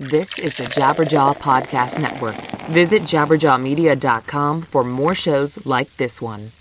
This 0.00 0.38
is 0.38 0.56
the 0.56 0.64
Jabberjaw 0.64 1.36
Podcast 1.36 2.00
Network. 2.00 2.34
Visit 2.70 3.02
jabberjawmedia.com 3.02 4.62
for 4.62 4.82
more 4.82 5.14
shows 5.14 5.66
like 5.66 5.94
this 5.98 6.22
one. 6.22 6.52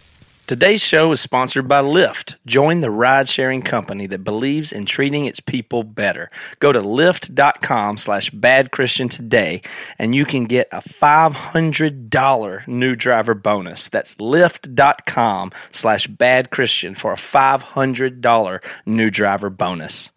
Today's 0.46 0.82
show 0.82 1.09
is 1.13 1.22
sponsored 1.22 1.66
by 1.66 1.82
Lyft. 1.82 2.36
Join 2.46 2.82
the 2.82 2.91
ride 2.91 3.30
sharing 3.30 3.62
company 3.62 4.08
that 4.08 4.26
believes 4.26 4.73
in 4.73 4.86
treating 4.86 5.26
its 5.26 5.40
people 5.40 5.84
better. 5.84 6.30
Go 6.60 6.73
to 6.73 6.82
lyft.com 6.82 7.96
slash 7.96 8.30
bad 8.32 8.72
Christian 8.72 9.08
today 9.08 9.62
and 9.98 10.13
you 10.13 10.26
can 10.26 10.44
get 10.44 10.68
a 10.74 10.82
$500 10.82 12.68
new 12.68 12.94
driver 12.94 13.35
bonus. 13.35 13.88
That's 13.88 14.16
lyft.com 14.16 15.54
slash 15.71 16.08
bad 16.08 16.49
Christian 16.49 16.94
for 16.94 17.13
a 17.13 17.16
$500 17.16 18.63
new 18.85 19.10
driver 19.10 19.49
bonus. 19.49 20.12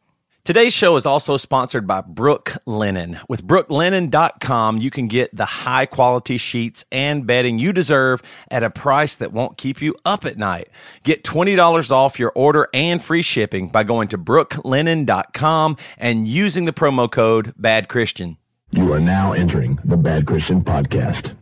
Today's 0.44 0.72
show 0.72 0.96
is 0.96 1.06
also 1.06 1.36
sponsored 1.36 1.86
by 1.86 2.00
Brook 2.00 2.56
Linen. 2.66 3.20
With 3.28 3.46
brooklinen.com, 3.46 4.78
you 4.78 4.90
can 4.90 5.06
get 5.06 5.32
the 5.32 5.44
high 5.44 5.86
quality 5.86 6.36
sheets 6.36 6.84
and 6.90 7.24
bedding 7.24 7.60
you 7.60 7.72
deserve 7.72 8.20
at 8.50 8.64
a 8.64 8.70
price 8.70 9.14
that 9.14 9.32
won't 9.32 9.56
keep 9.56 9.80
you 9.80 9.94
up 10.04 10.24
at 10.24 10.36
night. 10.36 10.68
Get 11.04 11.22
$20 11.22 11.92
off 11.92 12.18
your 12.18 12.32
order 12.34 12.68
and 12.74 13.00
free 13.00 13.22
shipping 13.22 13.68
by 13.68 13.84
going 13.84 14.08
to 14.08 14.18
brooklinen.com 14.18 15.76
and 15.96 16.26
using 16.26 16.64
the 16.64 16.72
promo 16.72 17.08
code 17.08 17.54
Bad 17.56 17.88
Christian. 17.88 18.36
You 18.72 18.92
are 18.92 19.00
now 19.00 19.34
entering 19.34 19.78
the 19.84 19.96
Bad 19.96 20.26
Christian 20.26 20.64
Podcast. 20.64 21.36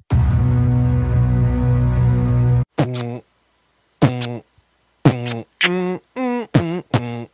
Mm, 2.76 3.22
mm, 4.02 4.42
mm, 6.10 7.30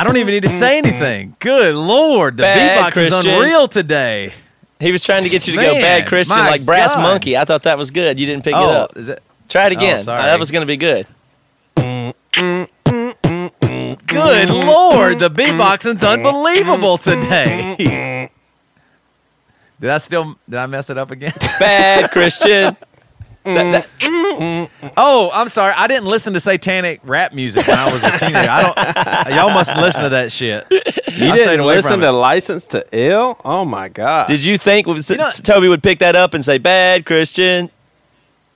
I 0.00 0.04
don't 0.04 0.16
even 0.16 0.32
need 0.32 0.44
to 0.44 0.48
say 0.48 0.78
anything. 0.78 1.36
Good 1.40 1.74
Lord, 1.74 2.38
the 2.38 2.44
Bad 2.44 2.94
beatbox 2.94 2.96
is 3.02 3.12
unreal 3.22 3.68
today. 3.68 4.32
He 4.78 4.92
was 4.92 5.04
trying 5.04 5.22
to 5.24 5.28
get 5.28 5.46
you 5.46 5.52
to 5.52 5.58
go 5.60 5.74
bad 5.74 6.06
Christian 6.08 6.38
my 6.38 6.48
like 6.48 6.64
Brass 6.64 6.94
God. 6.94 7.02
Monkey. 7.02 7.36
I 7.36 7.44
thought 7.44 7.64
that 7.64 7.76
was 7.76 7.90
good. 7.90 8.18
You 8.18 8.24
didn't 8.24 8.44
pick 8.44 8.54
it 8.54 8.58
Oh, 8.58 8.70
up. 8.70 8.96
is 8.96 9.10
it? 9.10 9.22
Try 9.50 9.66
it 9.66 9.72
again. 9.72 9.98
Oh, 9.98 10.02
sorry. 10.04 10.22
that 10.22 10.38
was 10.38 10.50
going 10.50 10.62
to 10.62 10.66
be 10.66 10.78
good. 10.78 11.06
Good 14.06 14.48
Lord, 14.50 15.18
the 15.18 15.28
beatboxing's 15.30 16.02
unbelievable 16.02 16.96
today. 16.96 18.30
Did 19.80 19.90
I 19.90 19.98
still 19.98 20.34
did 20.48 20.58
I 20.58 20.66
mess 20.66 20.88
it 20.88 20.96
up 20.98 21.10
again? 21.10 21.32
Bad 21.58 22.10
Christian. 22.10 22.74
That- 23.44 23.72
that- 23.72 23.88
mm-hmm. 24.00 24.88
Oh, 24.96 25.30
I'm 25.32 25.48
sorry. 25.48 25.72
I 25.76 25.86
didn't 25.86 26.06
listen 26.06 26.34
to 26.34 26.40
satanic 26.40 27.00
rap 27.04 27.32
music 27.32 27.66
when 27.66 27.78
I 27.78 27.84
was 27.86 27.94
a 28.02 28.10
teenager. 28.18 28.38
I 28.50 29.24
don't. 29.24 29.34
Y'all 29.36 29.50
must 29.54 29.74
listen 29.76 30.02
to 30.02 30.08
that 30.10 30.30
shit. 30.30 30.66
You 30.70 30.78
I 31.32 31.36
didn't 31.36 31.66
listen 31.66 32.00
to. 32.00 32.12
License 32.12 32.64
to 32.66 32.86
Ill? 32.92 33.40
Oh 33.44 33.64
my 33.64 33.88
god! 33.88 34.26
did 34.26 34.44
you 34.44 34.58
think 34.58 34.86
was, 34.86 35.08
know- 35.10 35.30
Toby 35.42 35.68
would 35.68 35.82
pick 35.82 36.00
that 36.00 36.16
up 36.16 36.34
and 36.34 36.44
say 36.44 36.58
bad 36.58 37.06
Christian? 37.06 37.70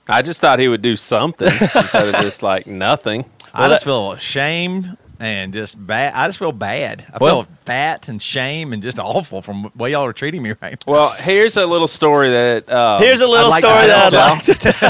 I 0.07 0.21
just 0.21 0.39
thought 0.39 0.59
he 0.59 0.67
would 0.67 0.83
do 0.83 0.95
something 0.95 1.47
instead 1.75 2.07
of 2.13 2.21
just 2.21 2.43
like 2.43 2.67
nothing. 2.67 3.25
I 3.53 3.69
just 3.69 3.85
feel 3.85 4.11
ashamed 4.11 4.97
and 5.19 5.53
just 5.53 5.75
bad. 5.85 6.13
I 6.13 6.27
just 6.27 6.39
feel 6.39 6.51
bad. 6.51 7.05
I 7.13 7.17
Well- 7.19 7.43
feel 7.43 7.51
fat 7.65 8.09
and 8.09 8.21
shame 8.21 8.73
and 8.73 8.83
just 8.83 8.99
awful 8.99 9.41
from 9.41 9.71
the 9.75 9.83
way 9.83 9.91
y'all 9.91 10.05
are 10.05 10.13
treating 10.13 10.43
me 10.43 10.53
right 10.61 10.73
now. 10.85 10.91
Well, 10.91 11.11
here's 11.21 11.57
a 11.57 11.65
little 11.65 11.87
story 11.87 12.29
that 12.29 12.69
uh, 12.69 12.99
Here's 12.99 13.21
a 13.21 13.27
little 13.27 13.49
like 13.49 13.63
story 13.63 13.87
that. 13.87 14.13
I'd 14.13 14.31
like 14.31 14.43
to 14.43 14.53
tell. 14.53 14.89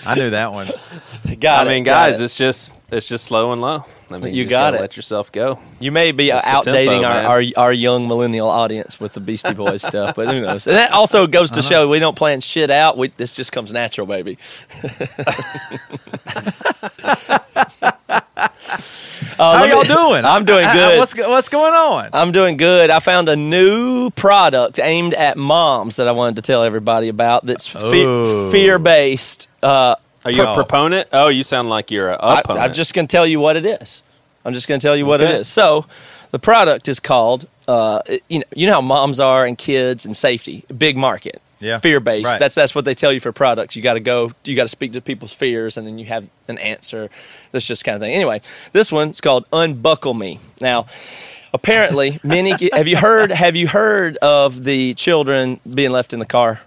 I 0.06 0.14
knew 0.16 0.30
that 0.30 0.52
one. 0.52 0.68
Got 1.38 1.66
I 1.66 1.70
it, 1.70 1.74
mean, 1.74 1.84
got 1.84 2.10
guys, 2.10 2.20
it. 2.20 2.24
it's 2.24 2.36
just 2.36 2.72
it's 2.90 3.08
just 3.08 3.24
slow 3.26 3.52
and 3.52 3.60
low. 3.62 3.84
I 4.10 4.16
mean, 4.18 4.34
You 4.34 4.42
just 4.42 4.50
got 4.50 4.72
gotta 4.72 4.78
it. 4.78 4.80
Let 4.80 4.96
yourself 4.96 5.30
go. 5.30 5.60
You 5.78 5.92
may 5.92 6.10
be 6.10 6.32
uh, 6.32 6.40
That's 6.40 6.66
outdating 6.66 7.02
tempo, 7.02 7.06
our, 7.06 7.36
our 7.38 7.42
our 7.56 7.72
young 7.72 8.08
millennial 8.08 8.48
audience 8.48 8.98
with 8.98 9.12
the 9.12 9.20
Beastie 9.20 9.54
Boys 9.54 9.82
stuff, 9.82 10.16
but 10.16 10.26
who 10.26 10.40
knows? 10.40 10.66
And 10.66 10.74
that 10.76 10.90
also 10.92 11.28
goes 11.28 11.52
to 11.52 11.62
show 11.62 11.88
we 11.88 12.00
don't 12.00 12.16
plan 12.16 12.40
shit 12.40 12.70
out. 12.70 12.96
We, 12.98 13.08
this 13.16 13.36
just 13.36 13.52
comes 13.52 13.72
natural, 13.72 14.08
baby. 14.08 14.36
Uh, 19.38 19.58
How 19.58 19.64
y'all 19.64 19.82
me- 19.82 19.88
doing? 19.88 20.24
I'm 20.24 20.44
doing 20.44 20.64
I- 20.64 20.70
I- 20.70 20.74
good. 20.74 20.98
what's 20.98 21.16
what's 21.16 21.48
going 21.48 21.72
on? 21.74 22.10
I'm 22.12 22.32
doing 22.32 22.56
good. 22.56 22.90
I 22.90 23.00
found 23.00 23.28
a 23.28 23.36
new 23.36 24.10
product 24.10 24.78
aimed 24.78 25.14
at 25.14 25.36
moms 25.36 25.96
that 25.96 26.08
I 26.08 26.12
wanted 26.12 26.36
to 26.36 26.42
tell 26.42 26.62
everybody 26.62 27.08
about. 27.08 27.44
That's 27.46 27.74
Ooh. 27.76 28.50
fear 28.50 28.78
based. 28.78 29.48
Uh, 29.62 29.96
Are 30.24 30.30
you 30.30 30.42
Pro- 30.42 30.52
a 30.52 30.54
proponent? 30.54 31.08
Oh, 31.12 31.28
you 31.28 31.44
sound 31.44 31.68
like 31.68 31.90
you're 31.90 32.10
a 32.10 32.16
I, 32.16 32.40
opponent. 32.40 32.64
I'm 32.64 32.72
just 32.72 32.94
going 32.94 33.06
to 33.06 33.10
tell 33.12 33.26
you 33.26 33.40
what 33.40 33.56
it 33.56 33.64
is. 33.66 34.02
I'm 34.44 34.52
just 34.54 34.68
going 34.68 34.80
to 34.80 34.86
tell 34.86 34.96
you 34.96 35.04
what 35.06 35.20
it 35.20 35.24
Okay. 35.30 35.34
is. 35.40 35.48
So, 35.48 35.84
the 36.30 36.38
product 36.38 36.88
is 36.88 37.00
called. 37.00 37.46
Uh, 37.68 38.00
you 38.28 38.38
know, 38.40 38.44
you 38.54 38.66
know 38.66 38.74
how 38.74 38.80
moms 38.80 39.20
are 39.20 39.44
and 39.44 39.56
kids 39.58 40.04
and 40.06 40.16
safety. 40.16 40.64
Big 40.76 40.96
market. 40.96 41.40
Yeah. 41.60 41.78
Fear 41.78 42.00
based. 42.00 42.26
Right. 42.26 42.38
That's 42.40 42.54
that's 42.54 42.74
what 42.74 42.84
they 42.86 42.94
tell 42.94 43.12
you 43.12 43.20
for 43.20 43.32
products. 43.32 43.76
You 43.76 43.82
got 43.82 43.94
to 43.94 44.00
go. 44.00 44.30
You 44.44 44.56
got 44.56 44.62
to 44.62 44.68
speak 44.68 44.92
to 44.94 45.00
people's 45.00 45.34
fears, 45.34 45.76
and 45.76 45.86
then 45.86 45.98
you 45.98 46.06
have 46.06 46.26
an 46.48 46.58
answer. 46.58 47.10
That's 47.52 47.66
just 47.66 47.84
kind 47.84 47.94
of 47.96 48.00
thing. 48.00 48.14
Anyway, 48.14 48.40
this 48.72 48.90
one's 48.90 49.20
called 49.20 49.44
Unbuckle 49.52 50.14
Me. 50.14 50.38
Now, 50.60 50.86
apparently, 51.52 52.18
many 52.22 52.54
have 52.72 52.88
you 52.88 52.96
heard? 52.96 53.30
Have 53.32 53.56
you 53.56 53.68
heard 53.68 54.16
of 54.18 54.64
the 54.64 54.94
children 54.94 55.60
being 55.74 55.90
left 55.90 56.12
in 56.12 56.18
the 56.18 56.26
car? 56.26 56.60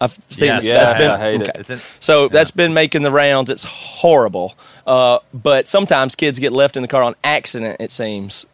I've 0.00 0.12
seen 0.28 0.48
Yes. 0.48 0.62
it. 0.64 0.66
Yes, 0.66 0.88
That's 0.90 1.00
been- 1.02 1.10
I 1.10 1.18
hate 1.18 1.40
it. 1.40 1.48
okay. 1.48 1.60
It's 1.60 1.70
in- 1.70 1.80
So 2.00 2.28
that's 2.28 2.50
been 2.50 2.74
making 2.74 3.02
the 3.02 3.10
rounds. 3.10 3.50
It's 3.50 3.64
horrible. 3.64 4.54
Uh, 4.86 5.20
but 5.32 5.66
sometimes 5.66 6.14
kids 6.14 6.38
get 6.38 6.52
left 6.52 6.76
in 6.76 6.82
the 6.82 6.88
car 6.88 7.02
on 7.02 7.14
accident. 7.24 7.78
It 7.80 7.90
seems. 7.90 8.44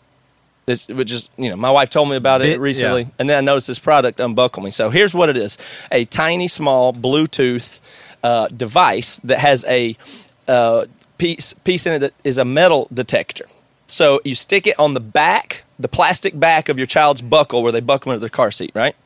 This, 0.72 0.88
which 0.88 1.12
is, 1.12 1.28
you 1.36 1.50
know, 1.50 1.56
my 1.56 1.70
wife 1.70 1.90
told 1.90 2.08
me 2.08 2.16
about 2.16 2.40
it 2.40 2.54
Bit- 2.54 2.60
recently, 2.60 3.02
yeah. 3.02 3.08
and 3.18 3.28
then 3.28 3.38
I 3.38 3.40
noticed 3.40 3.68
this 3.68 3.78
product 3.78 4.20
unbuckle 4.20 4.62
me. 4.62 4.70
So 4.70 4.90
here's 4.90 5.14
what 5.14 5.28
it 5.28 5.36
is: 5.36 5.58
a 5.90 6.04
tiny, 6.06 6.48
small 6.48 6.92
Bluetooth 6.92 7.80
uh, 8.22 8.48
device 8.48 9.18
that 9.24 9.38
has 9.38 9.64
a 9.68 9.96
uh, 10.48 10.86
piece 11.18 11.52
piece 11.52 11.86
in 11.86 11.92
it 11.94 11.98
that 12.00 12.12
is 12.24 12.38
a 12.38 12.44
metal 12.44 12.88
detector. 12.92 13.46
So 13.86 14.20
you 14.24 14.34
stick 14.34 14.66
it 14.66 14.78
on 14.78 14.94
the 14.94 15.00
back, 15.00 15.64
the 15.78 15.88
plastic 15.88 16.38
back 16.38 16.68
of 16.70 16.78
your 16.78 16.86
child's 16.86 17.20
buckle, 17.22 17.62
where 17.62 17.72
they 17.72 17.80
buckle 17.80 18.12
into 18.12 18.20
their 18.20 18.30
car 18.30 18.50
seat, 18.50 18.72
right? 18.74 18.96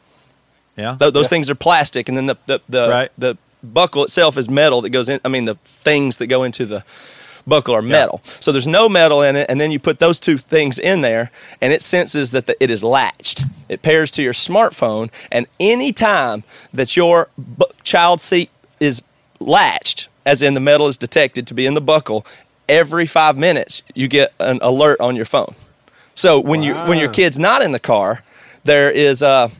Yeah. 0.77 0.97
Th- 1.01 1.13
those 1.13 1.29
things 1.29 1.51
are 1.51 1.55
plastic, 1.57 2.09
and 2.09 2.17
then 2.17 2.27
the 2.27 2.37
the 2.47 2.61
the, 2.69 2.89
Right. 2.89 3.11
the 3.19 3.37
buckle 3.63 4.05
itself 4.05 4.37
is 4.39 4.49
metal 4.49 4.83
that 4.83 4.91
goes 4.91 5.09
in. 5.09 5.19
I 5.25 5.29
mean, 5.29 5.45
the 5.47 5.57
things 5.65 6.19
that 6.19 6.29
go 6.29 6.45
into 6.45 6.67
the 6.67 6.85
buckle 7.47 7.75
are 7.75 7.83
metal. 7.83 8.21
So 8.41 8.53
there's 8.53 8.67
no 8.67 8.89
metal 8.89 9.23
in 9.23 9.37
it, 9.37 9.47
and 9.49 9.61
then 9.61 9.71
you 9.71 9.79
put 9.79 9.99
those 9.99 10.21
two 10.21 10.37
things 10.37 10.79
in 10.79 11.01
there, 11.01 11.31
and 11.61 11.73
it 11.73 11.83
senses 11.83 12.31
that 12.33 12.47
the, 12.47 12.63
it 12.63 12.71
is 12.71 12.83
latched. 12.83 13.45
It 13.69 13.83
pairs 13.83 14.11
to 14.13 14.23
your 14.23 14.33
smartphone, 14.33 15.11
and 15.31 15.47
any 15.61 15.93
time 15.93 16.45
that 16.73 16.97
your 16.97 17.29
bu- 17.37 17.67
child 17.83 18.21
seat 18.21 18.51
is 18.81 19.03
latched, 19.41 20.09
as 20.25 20.43
in 20.43 20.55
the 20.55 20.61
metal 20.61 20.89
is 20.89 20.97
detected 20.97 21.47
to 21.47 21.55
be 21.55 21.67
in 21.67 21.75
the 21.75 21.81
buckle, 21.81 22.27
every 22.69 23.07
five 23.07 23.37
minutes 23.37 23.83
you 23.95 24.09
get 24.09 24.33
an 24.41 24.59
alert 24.63 25.01
on 25.01 25.17
your 25.17 25.25
phone. 25.25 25.55
So 26.15 26.41
when 26.41 26.63
you 26.63 26.75
when 26.75 26.99
your 26.99 27.11
kid's 27.11 27.39
not 27.39 27.63
in 27.63 27.73
the 27.73 27.79
car, 27.79 28.25
there 28.65 28.91
is 28.91 29.23
a 29.23 29.51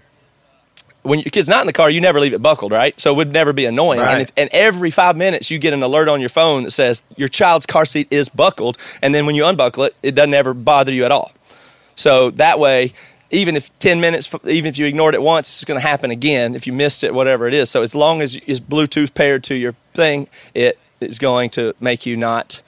when 1.07 1.21
your 1.21 1.31
kid's 1.31 1.49
not 1.49 1.61
in 1.61 1.67
the 1.67 1.73
car, 1.73 1.89
you 1.89 2.01
never 2.01 2.21
leave 2.21 2.35
it 2.35 2.43
buckled, 2.43 2.73
right? 2.73 2.99
So 3.01 3.13
it 3.13 3.17
would 3.17 3.33
never 3.33 3.53
be 3.53 3.65
annoying. 3.65 4.01
And, 4.13 4.23
if, 4.23 4.33
and 4.37 4.49
every 4.53 4.91
five 4.91 5.17
minutes, 5.17 5.51
you 5.51 5.59
get 5.59 5.73
an 5.73 5.83
alert 5.83 6.09
on 6.09 6.21
your 6.21 6.29
phone 6.29 6.65
that 6.65 6.73
says 6.73 7.03
your 7.17 7.29
child's 7.29 7.67
car 7.67 7.85
seat 7.85 8.09
is 8.11 8.29
buckled. 8.29 8.77
And 9.03 9.15
then 9.15 9.27
when 9.27 9.35
you 9.35 9.47
unbuckle 9.47 9.85
it, 9.85 9.97
it 10.03 10.15
doesn't 10.15 10.35
ever 10.35 10.55
bother 10.55 10.93
you 10.93 11.05
at 11.05 11.13
all. 11.13 11.33
So 11.95 12.31
that 12.33 12.59
way, 12.59 12.93
even 13.31 13.57
if 13.57 13.77
10 13.79 14.01
minutes, 14.01 14.33
even 14.45 14.69
if 14.69 14.79
you 14.79 14.87
ignored 14.87 15.15
it 15.15 15.23
once, 15.23 15.49
it's 15.49 15.65
going 15.65 15.81
to 15.81 15.87
happen 15.87 16.11
again 16.11 16.55
if 16.55 16.67
you 16.67 16.73
missed 16.73 17.03
it, 17.03 17.15
whatever 17.15 17.47
it 17.47 17.55
is. 17.55 17.71
So 17.71 17.83
as 17.83 17.95
long 17.95 18.23
as 18.23 18.37
it's 18.47 18.61
Bluetooth 18.61 19.15
paired 19.15 19.43
to 19.45 19.55
your 19.55 19.73
thing, 19.95 20.29
it 20.55 20.79
is 21.01 21.19
going 21.19 21.51
to 21.51 21.75
make 21.81 22.07
you 22.07 22.17
not, 22.17 22.63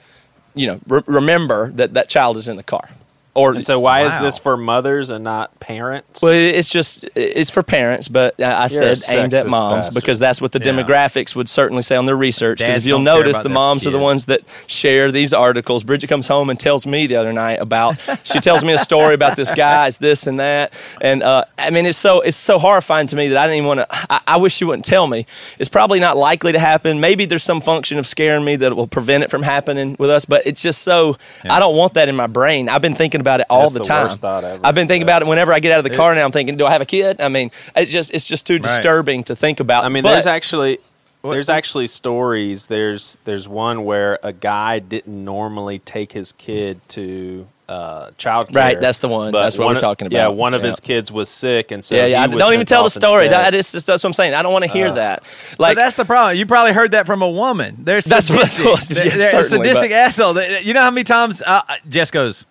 you 0.55 0.67
know, 0.67 0.79
re- 0.87 1.03
remember 1.05 1.71
that 1.71 1.93
that 1.93 2.09
child 2.09 2.37
is 2.37 2.47
in 2.47 2.57
the 2.57 2.63
car. 2.63 2.89
Or 3.35 3.53
And 3.53 3.65
so 3.65 3.79
why 3.79 4.05
is 4.05 4.17
this 4.19 4.37
for 4.37 4.57
mothers 4.57 5.09
and 5.09 5.23
not 5.23 5.59
parents? 5.59 6.21
Well, 6.21 6.33
it's 6.33 6.69
just 6.69 7.05
it's 7.15 7.49
for 7.49 7.63
parents, 7.63 8.07
but 8.07 8.35
I 8.41 8.43
I 8.43 8.67
You're 8.67 8.95
said 8.95 9.15
aimed 9.17 9.33
at 9.33 9.47
moms 9.47 9.87
bastard. 9.87 9.95
because 9.95 10.19
that's 10.19 10.41
what 10.41 10.51
the 10.51 10.59
Yeah. 10.59 10.71
demographics 10.73 11.35
would 11.35 11.47
certainly 11.47 11.83
say 11.83 11.95
on 11.95 12.05
their 12.05 12.15
research. 12.17 12.59
Because 12.59 12.77
if 12.77 12.85
you'll 12.85 12.99
notice, 12.99 13.37
the 13.37 13.43
their 13.43 13.53
moms 13.53 13.85
are 13.87 13.91
the 13.91 13.99
ones 13.99 14.25
that 14.25 14.41
share 14.67 15.11
these 15.11 15.33
articles. 15.33 15.83
Bridget 15.83 16.07
comes 16.07 16.27
home 16.27 16.49
and 16.49 16.59
tells 16.59 16.85
me 16.85 17.07
the 17.07 17.15
other 17.17 17.31
night 17.33 17.59
about. 17.61 17.97
she 18.23 18.39
tells 18.39 18.63
me 18.63 18.73
a 18.73 18.79
story 18.79 19.13
about 19.13 19.35
this 19.35 19.51
guy, 19.51 19.87
it's 19.87 19.97
this 19.97 20.27
and 20.27 20.39
that, 20.39 20.73
and 21.01 21.23
uh, 21.23 21.45
I 21.57 21.69
mean, 21.69 21.85
it's 21.85 21.97
so 21.97 22.21
it's 22.21 22.37
so 22.37 22.59
horrifying 22.59 23.07
to 23.07 23.15
me 23.15 23.29
that 23.29 23.37
I 23.37 23.45
didn't 23.45 23.57
even 23.57 23.67
want 23.67 23.79
to. 23.81 23.87
I, 24.09 24.21
I 24.27 24.37
wish 24.37 24.53
she 24.55 24.65
wouldn't 24.65 24.85
tell 24.85 25.07
me. 25.07 25.25
It's 25.59 25.69
probably 25.69 25.99
not 25.99 26.17
likely 26.17 26.51
to 26.51 26.59
happen. 26.59 26.99
Maybe 26.99 27.25
there's 27.25 27.43
some 27.43 27.61
function 27.61 27.97
of 27.99 28.07
scaring 28.07 28.43
me 28.43 28.55
that 28.57 28.75
will 28.75 28.87
prevent 28.87 29.23
it 29.23 29.29
from 29.29 29.43
happening 29.43 29.95
with 29.99 30.09
us, 30.09 30.25
but 30.25 30.45
it's 30.45 30.61
just 30.61 30.81
so. 30.81 31.15
I 31.43 31.59
don't 31.59 31.75
want 31.75 31.93
that 31.93 32.09
in 32.09 32.15
my 32.15 32.27
brain. 32.27 32.69
I've 32.69 32.81
been 32.81 32.95
thinking 32.95 33.18
about 33.21 33.39
it 33.41 33.45
all 33.49 33.61
That's 33.61 33.73
the, 33.73 33.79
the 33.79 33.85
time. 33.85 34.07
worst 34.07 34.21
thought 34.21 34.43
ever. 34.43 34.65
I've 34.65 34.75
been 34.75 34.87
thinking 34.87 35.03
about 35.03 35.21
it 35.21 35.27
whenever 35.27 35.53
I 35.53 35.59
get 35.59 35.71
out 35.71 35.77
of 35.79 35.83
the 35.83 35.95
car 35.95 36.13
now. 36.15 36.25
I'm 36.25 36.31
thinking, 36.31 36.57
do 36.57 36.65
I 36.65 36.71
have 36.71 36.81
a 36.81 36.85
kid? 36.85 37.19
I 37.21 37.29
mean, 37.29 37.51
it's 37.75 37.91
just 37.91 38.13
it's 38.13 38.27
just 38.27 38.45
too 38.47 38.59
disturbing 38.59 39.23
to 39.25 39.35
think 39.35 39.59
about. 39.59 39.83
I 39.85 39.89
mean, 39.89 40.03
But- 40.03 40.11
there's 40.11 40.25
actually 40.27 40.79
there's 41.23 41.49
actually 41.49 41.87
stories. 41.87 42.67
There's 42.67 43.17
there's 43.25 43.47
one 43.47 43.83
where 43.83 44.19
a 44.23 44.31
guy 44.33 44.79
didn't 44.79 45.23
normally 45.23 45.79
take 45.79 46.13
his 46.13 46.31
kid 46.31 46.79
to 46.89 47.45
uh, 47.67 48.09
child 48.17 48.47
care. 48.47 48.55
Right, 48.55 48.79
that's 48.81 48.97
the 48.97 49.09
one. 49.09 49.31
but 49.31 49.43
That's 49.43 49.55
what 49.57 49.65
one 49.65 49.73
we're 49.73 49.77
of- 49.77 49.81
talking 49.81 50.07
Yeah, 50.09 50.29
one 50.29 50.55
of 50.55 50.61
Yeah. 50.61 50.67
his 50.69 50.79
kids 50.79 51.11
was 51.11 51.29
sick, 51.29 51.69
and 51.71 51.85
so 51.85 51.93
yeah, 51.93 52.05
yeah. 52.05 52.17
he 52.19 52.23
I- 52.23 52.27
was 52.27 52.39
Don't 52.41 52.53
even 52.53 52.65
tell 52.65 52.83
the 52.83 52.89
story. 52.89 53.25
instead. 53.25 53.39
That 53.43 53.53
is 53.53 53.71
just 53.71 53.85
that's 53.85 54.01
what 54.03 54.07
I'm 54.09 54.13
saying. 54.13 54.33
I 54.33 54.41
don't 54.41 54.53
want 54.53 54.63
to 54.65 54.71
hear 54.71 54.91
that. 54.91 55.21
But 55.51 55.59
Like 55.59 55.75
that's 55.75 55.95
the 55.95 56.05
problem. 56.05 56.35
You 56.37 56.47
probably 56.47 56.71
heard 56.73 56.93
that 56.93 57.05
from 57.05 57.21
a 57.21 57.29
woman. 57.29 57.75
They're 57.79 58.01
That's 58.01 58.29
what- 58.31 58.47
sadistic. 58.47 58.97
yeah, 58.97 59.03
they're, 59.17 59.31
they're 59.31 59.41
a 59.41 59.43
sadistic 59.43 59.91
but- 59.91 59.95
asshole. 59.97 60.41
You 60.63 60.73
know 60.73 60.81
how 60.81 60.89
many 60.89 61.03
times 61.03 61.43
uh, 61.45 61.61
Jess 61.87 62.09
goes, 62.09 62.45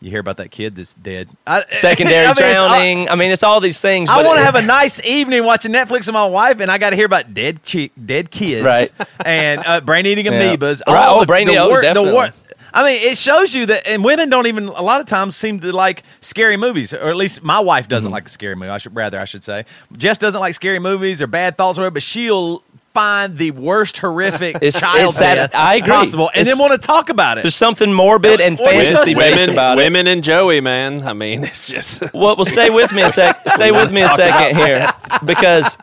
"You 0.00 0.10
hear 0.10 0.20
about 0.20 0.36
that 0.38 0.50
kid 0.50 0.76
that's 0.76 0.94
dead?" 0.94 1.28
I, 1.46 1.64
secondary 1.70 2.18
I 2.26 2.28
mean, 2.28 2.30
it's 2.32 2.40
all- 2.40 2.68
drowning. 2.68 3.08
I 3.08 3.14
mean, 3.16 3.30
it's 3.30 3.42
all 3.42 3.60
these 3.60 3.80
things. 3.80 4.08
I 4.10 4.22
want 4.22 4.38
to 4.38 4.44
have 4.44 4.54
a 4.54 4.62
nice 4.66 5.02
evening 5.04 5.44
watching 5.44 5.72
Netflix 5.72 6.06
with 6.06 6.12
my 6.12 6.26
wife, 6.26 6.60
and 6.60 6.70
I 6.70 6.78
got 6.78 6.90
to 6.90 6.96
hear 6.96 7.06
about 7.06 7.34
dead 7.34 7.60
chi- 7.64 7.90
dead 8.04 8.30
kids, 8.30 8.64
Right. 8.64 8.90
And 9.24 9.62
uh, 9.66 9.80
brain 9.80 10.06
eating 10.06 10.26
Yeah. 10.26 10.32
amoebas. 10.56 10.82
Right. 10.86 10.96
all 10.96 11.16
Oh, 11.16 11.20
the- 11.20 11.26
brain 11.26 11.48
eating- 11.48 11.60
oh, 11.60 11.74
the 11.76 11.82
definitely. 11.82 12.12
wor- 12.12 12.28
I 12.74 12.82
mean, 12.84 13.10
it 13.10 13.16
shows 13.16 13.54
you 13.54 13.64
that, 13.66 13.88
and 13.88 14.04
women 14.04 14.28
don't 14.28 14.46
even 14.48 14.66
a 14.68 14.82
lot 14.82 15.00
of 15.00 15.06
times 15.06 15.34
seem 15.34 15.60
to 15.60 15.72
like 15.72 16.02
scary 16.20 16.58
movies, 16.58 16.92
or 16.92 17.08
at 17.08 17.16
least 17.16 17.42
my 17.42 17.58
wife 17.58 17.84
Mm-hmm. 17.84 17.90
doesn't 17.90 18.10
like 18.12 18.26
a 18.26 18.28
scary 18.28 18.54
movie. 18.54 18.70
I 18.70 18.76
should 18.76 18.94
rather 18.94 19.18
I 19.18 19.24
should 19.24 19.42
say, 19.44 19.64
Jess 19.96 20.18
doesn't 20.18 20.40
like 20.40 20.54
scary 20.54 20.78
movies 20.78 21.22
or 21.22 21.26
bad 21.26 21.56
thoughts 21.56 21.78
or 21.78 21.82
whatever, 21.82 21.94
but 21.94 22.02
she'll 22.02 22.62
find 22.96 23.36
the 23.36 23.50
worst 23.50 23.98
horrific 23.98 24.56
It's- 24.56 24.80
child 24.80 25.10
it's 25.10 25.18
that- 25.18 25.54
I 25.54 25.74
agree. 25.76 25.90
possible, 25.92 26.30
and 26.34 26.46
then 26.46 26.58
want 26.58 26.72
to 26.72 26.78
talk 26.78 27.10
about 27.10 27.36
it. 27.36 27.42
There's 27.42 27.54
something 27.54 27.92
morbid 27.92 28.40
and 28.40 28.58
fantasy 28.58 28.86
supposed 28.86 29.08
to- 29.10 29.14
based 29.16 29.40
women, 29.42 29.50
about 29.54 29.78
it. 29.78 29.82
women 29.82 30.06
and 30.06 30.24
Joey, 30.24 30.60
man. 30.62 31.06
I 31.06 31.12
mean, 31.12 31.44
it's 31.44 31.68
just 31.68 32.00
Well, 32.14 32.36
well, 32.36 32.44
stay 32.46 32.70
with 32.70 32.92
me 32.94 33.02
a 33.02 33.10
sec. 33.10 33.38
Stay 33.56 33.70
with 33.70 33.92
me 33.92 34.00
a 34.00 34.08
second 34.08 34.56
here, 34.56 34.90
because 35.24 35.76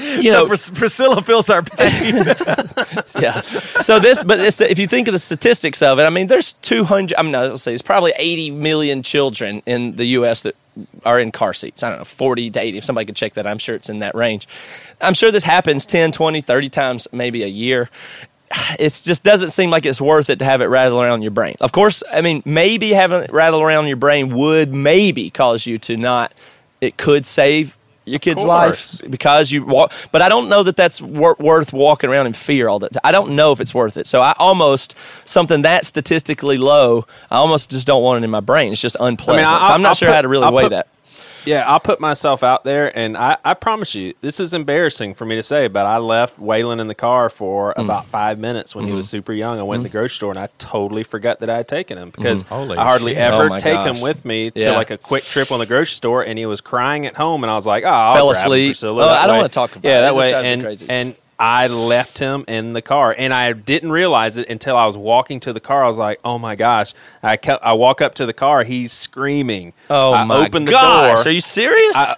you 0.20 0.32
know, 0.32 0.46
Pris- 0.46 0.70
Priscilla 0.70 1.22
feels 1.22 1.50
our 1.50 1.62
pain. 1.62 2.14
yeah. 3.20 3.40
So 3.82 3.98
this, 3.98 4.22
but 4.24 4.40
if 4.40 4.78
you 4.78 4.86
think 4.86 5.08
of 5.08 5.12
the 5.12 5.18
statistics 5.18 5.82
of 5.82 5.98
it, 5.98 6.04
I 6.04 6.10
mean, 6.10 6.26
there's 6.26 6.54
200. 6.54 7.14
I'm 7.18 7.30
not 7.30 7.48
let's 7.48 7.62
say 7.62 7.74
it's 7.74 7.82
probably 7.82 8.12
80 8.16 8.52
million 8.52 9.02
children 9.02 9.62
in 9.66 9.96
the 9.96 10.06
U.S. 10.06 10.42
that 10.42 10.56
are 11.04 11.20
in 11.20 11.32
car 11.32 11.52
seats. 11.52 11.82
I 11.82 11.90
don't 11.90 11.98
know, 11.98 12.04
40 12.04 12.50
to 12.50 12.60
80. 12.60 12.78
If 12.78 12.84
somebody 12.84 13.04
could 13.04 13.16
check 13.16 13.34
that, 13.34 13.46
I'm 13.46 13.58
sure 13.58 13.74
it's 13.74 13.90
in 13.90 13.98
that 13.98 14.14
range. 14.14 14.48
I'm 15.00 15.14
sure 15.14 15.30
this 15.30 15.44
happens 15.44 15.84
10, 15.84 16.12
20, 16.12 16.40
30 16.40 16.68
times 16.70 17.08
maybe 17.12 17.42
a 17.42 17.48
year. 17.48 17.90
It 18.78 19.00
just 19.04 19.22
doesn't 19.22 19.50
seem 19.50 19.70
like 19.70 19.86
it's 19.86 20.00
worth 20.00 20.30
it 20.30 20.40
to 20.40 20.44
have 20.44 20.60
it 20.60 20.66
rattle 20.66 21.00
around 21.00 21.22
your 21.22 21.30
brain. 21.30 21.56
Of 21.60 21.72
course, 21.72 22.02
I 22.12 22.20
mean, 22.20 22.42
maybe 22.44 22.90
having 22.90 23.22
it 23.22 23.32
rattle 23.32 23.60
around 23.60 23.86
your 23.86 23.96
brain 23.96 24.34
would 24.34 24.74
maybe 24.74 25.30
cause 25.30 25.66
you 25.66 25.78
to 25.80 25.96
not. 25.96 26.32
It 26.80 26.96
could 26.96 27.26
save 27.26 27.76
your 28.10 28.18
kid's 28.18 28.44
life 28.44 29.00
because 29.08 29.50
you 29.50 29.64
walk. 29.64 29.92
But 30.12 30.20
I 30.22 30.28
don't 30.28 30.48
know 30.48 30.62
that 30.62 30.76
that's 30.76 31.00
wor- 31.00 31.36
worth 31.38 31.72
walking 31.72 32.10
around 32.10 32.26
in 32.26 32.32
fear 32.34 32.68
all 32.68 32.78
the 32.78 32.88
time. 32.90 33.00
I 33.04 33.12
don't 33.12 33.34
know 33.36 33.52
if 33.52 33.60
it's 33.60 33.74
worth 33.74 33.96
it. 33.96 34.06
So 34.06 34.20
I 34.20 34.34
almost 34.38 34.94
something 35.24 35.62
that 35.62 35.84
statistically 35.86 36.58
low. 36.58 37.06
I 37.30 37.36
almost 37.36 37.70
just 37.70 37.86
don't 37.86 38.02
want 38.02 38.22
it 38.22 38.24
in 38.24 38.30
my 38.30 38.40
brain. 38.40 38.72
It's 38.72 38.80
just 38.80 38.96
unpleasant. 39.00 39.48
so 39.48 39.54
I'll- 39.54 39.72
I'm 39.72 39.82
not 39.82 39.88
I'll 39.90 39.94
sure 39.94 40.08
put- 40.08 40.14
how 40.16 40.22
to 40.22 40.28
really 40.28 40.44
I'll 40.44 40.52
weigh 40.52 40.64
put- 40.64 40.70
that. 40.70 40.88
Yeah, 41.44 41.64
I'll 41.66 41.80
put 41.80 42.00
myself 42.00 42.42
out 42.42 42.64
there, 42.64 42.96
and 42.96 43.16
I, 43.16 43.36
I 43.44 43.54
promise 43.54 43.94
you, 43.94 44.14
this 44.20 44.40
is 44.40 44.52
embarrassing 44.54 45.14
for 45.14 45.24
me 45.24 45.36
to 45.36 45.42
say, 45.42 45.68
but 45.68 45.86
I 45.86 45.96
left 45.98 46.38
Waylon 46.38 46.80
in 46.80 46.86
the 46.88 46.94
car 46.94 47.30
for 47.30 47.72
Mm. 47.76 47.84
about 47.84 48.06
five 48.06 48.38
minutes 48.38 48.74
when 48.74 48.84
he 48.84 48.90
Mm-hmm. 48.90 48.96
was 48.98 49.08
super 49.08 49.32
young. 49.32 49.58
I 49.58 49.62
went 49.62 49.80
in 49.80 49.82
the 49.84 49.88
grocery 49.88 50.14
store, 50.16 50.30
and 50.30 50.38
I 50.38 50.48
totally 50.58 51.02
forgot 51.04 51.38
that 51.40 51.48
I 51.50 51.56
had 51.58 51.68
taken 51.68 51.96
him 51.98 52.10
because 52.10 52.42
Holy 52.42 52.76
I 52.76 52.84
hardly 52.84 53.12
shit. 53.12 53.20
ever 53.22 53.48
Oh 53.50 53.58
take 53.58 53.74
gosh. 53.74 53.86
him 53.96 54.00
with 54.00 54.24
me 54.24 54.50
to 54.50 54.72
like 54.72 54.90
a 54.90 54.98
quick 54.98 55.24
trip 55.24 55.50
on 55.52 55.58
the 55.60 55.66
grocery 55.66 55.94
store, 55.94 56.22
and 56.22 56.38
he 56.38 56.46
was 56.46 56.60
crying 56.60 57.06
at 57.06 57.16
home, 57.16 57.42
and 57.44 57.50
I 57.50 57.54
was 57.54 57.66
like, 57.66 57.84
oh, 57.84 57.88
I'll 57.88 58.12
Fell 58.12 58.26
grab 58.32 58.36
him, 58.36 58.46
asleep. 58.72 58.76
Oh, 58.82 58.98
I 59.08 59.26
don't 59.26 59.30
way." 59.34 59.36
wanna 59.38 59.48
talk 59.48 59.76
about 59.76 59.88
yeah, 59.88 59.98
it. 59.98 60.00
That 60.02 60.08
just 60.14 60.18
way, 60.18 60.52
and 60.52 60.62
crazy. 60.62 60.86
and 60.88 61.14
I 61.40 61.66
left 61.66 62.18
him 62.18 62.44
in 62.46 62.74
the 62.74 62.82
car, 62.82 63.14
and 63.16 63.32
I 63.32 63.52
didn't 63.54 63.90
realize 63.90 64.36
it 64.36 64.48
until 64.48 64.76
I 64.76 64.86
was 64.86 64.96
walking 64.96 65.40
to 65.40 65.52
the 65.52 65.60
car. 65.60 65.82
I 65.84 65.88
was 65.88 65.98
like, 65.98 66.20
"Oh 66.24 66.38
my 66.38 66.54
gosh!" 66.54 66.92
I 67.22 67.36
kept, 67.36 67.64
I 67.64 67.72
walk 67.72 68.00
up 68.00 68.14
to 68.16 68.26
the 68.26 68.32
car, 68.34 68.62
he's 68.64 68.92
screaming. 68.92 69.72
Oh 69.88 70.12
I 70.12 70.24
my 70.24 70.46
open 70.46 70.66
the 70.66 70.72
gosh! 70.72 71.24
door. 71.24 71.30
Are 71.30 71.34
you 71.34 71.40
serious? 71.40 71.96
I- 71.96 72.14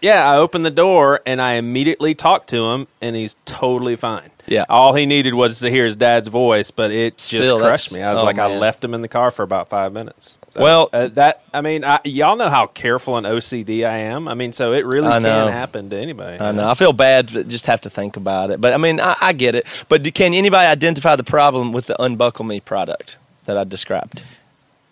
Yeah, 0.00 0.28
I 0.30 0.36
opened 0.36 0.66
the 0.66 0.70
door 0.70 1.20
and 1.24 1.40
I 1.40 1.54
immediately 1.54 2.14
talked 2.14 2.48
to 2.50 2.70
him, 2.72 2.88
and 3.00 3.14
he's 3.16 3.36
totally 3.46 3.96
fine. 3.96 4.30
Yeah. 4.46 4.66
all 4.68 4.92
he 4.92 5.06
needed 5.06 5.32
was 5.32 5.60
to 5.60 5.70
hear 5.70 5.86
his 5.86 5.96
dad's 5.96 6.28
voice, 6.28 6.70
but 6.70 6.90
it 6.90 7.16
just 7.16 7.50
crushed 7.58 7.94
me. 7.94 8.02
I 8.02 8.12
was 8.12 8.20
oh, 8.20 8.24
like, 8.26 8.38
I 8.38 8.54
left 8.58 8.84
him 8.84 8.92
in 8.92 9.00
the 9.00 9.08
car 9.08 9.30
for 9.30 9.42
about 9.42 9.70
five 9.70 9.94
minutes. 9.94 10.36
So, 10.54 10.62
Well- 10.62 10.88
uh, 10.92 11.08
that 11.14 11.42
I 11.52 11.60
mean, 11.62 11.84
I, 11.84 11.98
y'all 12.04 12.36
know 12.36 12.48
how 12.48 12.66
careful 12.68 13.16
and 13.16 13.26
OCD 13.26 13.84
I 13.84 13.98
am. 13.98 14.28
I 14.28 14.34
mean, 14.34 14.52
so 14.52 14.72
it 14.72 14.86
really 14.86 15.08
can 15.10 15.22
know. 15.24 15.48
happen 15.48 15.90
to 15.90 15.96
anybody. 15.98 16.40
I 16.40 16.52
know. 16.52 16.68
I 16.68 16.74
feel 16.74 16.92
bad. 16.92 17.28
to 17.28 17.42
Just 17.42 17.66
have 17.66 17.80
to 17.82 17.90
think 17.90 18.16
about 18.16 18.50
it. 18.52 18.60
But 18.60 18.72
I 18.72 18.76
mean, 18.76 19.00
I, 19.00 19.16
I 19.20 19.32
get 19.32 19.56
it. 19.56 19.66
But 19.88 20.04
do, 20.04 20.12
can 20.12 20.32
anybody 20.32 20.66
identify 20.66 21.16
the 21.16 21.24
problem 21.24 21.72
with 21.72 21.86
the 21.86 22.00
Unbuckle 22.00 22.44
Me 22.44 22.60
product 22.60 23.18
that 23.46 23.56
I 23.58 23.64
described? 23.64 24.22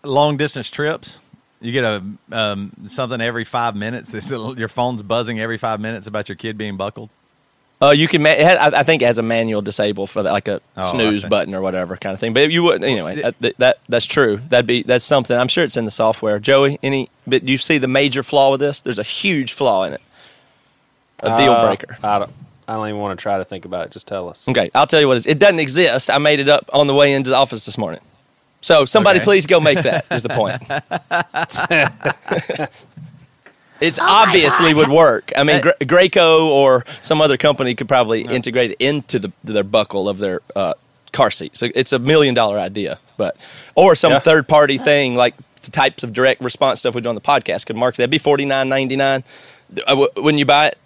long 0.05 0.37
distance 0.37 0.69
trips. 0.69 1.21
You 1.61 1.71
get 1.71 1.85
a 1.85 2.03
um, 2.33 2.73
something 2.87 3.21
every 3.21 3.45
five 3.45 3.77
minutes. 3.77 4.11
This 4.13 4.31
your 4.31 4.69
phone's 4.69 5.03
buzzing 5.03 5.39
every 5.39 5.59
five 5.59 5.79
minutes 5.81 6.09
about 6.09 6.29
your 6.29 6.35
kid 6.35 6.59
being 6.59 6.77
buckled. 6.77 7.09
Uh, 7.83 7.91
you 7.91 8.07
can. 8.07 8.23
Ma- 8.23 8.31
it 8.31 8.39
has, 8.47 8.59
I 8.59 8.81
I 8.81 8.83
think 8.85 9.03
it 9.03 9.07
has 9.07 9.19
a 9.19 9.23
manual 9.23 9.61
disable 9.61 10.07
for 10.07 10.23
that, 10.23 10.33
like 10.33 10.47
a 10.47 10.61
Oh, 10.77 10.83
snooze 10.83 11.25
button 11.25 11.53
or 11.55 11.61
whatever 11.61 11.97
kind 11.97 12.15
of 12.15 12.21
thing. 12.21 12.33
But 12.33 12.51
you 12.53 12.63
wouldn't 12.63 12.85
anyway. 12.85 13.17
That, 13.21 13.35
that, 13.41 13.59
that 13.59 13.79
that's 13.89 14.07
true. 14.07 14.37
That'd 14.49 14.67
be 14.67 14.83
that's 14.85 15.05
something. 15.05 15.37
I'm 15.37 15.49
sure 15.49 15.65
it's 15.65 15.77
in 15.77 15.85
the 15.85 15.91
software. 15.91 16.39
Joey, 16.39 16.79
any? 16.83 17.11
But 17.27 17.45
do 17.45 17.51
you 17.51 17.59
see 17.59 17.79
the 17.79 17.89
major 17.89 18.23
flaw 18.23 18.53
with 18.53 18.61
this? 18.61 18.79
There's 18.81 19.01
a 19.01 19.03
huge 19.03 19.53
flaw 19.53 19.83
in 19.85 19.95
it. 19.95 20.01
A 21.25 21.37
deal 21.37 21.53
Uh, 21.53 21.67
breaker. 21.67 21.97
I 22.05 22.21
don't. 22.21 22.31
I 22.69 22.75
don't 22.77 22.87
even 22.89 23.01
want 23.01 23.19
to 23.19 23.23
try 23.23 23.39
to 23.39 23.45
think 23.45 23.65
about 23.65 23.87
it. 23.87 23.91
Just 23.93 24.07
tell 24.07 24.29
us. 24.29 24.49
Okay, 24.49 24.71
I'll 24.75 24.87
tell 24.87 25.01
you 25.01 25.09
what 25.09 25.15
it 25.15 25.17
is. 25.19 25.27
It 25.27 25.39
doesn't 25.41 25.59
exist. 25.59 26.09
I 26.09 26.19
made 26.19 26.39
it 26.39 26.49
up 26.49 26.71
on 26.73 26.87
the 26.87 26.95
way 26.95 27.13
into 27.13 27.31
the 27.31 27.37
office 27.37 27.67
this 27.67 27.77
morning. 27.77 28.01
So 28.61 28.85
somebody 28.85 29.19
Okay. 29.19 29.25
please 29.25 29.47
go 29.47 29.59
make 29.59 29.83
that. 29.83 30.07
Is 30.13 30.23
the 30.23 30.29
point? 30.41 30.63
It's 33.83 33.99
Oh 33.99 34.05
obviously 34.07 34.73
would 34.75 34.89
work. 34.89 35.33
I 35.37 35.43
mean, 35.43 35.61
Gra- 35.61 35.75
Graco 35.81 36.49
or 36.49 36.85
some 37.03 37.21
other 37.21 37.37
company 37.37 37.75
could 37.75 37.89
probably 37.89 38.23
integrate 38.23 38.71
it 38.73 38.77
into 38.81 39.19
the 39.19 39.33
their 39.45 39.65
buckle 39.65 40.09
of 40.09 40.19
their 40.19 40.41
uh, 40.57 40.75
car 41.13 41.31
seat. 41.31 41.57
So 41.57 41.69
it's 41.75 41.93
a 41.93 41.99
million 41.99 42.35
dollar 42.35 42.59
idea, 42.59 42.99
but 43.17 43.37
or 43.75 43.95
some 43.95 44.13
Yeah. 44.13 44.19
third 44.21 44.49
party 44.49 44.79
thing 44.79 45.17
like 45.17 45.35
the 45.63 45.71
types 45.71 46.03
of 46.03 46.13
direct 46.13 46.41
response 46.41 46.81
stuff 46.81 46.95
we 46.95 47.01
do 47.01 47.09
on 47.09 47.15
the 47.15 47.21
podcast 47.21 47.67
could 47.67 47.77
mark 47.77 47.97
that'd 47.97 48.11
be 48.11 48.19
forty 48.19 48.45
nine 48.45 48.69
ninety 48.69 48.97
nine. 48.97 49.25
Wouldn't 49.89 50.39
you 50.39 50.45
buy 50.45 50.67
it? 50.69 50.79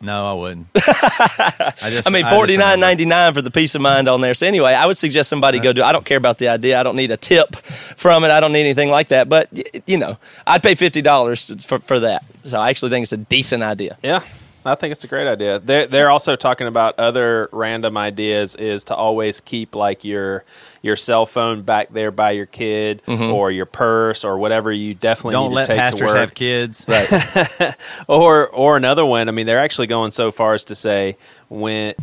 No, 0.00 0.30
I 0.30 0.32
wouldn't. 0.34 0.68
I 0.76 1.90
just. 1.90 2.06
I 2.06 2.10
mean, 2.10 2.22
just 2.22 2.34
forty 2.34 2.56
nine 2.56 2.76
remember. 2.76 2.86
ninety 2.86 3.04
nine 3.04 3.34
for 3.34 3.42
the 3.42 3.50
peace 3.50 3.74
of 3.74 3.80
mind 3.80 4.06
on 4.08 4.20
there. 4.20 4.34
So 4.34 4.46
anyway, 4.46 4.72
I 4.72 4.86
would 4.86 4.96
suggest 4.96 5.28
somebody 5.28 5.58
go 5.58 5.72
do. 5.72 5.82
I 5.82 5.90
don't 5.92 6.04
care 6.04 6.16
about 6.18 6.38
the 6.38 6.48
idea. 6.48 6.78
I 6.78 6.84
don't 6.84 6.94
need 6.94 7.10
a 7.10 7.16
tip 7.16 7.56
from 7.56 8.22
it. 8.22 8.30
I 8.30 8.38
don't 8.38 8.52
need 8.52 8.60
anything 8.60 8.90
like 8.90 9.08
that. 9.08 9.28
But 9.28 9.48
you 9.88 9.98
know, 9.98 10.16
I'd 10.46 10.62
pay 10.62 10.76
fifty 10.76 11.02
dollars 11.02 11.64
for 11.64 11.80
for 11.80 11.98
that. 12.00 12.24
So 12.44 12.60
I 12.60 12.70
actually 12.70 12.90
think 12.90 13.02
it's 13.04 13.12
a 13.12 13.16
decent 13.16 13.64
idea. 13.64 13.98
Yeah, 14.02 14.20
I 14.64 14.76
think 14.76 14.92
it's 14.92 15.02
a 15.02 15.08
great 15.08 15.26
idea. 15.26 15.58
They're 15.58 15.86
they're 15.86 16.10
also 16.10 16.36
talking 16.36 16.68
about 16.68 16.98
other 16.98 17.48
random 17.50 17.96
ideas. 17.96 18.54
Is 18.54 18.84
to 18.84 18.94
always 18.94 19.40
keep 19.40 19.74
like 19.74 20.04
your 20.04 20.44
your 20.82 20.96
cell 20.96 21.26
phone 21.26 21.62
back 21.62 21.92
there 21.92 22.10
by 22.10 22.32
your 22.32 22.46
kid 22.46 23.02
mm-hmm. 23.06 23.32
or 23.32 23.50
your 23.50 23.66
purse 23.66 24.24
or 24.24 24.38
whatever 24.38 24.72
you 24.72 24.94
definitely 24.94 25.32
Don't 25.32 25.50
need 25.50 25.56
let 25.56 25.66
to 25.66 25.72
take 25.72 25.76
to 25.76 25.82
pastors 25.82 26.06
work. 26.06 26.16
have 26.16 26.34
kids. 26.34 26.84
Right. 26.88 27.74
or 28.08 28.48
or 28.48 28.76
another 28.76 29.04
one. 29.04 29.28
I 29.28 29.32
mean, 29.32 29.46
they're 29.46 29.58
actually 29.58 29.88
going 29.88 30.10
so 30.10 30.30
far 30.30 30.54
as 30.54 30.64
to 30.64 30.74
say 30.74 31.16
when 31.48 31.94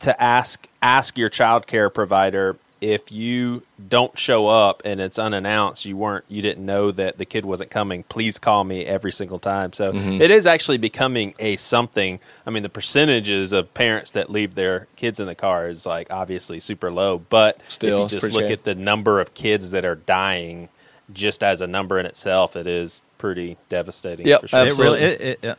to 0.00 0.22
ask 0.22 0.66
ask 0.82 1.18
your 1.18 1.28
child 1.28 1.66
care 1.66 1.90
provider 1.90 2.56
if 2.80 3.10
you 3.10 3.62
don't 3.88 4.16
show 4.18 4.46
up 4.46 4.82
and 4.84 5.00
it's 5.00 5.18
unannounced, 5.18 5.84
you 5.84 5.96
weren't, 5.96 6.24
you 6.28 6.42
didn't 6.42 6.64
know 6.64 6.90
that 6.92 7.18
the 7.18 7.24
kid 7.24 7.44
wasn't 7.44 7.70
coming. 7.70 8.04
Please 8.04 8.38
call 8.38 8.62
me 8.64 8.84
every 8.86 9.12
single 9.12 9.38
time. 9.38 9.72
So 9.72 9.92
Mm-hmm. 9.92 10.22
it 10.22 10.30
is 10.30 10.46
actually 10.46 10.78
becoming 10.78 11.34
a 11.38 11.56
something. 11.56 12.20
I 12.46 12.50
mean, 12.50 12.62
the 12.62 12.68
percentages 12.68 13.52
of 13.52 13.72
parents 13.74 14.12
that 14.12 14.30
leave 14.30 14.54
their 14.54 14.86
kids 14.96 15.18
in 15.20 15.26
the 15.26 15.34
car 15.34 15.68
is 15.68 15.84
like 15.86 16.06
obviously 16.10 16.60
super 16.60 16.90
low, 16.90 17.18
but 17.18 17.60
Still, 17.68 18.04
if 18.06 18.12
you 18.12 18.18
just 18.20 18.32
look 18.32 18.42
scary. 18.44 18.52
at 18.52 18.64
the 18.64 18.74
number 18.74 19.20
of 19.20 19.34
kids 19.34 19.70
that 19.70 19.84
are 19.84 19.96
dying, 19.96 20.68
just 21.12 21.42
as 21.42 21.60
a 21.60 21.66
number 21.66 21.98
in 21.98 22.06
itself, 22.06 22.54
it 22.54 22.66
is 22.66 23.02
pretty 23.18 23.56
devastating. 23.68 24.26
Yep, 24.26 24.40
for 24.42 24.48
sure. 24.48 24.58
absolutely. 24.60 24.98
It 25.00 25.02
really, 25.02 25.14
it, 25.32 25.38
it, 25.42 25.48
it- 25.48 25.58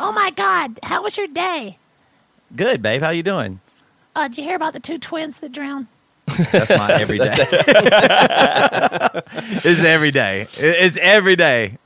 Oh 0.00 0.10
my 0.10 0.30
God! 0.30 0.78
How 0.82 1.02
was 1.02 1.16
your 1.18 1.26
day? 1.26 1.76
good, 2.54 2.80
babe. 2.80 3.02
How 3.02 3.10
you 3.10 3.22
doing? 3.22 3.60
Uh, 4.14 4.26
did 4.28 4.38
you 4.38 4.44
hear 4.44 4.56
about 4.56 4.72
the 4.72 4.80
two 4.80 4.98
twins 4.98 5.38
that 5.40 5.52
drowned? 5.52 5.86
That's 6.52 6.70
my 6.70 6.92
every 7.00 7.18
day. 7.18 7.34
it's 9.64 9.84
every 9.84 10.10
day. 10.10 10.46
It's 10.54 10.96
every 10.96 11.36
day. 11.36 11.78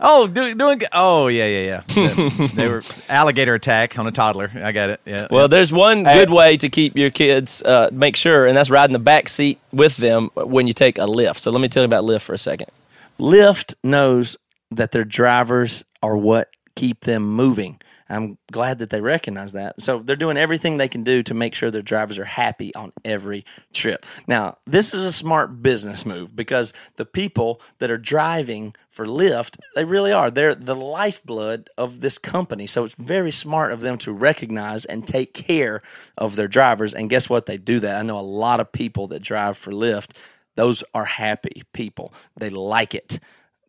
Oh, 0.00 0.26
do, 0.26 0.54
doing. 0.54 0.82
Oh, 0.92 1.28
yeah, 1.28 1.46
yeah, 1.46 1.82
yeah. 1.96 2.48
they 2.54 2.66
were 2.66 2.82
alligator 3.08 3.54
attack 3.54 3.98
on 3.98 4.06
a 4.06 4.12
toddler. 4.12 4.50
I 4.54 4.72
got 4.72 4.90
it. 4.90 5.00
Yeah. 5.04 5.28
Well, 5.30 5.42
yeah. 5.42 5.46
there's 5.46 5.72
one 5.72 6.02
good 6.02 6.30
way 6.30 6.56
to 6.56 6.68
keep 6.68 6.96
your 6.96 7.10
kids, 7.10 7.62
uh, 7.62 7.90
make 7.92 8.16
sure, 8.16 8.46
and 8.46 8.56
that's 8.56 8.70
riding 8.70 8.92
the 8.92 8.98
back 8.98 9.28
seat 9.28 9.60
with 9.72 9.96
them 9.98 10.30
when 10.34 10.66
you 10.66 10.72
take 10.72 10.98
a 10.98 11.02
Lyft. 11.02 11.38
So 11.38 11.50
let 11.50 11.60
me 11.60 11.68
tell 11.68 11.82
you 11.82 11.86
about 11.86 12.04
Lyft 12.04 12.22
for 12.22 12.34
a 12.34 12.38
second. 12.38 12.68
Lyft 13.18 13.74
knows 13.84 14.36
that 14.70 14.92
their 14.92 15.04
drivers 15.04 15.84
are 16.02 16.16
what 16.16 16.48
keep 16.74 17.02
them 17.02 17.22
moving. 17.22 17.80
I'm 18.08 18.36
glad 18.52 18.80
that 18.80 18.90
they 18.90 19.00
recognize 19.00 19.52
that. 19.52 19.80
So 19.80 20.00
they're 20.00 20.16
doing 20.16 20.36
everything 20.36 20.76
they 20.76 20.88
can 20.88 21.04
do 21.04 21.22
to 21.22 21.34
make 21.34 21.54
sure 21.54 21.70
their 21.70 21.82
drivers 21.82 22.18
are 22.18 22.24
happy 22.24 22.74
on 22.74 22.92
every 23.04 23.44
trip. 23.72 24.04
Now, 24.26 24.58
this 24.66 24.92
is 24.92 25.06
a 25.06 25.12
smart 25.12 25.62
business 25.62 26.04
move 26.04 26.36
because 26.36 26.72
the 26.96 27.06
people 27.06 27.60
that 27.78 27.90
are 27.90 27.98
driving 27.98 28.74
for 28.90 29.06
Lyft, 29.06 29.58
they 29.74 29.84
really 29.84 30.12
are. 30.12 30.30
They're 30.30 30.54
the 30.54 30.76
lifeblood 30.76 31.70
of 31.78 32.00
this 32.00 32.18
company. 32.18 32.66
So 32.66 32.84
it's 32.84 32.94
very 32.94 33.32
smart 33.32 33.72
of 33.72 33.80
them 33.80 33.98
to 33.98 34.12
recognize 34.12 34.84
and 34.84 35.06
take 35.06 35.32
care 35.32 35.82
of 36.18 36.36
their 36.36 36.48
drivers. 36.48 36.94
And 36.94 37.10
guess 37.10 37.28
what? 37.28 37.46
They 37.46 37.56
do 37.56 37.80
that. 37.80 37.96
I 37.96 38.02
know 38.02 38.18
a 38.18 38.20
lot 38.20 38.60
of 38.60 38.70
people 38.70 39.08
that 39.08 39.22
drive 39.22 39.56
for 39.56 39.72
Lyft. 39.72 40.10
Those 40.56 40.84
are 40.94 41.06
happy 41.06 41.62
people. 41.72 42.12
They 42.36 42.50
like 42.50 42.94
it 42.94 43.18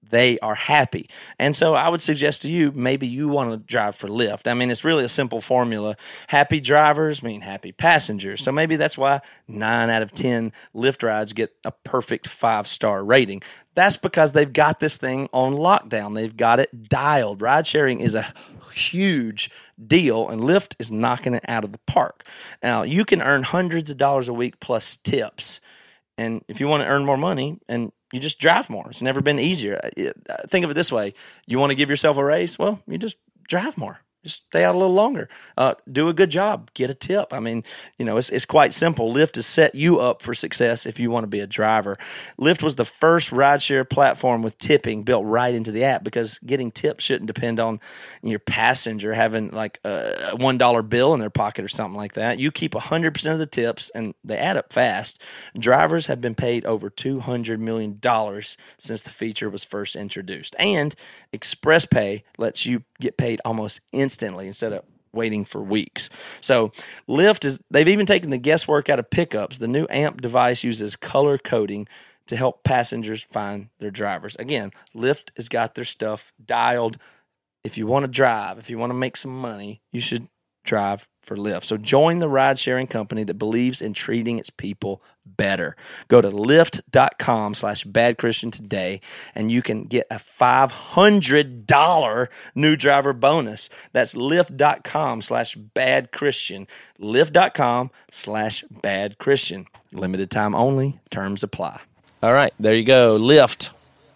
they 0.09 0.39
are 0.39 0.55
happy. 0.55 1.09
And 1.39 1.55
so 1.55 1.73
I 1.73 1.89
would 1.89 2.01
suggest 2.01 2.41
to 2.43 2.51
you 2.51 2.71
maybe 2.71 3.07
you 3.07 3.27
want 3.27 3.51
to 3.51 3.57
drive 3.57 3.95
for 3.95 4.07
Lyft. 4.07 4.49
I 4.49 4.53
mean, 4.53 4.69
it's 4.69 4.83
really 4.83 5.03
a 5.03 5.09
simple 5.09 5.41
formula. 5.41 5.95
Happy 6.27 6.59
drivers 6.59 7.23
mean 7.23 7.41
happy 7.41 7.71
passengers. 7.71 8.43
So 8.43 8.51
maybe 8.51 8.75
that's 8.75 8.97
why 8.97 9.21
nine 9.47 9.89
out 9.89 10.01
of 10.01 10.11
10 10.13 10.51
Lyft 10.75 11.03
rides 11.03 11.33
get 11.33 11.55
a 11.63 11.71
perfect 11.71 12.27
five 12.27 12.67
star 12.67 13.03
rating. 13.03 13.41
That's 13.73 13.97
because 13.97 14.31
they've 14.31 14.51
got 14.51 14.79
this 14.79 14.97
thing 14.97 15.27
on 15.33 15.53
lockdown, 15.53 16.15
they've 16.15 16.35
got 16.35 16.59
it 16.59 16.87
dialed. 16.87 17.41
Ride 17.41 17.67
sharing 17.67 17.99
is 17.99 18.15
a 18.15 18.33
huge 18.73 19.49
deal, 19.85 20.29
and 20.29 20.41
Lyft 20.41 20.75
is 20.79 20.91
knocking 20.91 21.33
it 21.33 21.43
out 21.47 21.63
of 21.63 21.71
the 21.71 21.79
park. 21.79 22.25
Now, 22.63 22.83
you 22.83 23.03
can 23.05 23.21
earn 23.21 23.43
hundreds 23.43 23.89
of 23.89 23.97
dollars 23.97 24.27
a 24.27 24.33
week 24.33 24.59
plus 24.59 24.95
tips. 24.97 25.59
And 26.17 26.43
if 26.47 26.61
you 26.61 26.67
want 26.67 26.83
to 26.83 26.87
earn 26.87 27.05
more 27.05 27.17
money 27.17 27.59
and 27.67 27.91
you 28.11 28.19
just 28.19 28.39
drive 28.39 28.69
more, 28.69 28.89
it's 28.89 29.01
never 29.01 29.21
been 29.21 29.39
easier. 29.39 29.79
Think 30.47 30.63
of 30.63 30.71
it 30.71 30.75
this 30.75 30.91
way 30.91 31.13
you 31.45 31.59
want 31.59 31.71
to 31.71 31.75
give 31.75 31.89
yourself 31.89 32.17
a 32.17 32.23
raise? 32.23 32.57
Well, 32.57 32.79
you 32.87 32.97
just 32.97 33.17
drive 33.47 33.77
more. 33.77 33.99
Just 34.25 34.47
stay 34.47 34.65
out 34.65 34.73
a 34.73 34.77
little 34.79 34.95
longer. 34.95 35.29
Uh, 35.55 35.75
do 35.91 36.09
a 36.09 36.13
good 36.13 36.31
job. 36.31 36.71
Get 36.73 36.89
a 36.89 36.95
tip. 36.95 37.31
I 37.31 37.39
mean, 37.39 37.63
you 37.99 38.05
know, 38.05 38.17
it's, 38.17 38.31
it's 38.31 38.43
quite 38.43 38.73
simple. 38.73 39.13
Lyft 39.13 39.35
has 39.35 39.45
set 39.45 39.75
you 39.75 39.99
up 39.99 40.23
for 40.23 40.33
success 40.33 40.87
if 40.87 40.99
you 40.99 41.11
want 41.11 41.25
to 41.25 41.27
be 41.27 41.41
a 41.41 41.45
driver. 41.45 41.95
Lyft 42.39 42.63
was 42.63 42.73
the 42.73 42.85
first 42.85 43.29
rideshare 43.29 43.87
platform 43.87 44.41
with 44.41 44.57
tipping 44.57 45.03
built 45.03 45.25
right 45.27 45.53
into 45.53 45.71
the 45.71 45.83
app 45.83 46.03
because 46.03 46.39
getting 46.39 46.71
tips 46.71 47.03
shouldn't 47.03 47.27
depend 47.27 47.59
on 47.59 47.79
your 48.23 48.39
passenger 48.39 49.13
having 49.13 49.51
like 49.51 49.79
a 49.83 50.35
one 50.37 50.57
dollar 50.57 50.81
bill 50.81 51.13
in 51.13 51.19
their 51.19 51.29
pocket 51.29 51.63
or 51.63 51.67
something 51.67 51.95
like 51.95 52.13
that. 52.13 52.39
You 52.39 52.51
keep 52.51 52.73
hundred 52.73 53.13
percent 53.13 53.33
of 53.33 53.39
the 53.39 53.45
tips, 53.45 53.91
and 53.93 54.15
they 54.23 54.39
add 54.39 54.57
up 54.57 54.73
fast. 54.73 55.21
Drivers 55.55 56.07
have 56.07 56.19
been 56.19 56.33
paid 56.33 56.65
over 56.65 56.89
two 56.89 57.19
hundred 57.19 57.59
million 57.59 57.99
dollars 57.99 58.57
since 58.79 59.03
the 59.03 59.11
feature 59.11 59.51
was 59.51 59.63
first 59.63 59.95
introduced, 59.95 60.55
and 60.57 60.95
Express 61.31 61.85
Pay 61.85 62.23
lets 62.39 62.65
you 62.65 62.83
get 62.99 63.17
paid 63.17 63.41
almost 63.45 63.81
instantly 63.91 64.14
instead 64.23 64.73
of 64.73 64.83
waiting 65.13 65.45
for 65.45 65.61
weeks. 65.61 66.09
So 66.41 66.71
Lyft 67.07 67.45
is 67.45 67.61
they've 67.71 67.87
even 67.87 68.05
taken 68.05 68.29
the 68.29 68.37
guesswork 68.37 68.89
out 68.89 68.99
of 68.99 69.09
pickups. 69.09 69.57
The 69.57 69.67
new 69.67 69.87
AMP 69.89 70.21
device 70.21 70.63
uses 70.63 70.95
color 70.95 71.37
coding 71.37 71.87
to 72.27 72.35
help 72.35 72.63
passengers 72.63 73.23
find 73.23 73.69
their 73.79 73.91
drivers. 73.91 74.35
Again, 74.37 74.71
Lyft 74.95 75.29
has 75.37 75.47
got 75.47 75.75
their 75.75 75.85
stuff 75.85 76.33
dialed. 76.43 76.97
If 77.63 77.77
you 77.77 77.87
want 77.87 78.03
to 78.03 78.11
drive, 78.11 78.57
if 78.59 78.69
you 78.69 78.77
want 78.77 78.91
to 78.91 78.95
make 78.95 79.17
some 79.17 79.35
money, 79.35 79.81
you 79.91 80.01
should 80.01 80.27
drive 80.63 81.07
for 81.25 81.35
Lyft. 81.35 81.65
So 81.65 81.77
join 81.77 82.19
the 82.19 82.29
ride 82.29 82.59
sharing 82.59 82.87
company 82.87 83.23
that 83.23 83.33
believes 83.35 83.81
in 83.81 83.93
treating 83.93 84.39
its 84.39 84.49
people 84.49 85.01
better. 85.25 85.75
Go 86.07 86.21
to 86.21 86.29
lyft.com 86.29 87.55
slash 87.55 87.83
bad 87.83 88.17
Christian 88.17 88.51
today 88.51 89.01
and 89.33 89.51
you 89.51 89.61
can 89.61 89.83
get 89.83 90.07
a 90.11 90.15
$500 90.15 92.27
new 92.53 92.75
driver 92.75 93.13
bonus. 93.13 93.69
That's 93.91 94.13
lyft.com 94.13 95.21
slash 95.21 95.55
bad 95.55 96.11
Christian. 96.11 96.67
Lyft.com 96.99 97.91
slash 98.11 98.63
bad 98.69 99.17
Christian. 99.17 99.67
Limited 99.91 100.31
time 100.31 100.55
only. 100.55 100.99
Terms 101.09 101.43
apply. 101.43 101.81
All 102.21 102.33
right, 102.33 102.53
there 102.59 102.75
you 102.75 102.83
go. 102.83 103.17
Lyft. 103.19 103.71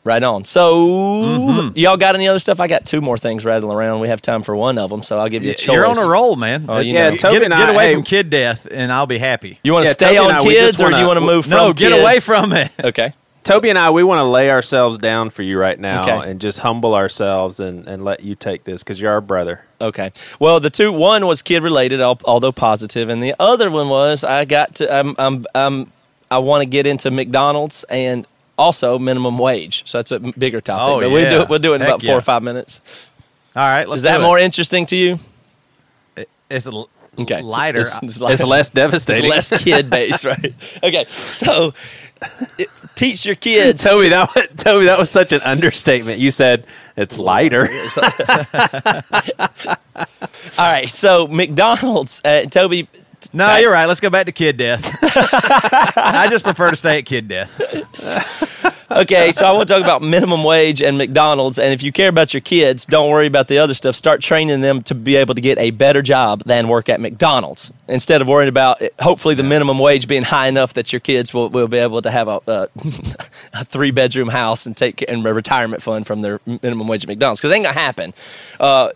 Right 0.06 0.24
on. 0.24 0.46
So, 0.46 1.72
y'all 1.76 1.98
got 1.98 2.16
any 2.16 2.28
other 2.28 2.40
stuff? 2.40 2.60
I 2.62 2.68
got 2.68 2.86
two 2.86 3.02
more 3.02 3.18
things 3.18 3.44
rattling 3.44 3.76
around. 3.76 4.00
We 4.00 4.08
have 4.08 4.22
time 4.22 4.44
for 4.44 4.56
one 4.56 4.78
of 4.78 4.90
them, 4.90 5.02
so 5.04 5.20
I'll 5.20 5.28
give 5.30 5.44
you 5.44 5.52
a 5.52 5.54
choice. 5.54 5.76
You're 5.76 5.86
on 5.86 5.98
a 5.98 6.08
roll, 6.10 6.36
man. 6.38 6.66
Oh, 6.70 6.80
you 6.80 6.94
Yeah, 6.94 7.10
know. 7.10 7.16
Toby 7.18 7.40
get, 7.40 7.44
and 7.52 7.54
get 7.54 7.70
away 7.70 7.88
hey- 7.90 7.94
from 7.96 8.04
kid 8.04 8.30
death, 8.30 8.66
and 8.72 8.92
I'll 8.94 9.08
be 9.08 9.18
happy. 9.18 9.60
You 9.62 9.74
want 9.74 9.84
to 9.84 9.90
Yeah, 9.90 9.94
stay 9.94 10.06
Toby 10.16 10.18
on 10.20 10.32
I, 10.32 10.42
we 10.42 10.54
kids, 10.54 10.72
just 10.78 10.82
or 10.84 10.90
do 10.90 10.96
you 10.98 11.06
want 11.06 11.20
wanna- 11.20 11.20
to 11.20 11.26
move 11.36 11.46
from 11.46 11.52
no, 11.58 11.74
get 11.74 11.92
kids? 11.92 12.02
away 12.02 12.20
from 12.20 12.54
it. 12.54 12.72
Okay. 12.84 13.14
Toby 13.44 13.70
and 13.70 13.78
I, 13.80 13.90
we 13.90 14.04
want 14.04 14.20
to 14.20 14.24
lay 14.26 14.50
ourselves 14.52 14.98
down 15.00 15.32
for 15.32 15.42
you 15.44 15.58
right 15.58 15.80
now 15.80 16.02
Okay. 16.04 16.30
and 16.32 16.40
just 16.40 16.60
humble 16.60 16.94
ourselves 16.94 17.60
and, 17.60 17.88
and 17.88 18.06
let 18.06 18.22
you 18.22 18.36
take 18.36 18.64
this 18.64 18.84
because 18.84 19.02
you're 19.02 19.12
our 19.12 19.22
brother. 19.22 19.62
Okay. 19.82 20.12
Well, 20.40 20.60
the 20.60 20.70
two 20.70 20.92
one 20.94 21.26
was 21.26 21.42
kid 21.42 21.64
related, 21.64 22.00
although 22.02 22.52
positive, 22.52 23.10
and 23.10 23.22
the 23.24 23.34
other 23.40 23.70
one 23.72 23.90
was 23.90 24.24
I 24.24 24.46
got 24.46 24.76
to 24.76 24.88
um 24.96 25.16
um 25.18 25.46
um 25.56 25.92
I 26.32 26.38
want 26.40 26.62
to 26.64 26.70
get 26.70 26.86
into 26.86 27.10
McDonald's 27.12 27.84
and 27.86 28.28
also 28.60 29.00
minimum 29.00 29.38
wage. 29.40 29.84
So 29.90 29.98
that's 29.98 30.12
a 30.12 30.20
bigger 30.20 30.62
topic. 30.62 30.84
Oh, 30.84 31.00
but 31.00 31.10
we'll 31.12 31.30
do 31.30 31.42
it. 31.42 31.50
We'll 31.50 31.60
do 31.60 31.72
it 31.74 31.76
in 31.76 31.82
Heck 31.82 31.90
about 31.90 32.02
four 32.02 32.10
yeah. 32.12 32.18
or 32.18 32.22
five 32.22 32.44
minutes. 32.44 32.82
All 33.56 33.64
right, 33.66 33.88
let's 33.88 34.00
Is 34.00 34.04
that 34.04 34.20
it. 34.20 34.24
more 34.24 34.38
interesting 34.38 34.86
to 34.88 34.96
you? 34.96 35.18
It's 36.50 36.68
a 36.68 36.72
l- 36.72 36.90
Okay. 37.18 37.42
lighter. 37.42 37.80
It's, 37.80 37.96
it's, 37.98 38.04
It's 38.04 38.20
lighter. 38.22 38.46
less 38.46 38.68
It's 38.68 38.74
devastating. 38.76 39.30
less 39.30 39.64
kid 39.64 39.90
based, 39.90 40.24
right? 40.32 40.54
Okay. 40.84 41.06
So 41.10 41.74
it, 42.58 42.70
teach 42.96 43.26
your 43.26 43.36
kids. 43.36 43.84
Toby, 43.84 44.10
that 44.10 44.34
was, 44.34 44.48
Toby, 44.56 44.86
that 44.86 44.98
was 45.00 45.10
such 45.10 45.34
an 45.34 45.42
understatement. 45.42 46.20
You 46.20 46.32
said 46.32 46.66
it's 46.96 47.18
lighter. 47.20 47.68
All 49.58 50.72
right. 50.72 50.90
So 50.90 51.28
McDonald's, 51.28 52.22
uh, 52.24 52.44
Toby. 52.44 52.88
No, 53.34 53.46
I- 53.46 53.60
you're 53.60 53.72
right. 53.72 53.86
Let's 53.86 54.00
go 54.00 54.10
back 54.10 54.26
to 54.28 54.32
kid 54.32 54.58
death. 54.58 54.98
I 55.98 56.28
just 56.30 56.46
prefer 56.46 56.70
to 56.72 56.76
stay 56.78 57.00
at 57.00 57.06
kid 57.06 57.28
death. 57.28 57.52
Okay, 58.92 59.32
so 59.32 59.46
I 59.46 59.52
want 59.52 59.68
to 59.68 59.74
talk 59.76 59.84
about 59.84 60.02
minimum 60.02 60.44
wage 60.44 60.82
and 60.82 60.98
McDonald's. 60.98 61.60
And 61.60 61.72
if 61.72 61.84
you 61.84 61.92
care 61.92 62.10
about 62.10 62.34
your 62.34 62.42
kids, 62.42 62.86
don't 62.86 63.12
worry 63.12 63.28
about 63.28 63.48
the 63.48 63.60
other 63.60 63.76
stuff. 63.76 63.94
Start 63.94 64.20
training 64.20 64.62
them 64.62 64.82
to 64.84 64.96
be 64.96 65.16
able 65.16 65.36
to 65.36 65.42
get 65.42 65.60
a 65.60 65.70
better 65.70 66.02
job 66.02 66.42
than 66.46 66.68
work 66.68 66.90
at 66.90 67.00
McDonald's 67.00 67.72
instead 67.88 68.20
of 68.20 68.28
worrying 68.28 68.50
about 68.50 68.82
it, 68.82 68.96
hopefully 69.00 69.36
the 69.36 69.44
minimum 69.44 69.78
wage 69.78 70.08
being 70.08 70.24
high 70.24 70.48
enough 70.48 70.74
that 70.74 70.92
your 70.92 71.00
kids 71.02 71.34
will, 71.36 71.50
will 71.50 71.68
be 71.68 71.78
able 71.78 72.02
to 72.02 72.10
have 72.10 72.28
a, 72.28 72.42
a, 72.48 72.68
a 73.54 73.64
three 73.66 73.92
bedroom 73.92 74.28
house 74.30 74.66
and 74.66 74.76
take 74.76 75.04
and 75.08 75.24
a 75.26 75.34
retirement 75.36 75.84
fund 75.84 76.08
from 76.08 76.22
their 76.22 76.40
minimum 76.64 76.88
wage 76.88 77.04
at 77.04 77.08
McDonald's 77.10 77.40
because 77.40 77.52
it 77.52 77.56
ain't 77.56 77.66
gonna 77.66 77.80
happen. 77.80 78.12
Uh, 78.60 78.90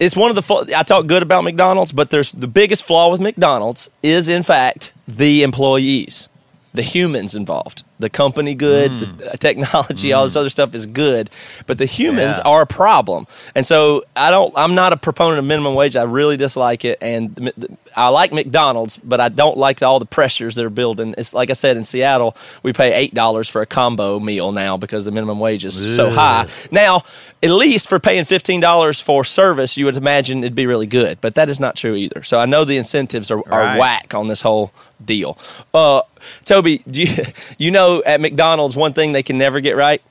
it's 0.00 0.16
one 0.16 0.30
of 0.30 0.36
the 0.36 0.74
I 0.76 0.82
talk 0.82 1.06
good 1.06 1.22
about 1.22 1.44
McDonald's, 1.44 1.92
but 1.92 2.10
there's 2.10 2.32
the 2.32 2.48
biggest 2.48 2.84
flaw 2.84 3.10
with 3.10 3.20
McDonald's 3.20 3.90
is 4.02 4.28
in 4.28 4.42
fact 4.42 4.92
the 5.06 5.42
employees, 5.42 6.28
the 6.72 6.82
humans 6.82 7.34
involved. 7.34 7.84
The 8.00 8.10
company 8.10 8.54
good, 8.54 8.90
the 9.18 9.36
technology, 9.38 10.12
all 10.12 10.24
this 10.24 10.34
other 10.36 10.48
stuff 10.50 10.74
is 10.74 10.86
good, 10.86 11.30
but 11.66 11.78
the 11.78 11.84
humans 11.86 12.38
Yeah. 12.38 12.44
are 12.50 12.62
a 12.62 12.66
problem. 12.66 13.26
And 13.54 13.64
so 13.64 14.02
I 14.16 14.30
don't. 14.30 14.52
I'm 14.56 14.74
not 14.74 14.92
a 14.92 14.96
proponent 14.96 15.38
of 15.38 15.44
minimum 15.44 15.74
wage. 15.74 15.94
I 15.96 16.02
really 16.04 16.36
dislike 16.36 16.84
it, 16.84 16.98
and 17.00 17.52
I 17.96 18.08
like 18.08 18.32
McDonald's, 18.32 18.96
but 18.98 19.20
I 19.20 19.28
don't 19.28 19.56
like 19.58 19.82
all 19.82 19.98
the 19.98 20.06
pressures 20.06 20.54
they're 20.56 20.70
building. 20.70 21.14
It's 21.18 21.32
like 21.34 21.50
I 21.50 21.54
said 21.54 21.76
in 21.76 21.84
Seattle, 21.84 22.36
we 22.62 22.72
pay 22.72 22.92
eight 22.94 23.14
dollars 23.14 23.48
for 23.48 23.60
a 23.62 23.66
combo 23.66 24.18
meal 24.18 24.50
now 24.52 24.76
because 24.76 25.04
the 25.04 25.10
minimum 25.12 25.38
wage 25.38 25.64
is 25.64 25.94
so 25.96 26.10
high. 26.10 26.46
Now, 26.72 27.02
at 27.42 27.50
least 27.50 27.88
for 27.88 27.98
paying 28.00 28.24
fifteen 28.24 28.60
dollars 28.60 29.00
for 29.00 29.24
service, 29.24 29.76
you 29.76 29.84
would 29.84 29.96
imagine 29.96 30.38
it'd 30.38 30.54
be 30.54 30.66
really 30.66 30.86
good, 30.86 31.20
but 31.20 31.34
that 31.34 31.48
is 31.48 31.60
not 31.60 31.76
true 31.76 31.94
either. 31.94 32.22
So 32.22 32.38
I 32.38 32.46
know 32.46 32.64
the 32.64 32.76
incentives 32.78 33.30
are, 33.30 33.38
are 33.50 33.60
Right. 33.60 33.78
whack 33.78 34.14
on 34.14 34.28
this 34.28 34.40
whole 34.42 34.72
deal. 35.04 35.36
Uh, 35.74 36.02
Toby, 36.44 36.78
do 36.86 37.02
you 37.02 37.24
you 37.58 37.70
know 37.70 37.89
at 37.98 38.20
McDonald's 38.20 38.76
one 38.76 38.92
thing 38.92 39.12
they 39.12 39.22
can 39.22 39.38
never 39.38 39.60
get 39.60 39.76
right? 39.76 40.02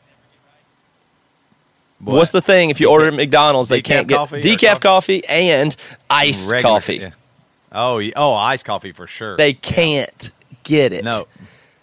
What's 2.02 2.32
the 2.32 2.42
thing 2.42 2.70
if 2.70 2.80
you 2.80 2.90
order 2.90 3.08
at 3.08 3.14
McDonald's 3.14 3.68
they 3.70 3.82
decaf 3.82 3.86
can't 3.86 4.08
get 4.08 4.16
coffee 4.16 4.42
decaf 4.42 4.80
coffee 4.80 5.22
and 5.28 5.76
iced 6.10 6.50
Regular- 6.52 6.76
coffee? 6.76 6.96
yeah. 6.98 7.10
Oh, 7.72 8.02
oh, 8.16 8.34
iced 8.34 8.66
coffee 8.66 8.92
for 8.94 9.06
sure. 9.06 9.38
They 9.38 9.54
can't 9.54 10.32
get 10.64 10.92
it. 10.94 11.04
no. 11.04 11.28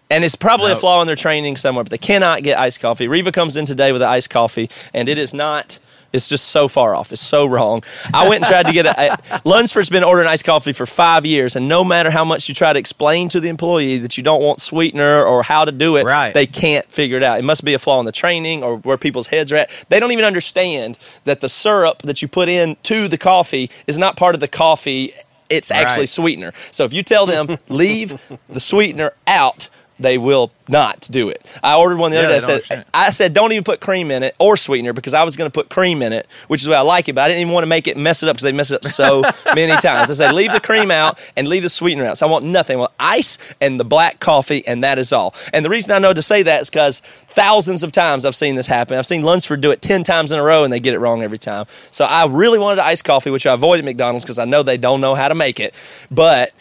And 0.08 0.24
it's 0.24 0.36
probably 0.36 0.70
a 0.70 0.76
flaw 0.76 1.00
in 1.00 1.08
their 1.08 1.16
training 1.16 1.56
somewhere, 1.56 1.82
but 1.82 1.90
they 1.90 1.98
cannot 1.98 2.44
get 2.44 2.56
iced 2.58 2.78
coffee. 2.80 3.08
Reva 3.08 3.32
comes 3.32 3.56
in 3.56 3.66
today 3.66 3.90
with 3.90 4.02
an 4.02 4.08
iced 4.08 4.30
coffee, 4.30 4.70
and 4.94 5.08
it 5.08 5.18
is 5.18 5.34
not. 5.34 5.80
It's 6.12 6.28
just 6.28 6.46
so 6.48 6.68
far 6.68 6.94
off. 6.94 7.12
It's 7.12 7.20
so 7.20 7.46
wrong. 7.46 7.82
I 8.14 8.28
went 8.28 8.36
and 8.42 8.46
tried 8.46 8.66
to 8.66 8.72
get 8.72 8.86
a, 8.86 9.12
a 9.12 9.40
Lunsford's 9.44 9.90
been 9.90 10.04
ordering 10.04 10.28
iced 10.28 10.44
coffee 10.44 10.72
for 10.72 10.86
five 10.86 11.26
years, 11.26 11.56
and 11.56 11.68
no 11.68 11.84
matter 11.84 12.10
how 12.10 12.24
much 12.24 12.48
you 12.48 12.54
try 12.54 12.72
to 12.72 12.78
explain 12.78 13.28
to 13.30 13.40
the 13.40 13.48
employee 13.48 13.98
that 13.98 14.16
you 14.16 14.22
don't 14.22 14.42
want 14.42 14.60
sweetener 14.60 15.22
or 15.24 15.42
how 15.42 15.64
to 15.64 15.72
do 15.72 15.96
it, 15.96 16.04
Right. 16.04 16.32
they 16.32 16.46
can't 16.46 16.86
figure 16.90 17.16
it 17.16 17.22
out. 17.22 17.38
It 17.38 17.44
must 17.44 17.64
be 17.64 17.74
a 17.74 17.78
flaw 17.78 18.00
in 18.00 18.06
the 18.06 18.12
training 18.12 18.62
or 18.62 18.76
where 18.78 18.96
people's 18.96 19.28
heads 19.28 19.52
are 19.52 19.56
at. 19.56 19.84
They 19.88 20.00
don't 20.00 20.12
even 20.12 20.24
understand 20.24 20.98
that 21.24 21.40
the 21.40 21.48
syrup 21.48 22.02
that 22.02 22.22
you 22.22 22.28
put 22.28 22.48
in 22.48 22.76
to 22.84 23.08
the 23.08 23.18
coffee 23.18 23.70
is 23.86 23.98
not 23.98 24.16
part 24.16 24.34
of 24.34 24.40
the 24.40 24.48
coffee. 24.48 25.12
It's 25.50 25.70
actually 25.70 26.02
Right. 26.02 26.08
sweetener. 26.08 26.52
So 26.70 26.84
if 26.84 26.92
you 26.92 27.02
tell 27.02 27.26
them 27.26 27.58
leave 27.68 28.20
the 28.48 28.60
sweetener 28.60 29.12
out, 29.26 29.68
they 29.98 30.18
will 30.18 30.50
not 30.68 31.08
do 31.10 31.28
it. 31.30 31.46
I 31.62 31.76
ordered 31.76 31.96
one 31.96 32.10
the 32.10 32.18
Yeah, 32.18 32.22
other 32.24 32.40
day. 32.40 32.54
I 32.54 32.58
said. 32.60 32.84
I 32.92 33.10
said, 33.10 33.32
don't 33.32 33.52
even 33.52 33.64
put 33.64 33.80
cream 33.80 34.10
in 34.10 34.22
it 34.22 34.34
or 34.38 34.56
sweetener 34.56 34.92
because 34.92 35.14
I 35.14 35.22
was 35.24 35.36
going 35.36 35.48
to 35.50 35.52
put 35.52 35.70
cream 35.70 36.02
in 36.02 36.12
it, 36.12 36.26
which 36.48 36.60
is 36.60 36.68
why 36.68 36.74
I 36.74 36.80
like 36.80 37.08
it, 37.08 37.14
but 37.14 37.22
I 37.22 37.28
didn't 37.28 37.40
even 37.42 37.52
want 37.54 37.64
to 37.64 37.68
make 37.68 37.88
it 37.88 37.96
mess 37.96 38.22
it 38.22 38.28
up 38.28 38.36
because 38.36 38.44
they 38.44 38.52
mess 38.52 38.70
it 38.70 38.76
up 38.76 38.84
so 38.84 39.22
many 39.54 39.72
times. 39.80 40.10
I 40.10 40.14
said, 40.14 40.32
leave 40.34 40.52
the 40.52 40.60
cream 40.60 40.90
out 40.90 41.30
and 41.36 41.48
leave 41.48 41.62
the 41.62 41.68
sweetener 41.70 42.04
out. 42.04 42.18
So 42.18 42.26
I 42.26 42.30
want 42.30 42.44
nothing. 42.44 42.76
I 42.76 42.80
want 42.80 42.92
ice 43.00 43.38
and 43.60 43.80
the 43.80 43.84
black 43.84 44.20
coffee, 44.20 44.66
and 44.66 44.84
that 44.84 44.98
is 44.98 45.12
all. 45.12 45.34
And 45.54 45.64
the 45.64 45.70
reason 45.70 45.92
I 45.92 45.98
know 45.98 46.12
to 46.12 46.22
say 46.22 46.42
that 46.42 46.60
is 46.62 46.68
because 46.68 47.00
thousands 47.00 47.82
of 47.82 47.92
times 47.92 48.24
I've 48.26 48.34
seen 48.34 48.56
this 48.56 48.66
happen. 48.66 48.98
I've 48.98 49.06
seen 49.06 49.22
Lunsford 49.22 49.60
do 49.62 49.70
it 49.70 49.80
10 49.80 50.04
times 50.04 50.30
in 50.32 50.38
a 50.38 50.42
row 50.42 50.64
and 50.64 50.72
they 50.72 50.80
get 50.80 50.94
it 50.94 50.98
wrong 50.98 51.22
every 51.22 51.38
time. 51.38 51.66
So 51.90 52.04
I 52.04 52.26
really 52.26 52.58
wanted 52.58 52.80
iced 52.82 53.04
coffee, 53.04 53.30
which 53.30 53.46
I 53.46 53.54
avoid 53.54 53.78
at 53.78 53.84
McDonald's 53.84 54.24
because 54.24 54.38
I 54.38 54.44
know 54.44 54.62
they 54.62 54.76
don't 54.78 55.00
know 55.00 55.14
how 55.14 55.28
to 55.28 55.34
make 55.34 55.58
it. 55.60 55.74
But 56.10 56.52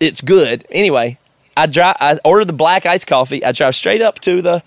it's 0.00 0.20
good. 0.20 0.64
Anyway, 0.70 1.18
I 1.58 1.66
drive. 1.66 1.96
I 2.00 2.18
ordered 2.24 2.46
the 2.46 2.52
black 2.52 2.86
iced 2.86 3.08
coffee. 3.08 3.44
I 3.44 3.50
drive 3.50 3.74
straight 3.74 4.00
up 4.00 4.20
to 4.20 4.40
the 4.40 4.62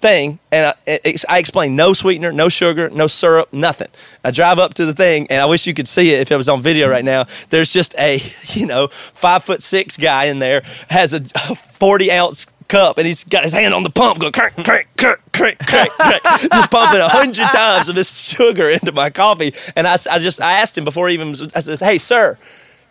thing, 0.00 0.38
and 0.50 0.74
I, 0.88 1.00
I 1.28 1.38
explain 1.38 1.76
no 1.76 1.92
sweetener, 1.92 2.32
no 2.32 2.48
sugar, 2.48 2.88
no 2.88 3.06
syrup, 3.06 3.52
nothing. 3.52 3.88
I 4.24 4.30
drive 4.30 4.58
up 4.58 4.72
to 4.74 4.86
the 4.86 4.94
thing, 4.94 5.26
and 5.28 5.42
I 5.42 5.44
wish 5.44 5.66
you 5.66 5.74
could 5.74 5.86
see 5.86 6.14
it 6.14 6.20
if 6.20 6.32
it 6.32 6.36
was 6.36 6.48
on 6.48 6.62
video 6.62 6.88
right 6.88 7.04
now. 7.04 7.26
There's 7.50 7.74
just 7.74 7.94
a 7.98 8.18
you 8.58 8.66
know 8.66 8.88
five 8.88 9.44
foot 9.44 9.62
six 9.62 9.98
guy 9.98 10.24
in 10.24 10.38
there 10.38 10.62
has 10.88 11.12
a 11.12 11.20
forty 11.54 12.10
ounce 12.10 12.46
cup 12.68 12.98
and 12.98 13.06
he's 13.06 13.24
got 13.24 13.42
his 13.42 13.52
hand 13.52 13.74
on 13.74 13.82
the 13.82 13.90
pump 13.90 14.20
going 14.20 14.32
crank 14.32 14.54
crank 14.64 14.86
crank 14.96 15.18
crank 15.32 15.58
crank 15.58 15.90
crank 15.90 16.22
just 16.22 16.70
pumping 16.70 17.00
a 17.00 17.08
hundred 17.08 17.44
times 17.48 17.88
of 17.88 17.96
this 17.96 18.28
sugar 18.28 18.68
into 18.68 18.92
my 18.92 19.10
coffee 19.10 19.52
and 19.74 19.88
I, 19.88 19.94
I 20.08 20.20
just 20.20 20.40
I 20.40 20.52
asked 20.60 20.78
him 20.78 20.84
before 20.84 21.08
he 21.08 21.14
even 21.14 21.30
I 21.30 21.60
says 21.60 21.80
hey 21.80 21.98
sir 21.98 22.38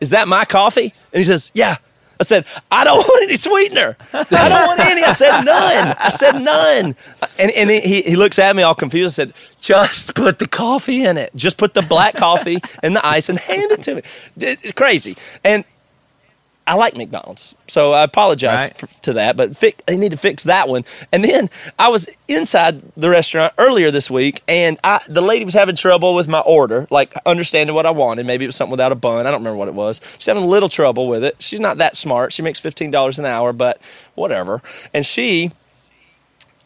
is 0.01 0.09
that 0.09 0.27
my 0.27 0.43
coffee 0.43 0.93
and 1.13 1.19
he 1.19 1.23
says 1.23 1.49
yeah 1.53 1.77
I 2.19 2.25
said, 2.25 2.45
I 2.69 2.83
don't 2.83 2.97
want 2.97 3.23
any 3.23 3.35
sweetener. 3.35 3.95
I 4.13 4.49
don't 4.49 4.67
want 4.67 4.79
any. 4.81 5.03
I 5.03 5.13
said, 5.13 5.41
none. 5.41 5.95
I 5.97 6.09
said, 6.09 6.33
none. 6.33 6.95
And, 7.39 7.51
and 7.51 7.69
he, 7.69 8.01
he 8.01 8.15
looks 8.17 8.37
at 8.39 8.53
me 8.55 8.63
all 8.63 8.75
confused. 8.75 9.19
I 9.19 9.23
said, 9.23 9.33
just 9.61 10.15
put 10.15 10.37
the 10.39 10.47
coffee 10.47 11.05
in 11.05 11.17
it. 11.17 11.31
Just 11.35 11.57
put 11.57 11.73
the 11.73 11.81
black 11.81 12.17
coffee 12.17 12.57
and 12.83 12.95
the 12.95 13.05
ice 13.05 13.29
and 13.29 13.39
hand 13.39 13.71
it 13.71 13.81
to 13.83 13.95
me. 13.95 14.01
It's 14.37 14.73
crazy. 14.73 15.15
And 15.45 15.63
I 16.69 16.75
like 16.75 16.95
McDonald's, 16.95 17.55
so 17.67 17.93
I 17.93 18.03
apologize 18.03 18.59
Right. 18.59 18.83
f- 18.83 19.01
to 19.01 19.13
that. 19.13 19.35
But 19.35 19.57
fi- 19.57 19.73
they 19.87 19.97
need 19.97 20.11
to 20.11 20.17
fix 20.17 20.43
that 20.43 20.67
one. 20.67 20.85
And 21.11 21.23
then 21.23 21.49
I 21.79 21.89
was 21.89 22.07
inside 22.27 22.81
the 22.95 23.09
restaurant 23.09 23.53
earlier 23.57 23.89
this 23.91 24.09
week, 24.11 24.43
and 24.47 24.77
I, 24.83 24.99
the 25.09 25.21
lady 25.21 25.45
was 25.45 25.55
having 25.55 25.75
trouble 25.75 26.13
with 26.13 26.27
my 26.27 26.41
order, 26.41 26.87
like 26.91 27.11
understanding 27.25 27.75
what 27.75 27.85
I 27.87 27.91
wanted. 27.91 28.25
Maybe 28.27 28.45
it 28.45 28.49
was 28.49 28.55
something 28.55 28.71
without 28.71 28.91
a 28.91 28.95
bun. 28.95 29.25
I 29.25 29.31
don't 29.31 29.39
remember 29.41 29.57
what 29.57 29.67
it 29.67 29.73
was. 29.73 29.99
She's 30.17 30.27
having 30.27 30.43
a 30.43 30.47
little 30.47 30.69
trouble 30.69 31.07
with 31.07 31.23
it. 31.23 31.35
She's 31.39 31.59
not 31.59 31.79
that 31.79 31.97
smart. 31.97 32.31
She 32.33 32.41
makes 32.43 32.59
fifteen 32.59 32.91
dollars 32.91 33.17
an 33.17 33.25
hour, 33.25 33.51
but 33.51 33.81
whatever. 34.15 34.61
And 34.93 35.05
she 35.05 35.51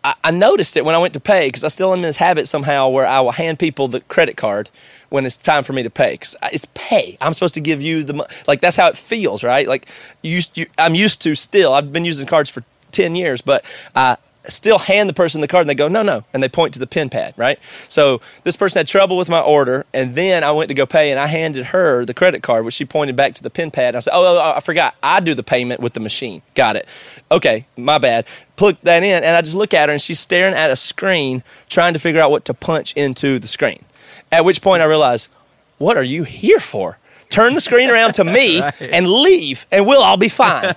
I, 0.03 0.15
I 0.24 0.31
noticed 0.31 0.77
it 0.77 0.86
when 0.86 0.95
I 0.95 0.98
went 0.98 1.13
to 1.13 1.19
pay 1.19 1.48
because 1.48 1.63
I 1.63 1.69
still 1.69 1.91
am 1.91 2.00
in 2.00 2.03
this 2.03 2.17
habit 2.17 2.48
somehow 2.48 2.89
where 2.89 3.05
I 3.05 3.22
will 3.22 3.31
hand 3.31 3.60
people 3.60 3.88
the 3.88 4.01
credit 4.01 4.38
card 4.38 4.69
when 5.10 5.25
it's 5.25 5.38
time 5.38 5.63
for 5.63 5.74
me 5.74 5.83
to 5.83 5.89
pay 5.89 6.13
because 6.13 6.36
it's 6.51 6.65
pay. 6.74 7.17
I'm 7.22 7.33
supposed 7.33 7.55
to 7.55 7.62
give 7.62 7.81
you 7.81 8.03
the 8.03 8.13
mo- 8.13 8.27
like 8.48 8.62
that's 8.62 8.75
how 8.75 8.88
it 8.88 8.98
feels, 8.98 9.43
right? 9.43 9.67
Like 9.67 9.88
you, 10.22 10.41
you, 10.55 10.65
I'm 10.77 10.95
used 10.95 11.22
to 11.24 11.36
still. 11.36 11.74
I've 11.74 11.93
been 11.93 12.05
using 12.05 12.27
cards 12.27 12.50
for 12.50 12.63
ten 12.91 13.15
years, 13.15 13.41
but 13.41 13.65
I 13.95 14.17
still 14.47 14.77
hand 14.77 15.07
the 15.07 15.13
person 15.13 15.41
the 15.41 15.47
card 15.47 15.62
and 15.62 15.69
they 15.69 15.75
go 15.75 15.88
no 15.88 16.01
no 16.01 16.23
and 16.33 16.43
they 16.43 16.50
point 16.50 16.73
to 16.73 16.79
the 16.79 16.88
pin 16.88 17.09
pad 17.09 17.33
right? 17.38 17.59
So 17.88 18.21
this 18.43 18.55
person 18.55 18.79
had 18.79 18.88
trouble 18.88 19.17
with 19.17 19.29
my 19.29 19.39
order 19.39 19.86
and 19.93 20.15
then 20.15 20.43
i 20.43 20.51
went 20.51 20.67
to 20.67 20.73
go 20.73 20.86
pay 20.86 21.12
and 21.12 21.19
i 21.19 21.27
handed 21.27 21.65
her 21.67 22.06
the 22.06 22.13
credit 22.13 22.43
card 22.43 22.65
which 22.65 22.73
she 22.73 22.86
pointed 22.86 23.15
back 23.15 23.34
to 23.36 23.43
the 23.43 23.49
pin 23.49 23.71
pad 23.71 23.89
and 23.89 23.97
i 23.97 23.99
said 23.99 24.12
oh, 24.13 24.38
oh, 24.38 24.39
oh 24.39 24.53
i 24.58 24.60
forgot. 24.60 24.95
I 25.01 25.19
do 25.19 25.34
the 25.34 25.43
payment 25.43 25.79
with 25.79 25.93
the 25.93 25.99
machine. 25.99 26.41
Got 26.56 26.75
it. 26.75 26.88
Okay 27.32 27.65
my 27.77 27.97
bad. 27.97 28.25
Plug 28.56 28.77
that 28.84 29.03
in 29.03 29.23
and 29.23 29.36
i 29.36 29.41
just 29.41 29.56
look 29.56 29.73
at 29.73 29.89
her 29.89 29.93
and 29.93 30.01
she's 30.01 30.19
staring 30.19 30.53
at 30.53 30.71
a 30.71 30.75
screen 30.75 31.43
trying 31.69 31.93
to 31.93 31.99
figure 31.99 32.21
out 32.21 32.32
what 32.32 32.45
to 32.45 32.53
punch 32.53 32.93
into 32.93 33.39
the 33.39 33.47
screen. 33.47 33.86
At 34.32 34.45
which 34.45 34.62
point 34.62 34.82
i 34.82 34.86
realized 34.86 35.29
what 35.77 35.97
are 35.97 36.03
you 36.03 36.23
here 36.23 36.60
for 36.60 36.97
turn 37.34 37.54
the 37.54 37.62
screen 37.62 37.89
around 37.89 38.13
to 38.13 38.24
me 38.24 38.62
and 38.80 39.08
leave 39.08 39.65
and 39.72 39.88
we'll 39.88 40.02
all 40.02 40.17
be 40.17 40.30
fine 40.30 40.74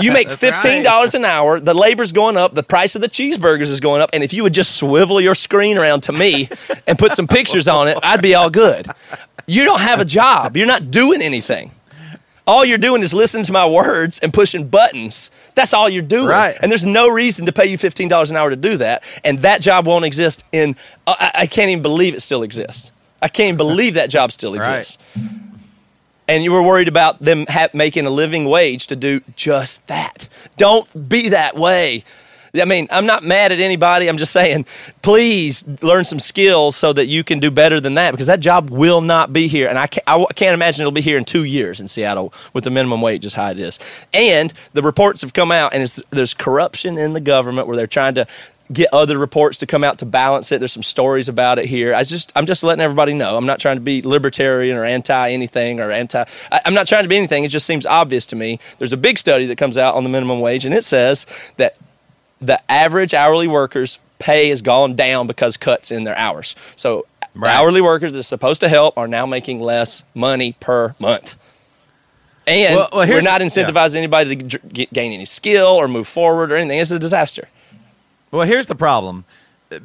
you 0.00 0.12
make 0.12 0.30
fifteen 0.46 0.82
dollars 0.82 1.14
an 1.14 1.24
hour. 1.24 1.60
The 1.60 1.74
labor's 1.74 2.12
going 2.12 2.36
up. 2.36 2.54
The 2.54 2.62
price 2.62 2.94
of 2.94 3.02
the 3.02 3.08
cheeseburgers 3.08 3.62
is 3.62 3.80
going 3.80 4.02
up. 4.02 4.10
And 4.12 4.22
if 4.22 4.32
you 4.32 4.42
would 4.42 4.54
just 4.54 4.76
swivel 4.76 5.20
your 5.20 5.34
screen 5.34 5.78
around 5.78 6.02
to 6.04 6.12
me 6.12 6.48
and 6.86 6.98
put 6.98 7.12
some 7.12 7.26
pictures 7.26 7.68
on 7.68 7.88
it, 7.88 7.98
I'd 8.02 8.22
be 8.22 8.34
all 8.34 8.50
good. 8.50 8.86
You 9.46 9.64
don't 9.64 9.80
have 9.80 10.00
a 10.00 10.04
job. 10.04 10.56
You're 10.56 10.66
not 10.66 10.90
doing 10.90 11.22
anything. 11.22 11.72
All 12.46 12.64
you're 12.64 12.78
doing 12.78 13.02
is 13.02 13.12
listening 13.12 13.44
to 13.44 13.52
my 13.52 13.66
words 13.66 14.18
and 14.20 14.32
pushing 14.32 14.68
buttons. 14.68 15.30
That's 15.54 15.74
all 15.74 15.88
you're 15.88 16.02
doing. 16.02 16.28
Right. 16.28 16.56
And 16.62 16.70
there's 16.70 16.86
no 16.86 17.10
reason 17.10 17.44
to 17.46 17.52
pay 17.52 17.66
you 17.66 17.76
fifteen 17.76 18.08
dollars 18.08 18.30
an 18.30 18.36
hour 18.36 18.50
to 18.50 18.56
do 18.56 18.78
that. 18.78 19.20
And 19.24 19.40
that 19.40 19.60
job 19.60 19.86
won't 19.86 20.04
exist. 20.04 20.44
In 20.52 20.76
I, 21.06 21.30
I 21.40 21.46
can't 21.46 21.70
even 21.70 21.82
believe 21.82 22.14
it 22.14 22.20
still 22.20 22.42
exists. 22.42 22.92
I 23.20 23.28
can't 23.28 23.48
even 23.48 23.56
believe 23.56 23.94
that 23.94 24.10
job 24.10 24.30
still 24.30 24.54
Right. 24.56 24.96
And 26.28 26.44
you 26.44 26.52
were 26.52 26.62
worried 26.62 26.88
about 26.88 27.18
them 27.18 27.46
ha- 27.48 27.68
making 27.72 28.06
a 28.06 28.10
living 28.10 28.44
wage 28.48 28.86
to 28.88 28.96
do 28.96 29.20
just 29.34 29.86
that. 29.88 30.28
Don't 30.56 31.08
be 31.08 31.30
that 31.30 31.56
way. 31.56 32.04
I 32.54 32.64
mean, 32.64 32.88
I'm 32.90 33.06
not 33.06 33.22
mad 33.22 33.52
at 33.52 33.60
anybody. 33.60 34.08
I'm 34.08 34.16
just 34.16 34.32
saying, 34.32 34.66
please 35.02 35.66
learn 35.82 36.04
some 36.04 36.18
skills 36.18 36.76
so 36.76 36.92
that 36.92 37.06
you 37.06 37.22
can 37.22 37.40
do 37.40 37.50
better 37.50 37.80
than 37.80 37.94
that 37.94 38.12
because 38.12 38.26
that 38.26 38.40
job 38.40 38.70
will 38.70 39.00
not 39.00 39.32
be 39.32 39.48
here. 39.48 39.68
And 39.68 39.78
I 39.78 39.86
can't, 39.86 40.04
I 40.06 40.24
can't 40.34 40.54
imagine 40.54 40.82
it'll 40.82 40.92
be 40.92 41.00
here 41.00 41.18
in 41.18 41.24
two 41.24 41.44
years 41.44 41.80
in 41.80 41.88
Seattle 41.88 42.32
with 42.52 42.64
the 42.64 42.70
minimum 42.70 43.02
wage 43.02 43.26
as 43.26 43.34
high 43.34 43.50
it 43.50 43.58
is. 43.58 43.78
And 44.12 44.52
the 44.72 44.82
reports 44.82 45.20
have 45.20 45.34
come 45.34 45.52
out, 45.52 45.74
and 45.74 45.86
there's 46.10 46.34
corruption 46.34 46.96
in 46.96 47.12
the 47.12 47.20
government 47.20 47.66
where 47.66 47.76
they're 47.76 47.86
trying 47.86 48.14
to 48.14 48.26
get 48.72 48.88
other 48.92 49.16
reports 49.18 49.58
to 49.58 49.66
come 49.66 49.82
out 49.82 49.98
to 49.98 50.06
balance 50.06 50.52
it. 50.52 50.58
There's 50.58 50.72
some 50.72 50.82
stories 50.82 51.28
about 51.28 51.58
it 51.58 51.66
here. 51.66 51.94
I 51.94 52.02
just 52.02 52.32
I'm 52.36 52.46
just 52.46 52.62
letting 52.62 52.82
everybody 52.82 53.14
know. 53.14 53.36
I'm 53.36 53.46
not 53.46 53.60
trying 53.60 53.76
to 53.76 53.80
be 53.82 54.02
libertarian 54.02 54.76
or 54.76 54.84
anti 54.84 55.30
anything 55.30 55.80
or 55.80 55.90
anti. 55.90 56.24
I, 56.52 56.60
I'm 56.66 56.74
not 56.74 56.86
trying 56.86 57.04
to 57.04 57.08
be 57.08 57.16
anything. 57.16 57.44
It 57.44 57.48
just 57.48 57.66
seems 57.66 57.86
obvious 57.86 58.26
to 58.26 58.36
me. 58.36 58.58
There's 58.78 58.92
a 58.92 58.96
big 58.98 59.18
study 59.18 59.46
that 59.46 59.56
comes 59.56 59.76
out 59.78 59.94
on 59.94 60.04
the 60.04 60.10
minimum 60.10 60.40
wage, 60.40 60.64
and 60.66 60.74
it 60.74 60.84
says 60.84 61.26
that 61.56 61.76
the 62.40 62.60
average 62.70 63.14
hourly 63.14 63.48
workers 63.48 63.98
pay 64.18 64.48
has 64.48 64.62
gone 64.62 64.94
down 64.96 65.26
because 65.26 65.56
cuts 65.56 65.90
in 65.90 66.04
their 66.04 66.16
hours. 66.16 66.54
So 66.76 67.06
Right. 67.34 67.54
hourly 67.54 67.80
workers 67.80 68.14
that's 68.14 68.26
supposed 68.26 68.60
to 68.62 68.68
help 68.68 68.98
are 68.98 69.06
now 69.06 69.24
making 69.26 69.60
less 69.60 70.02
money 70.14 70.56
per 70.58 70.96
month. 70.98 71.36
And 72.46 72.74
Well- 72.76 72.88
well, 72.92 73.08
we're 73.08 73.20
not 73.20 73.40
yeah. 73.40 73.46
incentivizing 73.46 73.96
anybody 73.98 74.34
to 74.36 74.58
g- 74.58 74.88
gain 74.92 75.12
any 75.12 75.24
skill 75.24 75.68
or 75.68 75.86
move 75.86 76.08
forward 76.08 76.50
or 76.50 76.56
anything. 76.56 76.80
It's 76.80 76.90
a 76.90 76.98
disaster. 76.98 77.48
Well, 78.30 78.46
here's 78.46 78.66
the 78.66 78.74
problem. 78.74 79.24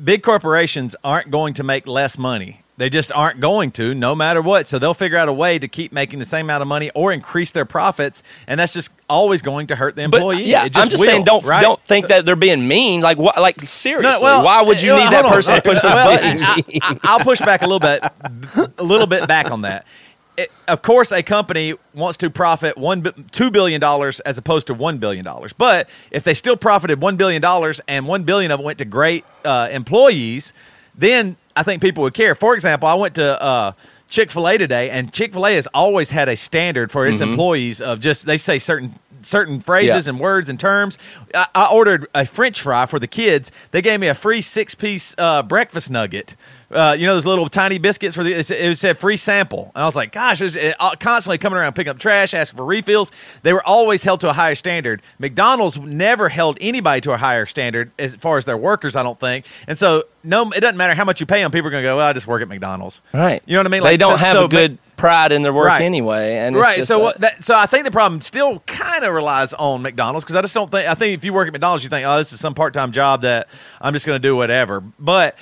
Big 0.03 0.23
corporations 0.23 0.95
aren't 1.03 1.29
going 1.31 1.53
to 1.55 1.63
make 1.63 1.85
less 1.87 2.17
money 2.17 2.61
They 2.77 2.89
just 2.89 3.11
aren't 3.11 3.39
going 3.41 3.69
to, 3.71 3.93
no 3.93 4.15
matter 4.15 4.41
what. 4.41 4.65
So 4.65 4.79
they'll 4.79 4.93
figure 4.95 5.17
out 5.17 5.27
a 5.29 5.33
way 5.33 5.59
to 5.59 5.67
keep 5.67 5.91
making 5.91 6.19
the 6.19 6.25
same 6.25 6.45
amount 6.47 6.61
of 6.61 6.67
money 6.67 6.89
or 6.95 7.11
increase 7.11 7.51
their 7.51 7.65
profits, 7.65 8.23
and 8.47 8.59
that's 8.59 8.73
just 8.73 8.89
always 9.09 9.41
going 9.43 9.67
to 9.67 9.75
hurt 9.75 9.95
the 9.95 10.07
But 10.07 10.17
employee. 10.17 10.45
yeah, 10.45 10.65
It 10.65 10.73
just 10.73 10.85
I'm 10.85 10.89
just 10.89 11.01
will, 11.01 11.05
saying, 11.05 11.23
don't 11.25 11.45
right? 11.45 11.61
don't 11.61 11.79
think 11.85 12.05
So- 12.07 12.15
that 12.15 12.25
they're 12.25 12.35
being 12.37 12.67
mean. 12.67 13.01
Like 13.01 13.17
what? 13.17 13.37
Like 13.39 13.59
seriously, 13.61 14.23
well, 14.23 14.43
why 14.45 14.61
would 14.63 14.81
you 14.81 14.93
need 14.95 15.11
that 15.11 15.25
on. 15.25 15.31
person 15.31 15.55
to 15.55 15.61
push 15.61 15.81
those 15.83 15.93
Well, 15.93 16.15
buttons? 16.17 16.41
I, 17.03 17.17
will 17.17 17.23
push 17.23 17.39
back 17.41 17.61
a 17.61 17.67
little 17.67 17.79
bit, 17.79 18.03
a 18.77 18.83
little 18.83 19.07
bit 19.07 19.27
back 19.27 19.51
on 19.51 19.61
that. 19.61 19.85
It, 20.35 20.51
of 20.67 20.81
course, 20.81 21.11
a 21.11 21.21
company 21.21 21.75
wants 21.93 22.17
to 22.17 22.29
profit 22.29 22.77
one 22.77 23.03
two 23.31 23.51
billion 23.51 23.79
dollars 23.79 24.19
as 24.21 24.37
opposed 24.37 24.67
to 24.67 24.73
one 24.73 24.97
billion 24.97 25.23
dollars. 25.23 25.53
But 25.53 25.87
if 26.09 26.23
they 26.23 26.33
still 26.33 26.57
profited 26.57 27.01
one 27.01 27.17
billion 27.17 27.41
dollars 27.41 27.79
and 27.87 28.07
one 28.07 28.23
billion 28.23 28.49
of 28.51 28.59
it 28.59 28.63
went 28.63 28.79
to 28.79 28.85
great 28.85 29.25
uh, 29.45 29.69
employees, 29.71 30.51
then 30.95 31.37
I 31.55 31.61
think 31.63 31.81
people 31.83 32.01
would 32.03 32.15
care. 32.15 32.33
For 32.33 32.55
example, 32.55 32.87
I 32.87 32.95
went 32.95 33.13
to 33.15 33.39
uh, 33.41 33.71
Chick 34.09 34.31
Fil 34.31 34.47
A 34.47 34.57
today, 34.57 34.89
and 34.89 35.13
Chick 35.13 35.33
Fil 35.33 35.45
A 35.45 35.53
has 35.53 35.67
always 35.67 36.09
had 36.09 36.27
a 36.29 36.35
standard 36.35 36.91
for 36.91 37.05
its 37.07 37.21
employees 37.21 37.79
of 37.79 37.99
just 37.99 38.25
they 38.25 38.37
say 38.39 38.57
certain 38.57 38.95
certain 39.21 39.61
phrases 39.61 40.05
Yeah. 40.05 40.11
and 40.13 40.19
words 40.19 40.49
and 40.49 40.59
terms. 40.59 40.97
I, 41.33 41.45
I 41.55 41.67
ordered 41.71 42.07
a 42.13 42.25
French 42.25 42.59
fry 42.61 42.85
for 42.87 42.99
the 42.99 43.07
kids. 43.07 43.51
They 43.71 43.81
gave 43.81 43.99
me 43.99 44.07
a 44.07 44.15
free 44.15 44.41
six 44.41 44.75
piece 44.75 45.15
uh, 45.17 45.43
breakfast 45.43 45.89
nugget. 45.91 46.35
Uh, 46.73 46.95
you 46.97 47.05
know 47.05 47.13
those 47.13 47.25
little 47.25 47.47
tiny 47.47 47.77
biscuits 47.77 48.15
for 48.15 48.23
the 48.23 48.33
it 48.33 48.45
said- 48.45 48.59
it 48.65 48.77
said 48.77 48.97
free 48.97 49.17
sample, 49.17 49.71
and 49.75 49.83
I 49.83 49.85
was 49.85 49.95
like, 49.95 50.11
"Gosh!" 50.11 50.41
It 50.41 50.45
was 50.45 50.55
it, 50.55 50.75
uh, 50.79 50.95
constantly 50.99 51.37
coming 51.37 51.57
around 51.59 51.73
picking 51.73 51.91
up 51.91 51.99
trash, 51.99 52.33
asking 52.33 52.57
for 52.57 52.65
refills. 52.65 53.11
They 53.43 53.53
were 53.53 53.63
always 53.65 54.03
held 54.03 54.19
to 54.21 54.29
a 54.29 54.33
higher 54.33 54.55
standard. 54.55 55.01
McDonald's 55.19 55.77
never 55.77 56.29
held 56.29 56.57
anybody 56.61 57.01
to 57.01 57.11
a 57.11 57.17
higher 57.17 57.45
standard 57.45 57.91
as 57.99 58.15
far 58.15 58.37
as 58.37 58.45
their 58.45 58.57
workers. 58.57 58.95
I 58.95 59.03
don't 59.03 59.19
think, 59.19 59.45
and 59.67 59.77
so 59.77 60.03
no, 60.23 60.49
it 60.51 60.59
doesn't 60.61 60.77
matter 60.77 60.95
how 60.95 61.03
much 61.05 61.19
you 61.19 61.25
pay 61.25 61.41
them. 61.41 61.51
People 61.51 61.67
are 61.67 61.71
going 61.71 61.83
to 61.83 61.87
go, 61.87 61.97
"Well, 61.97 62.07
I 62.07 62.13
just 62.13 62.27
work 62.27 62.41
at 62.41 62.47
McDonald's." 62.47 63.01
Right. 63.13 63.41
You 63.45 63.53
know 63.53 63.59
what 63.59 63.67
I 63.67 63.69
mean? 63.69 63.83
they 63.83 63.97
don't 63.97 64.11
so- 64.17 64.17
have 64.25 64.37
so 64.37 64.45
a 64.45 64.49
good 64.49 64.77
pride 64.95 65.31
in 65.31 65.41
their 65.41 65.51
work 65.51 65.67
Right. 65.67 65.81
anyway, 65.81 66.37
and 66.37 66.55
it's 66.55 66.63
right. 66.63 66.83
So 66.85 67.09
a- 67.09 67.17
that, 67.19 67.43
so 67.43 67.55
I 67.55 67.65
think 67.65 67.83
the 67.85 67.91
problem 67.91 68.21
still 68.21 68.59
kind 68.67 69.03
of 69.03 69.13
relies 69.13 69.51
on 69.53 69.81
McDonald's 69.81 70.23
because 70.23 70.35
I 70.35 70.41
just 70.41 70.53
don't 70.53 70.69
think 70.71 70.87
I 70.87 70.93
think 70.93 71.15
if 71.15 71.25
you 71.25 71.33
work 71.33 71.47
at 71.47 71.51
McDonald's 71.53 71.83
you 71.83 71.89
think 71.89 72.05
oh 72.05 72.17
this 72.17 72.31
is 72.31 72.39
some 72.39 72.53
part 72.53 72.73
time 72.73 72.91
job 72.91 73.21
that 73.23 73.47
I'm 73.81 73.93
just 73.93 74.05
going 74.05 74.15
to 74.15 74.25
do 74.27 74.35
whatever. 74.35 74.81
But 74.99 75.35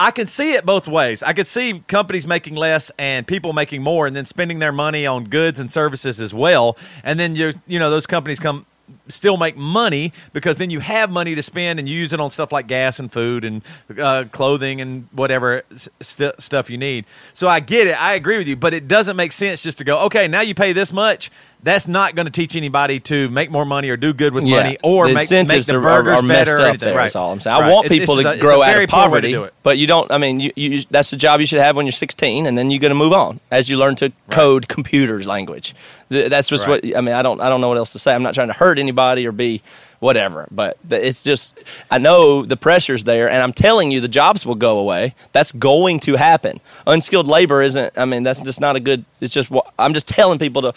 I 0.00 0.10
can 0.12 0.26
see 0.26 0.54
it 0.54 0.64
both 0.64 0.88
ways. 0.88 1.22
I 1.22 1.34
could 1.34 1.46
see 1.46 1.80
companies 1.86 2.26
making 2.26 2.54
less 2.54 2.90
and 2.98 3.26
people 3.26 3.52
making 3.52 3.82
more, 3.82 4.06
and 4.06 4.16
then 4.16 4.24
spending 4.24 4.58
their 4.58 4.72
money 4.72 5.06
on 5.06 5.24
goods 5.24 5.60
and 5.60 5.70
services 5.70 6.20
as 6.20 6.32
well. 6.32 6.78
And 7.04 7.20
then 7.20 7.36
you 7.36 7.52
you 7.66 7.78
know 7.78 7.90
those 7.90 8.06
companies 8.06 8.40
come 8.40 8.64
still 9.12 9.36
make 9.36 9.56
money 9.56 10.12
because 10.32 10.58
then 10.58 10.70
you 10.70 10.80
have 10.80 11.10
money 11.10 11.34
to 11.34 11.42
spend 11.42 11.78
and 11.78 11.88
you 11.88 11.98
use 11.98 12.12
it 12.12 12.20
on 12.20 12.30
stuff 12.30 12.52
like 12.52 12.66
gas 12.66 12.98
and 12.98 13.12
food 13.12 13.44
and 13.44 13.62
uh, 13.98 14.24
clothing 14.32 14.80
and 14.80 15.08
whatever 15.12 15.62
st- 16.00 16.40
stuff 16.40 16.70
you 16.70 16.78
need. 16.78 17.04
So 17.34 17.48
I 17.48 17.60
get 17.60 17.86
it. 17.86 18.00
I 18.00 18.14
agree 18.14 18.38
with 18.38 18.48
you, 18.48 18.56
but 18.56 18.74
it 18.74 18.88
doesn't 18.88 19.16
make 19.16 19.32
sense 19.32 19.62
just 19.62 19.78
to 19.78 19.84
go, 19.84 20.06
okay, 20.06 20.28
now 20.28 20.40
you 20.40 20.54
pay 20.54 20.72
this 20.72 20.92
much. 20.92 21.30
That's 21.62 21.86
not 21.86 22.14
going 22.14 22.24
to 22.24 22.32
teach 22.32 22.56
anybody 22.56 23.00
to 23.00 23.28
make 23.28 23.50
more 23.50 23.66
money 23.66 23.90
or 23.90 23.98
do 23.98 24.14
good 24.14 24.32
with 24.32 24.44
Yeah. 24.46 24.56
money 24.62 24.78
or 24.82 25.08
the 25.08 25.12
make, 25.12 25.16
make 25.16 25.22
incentives 25.40 25.66
the 25.66 25.76
are, 25.76 25.86
are, 25.86 26.10
are 26.14 26.22
messed 26.22 26.56
better. 26.56 26.68
up 26.68 26.78
there. 26.78 26.96
Right. 26.96 27.04
Is 27.04 27.14
all 27.16 27.32
I'm 27.32 27.38
saying. 27.40 27.54
I 27.54 27.60
Right. 27.60 27.70
want 27.70 27.84
It's- 27.84 27.98
people 28.00 28.14
it's 28.18 28.22
to 28.26 28.30
just 28.32 28.40
grow 28.40 28.62
out 28.62 28.68
of 28.70 28.72
poor 28.72 28.78
way 28.80 28.86
to 28.86 28.90
poverty, 29.36 29.50
but 29.62 29.76
you 29.76 29.86
don't. 29.86 30.10
I 30.10 30.16
mean, 30.16 30.40
you, 30.40 30.52
you 30.56 30.82
that's 30.90 31.10
the 31.10 31.18
job 31.18 31.38
you 31.38 31.44
should 31.44 31.60
have 31.60 31.76
when 31.76 31.84
you're 31.84 31.92
16, 31.92 32.46
and 32.46 32.56
then 32.56 32.70
you're 32.70 32.80
going 32.80 32.92
to 32.92 32.98
move 32.98 33.12
on 33.12 33.40
as 33.50 33.68
you 33.68 33.76
learn 33.76 33.94
to 33.96 34.10
code 34.30 34.68
computers 34.68 35.26
language. 35.26 35.74
That's 36.08 36.48
just 36.48 36.66
Right. 36.66 36.82
what 36.82 36.96
I 36.96 37.02
mean. 37.02 37.14
I 37.14 37.20
don't. 37.20 37.42
I 37.42 37.50
don't 37.50 37.60
know 37.60 37.68
what 37.68 37.76
else 37.76 37.92
to 37.92 37.98
say. 37.98 38.14
I'm 38.14 38.22
not 38.22 38.32
trying 38.32 38.48
to 38.48 38.54
hurt 38.54 38.78
anybody 38.78 38.90
or 39.26 39.32
be 39.32 39.62
whatever, 40.00 40.48
but 40.50 40.78
it's 40.90 41.22
just 41.22 41.58
I 41.90 41.98
know 41.98 42.42
the 42.42 42.56
pressure's 42.56 43.04
there, 43.04 43.30
and 43.30 43.42
I'm 43.42 43.52
telling 43.52 43.90
you, 43.90 44.00
the 44.00 44.08
jobs 44.08 44.44
will 44.44 44.54
go 44.54 44.78
away. 44.78 45.14
That's 45.32 45.52
going 45.52 46.00
to 46.00 46.16
happen. 46.16 46.60
Unskilled 46.86 47.28
labor 47.28 47.62
isn't. 47.62 47.96
I 47.96 48.04
mean, 48.04 48.22
that's 48.22 48.40
just 48.40 48.60
not 48.60 48.76
a 48.76 48.80
good. 48.80 49.04
It's 49.20 49.32
just. 49.32 49.50
what 49.50 49.72
I'm 49.78 49.94
just 49.94 50.08
telling 50.08 50.38
people 50.38 50.62
to 50.62 50.74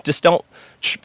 just 0.04 0.22
don't 0.22 0.44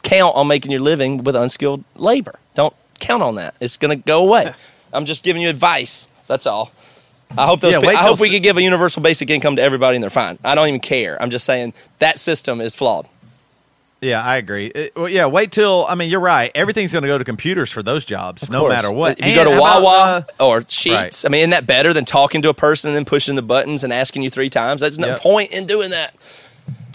count 0.02 0.36
on 0.36 0.46
making 0.48 0.70
your 0.70 0.80
living 0.80 1.24
with 1.24 1.36
unskilled 1.36 1.84
labor. 1.96 2.38
Don't 2.54 2.74
count 2.98 3.22
on 3.22 3.36
that. 3.36 3.54
It's 3.60 3.76
going 3.76 3.96
to 3.96 4.04
go 4.04 4.28
away. 4.28 4.52
I'm 4.92 5.06
just 5.06 5.24
giving 5.24 5.40
you 5.42 5.48
advice. 5.48 6.08
That's 6.26 6.46
all. 6.46 6.72
I 7.38 7.46
hope 7.46 7.60
those. 7.60 7.72
Yeah, 7.72 7.80
pe- 7.80 7.86
wait 7.86 7.96
I 7.96 8.02
hope 8.02 8.20
we 8.20 8.30
could 8.30 8.42
give 8.42 8.56
a 8.56 8.62
universal 8.62 9.02
basic 9.02 9.30
income 9.30 9.56
to 9.56 9.62
everybody 9.62 9.96
and 9.96 10.02
they're 10.02 10.10
fine. 10.10 10.38
I 10.44 10.54
don't 10.54 10.68
even 10.68 10.80
care. 10.80 11.20
I'm 11.22 11.30
just 11.30 11.44
saying 11.44 11.74
that 12.00 12.18
system 12.18 12.60
is 12.60 12.74
flawed. 12.74 13.08
Yeah, 14.00 14.22
I 14.22 14.36
agree. 14.36 14.66
It- 14.66 14.96
well, 14.96 15.08
yeah, 15.08 15.26
wait 15.26 15.52
till 15.52 15.84
I 15.86 15.94
mean 15.94 16.08
you're 16.10 16.20
right. 16.20 16.50
Everything's 16.54 16.92
going 16.92 17.02
to 17.02 17.08
go 17.08 17.18
to 17.18 17.24
computers 17.24 17.70
for 17.70 17.82
those 17.82 18.04
jobs, 18.06 18.48
no 18.50 18.66
matter 18.68 18.90
what. 18.90 19.18
If 19.20 19.26
you 19.26 19.34
go 19.34 19.44
to 19.44 19.60
Wawa 19.60 20.24
about, 20.26 20.30
uh, 20.40 20.46
or 20.46 20.60
Sheetz, 20.62 20.94
right. 20.94 21.22
I 21.26 21.28
mean, 21.28 21.40
isn't 21.40 21.50
that 21.50 21.66
better 21.66 21.92
than 21.92 22.04
talking 22.06 22.40
to 22.42 22.48
a 22.48 22.54
person 22.54 22.88
and 22.90 22.96
then 22.96 23.04
pushing 23.04 23.34
the 23.34 23.42
buttons 23.42 23.84
and 23.84 23.92
asking 23.92 24.22
you 24.22 24.30
three 24.30 24.48
times? 24.48 24.80
That's 24.80 24.96
no 24.98 25.08
Yep. 25.08 25.20
point 25.20 25.52
in 25.52 25.66
doing 25.66 25.90
that. 25.90 26.14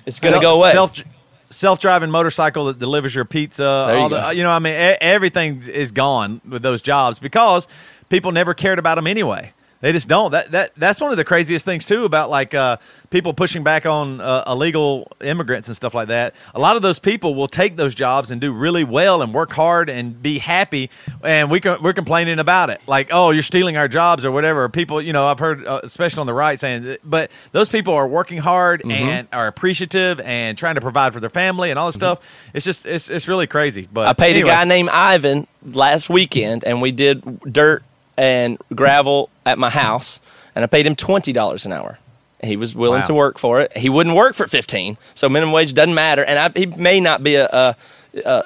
It's 0.08 0.20
going 0.20 0.34
to 0.34 0.40
go 0.40 0.60
away. 0.60 0.72
Self, 0.72 1.04
self-driving 1.52 2.10
motorcycle 2.12 2.66
that 2.66 2.80
delivers 2.80 3.14
your 3.14 3.26
pizza. 3.26 3.86
There 3.88 3.96
you 3.96 4.02
all 4.02 4.10
the, 4.10 4.22
go. 4.22 4.30
you 4.32 4.44
know, 4.44 4.52
I 4.52 4.60
mean, 4.60 4.74
everything 5.02 5.62
is 5.68 5.92
gone 5.92 6.42
with 6.48 6.64
those 6.64 6.82
jobs 6.82 7.20
because 7.20 7.68
people 8.10 8.32
never 8.32 8.54
cared 8.54 8.80
about 8.80 8.96
them 8.96 9.08
anyway. 9.08 9.54
They 9.86 9.92
just 9.92 10.08
don't. 10.08 10.32
That 10.32 10.50
that 10.50 10.72
that's 10.76 11.00
one 11.00 11.12
of 11.12 11.18
the 11.18 11.24
craziest 11.24 11.64
things 11.64 11.86
too 11.86 12.06
about 12.06 12.32
like 12.32 12.56
uh, 12.56 12.78
people 13.12 13.36
pushing 13.36 13.64
back 13.64 13.86
on 13.86 14.20
uh, 14.20 14.44
illegal 14.48 15.12
immigrants 15.22 15.68
and 15.68 15.78
stuff 15.78 15.94
like 15.94 16.08
that. 16.08 16.34
A 16.56 16.60
lot 16.60 16.76
of 16.76 16.82
those 16.82 16.98
people 16.98 17.36
will 17.36 17.48
take 17.48 17.76
those 17.76 17.94
jobs 17.94 18.32
and 18.32 18.42
do 18.42 18.52
really 18.52 18.84
well 18.84 19.22
and 19.22 19.32
work 19.32 19.54
hard 19.54 19.88
and 19.92 20.20
be 20.24 20.40
happy, 20.40 20.90
and 21.24 21.52
we 21.52 21.62
we're 21.84 21.94
complaining 21.94 22.40
about 22.40 22.72
it. 22.72 22.82
Like, 22.88 23.10
oh, 23.12 23.30
you're 23.30 23.44
stealing 23.44 23.78
our 23.78 23.88
jobs 23.88 24.26
or 24.26 24.32
whatever. 24.32 24.68
People, 24.70 25.00
you 25.04 25.14
know, 25.14 25.28
I've 25.28 25.38
heard, 25.38 25.64
uh, 25.68 25.82
especially 25.84 26.22
on 26.22 26.26
the 26.26 26.34
right, 26.34 26.60
saying, 26.60 26.98
but 27.04 27.30
those 27.52 27.70
people 27.70 27.94
are 27.94 28.08
working 28.08 28.40
hard 28.40 28.82
Mm-hmm. 28.82 28.92
and 28.92 29.28
are 29.32 29.46
appreciative 29.46 30.20
and 30.20 30.58
trying 30.58 30.76
to 30.76 30.82
provide 30.82 31.14
for 31.14 31.20
their 31.20 31.30
family 31.30 31.70
and 31.70 31.78
all 31.78 31.86
this 31.90 31.96
stuff. 31.96 32.22
It's 32.56 32.66
just 32.66 32.88
it's 32.88 33.08
it's 33.08 33.28
really 33.28 33.46
crazy. 33.46 33.88
But 33.94 34.02
Mm-hmm. 34.02 34.10
I 34.10 34.14
paid 34.14 34.32
anyway. 34.38 34.50
a 34.50 34.54
guy 34.54 34.64
named 34.64 34.90
Ivan 34.90 35.46
last 35.64 36.10
weekend, 36.10 36.64
and 36.64 36.82
we 36.82 36.92
did 36.92 37.22
dirt 37.54 37.84
and 38.18 38.58
gravel 38.74 39.30
at 39.46 39.58
my 39.58 39.70
house, 39.70 40.20
and 40.56 40.64
I 40.64 40.68
paid 40.68 40.86
him 40.88 40.96
twenty 40.96 41.34
dollars 41.34 41.66
an 41.66 41.72
hour. 41.74 42.00
He 42.44 42.58
was 42.58 42.76
willing 42.76 43.00
Wow. 43.00 43.06
to 43.06 43.14
work 43.14 43.38
for 43.40 43.62
it. 43.62 43.76
He 43.78 43.90
wouldn't 43.90 44.16
work 44.16 44.36
for 44.36 44.48
fifteen, 44.48 44.98
so 45.16 45.28
minimum 45.30 45.54
wage 45.54 45.74
doesn't 45.74 45.96
matter. 45.96 46.24
And 46.24 46.38
I, 46.38 46.52
he 46.58 46.66
may 46.68 47.00
not 47.00 47.24
be 47.24 47.36
a, 47.36 47.48
a 47.52 47.76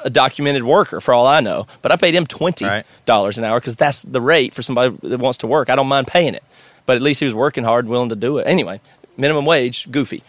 a 0.03 0.09
documented 0.09 0.63
worker 0.63 0.99
for 0.99 1.13
all 1.13 1.27
I 1.27 1.41
know, 1.41 1.67
but 1.83 1.91
I 1.91 1.95
paid 1.95 2.15
him 2.15 2.25
twenty 2.25 2.65
Right. 2.65 2.85
dollars 3.05 3.37
an 3.37 3.43
hour 3.43 3.59
because 3.59 3.75
that's 3.75 4.01
the 4.01 4.21
rate 4.21 4.53
for 4.55 4.61
somebody 4.63 4.95
that 5.03 5.19
wants 5.19 5.37
to 5.39 5.47
work. 5.47 5.69
I 5.69 5.75
don't 5.75 5.87
mind 5.87 6.07
paying 6.07 6.33
it, 6.33 6.43
but 6.87 6.95
at 6.95 7.01
least 7.03 7.19
he 7.19 7.25
was 7.25 7.35
working 7.35 7.63
hard, 7.63 7.87
willing 7.87 8.09
to 8.09 8.15
do 8.15 8.37
it. 8.39 8.47
Anyway, 8.47 8.79
minimum 9.17 9.45
wage, 9.45 9.91
goofy, 9.91 10.23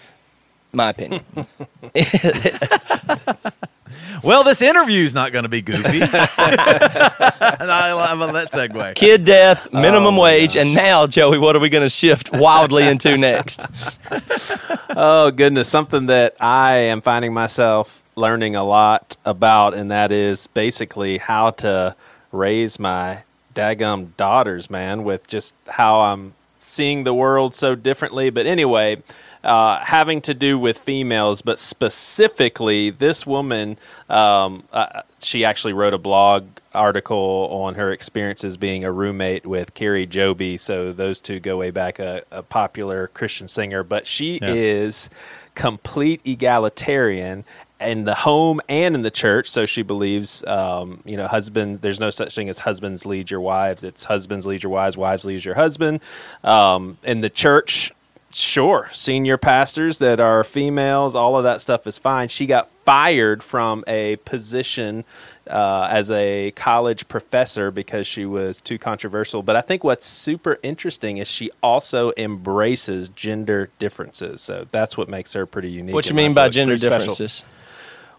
my 0.72 0.90
opinion. 0.90 1.22
Well, 4.22 4.44
this 4.44 4.62
interview's 4.62 5.14
not 5.14 5.32
going 5.32 5.44
to 5.44 5.48
be 5.48 5.62
goofy. 5.62 6.02
I 6.02 7.92
love 7.92 8.32
that 8.32 8.50
segue. 8.52 8.94
kid 8.94 9.24
death, 9.24 9.72
minimum 9.72 10.18
oh, 10.18 10.22
wage, 10.22 10.56
and 10.56 10.74
now, 10.74 11.06
Joey, 11.06 11.38
what 11.38 11.56
are 11.56 11.60
we 11.60 11.68
going 11.68 11.84
to 11.84 11.88
shift 11.88 12.30
wildly 12.32 12.86
into 12.86 13.16
next? 13.16 13.66
Oh 14.92 15.30
goodness, 15.30 15.68
something 15.68 16.06
that 16.06 16.34
I 16.40 16.74
am 16.74 17.00
finding 17.00 17.32
myself 17.32 18.02
learning 18.16 18.56
a 18.56 18.64
lot 18.64 19.16
about, 19.24 19.72
and 19.72 19.88
that 19.92 20.10
is 20.10 20.48
basically 20.48 21.18
how 21.18 21.50
to 21.50 21.94
raise 22.32 22.80
my 22.80 23.22
daggum 23.54 24.16
daughters, 24.16 24.68
man, 24.68 25.04
with 25.04 25.28
just 25.28 25.54
how 25.68 26.00
I'm 26.00 26.34
seeing 26.58 27.04
the 27.04 27.14
world 27.14 27.54
so 27.54 27.74
differently. 27.74 28.30
But 28.30 28.46
anyway, 28.46 29.02
uh, 29.42 29.78
having 29.78 30.20
to 30.22 30.34
do 30.34 30.58
with 30.58 30.78
females, 30.78 31.42
but 31.42 31.58
specifically 31.58 32.90
this 32.90 33.26
woman, 33.26 33.78
um, 34.08 34.64
uh, 34.72 35.02
she 35.20 35.44
actually 35.44 35.72
wrote 35.72 35.94
a 35.94 35.98
blog 35.98 36.46
article 36.74 37.48
on 37.50 37.74
her 37.74 37.90
experiences 37.92 38.56
being 38.56 38.84
a 38.84 38.92
roommate 38.92 39.44
with 39.46 39.74
Kari 39.74 40.06
Jobe. 40.06 40.60
So 40.60 40.92
those 40.92 41.20
two 41.20 41.40
go 41.40 41.56
way 41.58 41.70
back, 41.70 41.98
a, 41.98 42.22
a 42.30 42.42
popular 42.42 43.08
Christian 43.08 43.48
singer. 43.48 43.82
But 43.82 44.06
she 44.06 44.38
Yeah. 44.40 44.52
is 44.54 45.10
complete 45.54 46.20
egalitarian 46.24 47.44
in 47.80 48.04
the 48.04 48.14
home 48.14 48.60
and 48.68 48.94
in 48.94 49.02
the 49.02 49.10
church. 49.10 49.48
So 49.48 49.66
she 49.66 49.82
believes, 49.82 50.44
um, 50.44 51.00
you 51.04 51.16
know, 51.16 51.26
husband. 51.26 51.80
There's 51.80 51.98
no 51.98 52.10
such 52.10 52.34
thing 52.34 52.48
as 52.48 52.60
husbands 52.60 53.04
lead 53.06 53.30
your 53.30 53.40
wives. 53.40 53.82
It's 53.84 54.04
husbands 54.04 54.46
lead 54.46 54.62
your 54.62 54.70
wives. 54.70 54.96
Wives 54.96 55.24
lead 55.24 55.44
your 55.44 55.54
husband. 55.54 56.00
Um, 56.44 56.98
in 57.02 57.20
the 57.22 57.30
church, 57.30 57.92
sure, 58.32 58.88
senior 58.92 59.36
pastors 59.36 59.98
that 59.98 60.20
are 60.20 60.44
females, 60.44 61.14
all 61.14 61.36
of 61.36 61.44
that 61.44 61.60
stuff 61.60 61.86
is 61.86 61.98
fine. 61.98 62.28
She 62.28 62.46
got 62.46 62.68
fired 62.84 63.42
from 63.42 63.84
a 63.86 64.16
position 64.16 65.04
uh, 65.46 65.88
as 65.90 66.10
a 66.10 66.52
college 66.52 67.08
professor 67.08 67.70
because 67.70 68.06
she 68.06 68.24
was 68.24 68.60
too 68.60 68.78
controversial. 68.78 69.42
But 69.42 69.56
I 69.56 69.60
think 69.60 69.84
what's 69.84 70.06
super 70.06 70.58
interesting 70.62 71.18
is 71.18 71.28
she 71.28 71.50
also 71.62 72.12
embraces 72.16 73.08
gender 73.08 73.70
differences. 73.78 74.40
So 74.40 74.66
that's 74.70 74.96
what 74.96 75.08
makes 75.08 75.32
her 75.32 75.46
pretty 75.46 75.70
unique. 75.70 75.94
What 75.94 76.08
you 76.08 76.14
mean 76.14 76.34
by 76.34 76.48
gender 76.48 76.76
differences? 76.76 77.32
special. 77.32 77.59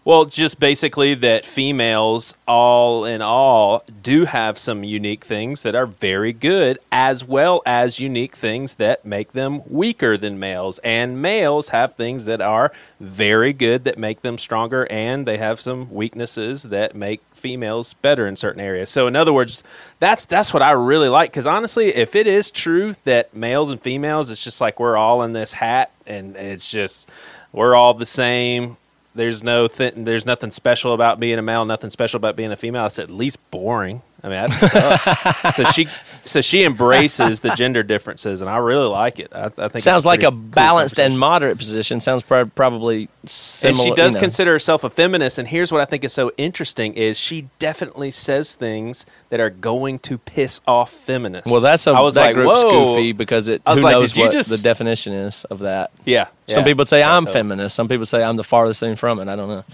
Well, 0.04 0.24
just 0.24 0.58
basically 0.58 1.14
that 1.14 1.46
females, 1.46 2.34
all 2.48 3.04
in 3.04 3.22
all, 3.22 3.84
do 4.02 4.24
have 4.24 4.58
some 4.58 4.82
unique 4.82 5.24
things 5.24 5.62
that 5.62 5.76
are 5.76 5.86
very 5.86 6.32
good, 6.32 6.80
as 6.90 7.24
well 7.24 7.62
as 7.64 8.00
unique 8.00 8.34
things 8.34 8.74
that 8.74 9.04
make 9.04 9.30
them 9.30 9.62
weaker 9.68 10.16
than 10.16 10.40
males. 10.40 10.80
And 10.80 11.22
males 11.22 11.68
have 11.68 11.94
things 11.94 12.24
that 12.24 12.40
are 12.40 12.72
very 12.98 13.52
good 13.52 13.84
that 13.84 13.96
make 13.96 14.22
them 14.22 14.38
stronger, 14.38 14.88
and 14.90 15.24
they 15.24 15.36
have 15.36 15.60
some 15.60 15.88
weaknesses 15.92 16.64
that 16.64 16.96
make 16.96 17.22
females 17.30 17.94
better 17.94 18.26
in 18.26 18.34
certain 18.34 18.60
areas. 18.60 18.90
So, 18.90 19.06
in 19.06 19.14
other 19.14 19.32
words, 19.32 19.62
that's 20.00 20.24
that's 20.24 20.52
what 20.52 20.64
I 20.64 20.72
really 20.72 21.10
like. 21.10 21.30
Because 21.30 21.46
honestly, 21.46 21.94
if 21.94 22.16
it 22.16 22.26
is 22.26 22.50
true 22.50 22.96
that 23.04 23.36
males 23.36 23.70
and 23.70 23.80
females, 23.80 24.32
it's 24.32 24.42
just 24.42 24.60
like 24.60 24.80
we're 24.80 24.96
all 24.96 25.22
in 25.22 25.32
this 25.32 25.52
hat, 25.52 25.92
and 26.08 26.34
it's 26.34 26.68
just 26.68 27.08
we're 27.52 27.76
all 27.76 27.94
the 27.94 28.04
same 28.04 28.78
there's 29.14 29.42
no 29.42 29.68
th- 29.68 29.94
there's 29.96 30.26
nothing 30.26 30.50
special 30.50 30.92
about 30.92 31.20
being 31.20 31.38
a 31.38 31.42
male, 31.42 31.64
nothing 31.64 31.90
special 31.90 32.16
about 32.16 32.36
being 32.36 32.52
a 32.52 32.56
female. 32.56 32.86
It's 32.86 32.98
at 32.98 33.10
least 33.10 33.38
boring. 33.50 34.02
I 34.24 34.28
mean, 34.28 34.50
that 34.50 34.52
sucks. 34.52 35.56
so 35.56 35.64
she 35.64 35.86
so 36.24 36.40
she 36.40 36.62
embraces 36.64 37.40
the 37.40 37.50
gender 37.56 37.82
differences, 37.82 38.40
and 38.40 38.48
I 38.48 38.58
really 38.58 38.86
like 38.86 39.18
it. 39.18 39.32
I, 39.34 39.46
I 39.46 39.68
think 39.68 39.78
Sounds 39.80 40.06
like 40.06 40.22
a 40.22 40.30
cool 40.30 40.38
balanced 40.38 41.00
and 41.00 41.18
moderate 41.18 41.58
position. 41.58 41.98
Sounds 41.98 42.22
pro- 42.22 42.46
probably 42.46 43.08
and 43.24 43.76
she 43.76 43.90
does 43.94 44.14
you 44.14 44.18
know. 44.18 44.20
consider 44.20 44.52
herself 44.52 44.82
a 44.84 44.90
feminist 44.90 45.38
and 45.38 45.46
here's 45.46 45.70
what 45.70 45.80
i 45.80 45.84
think 45.84 46.02
is 46.02 46.12
so 46.12 46.32
interesting 46.36 46.92
is 46.94 47.16
she 47.16 47.48
definitely 47.60 48.10
says 48.10 48.56
things 48.56 49.06
that 49.28 49.38
are 49.38 49.48
going 49.48 49.96
to 50.00 50.18
piss 50.18 50.60
off 50.66 50.90
feminists 50.90 51.48
Well, 51.48 51.60
that's 51.60 51.86
a 51.86 51.92
I 51.92 52.00
was 52.00 52.16
that 52.16 52.22
like, 52.26 52.34
group's 52.34 52.60
Whoa. 52.64 52.94
goofy 52.96 53.12
because 53.12 53.46
it 53.48 53.62
who 53.64 53.76
like, 53.76 53.92
knows 53.92 54.18
what 54.18 54.32
just- 54.32 54.50
the 54.50 54.58
definition 54.58 55.12
is 55.12 55.44
of 55.44 55.60
that. 55.60 55.92
yeah 56.04 56.26
Some 56.48 56.62
yeah. 56.62 56.64
people 56.64 56.84
say 56.84 57.00
I'm 57.02 57.26
feminist. 57.26 57.76
Some 57.76 57.86
people 57.86 58.06
say 58.06 58.24
I'm 58.24 58.34
the 58.34 58.42
farthest 58.44 58.80
thing 58.80 58.96
from 58.96 59.20
it. 59.20 59.28
I 59.28 59.36
don't 59.36 59.48
know. 59.48 59.64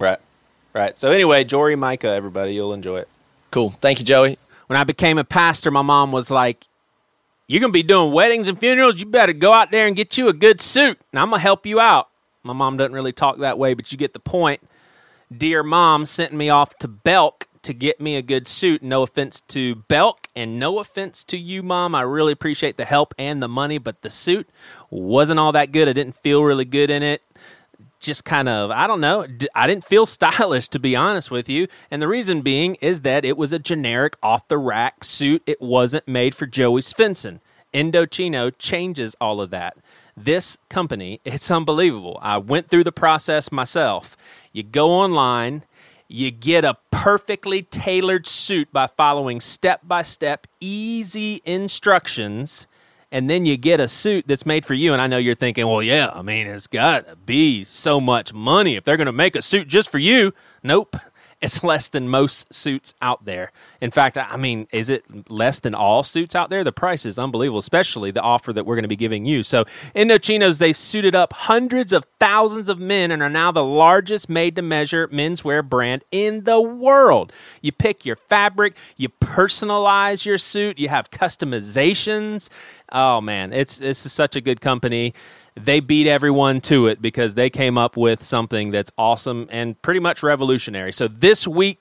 right 0.00 0.18
right 0.72 0.98
so 0.98 1.10
anyway 1.12 1.44
jory 1.44 1.76
micah 1.76 2.08
everybody 2.08 2.54
you'll 2.54 2.74
enjoy 2.74 2.98
it 2.98 3.08
Cool. 3.54 3.70
Thank 3.70 4.00
you, 4.00 4.04
Joey. 4.04 4.36
when 4.66 4.76
I 4.76 4.82
became 4.82 5.16
a 5.16 5.22
pastor, 5.22 5.70
my 5.70 5.80
mom 5.80 6.10
was 6.10 6.28
like, 6.28 6.66
You're 7.46 7.60
going 7.60 7.72
to 7.72 7.78
be 7.78 7.84
doing 7.84 8.12
weddings 8.12 8.48
and 8.48 8.58
funerals. 8.58 8.98
You 8.98 9.06
better 9.06 9.32
go 9.32 9.52
out 9.52 9.70
there 9.70 9.86
and 9.86 9.94
get 9.94 10.18
you 10.18 10.26
a 10.26 10.32
good 10.32 10.60
suit, 10.60 10.98
and 11.12 11.20
I'm 11.20 11.30
going 11.30 11.38
to 11.38 11.42
help 11.44 11.64
you 11.64 11.78
out. 11.78 12.08
My 12.42 12.52
mom 12.52 12.76
doesn't 12.76 12.92
really 12.92 13.12
talk 13.12 13.38
that 13.38 13.56
way, 13.56 13.74
but 13.74 13.92
you 13.92 13.96
get 13.96 14.12
the 14.12 14.18
point. 14.18 14.60
Dear 15.32 15.62
mom 15.62 16.04
sent 16.04 16.32
me 16.32 16.50
off 16.50 16.76
to 16.78 16.88
Belk 16.88 17.46
to 17.62 17.72
get 17.72 18.00
me 18.00 18.16
a 18.16 18.22
good 18.22 18.48
suit. 18.48 18.82
No 18.82 19.04
offense 19.04 19.40
to 19.42 19.76
Belk, 19.76 20.26
and 20.34 20.58
no 20.58 20.80
offense 20.80 21.22
to 21.22 21.36
you, 21.36 21.62
mom. 21.62 21.94
I 21.94 22.02
really 22.02 22.32
appreciate 22.32 22.76
the 22.76 22.84
help 22.84 23.14
and 23.18 23.40
the 23.40 23.46
money, 23.46 23.78
but 23.78 24.02
the 24.02 24.10
suit 24.10 24.48
wasn't 24.90 25.38
all 25.38 25.52
that 25.52 25.70
good. 25.70 25.88
I 25.88 25.92
didn't 25.92 26.16
feel 26.16 26.42
really 26.42 26.64
good 26.64 26.90
in 26.90 27.04
it 27.04 27.22
just 28.04 28.24
kind 28.24 28.48
of 28.48 28.70
I 28.70 28.86
don't 28.86 29.00
know. 29.00 29.26
I 29.54 29.66
didn't 29.66 29.84
feel 29.84 30.06
stylish 30.06 30.68
to 30.68 30.78
be 30.78 30.96
honest 30.96 31.30
with 31.30 31.48
you, 31.48 31.66
and 31.90 32.00
the 32.00 32.08
reason 32.08 32.42
being 32.42 32.76
is 32.76 33.02
that 33.02 33.24
it 33.24 33.36
was 33.36 33.52
a 33.52 33.58
generic 33.58 34.16
off 34.22 34.48
the 34.48 34.58
rack 34.58 35.04
suit. 35.04 35.42
It 35.46 35.60
wasn't 35.60 36.06
made 36.08 36.34
for 36.34 36.46
Joey 36.46 36.80
Svensson. 36.80 37.40
Indochino 37.72 38.52
changes 38.58 39.16
all 39.20 39.40
of 39.40 39.50
that. 39.50 39.76
This 40.16 40.56
company, 40.68 41.20
it's 41.24 41.50
unbelievable. 41.50 42.18
I 42.22 42.38
went 42.38 42.68
through 42.68 42.84
the 42.84 42.92
process 42.92 43.50
myself. 43.50 44.16
You 44.52 44.62
go 44.62 44.90
online, 44.90 45.64
you 46.06 46.30
get 46.30 46.64
a 46.64 46.76
perfectly 46.92 47.62
tailored 47.62 48.26
suit 48.26 48.72
by 48.72 48.86
following 48.86 49.40
step 49.40 49.80
by 49.82 50.02
step, 50.02 50.46
easy 50.60 51.42
instructions 51.44 52.68
and 53.14 53.30
then 53.30 53.46
you 53.46 53.56
get 53.56 53.78
a 53.78 53.86
suit 53.86 54.24
that's 54.26 54.44
made 54.44 54.66
for 54.66 54.74
you. 54.74 54.92
And 54.92 55.00
I 55.00 55.06
know 55.06 55.18
you're 55.18 55.36
thinking, 55.36 55.68
well, 55.68 55.84
yeah, 55.84 56.10
I 56.12 56.22
mean, 56.22 56.48
it's 56.48 56.66
got 56.66 57.06
to 57.06 57.14
be 57.14 57.62
so 57.62 58.00
much 58.00 58.32
money 58.32 58.74
if 58.74 58.82
they're 58.82 58.96
going 58.96 59.06
to 59.06 59.12
make 59.12 59.36
a 59.36 59.42
suit 59.42 59.68
just 59.68 59.88
for 59.88 59.98
you. 59.98 60.34
Nope. 60.64 60.96
It's 61.40 61.62
less 61.62 61.88
than 61.88 62.08
most 62.08 62.52
suits 62.52 62.94
out 63.02 63.24
there. 63.24 63.52
In 63.80 63.90
fact, 63.90 64.16
I 64.16 64.36
mean, 64.36 64.66
is 64.72 64.90
it 64.90 65.30
less 65.30 65.58
than 65.58 65.74
all 65.74 66.02
suits 66.02 66.34
out 66.34 66.50
there? 66.50 66.64
The 66.64 66.72
price 66.72 67.04
is 67.04 67.18
unbelievable, 67.18 67.58
especially 67.58 68.10
the 68.10 68.22
offer 68.22 68.52
that 68.52 68.64
we're 68.64 68.76
going 68.76 68.84
to 68.84 68.88
be 68.88 68.96
giving 68.96 69.26
you. 69.26 69.42
So, 69.42 69.64
Indochinos, 69.94 70.58
they've 70.58 70.76
suited 70.76 71.14
up 71.14 71.32
hundreds 71.32 71.92
of 71.92 72.04
thousands 72.18 72.68
of 72.68 72.78
men 72.78 73.10
and 73.10 73.22
are 73.22 73.30
now 73.30 73.52
the 73.52 73.64
largest 73.64 74.28
made 74.28 74.56
to 74.56 74.62
measure 74.62 75.08
menswear 75.08 75.66
brand 75.68 76.04
in 76.10 76.44
the 76.44 76.60
world. 76.60 77.32
You 77.60 77.72
pick 77.72 78.06
your 78.06 78.16
fabric, 78.16 78.76
you 78.96 79.08
personalize 79.08 80.24
your 80.24 80.38
suit, 80.38 80.78
you 80.78 80.88
have 80.88 81.10
customizations. 81.10 82.48
Oh 82.90 83.20
man, 83.20 83.52
it's 83.52 83.78
this 83.78 84.06
is 84.06 84.12
such 84.12 84.36
a 84.36 84.40
good 84.40 84.60
company. 84.60 85.14
They 85.56 85.80
beat 85.80 86.08
everyone 86.08 86.60
to 86.62 86.88
it 86.88 87.00
because 87.00 87.34
they 87.34 87.48
came 87.48 87.78
up 87.78 87.96
with 87.96 88.24
something 88.24 88.70
that's 88.70 88.90
awesome 88.98 89.46
and 89.50 89.80
pretty 89.82 90.00
much 90.00 90.22
revolutionary. 90.22 90.92
So 90.92 91.08
this 91.08 91.46
week 91.46 91.80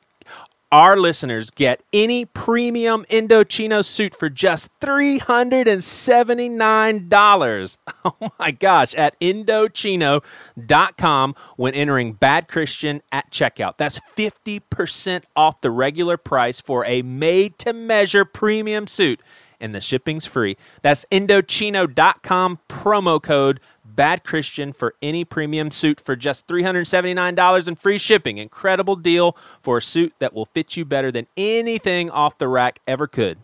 our 0.74 0.98
listeners 0.98 1.50
get 1.52 1.82
any 1.94 2.26
premium 2.26 3.06
Indochino 3.08 3.86
suit 3.86 4.16
for 4.16 4.28
just 4.28 4.72
$379. 4.80 7.78
Oh 8.06 8.32
my 8.38 8.52
gosh, 8.52 8.94
at 8.96 9.18
Indochino.com 9.22 11.36
when 11.56 11.74
entering 11.74 12.12
Bad 12.14 12.50
Christian 12.50 13.02
at 13.14 13.32
checkout. 13.32 13.78
That's 13.78 14.02
50% 14.18 15.24
off 15.38 15.62
the 15.62 15.72
regular 15.72 16.18
price 16.18 16.60
for 16.60 16.86
a 16.86 17.02
made 17.02 17.58
to 17.60 17.72
measure 17.72 18.26
premium 18.26 18.88
suit, 18.88 19.22
and 19.64 19.74
the 19.74 19.82
shipping's 19.82 20.28
free. 20.28 20.58
That's 20.84 21.06
Indochino.com 21.12 22.60
promo 22.70 23.24
code 23.24 23.60
Bad 23.86 24.24
Christian 24.24 24.74
for 24.74 24.96
any 25.02 25.24
premium 25.24 25.70
suit 25.70 26.00
for 26.00 26.16
just 26.16 26.48
$379 26.48 27.68
and 27.68 27.80
free 27.80 27.98
shipping. 28.00 28.38
Incredible 28.40 28.96
deal 28.96 29.38
for 29.62 29.78
a 29.78 29.82
suit 29.82 30.14
that 30.20 30.34
will 30.34 30.46
fit 30.46 30.76
you 30.76 30.84
better 30.84 31.12
than 31.12 31.28
anything 31.38 32.10
off 32.10 32.38
the 32.40 32.48
rack 32.48 32.80
ever 32.88 33.06
could. 33.08 33.38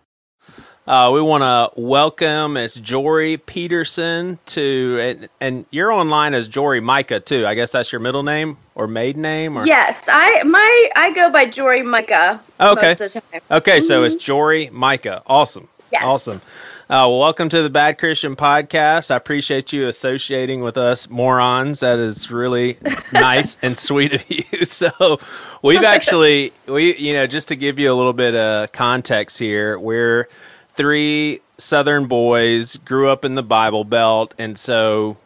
Uh, 0.88 1.12
we 1.14 1.22
want 1.22 1.44
to 1.44 1.80
welcome 1.80 2.58
as 2.58 2.74
Jory 2.74 3.38
Peterson 3.38 4.40
to, 4.48 4.98
and, 5.00 5.30
and 5.40 5.66
you're 5.70 5.92
online 5.92 6.34
as 6.34 6.48
Jory 6.48 6.80
Micah 6.80 7.20
too. 7.20 7.46
I 7.46 7.54
guess 7.54 7.72
that's 7.74 7.92
your 7.92 8.02
middle 8.02 8.24
name 8.24 8.58
or 8.74 8.88
maiden 8.88 9.22
name, 9.22 9.56
or 9.56 9.68
Yes, 9.68 10.10
I 10.12 10.42
my 10.46 10.90
I 10.96 11.14
go 11.14 11.30
by 11.32 11.46
Jory 11.46 11.84
Micah 11.84 12.42
Okay. 12.60 12.88
most 12.98 13.02
of 13.02 13.14
the 13.14 13.22
time. 13.32 13.42
Okay, 13.52 13.82
so 13.82 14.04
it's 14.04 14.16
Jory 14.16 14.72
Micah. 14.74 15.22
Awesome. 15.28 15.68
Yes. 15.91 16.04
Awesome. 16.04 16.41
Uh, 16.89 17.08
welcome 17.10 17.49
to 17.49 17.62
the 17.63 17.69
Bad 17.69 17.97
Christian 17.97 18.36
Podcast. 18.36 19.12
I 19.12 19.15
appreciate 19.15 19.73
you 19.73 19.88
associating 19.88 20.62
with 20.62 20.78
us 20.78 21.10
morons. 21.10 21.80
That 21.80 21.99
is 21.99 22.30
really 22.30 22.78
nice 23.13 23.58
and 23.62 23.78
sweet 23.78 24.13
of 24.13 24.30
you. 24.30 24.43
So, 24.65 25.19
we've 25.63 25.84
actually, 25.84 26.54
we, 26.67 26.95
you 26.95 27.13
know, 27.13 27.28
just 27.28 27.47
to 27.47 27.56
give 27.56 27.80
you 27.80 27.91
a 27.91 27.95
little 27.95 28.13
bit 28.13 28.36
of 28.36 28.71
context 28.71 29.39
here, 29.39 29.80
we're 29.80 30.28
three 30.73 31.41
Southern 31.58 32.08
boys, 32.08 32.78
grew 32.78 33.10
up 33.10 33.25
in 33.25 33.36
the 33.36 33.43
Bible 33.43 33.84
Belt, 33.84 34.34
and 34.38 34.58
so 34.58 35.17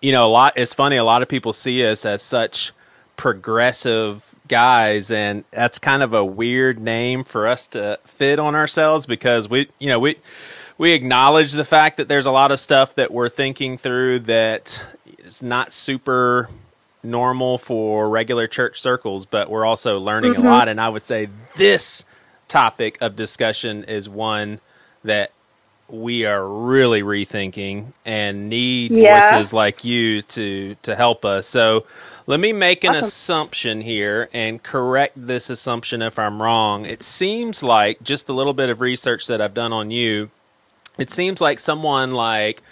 you 0.00 0.12
know, 0.12 0.26
a 0.26 0.28
lot. 0.28 0.52
It's 0.56 0.74
funny. 0.74 0.96
A 0.96 1.04
lot 1.04 1.22
of 1.22 1.28
people 1.28 1.52
see 1.52 1.84
us 1.84 2.06
as 2.06 2.22
such 2.22 2.72
progressive 3.16 4.35
guys, 4.48 5.10
and 5.10 5.44
that's 5.50 5.78
kind 5.78 6.02
of 6.02 6.14
a 6.14 6.24
weird 6.24 6.78
name 6.80 7.24
for 7.24 7.46
us 7.46 7.66
to 7.68 7.98
fit 8.04 8.38
on 8.38 8.54
ourselves 8.54 9.06
because 9.06 9.48
we, 9.48 9.68
you 9.78 9.88
know, 9.88 9.98
we 9.98 10.16
we 10.78 10.92
acknowledge 10.92 11.52
the 11.52 11.64
fact 11.64 11.96
that 11.96 12.08
there's 12.08 12.26
a 12.26 12.30
lot 12.30 12.52
of 12.52 12.60
stuff 12.60 12.94
that 12.96 13.12
we're 13.12 13.28
thinking 13.28 13.78
through 13.78 14.20
that 14.20 14.84
is 15.18 15.42
not 15.42 15.72
super 15.72 16.48
normal 17.02 17.56
for 17.58 18.08
regular 18.08 18.46
church 18.46 18.80
circles, 18.80 19.26
but 19.26 19.48
we're 19.48 19.64
also 19.64 19.98
learning 19.98 20.32
a 20.32 20.38
mm-hmm. 20.38 20.46
lot. 20.46 20.68
And 20.68 20.80
I 20.80 20.88
would 20.88 21.06
say 21.06 21.28
this 21.56 22.04
topic 22.48 22.98
of 23.00 23.16
discussion 23.16 23.84
is 23.84 24.08
one 24.08 24.60
that 25.04 25.32
we 25.88 26.26
are 26.26 26.46
really 26.46 27.02
rethinking 27.02 27.92
and 28.04 28.48
need 28.48 28.90
Yeah. 28.90 29.30
voices 29.30 29.52
like 29.52 29.84
you 29.84 30.22
to 30.22 30.76
to 30.82 30.96
help 30.96 31.24
us. 31.24 31.46
So 31.46 31.84
let 32.26 32.40
me 32.40 32.52
make 32.52 32.84
an 32.84 32.90
Awesome. 32.90 33.04
assumption 33.04 33.80
here 33.82 34.28
and 34.32 34.62
correct 34.62 35.12
this 35.16 35.48
assumption 35.50 36.02
if 36.02 36.18
I'm 36.18 36.42
wrong. 36.42 36.84
It 36.86 37.02
seems 37.02 37.62
like 37.62 38.02
just 38.02 38.28
a 38.28 38.32
little 38.32 38.54
bit 38.54 38.68
of 38.68 38.80
research 38.80 39.26
that 39.28 39.40
I've 39.40 39.54
done 39.54 39.72
on 39.72 39.90
you, 39.90 40.30
it 40.98 41.10
seems 41.10 41.40
like 41.40 41.60
someone 41.60 42.12
like 42.14 42.62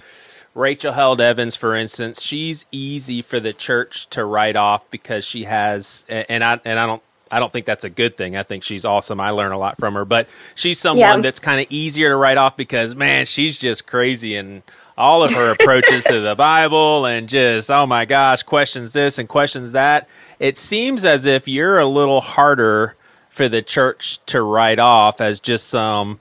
Rachel 0.55 0.93
Held 0.93 1.21
Evans, 1.21 1.57
for 1.57 1.75
instance, 1.75 2.23
she's 2.23 2.67
easy 2.71 3.23
for 3.23 3.41
the 3.41 3.53
church 3.53 4.09
to 4.11 4.25
write 4.25 4.57
off 4.57 4.89
because 4.91 5.25
she 5.25 5.45
has, 5.45 6.05
and 6.09 6.43
I 6.45 6.61
and 6.65 6.79
I 6.79 6.87
don't. 6.87 7.03
I 7.31 7.41
don't 7.41 7.51
think 7.51 7.67
that's 7.67 7.83
a 7.83 7.91
good 7.91 8.17
thing. 8.17 8.37
I 8.37 8.45
think 8.45 8.63
she's 8.63 8.85
awesome. 8.85 9.19
I 9.19 9.31
learn 9.31 9.51
a 9.51 9.59
lot 9.59 9.77
from 9.79 9.95
her, 9.95 10.05
but 10.05 10.29
she's 10.55 10.79
someone 10.79 11.01
Yeah. 11.01 11.21
that's 11.21 11.41
kind 11.41 11.61
of 11.61 11.67
easier 11.69 12.11
to 12.11 12.17
write 12.17 12.37
off 12.39 12.57
because 12.57 12.95
man, 12.95 13.27
she's 13.27 13.59
just 13.59 13.89
crazy 13.89 14.37
and 14.37 14.63
all 14.97 15.25
of 15.25 15.33
her 15.33 15.53
approaches 15.53 16.05
to 16.05 16.21
the 16.21 16.35
Bible 16.35 17.07
and 17.07 17.29
just 17.29 17.71
oh 17.71 17.87
my 17.87 18.05
gosh, 18.05 18.43
questions 18.43 18.93
this 18.93 19.19
and 19.19 19.29
questions 19.29 19.73
that. 19.73 20.09
It 20.39 20.59
seems 20.59 21.05
as 21.05 21.27
if 21.27 21.49
you're 21.49 21.79
a 21.79 21.87
little 21.87 22.21
harder 22.21 22.95
for 23.29 23.49
the 23.49 23.63
church 23.63 24.19
to 24.27 24.41
write 24.43 24.79
off 24.79 25.21
as 25.21 25.41
just 25.41 25.67
some 25.69 26.19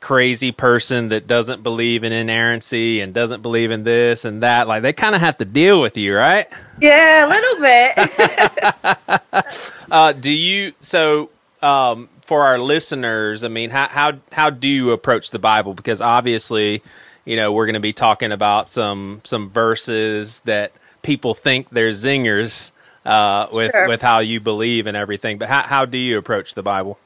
crazy 0.00 0.52
person 0.52 1.08
that 1.08 1.26
doesn't 1.26 1.62
believe 1.62 2.04
in 2.04 2.12
inerrancy 2.12 3.00
and 3.00 3.12
doesn't 3.12 3.42
believe 3.42 3.70
in 3.70 3.84
this 3.84 4.24
and 4.24 4.42
that. 4.42 4.68
Like 4.68 4.82
they 4.82 4.92
kind 4.92 5.14
of 5.14 5.20
have 5.20 5.38
to 5.38 5.44
deal 5.44 5.80
with 5.80 5.96
you, 5.96 6.16
right? 6.16 6.46
Yeah, 6.80 7.26
a 7.26 7.28
little 7.28 7.60
bit. 7.60 9.12
Uh, 9.88 10.12
do 10.12 10.32
you 10.32 10.72
so 10.80 11.30
um, 11.62 12.08
for 12.22 12.42
our 12.42 12.58
listeners? 12.58 13.44
I 13.44 13.48
mean, 13.48 13.70
how 13.70 13.86
how 13.86 14.14
how 14.32 14.50
do 14.50 14.66
you 14.66 14.90
approach 14.90 15.30
the 15.30 15.38
Bible? 15.38 15.74
Because 15.74 16.00
obviously, 16.00 16.82
you 17.26 17.36
know, 17.36 17.52
we're 17.52 17.66
going 17.66 17.74
to 17.74 17.80
be 17.80 17.92
talking 17.92 18.32
about 18.32 18.70
some 18.70 19.20
some 19.24 19.50
verses 19.50 20.40
that 20.46 20.72
people 21.02 21.34
think 21.34 21.68
they're 21.70 21.90
zingers 21.90 22.72
uh, 23.04 23.48
with 23.52 23.72
Sure. 23.72 23.88
with 23.88 24.00
how 24.00 24.20
you 24.20 24.40
believe 24.40 24.86
and 24.86 24.96
everything. 24.96 25.36
But 25.38 25.48
how 25.50 25.62
how 25.62 25.84
do 25.84 25.98
you 25.98 26.16
approach 26.16 26.54
the 26.54 26.62
Bible? 26.62 26.98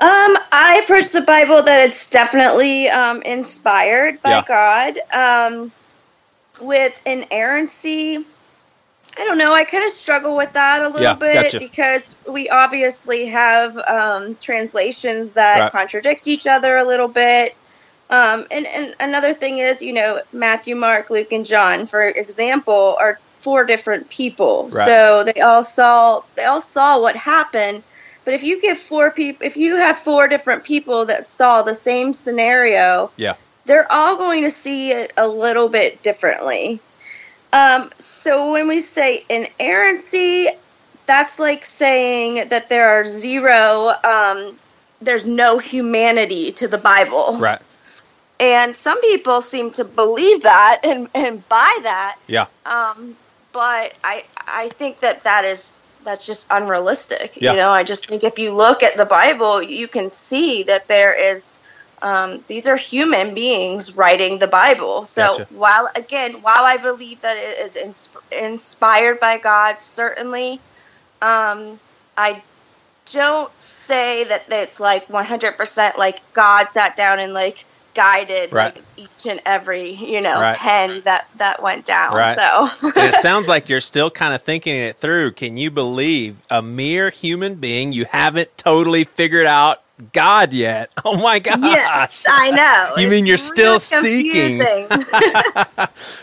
Um, 0.00 0.36
I 0.50 0.80
approach 0.82 1.12
the 1.12 1.20
Bible 1.20 1.62
that 1.62 1.86
it's 1.86 2.08
definitely 2.10 2.88
um, 2.88 3.22
inspired 3.22 4.20
by 4.20 4.30
Yeah. 4.30 4.42
God. 4.48 4.98
Um, 5.14 5.72
with 6.60 7.00
inerrancy, 7.06 8.16
I 8.16 9.24
don't 9.24 9.38
know. 9.38 9.52
I 9.54 9.64
kind 9.64 9.84
of 9.84 9.90
struggle 9.90 10.36
with 10.36 10.54
that 10.54 10.82
a 10.82 10.86
little 10.88 11.02
Yeah, 11.02 11.14
bit 11.14 11.44
gotcha. 11.52 11.58
because 11.60 12.16
we 12.28 12.48
obviously 12.48 13.28
have 13.28 13.76
um, 13.78 14.36
translations 14.40 15.32
that 15.32 15.60
Right. 15.60 15.72
contradict 15.72 16.26
each 16.26 16.46
other 16.48 16.76
a 16.76 16.84
little 16.84 17.08
bit. 17.08 17.54
Um, 18.10 18.44
and, 18.50 18.66
and 18.66 18.94
another 19.00 19.32
thing 19.32 19.58
is, 19.58 19.80
you 19.80 19.92
know, 19.92 20.20
Matthew, 20.32 20.76
Mark, 20.76 21.08
Luke, 21.08 21.32
and 21.32 21.46
John, 21.46 21.86
for 21.86 22.02
example, 22.02 22.96
are 23.00 23.18
four 23.42 23.64
different 23.64 24.08
people. 24.10 24.64
Right. 24.64 24.86
So 24.86 25.24
they 25.24 25.40
all 25.40 25.64
saw 25.64 26.22
they 26.36 26.44
all 26.44 26.60
saw 26.60 27.00
what 27.00 27.16
happened. 27.16 27.82
But 28.24 28.34
if 28.34 28.44
you 28.44 28.60
give 28.60 28.78
four 28.78 29.10
people, 29.10 29.44
if 29.44 29.56
you 29.56 29.76
have 29.76 29.98
four 29.98 30.28
different 30.28 30.62
people 30.62 31.06
that 31.06 31.24
saw 31.24 31.62
the 31.62 31.74
same 31.74 32.12
scenario, 32.12 33.10
Yeah. 33.16 33.34
they're 33.64 33.90
all 33.90 34.16
going 34.16 34.44
to 34.44 34.50
see 34.50 34.92
it 34.92 35.12
a 35.16 35.26
little 35.26 35.68
bit 35.68 36.02
differently. 36.02 36.80
Um, 37.52 37.90
so 37.98 38.52
when 38.52 38.68
we 38.68 38.78
say 38.80 39.24
inerrancy, 39.28 40.48
that's 41.06 41.38
like 41.38 41.64
saying 41.64 42.48
that 42.50 42.68
there 42.68 42.90
are 42.90 43.06
zero, 43.06 43.92
um, 44.04 44.54
there's 45.00 45.26
no 45.26 45.58
humanity 45.58 46.52
to 46.52 46.68
the 46.68 46.78
Bible. 46.78 47.38
Right. 47.38 47.60
And 48.42 48.76
some 48.76 49.00
people 49.00 49.40
seem 49.40 49.70
to 49.74 49.84
believe 49.84 50.42
that 50.42 50.80
and, 50.82 51.08
and 51.14 51.48
buy 51.48 51.78
that. 51.84 52.18
Yeah. 52.26 52.46
Um, 52.66 53.14
but 53.52 53.94
I 54.02 54.24
I 54.48 54.68
think 54.70 54.98
that 55.00 55.22
that 55.22 55.44
is 55.44 55.72
that's 56.02 56.26
just 56.26 56.48
unrealistic. 56.50 57.40
Yeah. 57.40 57.52
You 57.52 57.58
know, 57.58 57.70
I 57.70 57.84
just 57.84 58.08
think 58.08 58.24
if 58.24 58.40
you 58.40 58.52
look 58.52 58.82
at 58.82 58.96
the 58.96 59.04
Bible, 59.04 59.62
you 59.62 59.86
can 59.86 60.10
see 60.10 60.64
that 60.64 60.88
there 60.88 61.14
is 61.14 61.60
um, 62.02 62.42
these 62.48 62.66
are 62.66 62.76
human 62.76 63.32
beings 63.32 63.94
writing 63.94 64.40
the 64.40 64.48
Bible. 64.48 65.04
So 65.04 65.38
Gotcha. 65.38 65.46
while 65.54 65.88
again, 65.94 66.42
while 66.42 66.64
I 66.64 66.78
believe 66.78 67.20
that 67.20 67.36
it 67.36 67.60
is 67.60 67.76
ins- 67.76 68.08
inspired 68.32 69.20
by 69.20 69.38
God, 69.38 69.80
certainly, 69.80 70.58
um, 71.20 71.78
I 72.16 72.42
don't 73.12 73.52
say 73.62 74.24
that 74.24 74.46
it's 74.48 74.80
like 74.80 75.06
100% 75.06 75.96
like 75.96 76.20
God 76.32 76.72
sat 76.72 76.96
down 76.96 77.20
and 77.20 77.32
like 77.32 77.64
guided 77.94 78.52
Right. 78.52 78.74
like 78.74 78.84
each 78.96 79.26
and 79.26 79.40
every 79.44 79.90
you 79.90 80.20
know 80.20 80.40
Right. 80.40 80.56
pen 80.56 81.02
that 81.04 81.26
that 81.36 81.62
went 81.62 81.84
down. 81.84 82.14
Right. 82.14 82.34
So 82.36 82.68
it 83.00 83.14
sounds 83.22 83.48
like 83.48 83.68
you're 83.68 83.80
still 83.80 84.10
kind 84.10 84.34
of 84.34 84.42
thinking 84.42 84.74
it 84.76 84.96
through. 84.96 85.32
Can 85.32 85.56
you 85.56 85.70
believe 85.70 86.36
a 86.50 86.62
mere 86.62 87.10
human 87.10 87.56
being 87.56 87.92
you 87.92 88.04
haven't 88.06 88.56
totally 88.56 89.04
figured 89.04 89.46
out 89.46 89.82
God 90.12 90.52
yet? 90.52 90.90
Oh 91.04 91.16
my 91.16 91.38
gosh. 91.40 91.58
yes, 91.60 92.24
I 92.28 92.50
know. 92.50 93.02
You 93.02 93.08
mean 93.10 93.20
It's 93.24 93.28
you're 93.28 93.36
still 93.36 93.78
seeking. 93.80 94.62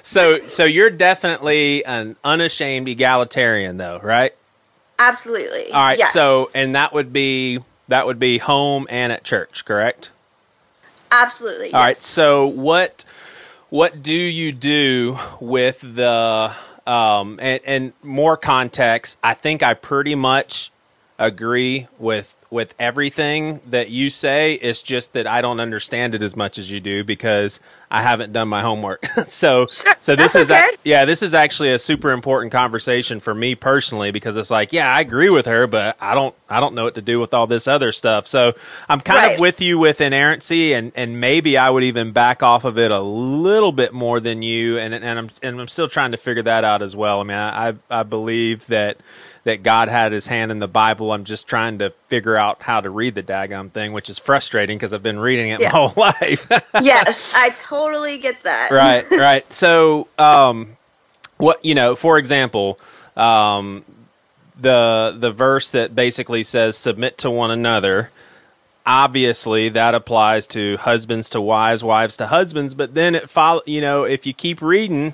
So 0.03 0.39
so 0.39 0.65
you're 0.65 0.89
definitely 0.89 1.85
an 1.85 2.15
unashamed 2.23 2.87
egalitarian 2.87 3.77
though, 3.77 3.99
right? 4.01 4.33
Absolutely. 4.97 5.71
All 5.71 5.81
right. 5.81 5.97
Yes. 5.99 6.13
So 6.13 6.49
and 6.53 6.75
that 6.75 6.93
would 6.93 7.13
be 7.13 7.59
that 7.87 8.05
would 8.05 8.19
be 8.19 8.37
home 8.37 8.87
and 8.89 9.11
at 9.11 9.23
church, 9.23 9.65
correct? 9.65 10.11
Absolutely. 11.11 11.73
All 11.73 11.79
right. 11.81 11.89
yes. 11.89 12.05
So 12.05 12.47
what 12.47 13.05
what 13.69 14.01
do 14.01 14.15
you 14.15 14.51
do 14.51 15.17
with 15.39 15.81
the 15.81 16.51
um 16.87 17.39
and, 17.41 17.61
and 17.65 17.93
more 18.03 18.37
context? 18.37 19.19
I 19.23 19.33
think 19.33 19.63
I 19.63 19.73
pretty 19.73 20.15
much 20.15 20.71
agree 21.17 21.87
with 21.97 22.38
with 22.51 22.73
everything 22.79 23.61
that 23.67 23.89
you 23.89 24.09
say. 24.09 24.53
It's 24.53 24.81
just 24.81 25.13
that 25.13 25.27
I 25.27 25.41
don't 25.41 25.59
understand 25.59 26.15
it 26.15 26.23
as 26.23 26.35
much 26.35 26.57
as 26.57 26.69
you 26.69 26.79
do 26.79 27.03
because 27.03 27.59
I 27.91 28.01
haven't 28.01 28.33
done 28.33 28.47
my 28.47 28.61
homework. 28.61 29.05
so 29.27 29.67
Sure, 29.67 29.93
so 29.99 30.15
this 30.15 30.35
is 30.35 30.51
okay. 30.51 30.67
yeah, 30.83 31.05
this 31.05 31.21
is 31.21 31.33
actually 31.33 31.73
a 31.73 31.79
super 31.79 32.11
important 32.11 32.51
conversation 32.51 33.19
for 33.19 33.33
me 33.33 33.55
personally 33.55 34.11
because 34.11 34.37
it's 34.37 34.51
like, 34.51 34.73
yeah, 34.73 34.91
I 34.91 35.01
agree 35.01 35.29
with 35.29 35.45
her, 35.45 35.67
but 35.67 35.97
I 35.99 36.15
don't 36.15 36.35
I 36.49 36.59
don't 36.59 36.75
know 36.75 36.83
what 36.83 36.95
to 36.95 37.01
do 37.01 37.19
with 37.19 37.33
all 37.33 37.47
this 37.47 37.67
other 37.67 37.91
stuff. 37.91 38.27
So 38.27 38.53
I'm 38.87 39.01
kind 39.01 39.33
of 39.33 39.39
with 39.39 39.61
you 39.61 39.77
with 39.79 40.01
inerrancy 40.01 40.73
and 40.73 40.91
and 40.95 41.19
maybe 41.19 41.57
I 41.57 41.69
would 41.69 41.83
even 41.83 42.11
back 42.11 42.43
off 42.43 42.65
of 42.65 42.77
it 42.77 42.91
a 42.91 42.99
little 43.01 43.71
bit 43.71 43.93
more 43.93 44.19
than 44.19 44.41
you 44.41 44.77
and 44.77 44.93
and 44.93 45.05
I'm 45.05 45.29
and 45.41 45.61
I'm 45.61 45.67
still 45.67 45.87
trying 45.87 46.11
to 46.11 46.17
figure 46.17 46.43
that 46.43 46.63
out 46.63 46.81
as 46.81 46.95
well. 46.95 47.21
I 47.21 47.23
mean, 47.23 47.37
I 47.37 47.75
I 47.89 48.03
believe 48.03 48.67
that 48.67 48.97
that 49.45 49.63
God 49.63 49.87
had 49.89 50.11
his 50.11 50.27
hand 50.27 50.51
in 50.51 50.59
the 50.59 50.67
Bible. 50.67 51.11
I'm 51.11 51.23
just 51.23 51.47
trying 51.47 51.79
to 51.79 51.91
figure 52.07 52.35
out 52.35 52.61
how 52.63 52.81
to 52.81 52.89
read 52.89 53.15
the 53.15 53.23
daggum 53.23 53.71
thing, 53.71 53.93
which 53.93 54.09
is 54.09 54.19
frustrating 54.19 54.77
because 54.77 54.93
I've 54.93 55.01
been 55.03 55.19
reading 55.19 55.49
it 55.49 55.61
Yeah. 55.61 55.69
my 55.71 55.77
whole 55.77 55.93
life. 55.97 56.47
yes, 56.81 57.33
I 57.35 57.49
totally 57.49 58.17
get 58.17 58.41
that. 58.43 58.71
right, 58.71 59.05
right. 59.11 59.51
So, 59.53 60.07
um, 60.17 60.75
what 61.37 61.63
you 61.63 61.73
know, 61.73 61.95
for 61.95 62.17
example, 62.17 62.79
um, 63.15 63.85
the 64.59 65.15
the 65.17 65.31
verse 65.31 65.71
that 65.71 65.95
basically 65.95 66.43
says 66.43 66.75
"submit 66.77 67.17
to 67.19 67.31
one 67.31 67.49
another." 67.51 68.09
Obviously, 68.85 69.69
that 69.69 69.93
applies 69.95 70.47
to 70.47 70.75
husbands 70.77 71.29
to 71.29 71.39
wives, 71.41 71.83
wives 71.83 72.17
to 72.17 72.27
husbands. 72.27 72.73
But 72.73 72.93
then 72.95 73.15
it 73.15 73.29
follow. 73.29 73.61
You 73.65 73.79
know, 73.81 74.03
if 74.03 74.25
you 74.25 74.33
keep 74.33 74.61
reading, 74.61 75.13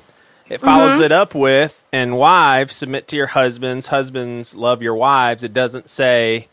it 0.49 0.61
follows 0.61 0.99
it 0.99 1.11
up 1.11 1.35
with 1.35 1.83
"and 1.95 2.17
wives 2.17 2.75
submit 2.75 3.07
to 3.09 3.15
your 3.15 3.27
husbands, 3.27 3.87
husbands 3.87 4.55
love 4.55 4.81
your 4.81 4.95
wives." 4.95 5.43
It 5.43 5.53
doesn't 5.53 5.89
say 5.89 6.47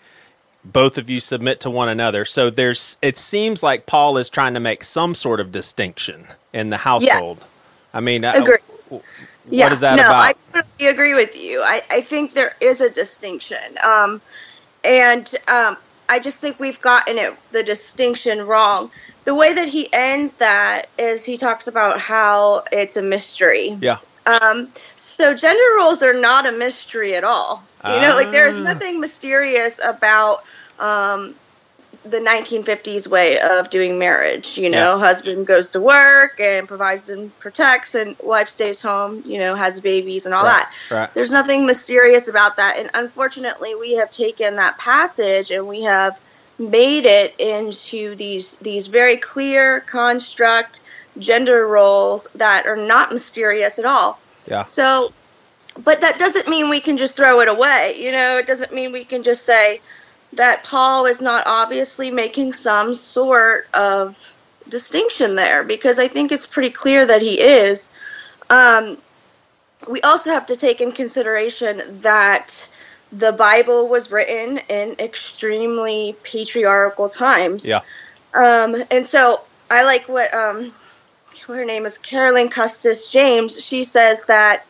both 0.65 0.99
of 0.99 1.11
you 1.11 1.21
submit 1.21 1.61
to 1.61 1.71
one 1.71 1.89
another. 1.89 2.25
So 2.25 2.51
there's 2.51 2.99
it 3.03 3.19
seems 3.19 3.63
like 3.63 3.87
Paul 3.87 4.17
is 4.17 4.31
trying 4.31 4.55
to 4.55 4.61
make 4.61 4.85
some 4.85 5.15
sort 5.15 5.41
of 5.41 5.53
distinction 5.53 6.27
in 6.53 6.71
the 6.71 6.79
household. 6.79 7.45
I 7.93 8.01
mean, 8.01 8.25
uh, 8.25 8.35
Agree. 8.37 9.01
Yeah, 9.49 9.67
what 9.67 9.73
is 9.73 9.81
that 9.81 9.97
no, 9.97 10.05
about? 10.05 10.17
I 10.19 10.35
totally 10.53 10.89
agree 10.89 11.15
with 11.15 11.37
you. 11.37 11.63
I, 11.63 11.81
I 11.91 12.01
think 12.01 12.33
there 12.33 12.55
is 12.61 12.81
a 12.81 12.89
distinction. 12.89 13.59
Um, 13.83 14.21
and 14.85 15.35
um, 15.49 15.77
I 16.09 16.21
just 16.21 16.41
think 16.41 16.61
we've 16.61 16.81
gotten 16.81 17.19
it 17.19 17.35
the 17.51 17.63
distinction 17.63 18.47
wrong. 18.47 18.91
The 19.25 19.35
way 19.35 19.55
that 19.55 19.69
he 19.69 19.89
ends 19.93 20.35
that 20.35 20.89
is 20.99 21.25
he 21.25 21.37
talks 21.37 21.67
about 21.69 21.99
how 21.99 22.65
it's 22.71 22.97
a 22.97 23.03
mystery. 23.03 23.77
yeah, 23.81 23.99
Um, 24.27 24.69
so 24.97 25.35
gender 25.35 25.77
roles 25.77 26.03
are 26.03 26.15
not 26.15 26.47
a 26.47 26.53
mystery 26.53 27.15
at 27.15 27.25
all. 27.25 27.63
You 27.85 28.01
know, 28.01 28.15
like 28.15 28.31
there's 28.31 28.57
Ah. 28.59 28.63
nothing 28.63 29.01
mysterious 29.01 29.81
about 29.85 30.45
um, 30.79 31.35
the 32.05 32.21
1950s 32.21 33.09
way 33.09 33.41
of 33.41 33.71
doing 33.71 33.99
marriage. 33.99 34.57
You 34.57 34.71
know, 34.71 34.99
husband 34.99 35.47
goes 35.47 35.73
to 35.73 35.81
work 35.81 36.39
and 36.41 36.69
provides 36.69 37.09
and 37.09 37.37
protects, 37.41 37.95
and 37.97 38.17
wife 38.23 38.49
stays 38.49 38.81
home. 38.81 39.23
You 39.27 39.39
know, 39.39 39.57
has 39.57 39.81
babies 39.81 40.27
and 40.27 40.35
all 40.35 40.45
Right, 40.45 40.65
that. 40.89 40.95
right. 40.95 41.15
There's 41.15 41.33
nothing 41.33 41.67
mysterious 41.67 42.29
about 42.29 42.57
that, 42.59 42.79
and 42.79 42.91
unfortunately, 42.95 43.75
we 43.75 43.97
have 43.97 44.11
taken 44.13 44.57
that 44.57 44.79
passage 44.79 45.51
and 45.51 45.67
we 45.67 45.83
have 45.83 46.21
made 46.59 47.07
it 47.07 47.35
into 47.41 48.15
these 48.15 48.57
these 48.57 48.87
very 48.87 49.17
clear 49.17 49.81
construct 49.81 50.81
gender 51.19 51.67
roles 51.67 52.29
that 52.35 52.67
are 52.67 52.77
not 52.77 53.13
mysterious 53.13 53.79
at 53.79 53.85
all. 53.85 54.19
yeah, 54.47 54.65
So, 54.65 55.13
but 55.83 56.01
that 56.01 56.19
doesn't 56.19 56.49
mean 56.49 56.69
we 56.69 56.81
can 56.81 56.97
just 56.97 57.17
throw 57.17 57.41
it 57.41 57.49
away. 57.49 57.97
You 57.99 58.13
know, 58.13 58.39
it 58.39 58.47
doesn't 58.47 58.73
mean 58.73 58.93
we 58.93 59.05
can 59.05 59.23
just 59.23 59.45
say 59.45 59.81
that 60.35 60.65
Paul 60.65 61.07
is 61.07 61.21
not 61.21 61.45
obviously 61.47 62.11
making 62.11 62.55
some 62.55 62.95
sort 62.95 63.69
of 63.75 64.35
distinction 64.69 65.35
there 65.35 65.65
because 65.65 65.99
I 65.99 66.09
think 66.09 66.33
it's 66.33 66.47
pretty 66.47 66.71
clear 66.71 67.05
that 67.05 67.21
he 67.21 67.41
is. 67.41 67.91
Um, 68.49 68.97
we 69.89 70.01
also 70.03 70.31
have 70.31 70.47
to 70.47 70.57
take 70.57 70.81
in 70.81 70.93
consideration 70.93 71.83
that 72.01 72.69
the 73.13 73.33
Bible 73.33 73.89
was 73.89 74.11
written 74.11 74.59
in 74.69 74.97
extremely 74.99 76.17
patriarchal 76.23 77.09
times. 77.09 77.69
yeah, 77.69 77.81
Um, 78.35 78.77
and 78.91 79.07
so 79.07 79.41
I 79.71 79.85
like 79.85 80.09
what 80.09 80.33
um, 80.33 80.73
her 81.53 81.65
name 81.65 81.87
is 81.87 81.99
Carolyn 81.99 82.49
Custis 82.49 83.11
James. 83.11 83.65
She 83.65 83.85
says 83.85 84.27
that 84.27 84.65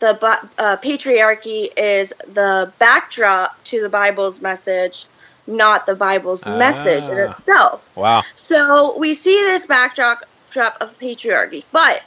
the 0.00 0.18
uh, 0.58 0.76
patriarchy 0.82 1.68
is 1.76 2.12
the 2.32 2.72
backdrop 2.78 3.62
to 3.64 3.80
the 3.80 3.88
Bible's 3.88 4.40
message, 4.40 5.06
not 5.46 5.86
the 5.86 5.94
Bible's 5.94 6.44
message 6.44 7.04
in 7.04 7.18
Ah. 7.18 7.28
itself. 7.28 7.88
Wow. 7.96 8.22
So 8.34 8.98
we 8.98 9.14
see 9.14 9.36
this 9.36 9.66
backdrop 9.66 10.24
drop 10.50 10.78
of 10.80 10.98
patriarchy, 10.98 11.64
but 11.72 12.02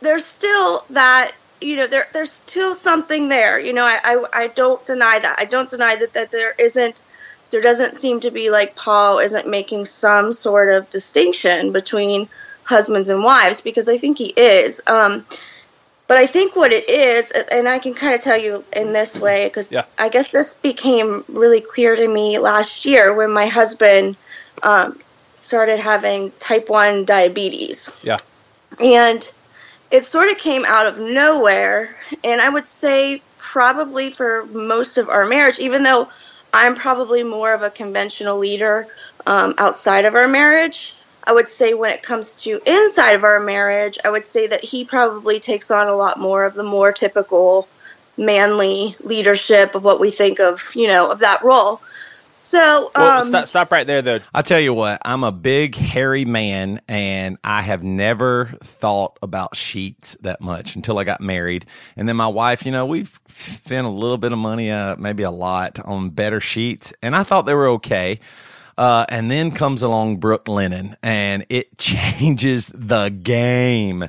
there's 0.00 0.24
still 0.24 0.84
that 0.90 1.32
you 1.60 1.76
know 1.76 1.86
there 1.86 2.08
there's 2.12 2.32
still 2.32 2.74
something 2.74 3.28
there. 3.28 3.58
You 3.58 3.72
know, 3.72 3.84
I, 3.84 3.98
I 4.04 4.44
I 4.44 4.46
don't 4.48 4.84
deny 4.84 5.18
that. 5.18 5.36
I 5.38 5.44
don't 5.46 5.68
deny 5.68 5.96
that 5.96 6.12
that 6.14 6.30
there 6.30 6.54
isn't 6.58 7.02
there 7.50 7.60
doesn't 7.60 7.96
seem 7.96 8.20
to 8.20 8.30
be 8.30 8.50
like 8.50 8.76
Paul 8.76 9.18
isn't 9.18 9.48
making 9.48 9.84
some 9.86 10.32
sort 10.32 10.68
of 10.72 10.88
distinction 10.90 11.72
between 11.72 12.28
husbands 12.70 13.10
and 13.10 13.22
wives 13.22 13.60
because 13.60 13.88
I 13.88 13.98
think 13.98 14.16
he 14.16 14.28
is. 14.28 14.80
Um, 14.86 15.26
but 16.06 16.16
I 16.18 16.26
think 16.26 16.56
what 16.56 16.72
it 16.72 16.88
is, 16.88 17.30
and 17.30 17.68
I 17.68 17.78
can 17.78 17.94
kind 17.94 18.14
of 18.14 18.20
tell 18.20 18.38
you 18.38 18.64
in 18.72 18.92
this 18.92 19.18
way, 19.18 19.46
because 19.46 19.70
Yeah. 19.70 19.84
I 19.98 20.08
guess 20.08 20.28
this 20.28 20.54
became 20.54 21.24
really 21.28 21.60
clear 21.60 21.94
to 21.94 22.08
me 22.08 22.38
last 22.38 22.86
year 22.86 23.14
when 23.14 23.30
my 23.30 23.46
husband 23.46 24.16
um, 24.62 24.98
started 25.34 25.78
having 25.78 26.32
type 26.38 26.68
1 26.68 27.04
diabetes. 27.04 27.90
Yeah. 28.02 28.18
And 28.82 29.22
it 29.90 30.04
sort 30.04 30.30
of 30.30 30.38
came 30.38 30.64
out 30.64 30.86
of 30.86 30.98
nowhere. 30.98 31.94
And 32.24 32.40
I 32.40 32.48
would 32.48 32.66
say, 32.66 33.22
probably 33.38 34.10
for 34.10 34.44
most 34.46 34.98
of 34.98 35.08
our 35.08 35.26
marriage, 35.26 35.58
even 35.60 35.82
though 35.82 36.08
I'm 36.52 36.74
probably 36.74 37.22
more 37.22 37.54
of 37.54 37.62
a 37.62 37.70
conventional 37.70 38.38
leader 38.38 38.86
um, 39.26 39.54
outside 39.58 40.04
of 40.06 40.14
our 40.14 40.28
marriage, 40.28 40.94
I 41.30 41.32
would 41.32 41.48
say 41.48 41.74
when 41.74 41.92
it 41.92 42.02
comes 42.02 42.42
to 42.42 42.60
inside 42.66 43.12
of 43.12 43.22
our 43.22 43.38
marriage, 43.38 44.00
I 44.04 44.10
would 44.10 44.26
say 44.26 44.48
that 44.48 44.64
he 44.64 44.84
probably 44.84 45.38
takes 45.38 45.70
on 45.70 45.86
a 45.86 45.94
lot 45.94 46.18
more 46.18 46.44
of 46.44 46.54
the 46.54 46.64
more 46.64 46.90
typical 46.90 47.68
manly 48.16 48.96
leadership 48.98 49.76
of 49.76 49.84
what 49.84 50.00
we 50.00 50.10
think 50.10 50.40
of, 50.40 50.72
you 50.74 50.88
know, 50.88 51.08
of 51.08 51.20
that 51.20 51.44
role. 51.44 51.80
So, 52.34 52.90
Well, 52.96 53.18
um, 53.18 53.22
stop, 53.22 53.46
stop 53.46 53.70
right 53.70 53.86
there, 53.86 54.02
though. 54.02 54.18
I'll 54.34 54.42
tell 54.42 54.58
you 54.58 54.74
what, 54.74 55.02
I'm 55.04 55.22
a 55.22 55.30
big 55.30 55.76
hairy 55.76 56.24
man 56.24 56.80
and 56.88 57.38
I 57.44 57.62
have 57.62 57.84
never 57.84 58.46
thought 58.64 59.16
about 59.22 59.54
sheets 59.54 60.16
that 60.22 60.40
much 60.40 60.74
until 60.74 60.98
I 60.98 61.04
got 61.04 61.20
married. 61.20 61.64
And 61.96 62.08
then 62.08 62.16
my 62.16 62.26
wife, 62.26 62.66
you 62.66 62.72
know, 62.72 62.86
we've 62.86 63.20
spent 63.28 63.86
a 63.86 63.90
little 63.90 64.18
bit 64.18 64.32
of 64.32 64.38
money, 64.38 64.72
uh, 64.72 64.96
maybe 64.96 65.22
a 65.22 65.30
lot 65.30 65.78
on 65.78 66.10
better 66.10 66.40
sheets 66.40 66.92
and 67.00 67.14
I 67.14 67.22
thought 67.22 67.42
they 67.42 67.54
were 67.54 67.68
okay. 67.68 68.18
Uh, 68.80 69.04
and 69.10 69.30
then 69.30 69.50
comes 69.50 69.82
along 69.82 70.18
Brooklinen, 70.20 70.96
and 71.02 71.44
it 71.50 71.76
changes 71.78 72.68
the 72.74 73.10
game. 73.10 74.08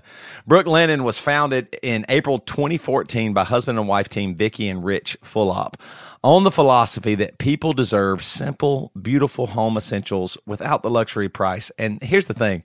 Brooklinen 0.49 1.01
was 1.03 1.17
founded 1.19 1.77
in 1.83 2.05
April 2.07 2.39
2014 2.39 3.33
by 3.33 3.43
husband 3.43 3.77
and 3.77 3.85
wife 3.89 4.07
team 4.07 4.33
Vicky 4.33 4.69
and 4.69 4.81
Rich 4.81 5.17
Fulop 5.25 5.73
on 6.23 6.45
the 6.45 6.51
philosophy 6.51 7.15
that 7.15 7.37
people 7.37 7.73
deserve 7.73 8.23
simple, 8.23 8.93
beautiful 9.01 9.47
home 9.47 9.75
essentials 9.75 10.37
without 10.45 10.83
the 10.83 10.89
luxury 10.89 11.27
price. 11.27 11.69
And 11.77 12.01
here's 12.01 12.27
the 12.27 12.33
thing 12.33 12.63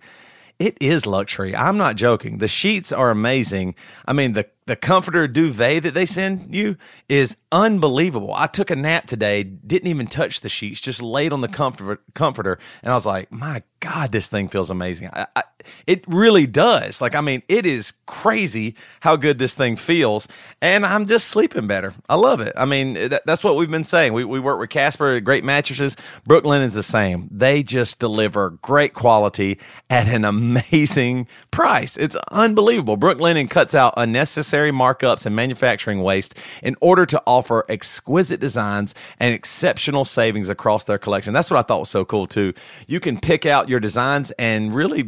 it 0.60 0.78
is 0.80 1.06
luxury. 1.06 1.56
I'm 1.56 1.76
not 1.76 1.96
joking. 1.96 2.38
The 2.38 2.46
sheets 2.46 2.92
are 2.92 3.10
amazing. 3.10 3.74
I 4.06 4.12
mean, 4.12 4.34
the 4.34 4.46
the 4.66 4.76
comforter 4.76 5.28
duvet 5.28 5.84
that 5.84 5.94
they 5.94 6.06
send 6.06 6.54
you 6.54 6.76
is 7.08 7.36
unbelievable. 7.52 8.32
I 8.34 8.48
took 8.48 8.70
a 8.70 8.76
nap 8.76 9.06
today, 9.06 9.44
didn't 9.44 9.88
even 9.88 10.08
touch 10.08 10.40
the 10.40 10.48
sheets, 10.48 10.80
just 10.80 11.00
laid 11.00 11.32
on 11.32 11.40
the 11.40 11.48
comfort, 11.48 12.02
comforter, 12.14 12.58
and 12.82 12.90
I 12.90 12.94
was 12.94 13.06
like, 13.06 13.30
my 13.30 13.62
God, 13.78 14.10
this 14.10 14.28
thing 14.28 14.48
feels 14.48 14.70
amazing. 14.70 15.10
I, 15.12 15.26
I, 15.36 15.42
it 15.86 16.04
really 16.08 16.46
does. 16.46 17.00
Like, 17.00 17.14
I 17.14 17.20
mean, 17.20 17.42
it 17.48 17.64
is 17.66 17.92
crazy 18.06 18.74
how 19.00 19.14
good 19.16 19.38
this 19.38 19.54
thing 19.54 19.76
feels, 19.76 20.26
and 20.60 20.84
I'm 20.84 21.06
just 21.06 21.28
sleeping 21.28 21.68
better. 21.68 21.94
I 22.08 22.16
love 22.16 22.40
it. 22.40 22.52
I 22.56 22.64
mean, 22.64 22.96
eh, 22.96 23.08
that, 23.08 23.22
that's 23.26 23.44
what 23.44 23.54
we've 23.54 23.70
been 23.70 23.84
saying. 23.84 24.12
We, 24.12 24.24
we 24.24 24.40
work 24.40 24.58
with 24.58 24.70
Casper 24.70 25.20
Great 25.20 25.44
Mattresses. 25.44 25.96
Brooklinen 26.28 26.62
is 26.62 26.74
the 26.74 26.82
same. 26.82 27.28
They 27.30 27.62
just 27.62 28.00
deliver 28.00 28.50
great 28.50 28.94
quality 28.94 29.60
at 29.88 30.08
an 30.08 30.24
amazing 30.36 31.28
price. 31.52 31.96
It's 31.96 32.16
unbelievable. 32.32 32.96
Brooklinen 32.96 33.48
cuts 33.48 33.74
out 33.74 33.94
unnecessary 33.96 34.55
markups 34.56 35.26
and 35.26 35.34
manufacturing 35.34 36.02
waste 36.02 36.34
in 36.62 36.76
order 36.80 37.06
to 37.06 37.22
offer 37.26 37.64
exquisite 37.68 38.40
designs 38.40 38.94
and 39.20 39.34
exceptional 39.34 40.04
savings 40.04 40.48
across 40.48 40.84
their 40.84 40.98
collection. 40.98 41.32
That's 41.32 41.50
what 41.50 41.58
I 41.58 41.62
thought 41.62 41.80
was 41.80 41.90
so 41.90 42.04
cool 42.04 42.26
too. 42.26 42.54
You 42.86 43.00
can 43.00 43.18
pick 43.18 43.46
out 43.46 43.68
your 43.68 43.80
designs 43.80 44.30
and 44.32 44.74
really 44.74 45.04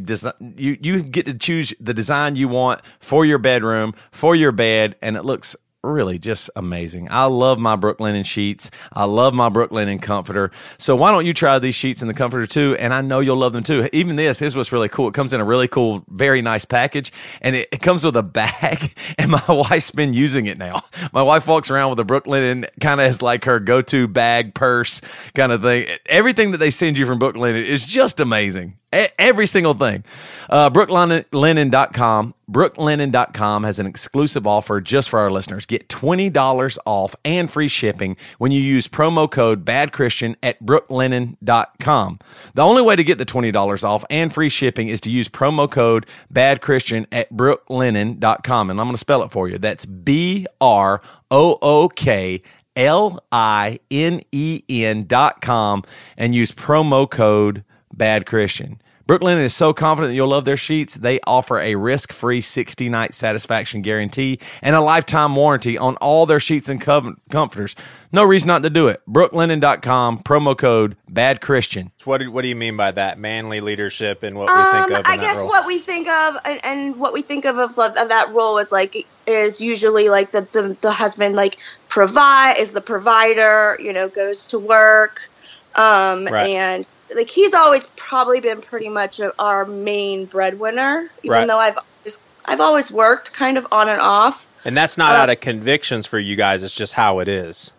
you 0.56 0.76
you 0.80 1.02
get 1.02 1.26
to 1.26 1.34
choose 1.34 1.74
the 1.80 1.94
design 1.94 2.36
you 2.36 2.48
want 2.48 2.80
for 3.00 3.24
your 3.24 3.38
bedroom, 3.38 3.94
for 4.10 4.34
your 4.34 4.52
bed, 4.52 4.96
and 5.02 5.16
it 5.16 5.24
looks 5.24 5.56
really 5.84 6.18
just 6.18 6.50
amazing. 6.56 7.08
I 7.10 7.26
love 7.26 7.58
my 7.58 7.76
Brooklinen 7.76 8.24
sheets. 8.24 8.70
I 8.92 9.04
love 9.04 9.32
my 9.32 9.48
Brooklinen 9.48 10.02
comforter. 10.02 10.50
So 10.76 10.96
why 10.96 11.12
don't 11.12 11.24
you 11.24 11.32
try 11.32 11.58
these 11.60 11.76
sheets 11.76 12.02
and 12.02 12.10
the 12.10 12.14
comforter 12.14 12.46
too? 12.46 12.76
And 12.78 12.92
I 12.92 13.00
know 13.00 13.20
you'll 13.20 13.36
love 13.36 13.52
them 13.52 13.62
too. 13.62 13.88
Even 13.92 14.16
this, 14.16 14.40
here's 14.40 14.56
what's 14.56 14.72
really 14.72 14.88
cool. 14.88 15.08
It 15.08 15.14
comes 15.14 15.32
in 15.32 15.40
a 15.40 15.44
really 15.44 15.68
cool, 15.68 16.04
very 16.08 16.42
nice 16.42 16.64
package 16.64 17.12
and 17.40 17.54
it, 17.54 17.68
it 17.70 17.80
comes 17.80 18.02
with 18.02 18.16
a 18.16 18.22
bag 18.24 18.92
and 19.18 19.30
my 19.30 19.44
wife's 19.48 19.92
been 19.92 20.12
using 20.12 20.46
it 20.46 20.58
now. 20.58 20.82
My 21.12 21.22
wife 21.22 21.46
walks 21.46 21.70
around 21.70 21.90
with 21.90 22.00
a 22.00 22.04
Brooklinen 22.04 22.66
kind 22.80 23.00
of 23.00 23.06
as 23.06 23.22
like 23.22 23.44
her 23.44 23.60
go-to 23.60 24.08
bag, 24.08 24.54
purse 24.54 25.00
kind 25.34 25.52
of 25.52 25.62
thing. 25.62 25.86
Everything 26.06 26.50
that 26.50 26.58
they 26.58 26.70
send 26.70 26.98
you 26.98 27.06
from 27.06 27.20
Brooklinen 27.20 27.64
is 27.64 27.86
just 27.86 28.18
amazing. 28.18 28.78
Every 28.90 29.46
single 29.46 29.74
thing. 29.74 30.04
Uh, 30.48 30.70
Brooklinen.com. 30.70 32.34
Brooklinen.com 32.50 33.64
has 33.64 33.78
an 33.78 33.84
exclusive 33.84 34.46
offer 34.46 34.80
just 34.80 35.10
for 35.10 35.18
our 35.20 35.30
listeners. 35.30 35.66
Get 35.66 35.88
$20 35.88 36.78
off 36.86 37.14
and 37.22 37.50
free 37.50 37.68
shipping 37.68 38.16
when 38.38 38.50
you 38.50 38.62
use 38.62 38.88
promo 38.88 39.30
code 39.30 39.66
BADCHRISTIAN 39.66 40.36
at 40.42 40.62
brooklinen.com. 40.64 42.18
The 42.54 42.62
only 42.62 42.80
way 42.80 42.96
to 42.96 43.04
get 43.04 43.18
the 43.18 43.26
$20 43.26 43.84
off 43.84 44.06
and 44.08 44.32
free 44.32 44.48
shipping 44.48 44.88
is 44.88 45.02
to 45.02 45.10
use 45.10 45.28
promo 45.28 45.70
code 45.70 46.06
BADCHRISTIAN 46.32 47.06
at 47.12 47.30
brooklinen.com. 47.30 48.70
And 48.70 48.80
I'm 48.80 48.86
going 48.86 48.94
to 48.94 48.98
spell 48.98 49.22
it 49.22 49.30
for 49.30 49.48
you. 49.50 49.58
That's 49.58 49.84
B 49.84 50.46
R 50.62 51.02
O 51.30 51.58
O 51.60 51.90
K 51.90 52.40
L 52.76 53.22
I 53.30 53.80
N 53.90 54.22
E 54.32 54.62
N 54.70 55.06
dot 55.06 55.42
com 55.42 55.84
and 56.16 56.34
use 56.34 56.52
promo 56.52 57.10
code 57.10 57.64
Bad 57.98 58.24
Christian. 58.26 58.80
Brooklinen 59.08 59.42
is 59.42 59.54
so 59.54 59.72
confident 59.72 60.10
that 60.10 60.16
you'll 60.16 60.28
love 60.28 60.44
their 60.44 60.58
sheets. 60.58 60.92
They 60.94 61.18
offer 61.26 61.58
a 61.58 61.76
risk 61.76 62.12
free 62.12 62.42
60 62.42 62.90
night 62.90 63.14
satisfaction 63.14 63.80
guarantee 63.80 64.38
and 64.60 64.76
a 64.76 64.82
lifetime 64.82 65.34
warranty 65.34 65.78
on 65.78 65.96
all 65.96 66.26
their 66.26 66.40
sheets 66.40 66.68
and 66.68 66.78
cov- 66.78 67.16
comforters. 67.30 67.74
No 68.12 68.22
reason 68.22 68.48
not 68.48 68.62
to 68.64 68.70
do 68.70 68.86
it. 68.88 69.00
Brooklinen.com, 69.08 70.18
promo 70.24 70.56
code 70.58 70.94
Bad 71.08 71.40
Christian. 71.40 71.90
What 72.04 72.18
do, 72.18 72.30
what 72.30 72.42
do 72.42 72.48
you 72.48 72.54
mean 72.54 72.76
by 72.76 72.90
that? 72.90 73.18
Manly 73.18 73.62
leadership 73.62 74.22
and 74.22 74.36
what 74.36 74.50
Um, 74.50 74.56
we 74.58 74.72
think 74.78 74.90
of 74.90 74.98
in 74.98 75.06
I 75.06 75.16
that 75.16 75.22
guess 75.22 75.38
role. 75.38 75.48
what 75.48 75.66
we 75.66 75.78
think 75.78 76.06
of 76.06 76.36
and, 76.44 76.60
and 76.66 76.96
what 77.00 77.14
we 77.14 77.22
think 77.22 77.46
of 77.46 77.56
of, 77.56 77.70
of 77.78 78.08
that 78.10 78.26
role 78.34 78.58
is 78.58 78.70
like 78.72 79.06
is 79.26 79.62
usually 79.62 80.10
like 80.10 80.32
the, 80.32 80.42
the 80.52 80.76
the 80.82 80.92
husband 80.92 81.34
like 81.34 81.56
provide 81.88 82.56
is 82.58 82.72
the 82.72 82.82
provider, 82.82 83.78
you 83.82 83.94
know, 83.94 84.08
goes 84.08 84.48
to 84.48 84.58
work, 84.58 85.30
um, 85.76 86.26
Right. 86.26 86.48
and 86.50 86.84
like 87.14 87.30
he's 87.30 87.54
always 87.54 87.86
probably 87.96 88.40
been 88.40 88.60
pretty 88.60 88.88
much 88.88 89.20
our 89.38 89.64
main 89.64 90.26
breadwinner, 90.26 91.10
even 91.22 91.30
Right. 91.32 91.46
though 91.46 91.58
I've 91.58 91.78
always, 91.78 92.24
I've 92.44 92.60
always 92.60 92.90
worked 92.90 93.32
kind 93.32 93.58
of 93.58 93.66
on 93.72 93.88
and 93.88 94.00
off. 94.00 94.46
and 94.64 94.76
that's 94.76 94.98
not 94.98 95.14
uh, 95.14 95.18
out 95.20 95.30
of 95.30 95.40
convictions 95.40 96.06
for 96.06 96.18
you 96.18 96.36
guys. 96.36 96.62
It's 96.62 96.74
just 96.74 96.94
how 96.94 97.20
it 97.20 97.28
is. 97.28 97.72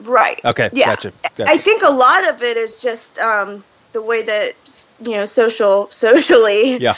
Right. 0.00 0.40
Okay, 0.44 0.70
Yeah. 0.72 0.86
gotcha, 0.90 1.12
gotcha. 1.36 1.50
I 1.50 1.56
think 1.58 1.82
a 1.82 1.90
lot 1.92 2.28
of 2.28 2.42
it 2.42 2.56
is 2.56 2.80
just 2.80 3.18
um, 3.20 3.62
the 3.92 4.02
way 4.02 4.22
that 4.22 4.52
you 5.04 5.12
know 5.12 5.24
social 5.26 5.88
socially 6.02 6.78
Yeah. 6.78 6.94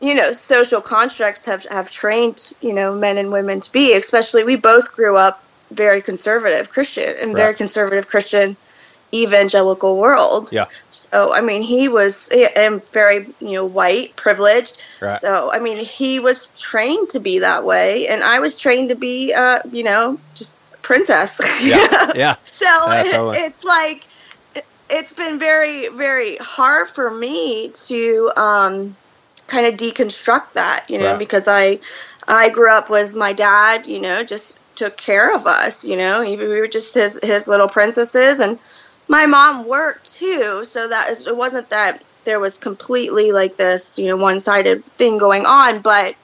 you 0.00 0.14
know 0.14 0.32
social 0.32 0.80
constructs 0.80 1.46
have 1.46 1.64
have 1.66 1.90
trained 1.90 2.52
you 2.60 2.72
know 2.72 2.94
men 2.94 3.18
and 3.18 3.32
women 3.32 3.60
to 3.60 3.72
be 3.72 3.92
especially 3.94 4.44
we 4.44 4.54
both 4.56 4.92
grew 4.94 5.16
up 5.16 5.42
very 5.72 6.00
conservative 6.00 6.70
christian 6.70 7.14
and 7.20 7.34
very 7.36 7.54
conservative 7.54 8.06
christian 8.06 8.56
evangelical 9.14 9.96
world 9.96 10.52
Yeah. 10.52 10.66
so 10.90 11.32
i 11.32 11.40
mean 11.40 11.62
he 11.62 11.88
was 11.88 12.30
and 12.56 12.84
very 12.92 13.26
you 13.40 13.52
know 13.52 13.64
white 13.64 14.14
privileged 14.16 14.82
Right. 15.00 15.10
so 15.10 15.50
i 15.50 15.58
mean 15.58 15.78
he 15.78 16.20
was 16.20 16.46
trained 16.60 17.10
to 17.10 17.20
be 17.20 17.38
that 17.38 17.64
way 17.64 18.06
and 18.08 18.22
i 18.22 18.40
was 18.40 18.60
trained 18.60 18.90
to 18.90 18.94
be 18.96 19.32
uh 19.32 19.60
you 19.72 19.82
know 19.82 20.18
just 20.34 20.54
princess 20.82 21.40
Yeah. 21.62 22.12
yeah. 22.14 22.34
so 22.50 22.66
Yeah, 22.66 23.00
it- 23.04 23.10
totally. 23.12 23.38
it's 23.38 23.64
like 23.64 24.04
it- 24.54 24.66
it's 24.90 25.12
been 25.12 25.38
very 25.38 25.88
very 25.88 26.36
hard 26.36 26.88
for 26.88 27.10
me 27.10 27.70
to 27.88 28.32
um, 28.36 28.96
kind 29.46 29.66
of 29.66 29.74
deconstruct 29.78 30.52
that, 30.52 30.84
you 30.88 30.98
know, 30.98 31.12
Right. 31.12 31.18
because 31.18 31.48
I 31.48 31.78
I 32.26 32.50
grew 32.50 32.70
up 32.70 32.90
with 32.90 33.14
my 33.14 33.32
dad, 33.32 33.86
you 33.86 34.00
know, 34.00 34.22
just 34.22 34.58
took 34.76 34.96
care 34.96 35.34
of 35.34 35.46
us, 35.46 35.84
you 35.84 35.96
know, 35.96 36.20
we 36.22 36.36
were 36.36 36.68
just 36.68 36.94
his 36.94 37.18
his 37.22 37.48
little 37.48 37.68
princesses, 37.68 38.40
and 38.40 38.58
my 39.08 39.26
mom 39.26 39.66
worked 39.66 40.12
too, 40.14 40.64
so 40.64 40.88
that 40.88 41.10
is 41.10 41.26
it 41.26 41.36
wasn't 41.36 41.70
that 41.70 42.02
there 42.24 42.40
was 42.40 42.58
completely 42.58 43.32
like 43.32 43.56
this, 43.56 43.98
you 43.98 44.06
know, 44.06 44.16
one 44.16 44.40
sided 44.40 44.84
thing 44.84 45.18
going 45.18 45.46
on, 45.46 45.80
but 45.80 46.14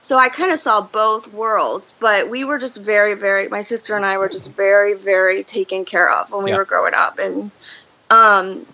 so 0.00 0.18
I 0.18 0.28
kind 0.28 0.52
of 0.52 0.58
saw 0.58 0.82
both 0.82 1.32
worlds, 1.32 1.94
but 1.98 2.28
we 2.28 2.44
were 2.44 2.58
just 2.58 2.78
very, 2.78 3.14
very. 3.14 3.48
My 3.48 3.62
sister 3.62 3.96
and 3.96 4.04
I 4.04 4.18
were 4.18 4.28
just 4.28 4.52
very, 4.54 4.94
very 4.94 5.44
taken 5.44 5.86
care 5.86 6.10
of 6.10 6.30
when 6.30 6.44
we 6.44 6.50
Yeah. 6.50 6.58
were 6.58 6.64
growing 6.66 6.94
up, 6.94 7.18
and 7.18 7.50
Um, 8.10 8.66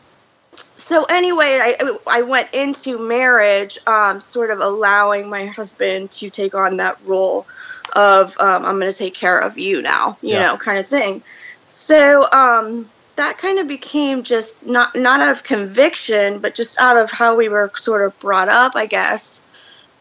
so 0.77 1.05
anyway, 1.05 1.61
I 1.62 1.97
I 2.07 2.23
went 2.23 2.53
into 2.53 2.99
marriage, 2.99 3.79
um, 3.87 4.21
sort 4.21 4.51
of 4.51 4.61
allowing 4.61 5.31
my 5.31 5.47
husband 5.47 6.11
to 6.12 6.31
take 6.31 6.55
on 6.55 6.79
that 6.79 6.99
role 7.05 7.47
of 7.95 8.37
um, 8.41 8.64
I'm 8.64 8.79
going 8.79 8.91
to 8.91 8.97
take 8.97 9.14
care 9.14 9.39
of 9.39 9.59
you 9.59 9.83
now, 9.83 10.18
you 10.23 10.31
Yeah. 10.35 10.47
know, 10.47 10.57
kind 10.57 10.79
of 10.79 10.87
thing. 10.87 11.23
So 11.68 12.29
um, 12.31 12.91
that 13.17 13.39
kind 13.39 13.59
of 13.59 13.69
became 13.69 14.23
just 14.23 14.67
not 14.67 14.97
not 14.97 15.21
out 15.21 15.33
of 15.33 15.45
conviction, 15.45 16.39
but 16.39 16.55
just 16.55 16.81
out 16.81 16.97
of 16.97 17.11
how 17.11 17.37
we 17.37 17.49
were 17.49 17.71
sort 17.77 18.05
of 18.07 18.19
brought 18.21 18.49
up, 18.49 18.77
I 18.77 18.87
guess. 18.87 19.41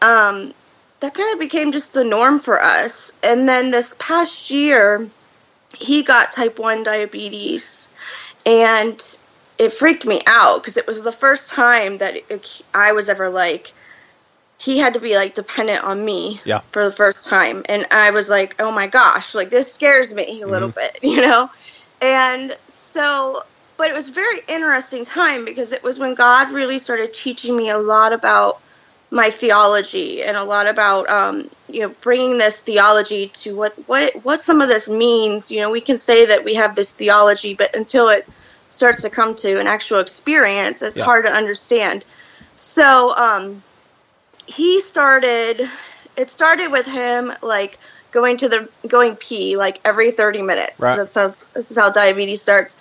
Um, 0.02 0.52
that 1.00 1.14
kind 1.14 1.32
of 1.32 1.38
became 1.38 1.72
just 1.72 1.94
the 1.94 2.04
norm 2.04 2.40
for 2.40 2.60
us. 2.60 3.12
And 3.22 3.48
then 3.48 3.70
this 3.70 3.96
past 3.98 4.50
year, 4.50 5.08
he 5.76 6.02
got 6.02 6.32
type 6.32 6.58
one 6.58 6.82
diabetes, 6.82 7.90
and 8.46 9.00
it 9.58 9.72
freaked 9.72 10.06
me 10.06 10.20
out 10.26 10.62
because 10.62 10.76
it 10.78 10.86
was 10.86 11.02
the 11.02 11.12
first 11.12 11.50
time 11.50 11.98
that 11.98 12.16
it, 12.30 12.62
I 12.72 12.92
was 12.92 13.08
ever 13.08 13.28
like 13.28 13.72
he 14.58 14.78
had 14.78 14.94
to 14.94 15.00
be 15.00 15.16
like 15.16 15.34
dependent 15.34 15.84
on 15.84 16.04
me 16.04 16.40
Yeah. 16.44 16.60
for 16.72 16.84
the 16.84 16.92
first 16.92 17.28
time 17.30 17.62
and 17.66 17.86
i 17.90 18.10
was 18.10 18.28
like 18.28 18.56
oh 18.60 18.70
my 18.70 18.88
gosh 18.88 19.34
like 19.34 19.48
this 19.48 19.72
scares 19.72 20.12
me 20.14 20.42
a 20.42 20.46
little 20.46 20.68
bit 20.68 20.98
you 21.02 21.16
know 21.22 21.48
and 22.00 22.56
so 22.66 23.42
but 23.76 23.88
it 23.88 23.94
was 23.94 24.08
a 24.10 24.12
very 24.12 24.38
interesting 24.48 25.04
time 25.04 25.44
because 25.44 25.72
it 25.72 25.82
was 25.82 25.98
when 25.98 26.14
god 26.14 26.50
really 26.52 26.78
started 26.78 27.12
teaching 27.12 27.56
me 27.56 27.70
a 27.70 27.78
lot 27.78 28.12
about 28.12 28.60
my 29.10 29.30
theology 29.30 30.22
and 30.22 30.36
a 30.36 30.44
lot 30.44 30.68
about 30.68 31.08
um, 31.08 31.48
you 31.68 31.80
know 31.80 31.88
bringing 32.00 32.38
this 32.38 32.60
theology 32.60 33.28
to 33.28 33.56
what 33.56 33.72
what 33.88 34.14
what 34.24 34.40
some 34.40 34.60
of 34.60 34.68
this 34.68 34.88
means 34.88 35.50
you 35.50 35.60
know 35.60 35.70
we 35.70 35.80
can 35.80 35.98
say 35.98 36.26
that 36.26 36.44
we 36.44 36.54
have 36.54 36.74
this 36.76 36.94
theology 36.94 37.54
but 37.54 37.74
until 37.74 38.08
it 38.08 38.26
starts 38.68 39.02
to 39.02 39.10
come 39.10 39.34
to 39.34 39.58
an 39.58 39.66
actual 39.66 39.98
experience 39.98 40.82
it's 40.82 40.98
Yeah. 40.98 41.04
hard 41.04 41.26
to 41.26 41.32
understand 41.32 42.04
so 42.54 43.10
um, 43.16 43.62
he 44.46 44.80
started 44.80 45.68
it 46.16 46.30
started 46.30 46.70
with 46.70 46.86
him 46.86 47.32
like 47.42 47.78
going 48.10 48.36
to 48.38 48.48
the 48.48 48.68
going 48.88 49.16
pee 49.16 49.56
like 49.56 49.80
every 49.84 50.10
30 50.10 50.42
minutes 50.42 50.80
Right. 50.80 50.96
that's 50.96 51.14
how 51.14 51.28
this 51.54 51.70
is 51.70 51.78
how 51.78 51.90
diabetes 51.90 52.42
starts 52.42 52.76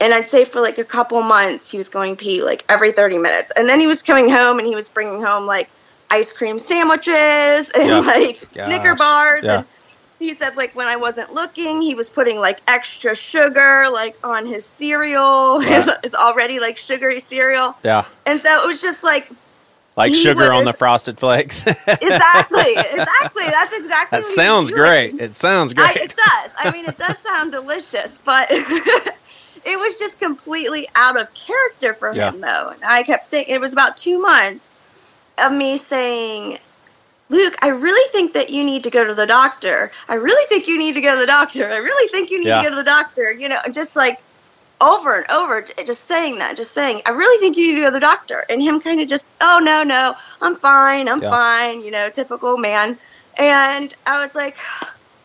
and 0.00 0.12
I'd 0.12 0.28
say 0.28 0.44
for 0.44 0.60
like 0.60 0.78
a 0.78 0.84
couple 0.84 1.22
months 1.22 1.70
he 1.70 1.76
was 1.76 1.88
going 1.88 2.16
pee 2.16 2.42
like 2.42 2.64
every 2.68 2.92
30 2.92 3.18
minutes 3.18 3.52
and 3.56 3.68
then 3.68 3.78
he 3.80 3.86
was 3.86 4.02
coming 4.02 4.28
home 4.28 4.58
and 4.58 4.66
he 4.66 4.74
was 4.74 4.88
bringing 4.88 5.22
home 5.22 5.46
like 5.46 5.68
ice 6.10 6.32
cream 6.32 6.58
sandwiches 6.58 7.70
and 7.70 7.88
Yeah. 7.88 7.98
like 8.00 8.42
Snicker 8.50 8.94
bars 8.96 9.44
Yeah. 9.44 9.58
and 9.58 9.66
he 10.18 10.34
said 10.34 10.56
like 10.56 10.74
when 10.74 10.86
I 10.88 10.96
wasn't 10.96 11.32
looking 11.32 11.80
he 11.80 11.94
was 11.94 12.08
putting 12.08 12.38
like 12.40 12.60
extra 12.66 13.14
sugar 13.14 13.86
like 13.92 14.16
on 14.24 14.46
his 14.46 14.64
cereal 14.64 15.58
Right. 15.60 15.88
his 16.02 16.14
already 16.14 16.60
like 16.60 16.78
sugary 16.78 17.20
cereal 17.20 17.76
Yeah. 17.84 18.04
and 18.26 18.40
so 18.40 18.62
it 18.62 18.66
was 18.66 18.80
just 18.82 19.04
like 19.04 19.30
Like 19.96 20.10
He 20.10 20.16
sugar 20.22 20.52
on 20.52 20.64
the 20.64 20.72
frosted 20.72 21.18
flakes. 21.18 21.64
exactly 21.66 21.80
exactly 21.86 23.44
that's 23.46 23.72
exactly 23.74 24.18
was 24.18 24.34
sounds 24.34 24.70
great. 24.72 25.20
It 25.20 25.34
sounds 25.34 25.72
I, 25.76 25.92
great. 25.92 25.96
it 26.10 26.16
does. 26.16 26.54
I 26.58 26.70
mean, 26.72 26.86
it 26.86 26.98
does 26.98 27.18
sound 27.18 27.52
delicious, 27.52 28.18
but 28.18 28.48
it 28.50 29.78
was 29.78 29.98
just 29.98 30.18
completely 30.18 30.88
out 30.96 31.18
of 31.20 31.32
character 31.34 31.94
for 31.94 32.12
Yeah. 32.12 32.30
him, 32.32 32.40
though. 32.40 32.70
And 32.74 32.84
I 32.84 33.02
kept 33.04 33.24
saying 33.24 33.46
it 33.48 33.60
was 33.60 33.72
about 33.72 33.96
two 33.96 34.20
months 34.20 34.80
of 35.38 35.52
me 35.52 35.76
saying, 35.76 36.58
"Luke, 37.28 37.54
I 37.62 37.68
really 37.68 38.08
think 38.10 38.32
that 38.34 38.50
you 38.50 38.64
need 38.64 38.84
to 38.84 38.90
go 38.90 39.04
to 39.06 39.14
the 39.14 39.26
doctor. 39.26 39.92
I 40.08 40.14
really 40.14 40.46
think 40.48 40.66
you 40.66 40.76
need 40.76 40.94
to 40.94 41.00
go 41.02 41.14
to 41.14 41.20
the 41.20 41.26
doctor. 41.26 41.68
I 41.70 41.76
really 41.78 42.08
think 42.08 42.30
you 42.30 42.40
need 42.40 42.48
Yeah. 42.48 42.58
to 42.62 42.64
go 42.64 42.70
to 42.70 42.76
the 42.76 42.82
doctor." 42.84 43.32
You 43.32 43.48
know, 43.48 43.58
just 43.70 43.94
like 43.94 44.20
over 44.80 45.16
and 45.16 45.30
over, 45.30 45.64
just 45.86 46.04
saying 46.04 46.38
that, 46.38 46.56
just 46.56 46.72
saying, 46.72 47.02
"I 47.06 47.10
really 47.10 47.38
think 47.40 47.56
you 47.56 47.68
need 47.68 47.74
to 47.76 47.80
go 47.80 47.86
to 47.86 47.90
the 47.92 48.00
doctor," 48.00 48.44
and 48.48 48.60
him 48.60 48.80
kind 48.80 49.00
of 49.00 49.08
just, 49.08 49.30
"Oh 49.40 49.60
no, 49.62 49.82
no, 49.82 50.14
I'm 50.42 50.56
fine, 50.56 51.08
I'm 51.08 51.22
Yeah. 51.22 51.30
fine," 51.30 51.82
you 51.82 51.90
know, 51.90 52.10
typical 52.10 52.56
man. 52.56 52.98
And 53.36 53.94
I 54.06 54.20
was 54.20 54.34
like, 54.34 54.56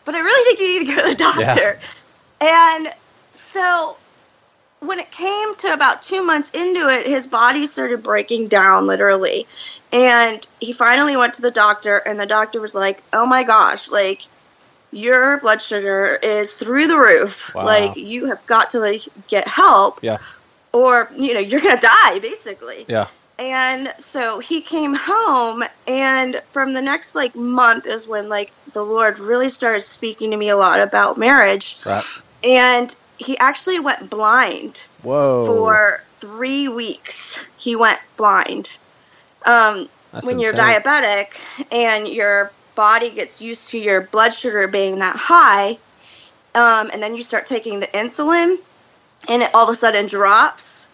but 0.04 0.14
I 0.14 0.20
really 0.20 0.56
think 0.56 0.60
you 0.60 0.80
need 0.80 0.86
to 0.86 0.96
go 0.96 1.02
to 1.02 1.16
the 1.16 1.24
doctor. 1.24 1.78
And 2.40 2.92
so 3.32 3.96
when 4.80 4.98
it 4.98 5.10
came 5.10 5.54
to 5.56 5.72
about 5.72 6.02
two 6.02 6.24
months 6.24 6.50
into 6.50 6.88
it, 6.88 7.06
his 7.06 7.26
body 7.26 7.66
started 7.66 8.02
breaking 8.02 8.48
down 8.48 8.86
literally. 8.86 9.46
And 9.92 10.44
he 10.58 10.72
finally 10.72 11.16
went 11.16 11.34
to 11.34 11.42
the 11.42 11.50
doctor, 11.50 11.98
and 11.98 12.18
the 12.18 12.26
doctor 12.26 12.60
was 12.60 12.74
like, 12.74 13.02
oh 13.12 13.26
my 13.26 13.42
gosh, 13.42 13.90
like, 13.90 14.22
your 14.92 15.38
blood 15.38 15.62
sugar 15.62 16.18
is 16.22 16.54
through 16.54 16.86
the 16.88 16.96
roof. 16.96 17.54
Wow. 17.54 17.64
Like, 17.64 17.96
you 17.96 18.26
have 18.26 18.44
got 18.46 18.70
to 18.70 18.78
like 18.80 19.02
get 19.28 19.46
help, 19.46 20.00
Yeah. 20.02 20.18
or 20.72 21.10
you 21.16 21.34
know, 21.34 21.40
you're 21.40 21.60
gonna 21.60 21.80
die, 21.80 22.18
basically. 22.18 22.84
Yeah. 22.88 23.06
And 23.38 23.90
so 23.96 24.38
he 24.38 24.60
came 24.60 24.94
home, 24.94 25.64
and 25.86 26.42
from 26.50 26.74
the 26.74 26.82
next 26.82 27.14
like 27.14 27.34
month 27.34 27.86
is 27.86 28.06
when 28.06 28.28
like 28.28 28.52
the 28.72 28.84
Lord 28.84 29.18
really 29.18 29.48
started 29.48 29.80
speaking 29.80 30.32
to 30.32 30.36
me 30.36 30.50
a 30.50 30.56
lot 30.56 30.80
about 30.80 31.16
marriage. 31.16 31.78
Right. 31.86 32.04
And 32.44 32.94
he 33.16 33.38
actually 33.38 33.80
went 33.80 34.10
blind 34.10 34.86
Whoa. 35.02 35.46
for 35.46 36.02
three 36.18 36.68
weeks. 36.68 37.46
He 37.56 37.76
went 37.76 37.98
blind. 38.16 38.76
Um, 39.44 39.88
That's 40.12 40.26
when 40.26 40.38
you're 40.38 40.52
diabetic 40.52 41.38
and 41.72 42.06
your 42.08 42.52
body 42.80 43.10
gets 43.10 43.42
used 43.42 43.72
to 43.72 43.78
your 43.78 44.00
blood 44.00 44.32
sugar 44.32 44.66
being 44.66 45.00
that 45.00 45.14
high, 45.14 45.72
um, 46.54 46.88
and 46.90 47.02
then 47.02 47.14
you 47.14 47.20
start 47.20 47.44
taking 47.44 47.78
the 47.78 47.86
insulin, 47.88 48.56
and 49.28 49.42
it 49.42 49.50
all 49.52 49.64
of 49.64 49.68
a 49.68 49.74
sudden 49.74 50.06
drops. 50.06 50.88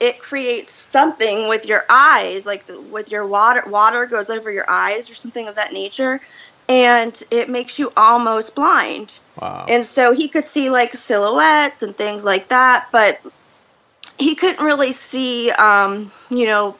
It 0.00 0.18
creates 0.18 0.72
something 0.72 1.48
with 1.48 1.64
your 1.64 1.84
eyes, 1.88 2.44
like 2.44 2.66
the, 2.66 2.80
with 2.80 3.12
your 3.12 3.24
water. 3.24 3.62
Water 3.68 4.06
goes 4.06 4.30
over 4.30 4.50
your 4.50 4.68
eyes, 4.68 5.12
or 5.12 5.14
something 5.14 5.46
of 5.46 5.54
that 5.54 5.72
nature, 5.72 6.20
and 6.68 7.22
it 7.30 7.48
makes 7.48 7.78
you 7.78 7.92
almost 7.96 8.56
blind. 8.56 9.20
Wow. 9.40 9.66
And 9.68 9.86
so 9.86 10.12
he 10.12 10.26
could 10.26 10.42
see 10.42 10.70
like 10.70 10.92
silhouettes 10.94 11.84
and 11.84 11.96
things 11.96 12.24
like 12.24 12.48
that, 12.48 12.88
but 12.90 13.20
he 14.18 14.34
couldn't 14.34 14.64
really 14.64 14.90
see, 14.90 15.52
um, 15.52 16.10
you 16.30 16.46
know, 16.46 16.74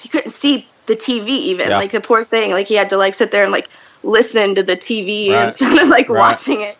he 0.00 0.08
couldn't 0.08 0.30
see 0.30 0.66
the 0.86 0.94
TV 0.94 1.28
even. 1.28 1.68
Yeah. 1.68 1.76
Like 1.76 1.90
the 1.90 2.00
poor 2.00 2.24
thing, 2.24 2.52
like 2.52 2.68
he 2.68 2.74
had 2.74 2.88
to 2.90 2.96
like 2.96 3.12
sit 3.12 3.32
there 3.32 3.42
and 3.42 3.52
like 3.52 3.68
listen 4.02 4.54
to 4.56 4.62
the 4.62 4.76
TV 4.76 5.30
Right. 5.30 5.42
instead 5.44 5.78
of 5.78 5.88
like 5.88 6.08
Right. 6.08 6.18
watching 6.20 6.60
it 6.60 6.76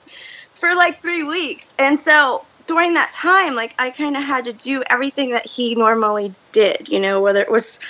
for 0.52 0.74
like 0.74 1.02
three 1.02 1.24
weeks. 1.24 1.74
And 1.78 2.00
so 2.00 2.44
during 2.66 2.94
that 2.94 3.12
time, 3.12 3.54
like 3.54 3.74
I 3.78 3.90
kind 3.90 4.16
of 4.16 4.22
had 4.22 4.44
to 4.46 4.52
do 4.52 4.82
everything 4.88 5.30
that 5.30 5.46
he 5.46 5.74
normally 5.74 6.34
did, 6.52 6.88
you 6.88 7.00
know, 7.00 7.20
whether 7.20 7.40
it 7.40 7.50
was 7.50 7.80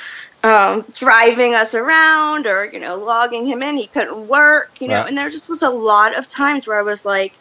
um, 0.45 0.85
driving 0.95 1.55
us 1.55 1.75
around 1.75 2.47
or, 2.47 2.65
you 2.65 2.79
know, 2.79 2.97
logging 2.97 3.45
him 3.47 3.63
in. 3.63 3.77
He 3.77 3.87
couldn't 3.87 4.29
work, 4.29 4.71
you 4.81 4.87
know, 4.89 5.01
Right. 5.01 5.09
and 5.09 5.19
there 5.19 5.31
just 5.31 5.49
was 5.49 5.63
a 5.63 5.71
lot 5.71 6.17
of 6.17 6.29
times 6.29 6.67
where 6.67 6.79
I 6.79 6.83
was 6.83 7.05
like, 7.05 7.33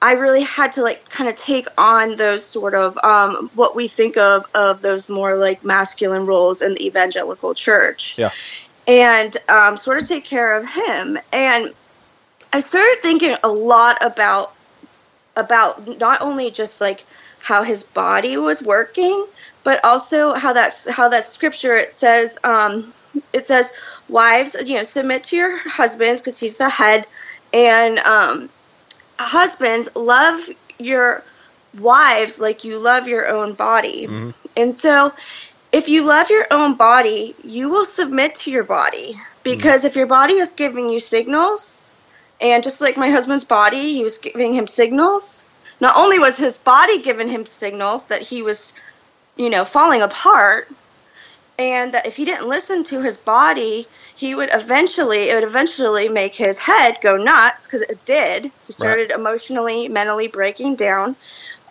I 0.00 0.12
really 0.12 0.42
had 0.42 0.72
to 0.72 0.82
like 0.82 1.08
kind 1.08 1.28
of 1.28 1.36
take 1.36 1.66
on 1.78 2.16
those 2.16 2.44
sort 2.44 2.74
of 2.74 2.98
um, 3.02 3.50
what 3.54 3.74
we 3.74 3.88
think 3.88 4.16
of 4.16 4.44
of 4.54 4.82
those 4.82 5.08
more 5.08 5.36
like 5.36 5.64
masculine 5.64 6.26
roles 6.26 6.62
in 6.62 6.74
the 6.74 6.86
evangelical 6.86 7.54
church 7.54 8.16
Yeah. 8.18 8.30
And 8.86 9.36
um, 9.48 9.76
sort 9.76 10.00
of 10.00 10.08
take 10.08 10.24
care 10.24 10.58
of 10.58 10.66
him. 10.68 11.18
And 11.32 11.72
I 12.52 12.60
started 12.60 12.98
thinking 13.02 13.36
a 13.42 13.48
lot 13.48 13.98
about 14.00 14.52
about 15.36 15.98
not 15.98 16.22
only 16.22 16.50
just 16.50 16.80
like 16.80 17.04
how 17.40 17.62
his 17.62 17.82
body 17.82 18.36
was 18.36 18.62
working, 18.62 19.26
but 19.64 19.84
also 19.84 20.32
how 20.32 20.52
that's 20.52 20.88
how 20.88 21.08
that 21.10 21.24
scripture 21.24 21.76
it 21.76 21.92
says 21.92 22.38
um, 22.44 22.92
it 23.32 23.46
says 23.46 23.72
wives 24.08 24.56
you 24.64 24.74
know 24.74 24.82
submit 24.82 25.24
to 25.24 25.36
your 25.36 25.58
husbands 25.58 26.22
because 26.22 26.38
he's 26.38 26.56
the 26.56 26.68
head, 26.68 27.06
and 27.52 27.98
um, 27.98 28.48
husbands 29.18 29.88
love 29.94 30.48
your 30.78 31.22
wives 31.78 32.40
like 32.40 32.64
you 32.64 32.82
love 32.82 33.06
your 33.08 33.28
own 33.28 33.52
body, 33.52 34.06
and 34.56 34.74
so 34.74 35.12
if 35.72 35.88
you 35.88 36.06
love 36.06 36.30
your 36.30 36.46
own 36.50 36.74
body, 36.74 37.34
you 37.44 37.68
will 37.68 37.84
submit 37.84 38.36
to 38.36 38.50
your 38.50 38.64
body 38.64 39.14
because 39.42 39.84
if 39.84 39.96
your 39.96 40.06
body 40.06 40.34
is 40.34 40.52
giving 40.52 40.88
you 40.88 41.00
signals, 41.00 41.94
and 42.40 42.62
just 42.62 42.80
like 42.80 42.96
my 42.96 43.10
husband's 43.10 43.44
body, 43.44 43.94
he 43.94 44.02
was 44.02 44.18
giving 44.18 44.52
him 44.52 44.66
signals. 44.66 45.44
Not 45.80 45.96
only 45.96 46.18
was 46.18 46.38
his 46.38 46.58
body 46.58 47.02
giving 47.02 47.28
him 47.28 47.46
signals 47.46 48.06
that 48.08 48.22
he 48.22 48.42
was, 48.42 48.74
you 49.36 49.50
know, 49.50 49.64
falling 49.64 50.02
apart, 50.02 50.68
and 51.58 51.94
that 51.94 52.06
if 52.06 52.16
he 52.16 52.24
didn't 52.24 52.48
listen 52.48 52.84
to 52.84 53.00
his 53.00 53.16
body, 53.16 53.86
he 54.14 54.34
would 54.34 54.50
eventually, 54.52 55.30
it 55.30 55.34
would 55.34 55.44
eventually 55.44 56.08
make 56.08 56.34
his 56.34 56.58
head 56.58 56.98
go 57.02 57.16
nuts 57.16 57.66
because 57.66 57.82
it 57.82 58.04
did. 58.04 58.50
He 58.66 58.72
started 58.72 59.10
emotionally, 59.10 59.88
mentally 59.88 60.28
breaking 60.28 60.76
down. 60.76 61.16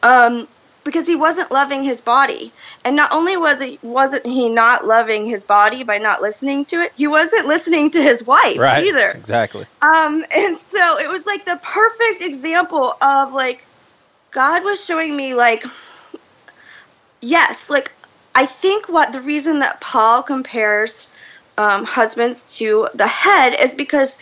Um, 0.02 0.48
because 0.86 1.06
he 1.08 1.16
wasn't 1.18 1.52
loving 1.52 1.84
his 1.84 2.00
body. 2.00 2.54
And 2.86 2.96
not 2.96 3.12
only 3.12 3.36
was 3.36 3.62
he 3.62 3.78
wasn't 3.82 4.26
he 4.26 4.48
not 4.48 4.86
loving 4.86 5.26
his 5.26 5.44
body 5.44 5.84
by 5.84 5.98
not 5.98 6.22
listening 6.22 6.64
to 6.66 6.78
it, 6.78 6.94
he 6.96 7.08
wasn't 7.08 7.48
listening 7.48 7.92
to 7.92 8.02
his 8.02 8.24
wife 8.24 8.58
Right. 8.58 8.86
either. 8.86 9.12
Exactly. 9.12 9.66
Um, 9.82 10.24
and 10.32 10.56
so 10.56 10.98
it 10.98 11.10
was 11.10 11.28
like 11.28 11.44
the 11.44 11.60
perfect 11.62 12.22
example 12.22 12.94
of 13.02 13.34
like 13.34 13.66
God 14.32 14.64
was 14.64 14.86
showing 14.86 15.14
me 15.14 15.34
like 15.34 15.66
yes, 17.20 17.70
like 17.70 17.92
I 18.34 18.46
think 18.46 18.88
what 18.88 19.12
the 19.12 19.22
reason 19.22 19.60
that 19.60 19.82
Paul 19.82 20.22
compares 20.24 21.10
um, 21.58 21.86
husbands 21.86 22.58
to 22.58 22.88
the 22.94 23.08
head 23.08 23.56
is 23.60 23.76
because 23.76 24.22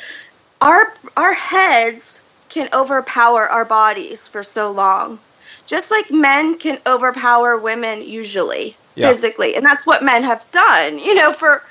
our 0.61 0.93
our 1.17 1.33
heads 1.33 2.21
can 2.49 2.69
overpower 2.73 3.49
our 3.49 3.65
bodies 3.65 4.27
for 4.27 4.43
so 4.43 4.71
long, 4.71 5.19
just 5.67 5.91
like 5.91 6.11
men 6.11 6.57
can 6.57 6.79
overpower 6.85 7.57
women 7.57 8.01
usually 8.01 8.75
Yeah. 8.95 9.07
physically, 9.07 9.55
and 9.55 9.65
that's 9.65 9.87
what 9.87 10.03
men 10.03 10.23
have 10.23 10.45
done. 10.51 10.99
You 10.99 11.15
know, 11.15 11.33
for 11.33 11.61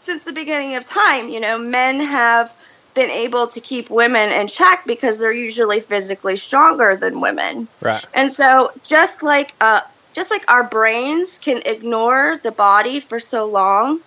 since 0.00 0.24
the 0.24 0.32
beginning 0.32 0.76
of 0.76 0.84
time, 0.84 1.28
you 1.28 1.40
know, 1.40 1.58
men 1.58 2.00
have 2.00 2.52
been 2.94 3.10
able 3.10 3.46
to 3.48 3.60
keep 3.60 3.88
women 3.88 4.30
in 4.30 4.48
check 4.48 4.84
because 4.86 5.18
they're 5.20 5.32
usually 5.32 5.80
physically 5.80 6.36
stronger 6.36 6.96
than 6.96 7.20
women. 7.20 7.68
Right. 7.80 8.04
And 8.12 8.30
so 8.30 8.70
just 8.82 9.22
like 9.22 9.54
uh 9.60 9.80
just 10.14 10.30
like 10.30 10.50
our 10.50 10.64
brains 10.68 11.38
can 11.38 11.62
ignore 11.64 12.36
the 12.42 12.52
body 12.52 13.00
for 13.00 13.18
so 13.18 13.46
long, 13.46 14.00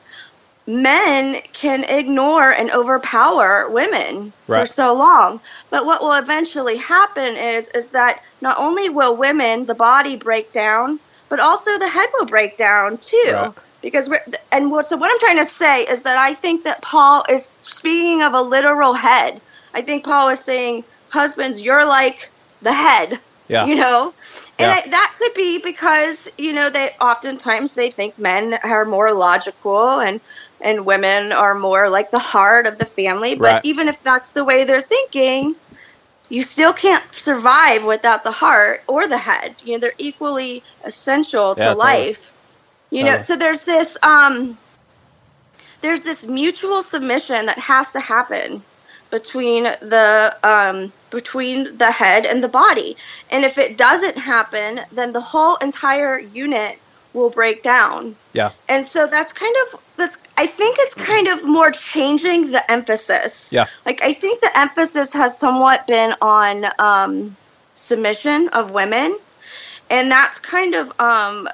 men 0.67 1.35
can 1.53 1.83
ignore 1.83 2.51
and 2.51 2.71
overpower 2.71 3.69
women 3.69 4.33
for 4.45 4.65
so 4.65 4.93
long. 4.93 5.39
But 5.69 5.85
what 5.85 6.01
will 6.01 6.13
eventually 6.13 6.77
happen 6.77 7.35
is 7.35 7.69
is 7.69 7.89
that 7.89 8.23
not 8.41 8.57
only 8.59 8.89
will 8.89 9.15
women 9.15 9.65
the 9.65 9.75
body 9.75 10.15
break 10.15 10.51
down, 10.51 10.99
but 11.29 11.39
also 11.39 11.77
the 11.77 11.89
head 11.89 12.09
will 12.17 12.25
break 12.25 12.57
down 12.57 12.97
too. 12.97 13.31
Right. 13.31 13.51
Because 13.81 14.09
we're, 14.09 14.25
and 14.51 14.71
what 14.71 14.87
so 14.87 14.97
what 14.97 15.11
I'm 15.11 15.19
trying 15.19 15.37
to 15.37 15.45
say 15.45 15.83
is 15.83 16.03
that 16.03 16.17
I 16.17 16.33
think 16.33 16.63
that 16.63 16.81
Paul 16.81 17.23
is 17.29 17.53
speaking 17.61 18.23
of 18.23 18.33
a 18.33 18.41
literal 18.41 18.93
head. 18.93 19.39
I 19.73 19.81
think 19.81 20.03
Paul 20.03 20.29
is 20.29 20.39
saying, 20.39 20.83
husbands, 21.09 21.61
you're 21.61 21.85
like 21.85 22.31
the 22.63 22.73
head. 22.73 23.19
Yeah. 23.47 23.65
You 23.67 23.75
know? 23.75 24.13
And 24.57 24.71
Yeah. 24.71 24.81
I, 24.83 24.89
that 24.89 25.15
could 25.19 25.33
be 25.35 25.59
because, 25.59 26.31
you 26.37 26.53
know, 26.53 26.69
they 26.71 26.89
oftentimes 26.99 27.75
they 27.75 27.91
think 27.91 28.17
men 28.17 28.55
are 28.63 28.85
more 28.85 29.13
logical 29.13 29.99
and 29.99 30.19
and 30.65 30.85
women 30.85 31.31
are 31.31 31.53
more 31.57 31.89
like 31.89 32.11
the 32.11 32.19
heart 32.19 32.67
of 32.67 32.77
the 32.79 32.85
family. 32.85 33.35
But 33.35 33.41
Right. 33.41 33.65
even 33.65 33.87
if 33.87 34.01
that's 34.03 34.31
the 34.31 34.43
way 34.43 34.65
they're 34.65 34.81
thinking, 34.81 35.55
you 36.29 36.43
still 36.43 36.73
can't 36.73 37.03
survive 37.13 37.85
without 37.85 38.23
the 38.23 38.31
heart 38.31 38.81
or 38.87 39.07
the 39.07 39.17
head. 39.17 39.55
You 39.63 39.73
know, 39.73 39.79
they're 39.79 39.93
equally 39.99 40.63
essential 40.83 41.55
to 41.55 41.61
Yeah, 41.61 41.73
totally. 41.75 42.09
life. 42.09 42.33
You 42.91 43.03
know, 43.03 43.11
Totally. 43.11 43.23
so 43.23 43.35
there's 43.37 43.63
this 43.63 43.97
um 44.03 44.57
there's 45.81 46.01
this 46.01 46.25
mutual 46.25 46.81
submission 46.81 47.45
that 47.45 47.59
has 47.59 47.91
to 47.93 47.99
happen 47.99 48.63
between 49.11 49.63
the 49.63 50.35
um, 50.43 50.91
between 51.11 51.77
the 51.77 51.91
head 51.91 52.25
and 52.25 52.43
the 52.43 52.49
body. 52.49 52.97
And 53.31 53.43
if 53.43 53.59
it 53.59 53.77
doesn't 53.77 54.17
happen, 54.17 54.81
then 54.91 55.13
the 55.13 55.21
whole 55.21 55.57
entire 55.57 56.19
unit 56.19 56.79
will 57.15 57.29
break 57.29 57.63
down. 57.63 58.15
Yeah. 58.33 58.51
And 58.69 58.85
so 58.85 59.07
that's 59.07 59.33
kind 59.33 59.55
of 59.63 59.81
that's 59.97 60.21
I 60.37 60.45
think 60.45 60.77
it's 60.79 60.93
kind 60.93 61.27
of 61.29 61.45
more 61.45 61.71
changing 61.71 62.51
the 62.51 62.71
emphasis. 62.71 63.51
Yeah. 63.51 63.65
Like 63.85 64.03
I 64.03 64.13
think 64.13 64.41
the 64.41 64.51
emphasis 64.55 65.13
has 65.13 65.37
somewhat 65.39 65.87
been 65.87 66.13
on 66.21 66.65
um, 66.77 67.35
submission 67.73 68.49
of 68.49 68.71
women, 68.71 69.15
and 69.89 70.11
that's 70.11 70.39
kind 70.39 70.75
of 70.75 70.99
um, 70.99 71.47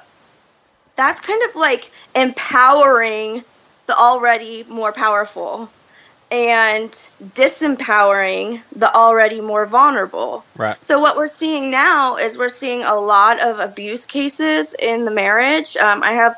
that's 0.96 1.20
kind 1.20 1.42
of 1.48 1.54
like 1.54 1.90
empowering 2.14 3.44
the 3.86 3.94
already 3.96 4.64
more 4.68 4.92
powerful 4.92 5.70
and 6.32 6.90
disempowering 6.90 8.62
the 8.74 8.92
already 8.92 9.42
more 9.42 9.66
vulnerable. 9.66 10.44
Right. 10.56 10.82
So 10.82 10.98
what 10.98 11.16
we're 11.16 11.26
seeing 11.26 11.70
now 11.70 12.16
is 12.16 12.38
we're 12.38 12.48
seeing 12.48 12.82
a 12.82 12.94
lot 12.94 13.40
of 13.40 13.60
abuse 13.60 14.06
cases 14.06 14.74
in 14.78 15.04
the 15.04 15.10
marriage. 15.10 15.76
Um, 15.76 16.02
I 16.02 16.12
have 16.12 16.36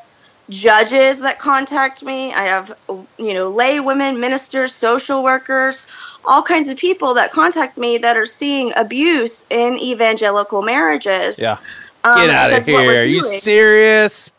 judges 0.50 1.22
that 1.22 1.38
contact 1.38 2.02
me. 2.02 2.32
I 2.34 2.48
have 2.48 2.76
you 3.18 3.34
know 3.34 3.50
lay 3.50 3.78
women, 3.78 4.18
ministers, 4.18 4.74
social 4.74 5.22
workers, 5.22 5.86
all 6.24 6.42
kinds 6.42 6.70
of 6.70 6.76
people 6.76 7.14
that 7.14 7.30
contact 7.30 7.78
me 7.78 7.98
that 7.98 8.16
are 8.16 8.26
seeing 8.26 8.72
abuse 8.76 9.46
in 9.48 9.78
evangelical 9.78 10.60
marriages. 10.62 11.40
Yeah. 11.40 11.58
Um, 12.02 12.18
Get 12.18 12.30
out 12.30 12.52
of 12.52 12.64
here. 12.64 12.78
we're 12.78 13.04
you 13.04 13.22
serious? 13.22 14.32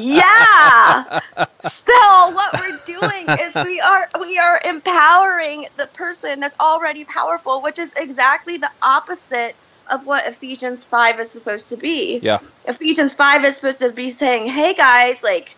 Yeah. 0.00 1.20
so 1.60 2.30
what 2.30 2.60
we're 2.60 2.80
doing 2.84 3.26
is 3.40 3.54
we 3.54 3.80
are 3.80 4.08
we 4.20 4.38
are 4.38 4.60
empowering 4.64 5.66
the 5.76 5.86
person 5.86 6.40
that's 6.40 6.56
already 6.60 7.04
powerful, 7.04 7.62
which 7.62 7.78
is 7.78 7.92
exactly 7.96 8.58
the 8.58 8.70
opposite 8.82 9.54
of 9.90 10.06
what 10.06 10.26
Ephesians 10.26 10.84
5 10.84 11.18
is 11.18 11.30
supposed 11.30 11.70
to 11.70 11.76
be. 11.76 12.18
Yeah. 12.22 12.38
Ephesians 12.64 13.14
5 13.14 13.44
is 13.44 13.56
supposed 13.56 13.80
to 13.80 13.90
be 13.90 14.10
saying, 14.10 14.46
"Hey 14.46 14.74
guys, 14.74 15.22
like 15.22 15.56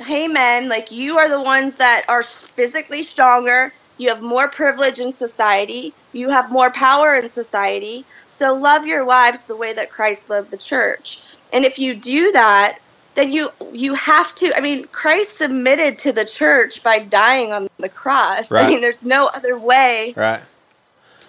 hey 0.00 0.28
men, 0.28 0.68
like 0.68 0.92
you 0.92 1.18
are 1.18 1.28
the 1.28 1.40
ones 1.40 1.76
that 1.76 2.04
are 2.08 2.22
physically 2.22 3.02
stronger. 3.02 3.72
You 3.96 4.10
have 4.10 4.22
more 4.22 4.48
privilege 4.48 5.00
in 5.00 5.14
society. 5.14 5.92
You 6.12 6.30
have 6.30 6.52
more 6.52 6.70
power 6.70 7.14
in 7.16 7.30
society. 7.30 8.04
So 8.26 8.54
love 8.54 8.86
your 8.86 9.04
wives 9.04 9.46
the 9.46 9.56
way 9.56 9.72
that 9.72 9.90
Christ 9.90 10.30
loved 10.30 10.52
the 10.52 10.56
church. 10.56 11.20
And 11.52 11.64
if 11.64 11.78
you 11.78 11.94
do 11.94 12.32
that, 12.32 12.78
then 13.18 13.32
you 13.32 13.50
you 13.72 13.94
have 13.94 14.32
to 14.36 14.52
I 14.56 14.60
mean 14.60 14.84
Christ 14.84 15.36
submitted 15.36 15.98
to 16.00 16.12
the 16.12 16.24
church 16.24 16.82
by 16.84 17.00
dying 17.00 17.52
on 17.52 17.68
the 17.78 17.88
cross. 17.88 18.52
Right. 18.52 18.64
I 18.64 18.68
mean 18.68 18.80
there's 18.80 19.04
no 19.04 19.26
other 19.26 19.58
way. 19.58 20.14
Right. 20.16 20.40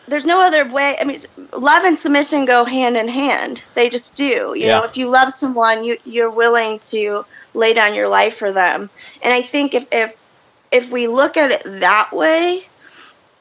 There's 0.08 0.26
no 0.26 0.42
other 0.42 0.66
way. 0.68 0.96
I 1.02 1.04
mean 1.04 1.20
love 1.58 1.84
and 1.84 1.98
submission 1.98 2.46
go 2.46 2.64
hand 2.64 2.96
in 2.96 3.08
hand. 3.08 3.64
They 3.74 3.90
just 3.90 4.14
do. 4.16 4.54
You 4.56 4.68
Yeah. 4.68 4.80
know, 4.80 4.84
if 4.84 4.98
you 4.98 5.10
love 5.10 5.32
someone, 5.32 5.84
you 5.84 5.98
you're 6.06 6.30
willing 6.30 6.78
to 6.94 7.26
lay 7.56 7.74
down 7.74 7.96
your 7.96 8.08
life 8.08 8.36
for 8.38 8.52
them. 8.52 8.90
And 9.24 9.34
I 9.34 9.42
think 9.42 9.74
if 9.74 9.88
if 9.92 10.16
if 10.72 10.92
we 10.92 11.08
look 11.08 11.38
at 11.38 11.50
it 11.52 11.64
that 11.80 12.14
way, 12.14 12.62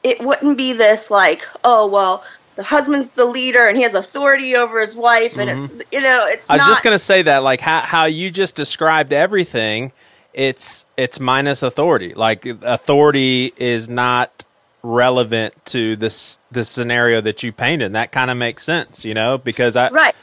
it 0.01 0.19
wouldn't 0.21 0.57
be 0.57 0.73
this 0.73 1.11
like, 1.11 1.45
oh 1.63 1.85
well, 1.87 2.23
the 2.59 2.65
husband's 2.65 3.11
the 3.11 3.23
leader 3.23 3.65
and 3.69 3.77
he 3.77 3.83
has 3.83 3.95
authority 3.95 4.57
over 4.57 4.81
his 4.81 4.93
wife, 4.93 5.37
and 5.37 5.49
it's 5.49 5.71
you 5.93 6.01
know, 6.01 6.25
it's. 6.27 6.47
Mm-hmm. 6.47 6.51
I 6.51 6.55
was 6.55 6.63
not, 6.63 6.67
just 6.67 6.83
gonna 6.83 6.99
say 6.99 7.21
that, 7.21 7.37
like 7.37 7.61
how 7.61 7.79
how 7.79 8.03
you 8.03 8.31
just 8.31 8.57
described 8.57 9.13
everything, 9.13 9.93
it's 10.33 10.85
it's 10.97 11.21
minus 11.21 11.63
authority. 11.63 12.13
Like 12.13 12.45
authority 12.45 13.53
is 13.55 13.87
not 13.87 14.43
relevant 14.83 15.53
to 15.67 15.95
this 15.95 16.39
this 16.51 16.67
scenario 16.67 17.21
that 17.21 17.43
you 17.43 17.53
painted. 17.53 17.93
That 17.93 18.11
kind 18.11 18.29
of 18.29 18.35
makes 18.35 18.65
sense, 18.65 19.05
you 19.05 19.13
know, 19.13 19.37
because 19.37 19.77
I 19.77 19.87
right. 19.87 20.15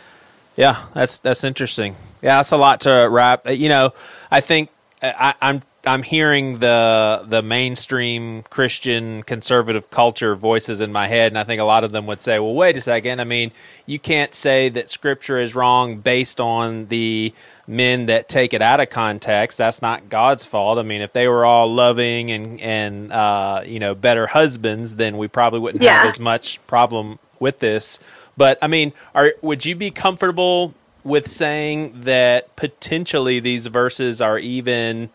yeah, 0.57 0.85
that's 0.93 1.17
that's 1.21 1.43
interesting. 1.43 1.97
Yeah, 2.21 2.37
that's 2.37 2.53
a 2.53 2.59
lot 2.59 2.83
to 2.83 3.09
wrap. 3.11 3.49
You 3.49 3.71
know, 3.71 3.95
I 4.31 4.43
think 4.43 4.69
I, 5.03 5.33
I'm 5.41 5.63
I'm 5.87 6.03
hearing 6.03 6.59
the 6.59 7.25
the 7.27 7.43
mainstream 7.43 8.43
Christian 8.43 9.23
conservative 9.23 9.89
culture 9.91 10.35
voices 10.35 10.81
in 10.81 10.93
my 10.93 11.07
head, 11.07 11.31
and 11.33 11.39
I 11.39 11.45
think 11.45 11.61
a 11.61 11.65
lot 11.65 11.85
of 11.85 11.93
them 11.93 12.07
would 12.07 12.21
say, 12.21 12.39
"Well, 12.39 12.55
wait 12.55 12.77
a 12.77 12.81
second. 12.81 13.21
I 13.21 13.25
mean, 13.25 13.53
you 13.87 13.99
can't 13.99 14.35
say 14.35 14.69
that 14.71 14.91
Scripture 14.91 15.39
is 15.39 15.55
wrong 15.55 15.99
based 15.99 16.41
on 16.41 16.87
the 16.87 17.33
men 17.69 18.07
that 18.07 18.29
take 18.29 18.53
it 18.53 18.63
out 18.63 18.81
of 18.81 18.91
context. 18.91 19.59
That's 19.59 19.81
not 19.81 20.09
God's 20.09 20.45
fault. 20.45 20.79
I 20.79 20.83
mean, 20.83 21.03
if 21.03 21.13
they 21.13 21.29
were 21.29 21.45
all 21.45 21.73
loving 21.73 22.31
and 22.31 22.61
and 22.61 23.13
uh, 23.13 23.63
you 23.65 23.79
know 23.79 23.95
better 23.95 24.27
husbands, 24.27 24.97
then 24.97 25.17
we 25.19 25.29
probably 25.29 25.61
wouldn't 25.61 25.85
have 25.85 26.09
as 26.09 26.21
much 26.21 26.65
problem 26.67 27.19
with 27.39 27.61
this." 27.61 28.01
But 28.37 28.59
I 28.61 28.67
mean, 28.67 28.93
are 29.15 29.35
would 29.41 29.65
you 29.65 29.77
be 29.77 29.91
comfortable 29.93 30.75
with 31.05 31.31
saying 31.31 32.03
that 32.03 32.55
potentially 32.57 33.39
these 33.39 33.67
verses 33.67 34.21
are 34.21 34.39
even 34.39 35.09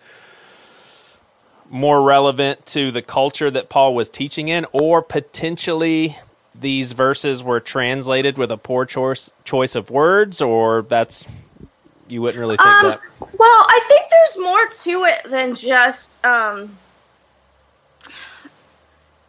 more 1.74 2.04
relevant 2.04 2.66
to 2.68 2.92
the 2.92 3.02
culture 3.02 3.50
that 3.50 3.70
Paul 3.70 3.96
was 3.96 4.10
teaching 4.10 4.50
in, 4.50 4.66
or 4.74 5.02
potentially 5.02 6.18
these 6.54 6.92
verses 6.92 7.42
were 7.42 7.62
translated 7.62 8.38
with 8.38 8.52
a 8.52 8.58
poor 8.58 8.86
choice 8.86 9.32
choice 9.46 9.74
of 9.74 9.90
words, 9.90 10.42
or 10.42 10.82
that's 10.84 11.26
you 12.10 12.22
wouldn't 12.22 12.40
really 12.40 12.58
think 12.58 12.68
Um, 12.70 12.86
that. 12.90 13.00
well, 13.20 13.66
I 13.70 13.80
think 13.88 14.02
there's 14.12 14.38
more 14.38 14.68
to 14.68 15.04
it 15.06 15.32
than 15.32 15.56
just 15.56 16.24
um, 16.26 16.78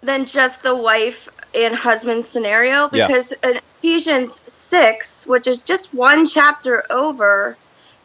than 0.03 0.27
just 0.27 0.63
the 0.65 0.75
wife 0.75 1.29
and 1.55 1.75
husband 1.75 2.25
scenario 2.25 2.89
Yeah. 2.93 3.07
because 3.07 3.33
in 3.33 3.61
Ephesians 3.79 4.41
six, 4.51 5.27
which 5.27 5.47
is 5.47 5.63
just 5.63 5.95
one 5.95 6.27
chapter 6.27 6.85
over, 6.91 7.57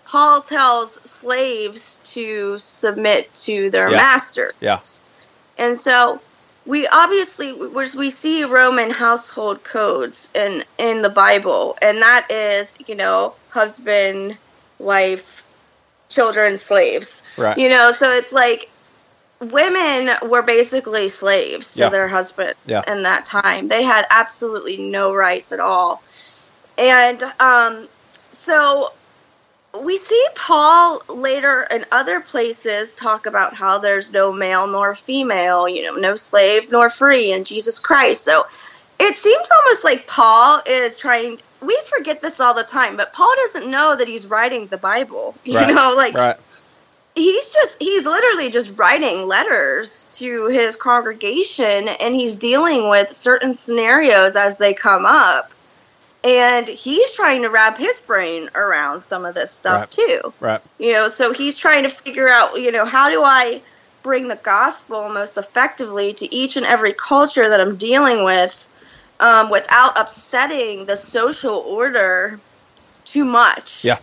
Paul 0.07 0.41
tells 0.41 0.93
slaves 1.09 1.99
to 2.13 2.57
submit 2.59 3.33
to 3.45 3.69
their 3.69 3.89
Yeah. 3.89 3.97
masters. 3.97 4.53
Yeah. 4.61 4.79
And 5.57 5.77
so 5.77 6.21
we 6.65 6.87
obviously 6.87 7.51
we 7.53 7.67
we 7.95 8.09
see 8.09 8.43
Roman 8.45 8.89
household 8.91 9.63
codes 9.63 10.29
in 10.33 10.63
in 10.77 11.01
the 11.01 11.09
Bible, 11.09 11.77
and 11.81 12.01
that 12.01 12.31
is 12.31 12.77
you 12.87 12.95
know 12.95 13.33
husband, 13.49 14.37
wife, 14.79 15.43
children, 16.09 16.57
slaves. 16.57 17.23
Right. 17.37 17.57
You 17.57 17.69
know, 17.69 17.91
so 17.91 18.09
it's 18.09 18.31
like 18.33 18.69
women 19.39 20.09
were 20.23 20.41
basically 20.41 21.09
slaves 21.09 21.73
to 21.75 21.83
Yeah. 21.83 21.89
their 21.89 22.07
husbands 22.07 22.55
Yeah. 22.65 22.81
in 22.87 23.03
that 23.03 23.25
time. 23.25 23.67
They 23.67 23.83
had 23.83 24.05
absolutely 24.09 24.77
no 24.77 25.13
rights 25.13 25.51
at 25.51 25.59
all, 25.59 26.01
and 26.77 27.21
um, 27.39 27.87
so 28.31 28.91
we 29.83 29.97
see 29.97 30.23
Paul 30.35 31.01
later 31.09 31.65
in 31.69 31.85
other 31.91 32.21
places 32.21 32.93
talk 32.93 33.25
about 33.25 33.55
how 33.55 33.79
there's 33.79 34.11
no 34.11 34.31
male 34.31 34.67
nor 34.67 34.95
female, 34.95 35.67
you 35.67 35.83
know, 35.83 35.95
no 35.95 36.15
slave 36.15 36.71
nor 36.71 36.89
free 36.89 37.31
in 37.31 37.43
Jesus 37.43 37.79
Christ. 37.79 38.23
So 38.23 38.43
it 38.99 39.15
seems 39.15 39.49
almost 39.51 39.83
like 39.83 40.07
Paul 40.07 40.61
is 40.65 40.97
trying. 40.99 41.39
We 41.61 41.79
forget 41.95 42.21
this 42.21 42.39
all 42.39 42.53
the 42.53 42.63
time, 42.63 42.97
but 42.97 43.13
Paul 43.13 43.33
doesn't 43.37 43.71
know 43.71 43.95
that 43.95 44.07
he's 44.07 44.27
writing 44.27 44.67
the 44.67 44.77
Bible. 44.77 45.35
You 45.45 45.55
Right. 45.55 45.73
know, 45.73 45.93
like 45.95 46.13
right. 46.13 46.35
he's 47.15 47.53
just 47.53 47.81
he's 47.81 48.05
literally 48.05 48.49
just 48.51 48.77
writing 48.77 49.25
letters 49.25 50.07
to 50.13 50.47
his 50.47 50.75
congregation 50.75 51.87
and 52.01 52.15
he's 52.15 52.37
dealing 52.37 52.89
with 52.89 53.11
certain 53.11 53.53
scenarios 53.53 54.35
as 54.35 54.57
they 54.57 54.73
come 54.73 55.05
up 55.05 55.53
and 56.27 56.67
he's 56.67 57.13
trying 57.15 57.43
to 57.43 57.49
wrap 57.49 57.77
his 57.77 58.01
brain 58.01 58.49
around 58.53 59.01
some 59.01 59.23
of 59.25 59.33
this 59.33 59.49
stuff 59.51 59.79
Right. 59.81 59.91
too 59.91 60.33
Right. 60.41 60.61
you 60.77 60.91
know 60.91 61.07
so 61.07 61.31
he's 61.33 61.57
trying 61.57 61.83
to 61.83 61.89
figure 61.89 62.27
out 62.27 62.59
you 62.61 62.71
know 62.71 62.85
how 62.85 63.09
do 63.09 63.23
i 63.23 63.61
bring 64.03 64.27
the 64.27 64.35
gospel 64.35 65.09
most 65.09 65.37
effectively 65.37 66.13
to 66.13 66.33
each 66.33 66.57
and 66.57 66.65
every 66.65 66.93
culture 66.93 67.47
that 67.49 67.59
i'm 67.61 67.77
dealing 67.77 68.23
with 68.23 68.69
um, 69.19 69.49
without 69.49 69.99
upsetting 69.99 70.85
the 70.85 70.95
social 70.97 71.55
order 71.55 72.39
too 73.05 73.23
much 73.25 73.85
Yeah. 73.85 73.97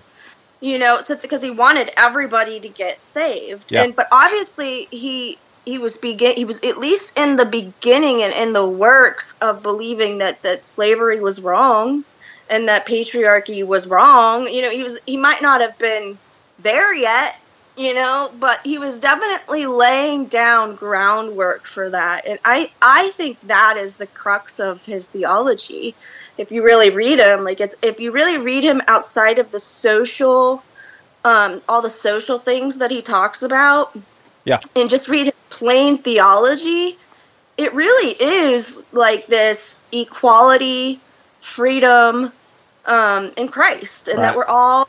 you 0.61 0.79
know 0.79 1.01
so 1.03 1.16
because 1.16 1.43
he 1.43 1.51
wanted 1.51 1.93
everybody 1.97 2.59
to 2.61 2.68
get 2.68 3.01
saved 3.03 3.70
Yeah. 3.70 3.83
and 3.85 3.95
but 3.95 4.07
obviously 4.11 4.89
he 4.91 5.39
he 5.66 5.79
was 5.79 5.97
begin 5.99 6.35
he 6.37 6.45
was 6.45 6.61
at 6.62 6.77
least 6.79 7.18
in 7.18 7.37
the 7.37 7.47
beginning 7.47 8.22
and 8.22 8.33
in 8.35 8.53
the 8.53 8.66
works 8.66 9.39
of 9.41 9.62
believing 9.62 10.18
that 10.18 10.43
that 10.43 10.64
slavery 10.66 11.20
was 11.20 11.41
wrong 11.41 12.05
and 12.51 12.69
that 12.69 12.87
patriarchy 12.87 13.67
was 13.67 13.87
wrong 13.87 14.47
you 14.49 14.63
know 14.63 14.71
he 14.71 14.83
was 14.83 14.99
he 15.07 15.17
might 15.17 15.43
not 15.43 15.61
have 15.61 15.79
been 15.79 16.17
there 16.61 16.95
yet 16.95 17.37
you 17.77 17.95
know 17.95 18.31
but 18.39 18.61
he 18.65 18.79
was 18.79 18.99
definitely 18.99 19.67
laying 19.67 20.27
down 20.27 20.75
groundwork 20.77 21.65
for 21.65 21.91
that 21.91 22.27
and 22.27 22.39
i 22.45 22.71
i 22.81 23.11
think 23.11 23.41
that 23.43 23.77
is 23.77 23.97
the 23.97 24.07
crux 24.07 24.61
of 24.61 24.85
his 24.85 25.09
theology 25.09 25.95
if 26.39 26.53
you 26.53 26.63
really 26.63 26.91
read 26.91 27.19
him 27.19 27.43
like 27.43 27.61
it's 27.61 27.77
if 27.83 28.01
you 28.01 28.13
really 28.13 28.39
read 28.39 28.65
him 28.65 28.81
outside 28.87 29.39
of 29.39 29.51
the 29.51 29.61
social 29.61 30.63
um 31.25 31.61
all 31.69 31.83
the 31.83 31.91
social 31.91 32.39
things 32.39 32.79
that 32.79 32.91
he 32.91 33.03
talks 33.03 33.43
about 33.43 33.97
Yeah. 34.45 34.61
and 34.77 34.89
just 34.91 35.09
read 35.09 35.33
plain 35.51 35.99
theology 35.99 36.97
it 37.57 37.73
really 37.75 38.11
is 38.11 38.83
like 38.93 39.27
this 39.27 39.81
equality 39.93 41.01
freedom 41.45 42.33
um 42.87 43.33
in 43.37 43.49
christ 43.49 44.09
and 44.09 44.19
Right. 44.19 44.25
that 44.25 44.37
we're 44.37 44.47
all 44.47 44.89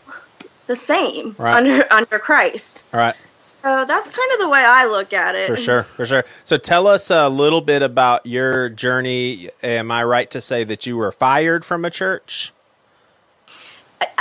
the 0.68 0.76
same 0.76 1.36
Right. 1.38 1.56
under 1.56 1.86
under 1.94 2.20
christ 2.20 2.86
All 2.94 3.00
right. 3.00 3.16
so 3.38 3.86
that's 3.86 4.10
kind 4.10 4.32
of 4.34 4.40
the 4.40 4.50
way 4.50 4.64
i 4.66 4.86
look 4.86 5.14
at 5.14 5.36
it 5.36 5.48
For 5.48 5.58
sure, 5.58 5.84
for 5.84 6.06
sure. 6.06 6.24
So 6.44 6.58
tell 6.58 6.88
us 6.88 7.12
a 7.12 7.30
little 7.30 7.62
bit 7.62 7.82
about 7.82 8.26
your 8.26 8.70
journey. 8.70 9.50
Am 9.64 9.92
I 9.92 10.04
right 10.04 10.30
to 10.32 10.42
say 10.42 10.64
that 10.64 10.86
you 10.86 10.98
were 10.98 11.12
fired 11.12 11.66
from 11.66 11.86
a 11.86 11.90
church? 11.92 12.54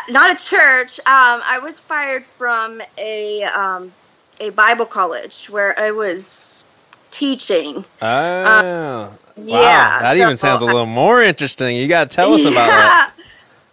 not 0.09 0.33
a 0.33 0.45
church. 0.45 0.99
Um, 1.01 1.41
I 1.45 1.61
was 1.63 1.81
fired 1.81 2.25
from 2.27 2.83
a 2.99 3.43
um, 3.45 3.93
a 4.41 4.51
Bible 4.51 4.87
college 4.87 5.47
where 5.51 5.79
I 5.79 5.93
was 5.93 6.65
teaching. 7.11 7.85
Oh, 8.03 8.61
wow. 8.63 9.19
Yeah, 9.37 10.01
That 10.03 10.17
even 10.17 10.37
sounds 10.37 10.63
a 10.63 10.67
little 10.67 10.87
more 10.87 11.23
interesting. 11.23 11.77
You 11.77 11.89
got 11.89 12.11
to 12.11 12.15
tell 12.17 12.33
us 12.35 12.43
about 12.45 12.67
that. 12.69 13.11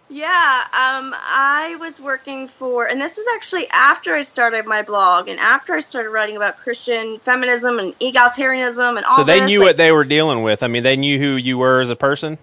Yeah, 0.08 0.26
um, 0.26 1.14
I 1.16 1.78
was 1.80 1.98
working 1.98 2.46
for, 2.46 2.86
and 2.86 3.00
this 3.00 3.16
was 3.16 3.26
actually 3.34 3.66
after 3.70 4.14
I 4.14 4.20
started 4.22 4.66
my 4.66 4.82
blog 4.82 5.28
and 5.28 5.40
after 5.40 5.72
I 5.72 5.80
started 5.80 6.10
writing 6.10 6.36
about 6.36 6.58
Christian 6.58 7.18
feminism 7.20 7.78
and 7.78 7.98
egalitarianism 7.98 8.96
and 8.98 9.06
all. 9.06 9.16
So 9.16 9.24
they 9.24 9.40
this, 9.40 9.48
knew 9.48 9.60
like, 9.60 9.68
what 9.68 9.76
they 9.78 9.90
were 9.90 10.04
dealing 10.04 10.42
with. 10.42 10.62
I 10.62 10.68
mean, 10.68 10.82
they 10.82 10.96
knew 10.96 11.18
who 11.18 11.36
you 11.36 11.56
were 11.56 11.80
as 11.80 11.88
a 11.88 11.96
person. 11.96 12.36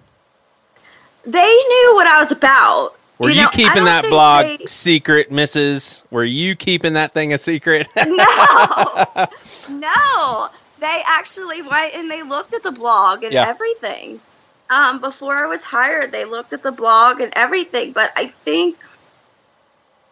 they 1.26 1.40
knew 1.40 1.92
what 1.94 2.08
I 2.08 2.20
was 2.20 2.32
about. 2.32 2.94
Were 3.20 3.30
you, 3.30 3.42
know, 3.42 3.50
I 3.50 3.56
keeping 3.56 3.84
that 3.84 4.06
blog 4.10 4.46
they- 4.46 4.66
secret, 4.66 5.30
Mrs.? 5.30 6.02
Were 6.10 6.24
you 6.24 6.56
keeping 6.56 6.94
that 6.94 7.14
thing 7.14 7.34
a 7.34 7.38
secret? 7.38 7.88
no, 7.96 8.06
no. 9.70 10.50
They 10.80 11.04
actually 11.06 11.62
went 11.62 11.96
and 11.96 12.10
they 12.10 12.24
looked 12.24 12.54
at 12.54 12.64
the 12.64 12.72
blog 12.72 13.24
and 13.24 13.34
Yeah. 13.34 13.48
everything. 13.48 14.22
Um, 14.70 15.00
before 15.00 15.36
I 15.36 15.48
was 15.48 15.64
hired, 15.64 16.12
they 16.12 16.26
looked 16.26 16.54
at 16.54 16.64
the 16.64 16.72
blog 16.72 17.22
and 17.22 17.34
everything. 17.36 17.92
But 17.92 18.12
I 18.16 18.28
think 18.28 18.78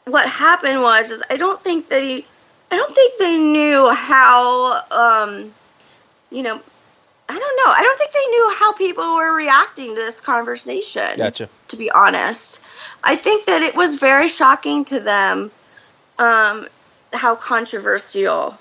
what 0.06 0.28
happened 0.28 0.82
was 0.82 1.12
is 1.12 1.24
I 1.30 1.38
don't 1.38 1.62
think 1.62 1.90
they, 1.90 2.26
I 2.72 2.76
don't 2.76 2.94
think 2.94 3.18
they 3.18 3.38
knew 3.38 3.90
how, 3.90 4.82
um, 4.92 5.54
you 6.32 6.44
know, 6.44 6.60
I 7.30 7.38
don't 7.38 7.58
know. 7.58 7.72
I 7.72 7.82
don't 7.82 7.98
think 7.98 8.12
they 8.12 8.28
knew 8.32 8.54
how 8.58 8.74
people 8.74 9.16
were 9.16 9.36
reacting 9.36 9.90
to 9.90 9.96
this 9.96 10.22
conversation 10.22 11.18
gotcha. 11.18 11.50
to 11.68 11.78
be 11.78 11.92
honest. 11.92 12.64
I 13.04 13.16
think 13.16 13.46
that 13.46 13.64
it 13.64 13.76
was 13.76 13.96
very 13.96 14.28
shocking 14.28 14.86
to 14.86 15.00
them 15.00 15.52
um, 16.18 16.68
how 17.14 17.36
controversial 17.36 18.58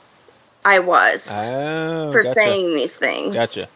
I 0.66 0.80
was 0.80 1.30
Oh, 1.32 2.10
for 2.10 2.22
gotcha. 2.22 2.34
saying 2.34 2.74
these 2.74 2.96
things. 2.96 3.36
Gotcha. 3.36 3.68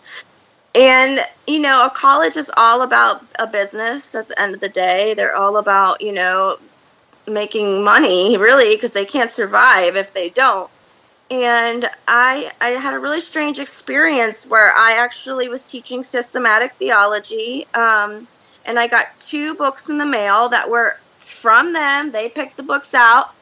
And, 0.75 1.21
you 1.47 1.61
know, 1.61 1.87
a 1.87 1.91
college 1.91 2.37
is 2.37 2.51
all 2.57 2.83
about 2.83 3.23
a 3.39 3.47
business 3.47 4.17
at 4.17 4.27
the 4.27 4.41
end 4.41 4.55
of 4.55 4.61
the 4.61 4.69
day. 4.69 5.15
They're 5.15 5.37
all 5.37 5.57
about, 5.57 6.01
you 6.01 6.13
know, 6.13 6.59
making 7.29 7.85
money, 7.85 8.37
really, 8.37 8.75
because 8.75 8.93
they 8.93 9.05
can't 9.05 9.31
survive 9.31 9.95
if 9.95 10.13
they 10.13 10.31
don't. 10.31 10.69
And 11.31 11.89
I, 12.09 12.51
I 12.61 12.71
had 12.71 12.95
a 12.95 12.99
really 12.99 13.21
strange 13.21 13.61
experience 13.61 14.49
where 14.49 14.73
I 14.77 14.95
actually 14.95 15.49
was 15.49 15.71
teaching 15.71 16.03
systematic 16.03 16.73
theology. 16.73 17.69
Um, 17.73 18.27
and 18.67 18.81
I 18.81 18.89
got 18.89 19.07
two 19.21 19.55
books 19.55 19.91
in 19.91 19.99
the 19.99 20.07
mail 20.07 20.49
that 20.49 20.69
were 20.69 20.99
from 21.21 21.73
them. 21.73 22.11
They 22.11 22.29
picked 22.29 22.57
the 22.57 22.65
books 22.65 22.95
out. 22.95 23.33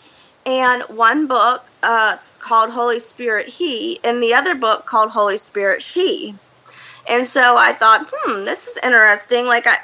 And 0.44 0.82
one 0.82 1.26
book 1.26 1.64
uh, 1.83 2.16
called 2.41 2.70
Holy 2.70 3.01
Spirit 3.01 3.49
He, 3.49 4.01
and 4.05 4.22
the 4.22 4.35
other 4.35 4.55
book 4.55 4.87
called 4.87 5.11
Holy 5.11 5.37
Spirit 5.37 5.83
She. 5.83 6.35
And 7.09 7.26
so 7.26 7.57
I 7.57 7.72
thought, 7.72 8.11
hmm, 8.12 8.45
this 8.45 8.68
is 8.68 8.79
interesting. 8.85 9.47
Like 9.47 9.66
I, 9.66 9.76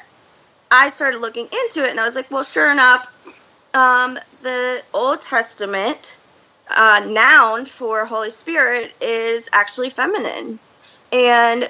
I 0.69 0.89
started 0.89 1.21
looking 1.21 1.47
into 1.63 1.85
it, 1.85 1.91
and 1.91 1.99
I 1.99 2.05
was 2.05 2.15
like, 2.15 2.29
well, 2.29 2.43
sure 2.43 2.71
enough, 2.71 3.43
um, 3.73 4.19
the 4.41 4.83
Old 4.93 5.21
Testament 5.21 6.19
uh, 6.69 7.05
noun 7.07 7.65
for 7.65 8.05
Holy 8.05 8.31
Spirit 8.31 8.93
is 9.01 9.49
actually 9.53 9.89
feminine, 9.89 10.59
and 11.11 11.69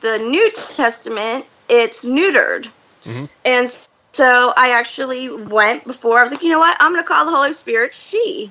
the 0.00 0.18
New 0.18 0.50
Testament 0.50 1.46
it's 1.68 2.04
neutered. 2.04 2.68
And 3.44 3.68
so 4.12 4.52
I 4.56 4.70
actually 4.78 5.30
went 5.30 5.84
before. 5.84 6.18
I 6.18 6.22
was 6.22 6.32
like, 6.32 6.42
you 6.42 6.50
know 6.50 6.58
what? 6.58 6.76
I'm 6.80 6.92
going 6.92 7.02
to 7.02 7.08
call 7.08 7.24
the 7.24 7.32
Holy 7.32 7.52
Spirit 7.52 7.94
she. 7.94 8.50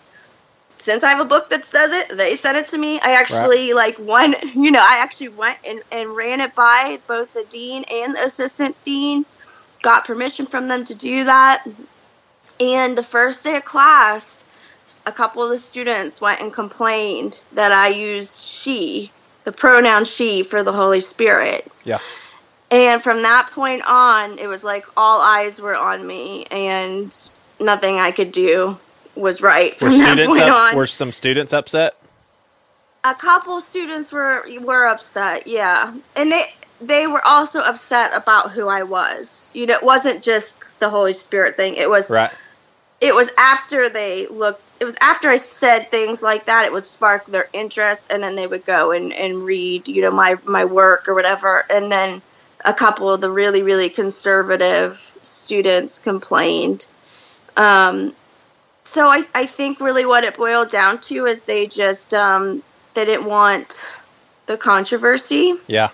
Since 0.82 1.04
I 1.04 1.10
have 1.12 1.20
a 1.20 1.26
book 1.26 1.52
that 1.52 1.64
says 1.64 1.94
it, 1.94 2.18
they 2.18 2.36
sent 2.36 2.58
it 2.58 2.68
to 2.68 2.78
me. 2.78 3.00
I 3.00 3.12
actually 3.12 3.74
like 3.74 4.00
one, 4.00 4.34
you 4.56 4.72
know, 4.72 4.82
I 4.82 4.98
actually 5.04 5.30
went 5.30 5.60
and, 5.64 5.80
and 5.92 6.16
ran 6.16 6.42
it 6.42 6.56
by 6.56 7.00
both 7.06 7.32
the 7.36 7.44
dean 7.44 7.86
and 7.92 8.16
the 8.16 8.24
assistant 8.24 8.76
dean. 8.84 9.24
Got 9.84 10.06
permission 10.06 10.48
from 10.48 10.68
them 10.68 10.84
to 10.86 10.96
do 10.96 11.26
that. 11.26 11.68
And 12.60 12.98
the 12.98 13.04
first 13.04 13.44
day 13.44 13.58
of 13.58 13.66
class, 13.66 14.44
a 15.06 15.12
couple 15.12 15.44
of 15.44 15.52
the 15.52 15.60
students 15.60 16.20
went 16.20 16.42
and 16.42 16.52
complained 16.52 17.40
that 17.54 17.72
I 17.72 17.90
used 17.90 18.42
she, 18.42 19.12
the 19.44 19.52
pronoun 19.52 20.06
she, 20.06 20.42
for 20.42 20.64
the 20.64 20.74
Holy 20.74 21.00
Spirit. 21.00 21.72
Yeah. 21.84 22.00
And 22.72 23.04
from 23.04 23.22
that 23.22 23.52
point 23.52 23.84
on, 23.88 24.40
it 24.40 24.48
was 24.48 24.64
like 24.64 24.86
all 24.98 25.22
eyes 25.22 25.62
were 25.62 25.76
on 25.76 26.06
me, 26.06 26.46
and 26.50 27.16
nothing 27.60 28.00
I 28.00 28.10
could 28.10 28.32
do 28.32 28.80
was 29.16 29.42
right 29.42 29.74
Were 29.82 29.90
from 29.90 29.98
that 30.00 30.26
point 30.28 30.42
up, 30.42 30.56
on. 30.72 30.76
were 30.76 30.88
some 30.88 31.12
students 31.12 31.54
upset? 31.54 31.96
a 33.04 33.16
couple 33.16 33.60
students 33.62 34.12
were 34.12 34.44
were 34.62 34.88
upset, 34.88 35.48
yeah, 35.48 35.94
and 36.16 36.32
they 36.32 36.44
they 36.82 37.08
were 37.08 37.22
also 37.26 37.60
upset 37.62 38.12
about 38.16 38.52
who 38.52 38.68
I 38.68 38.84
was. 38.84 39.52
You 39.56 39.66
know, 39.66 39.74
it 39.74 39.84
wasn't 39.84 40.24
just 40.24 40.80
the 40.80 40.90
Holy 40.90 41.14
Spirit 41.14 41.58
thing. 41.58 41.76
It 41.76 41.90
was 41.90 42.10
Right. 42.12 42.32
it 43.00 43.16
was 43.16 43.32
after 43.38 43.90
they 43.90 44.28
looked 44.28 44.72
it 44.80 44.86
was 44.86 44.96
after 45.02 45.28
i 45.30 45.36
said 45.36 45.90
things 45.90 46.22
like 46.24 46.46
that 46.46 46.66
it 46.66 46.72
would 46.72 46.84
spark 46.84 47.26
their 47.26 47.48
interest 47.54 48.12
and 48.12 48.22
then 48.24 48.36
they 48.36 48.46
would 48.48 48.66
go 48.66 48.92
and, 48.92 49.12
and 49.14 49.44
read 49.44 49.88
you 49.88 50.02
know 50.04 50.12
my 50.12 50.36
my 50.46 50.66
work 50.66 51.08
or 51.08 51.16
whatever 51.16 51.64
and 51.72 51.92
then 51.92 52.22
a 52.64 52.74
couple 52.74 53.12
of 53.12 53.20
the 53.22 53.30
really 53.32 53.64
really 53.64 53.90
conservative 53.90 55.00
students 55.24 55.98
complained 56.00 56.86
um, 57.58 58.14
so 58.84 59.08
I, 59.08 59.24
I 59.34 59.46
think 59.46 59.80
really 59.80 60.06
what 60.06 60.24
it 60.24 60.36
boiled 60.38 60.70
down 60.70 61.00
to 61.02 61.26
is 61.26 61.44
they 61.44 61.68
just 61.68 62.14
um, 62.14 62.64
they 62.94 63.06
didn't 63.06 63.26
want 63.26 63.98
the 64.48 64.58
controversy 64.58 65.56
Yeah. 65.68 65.90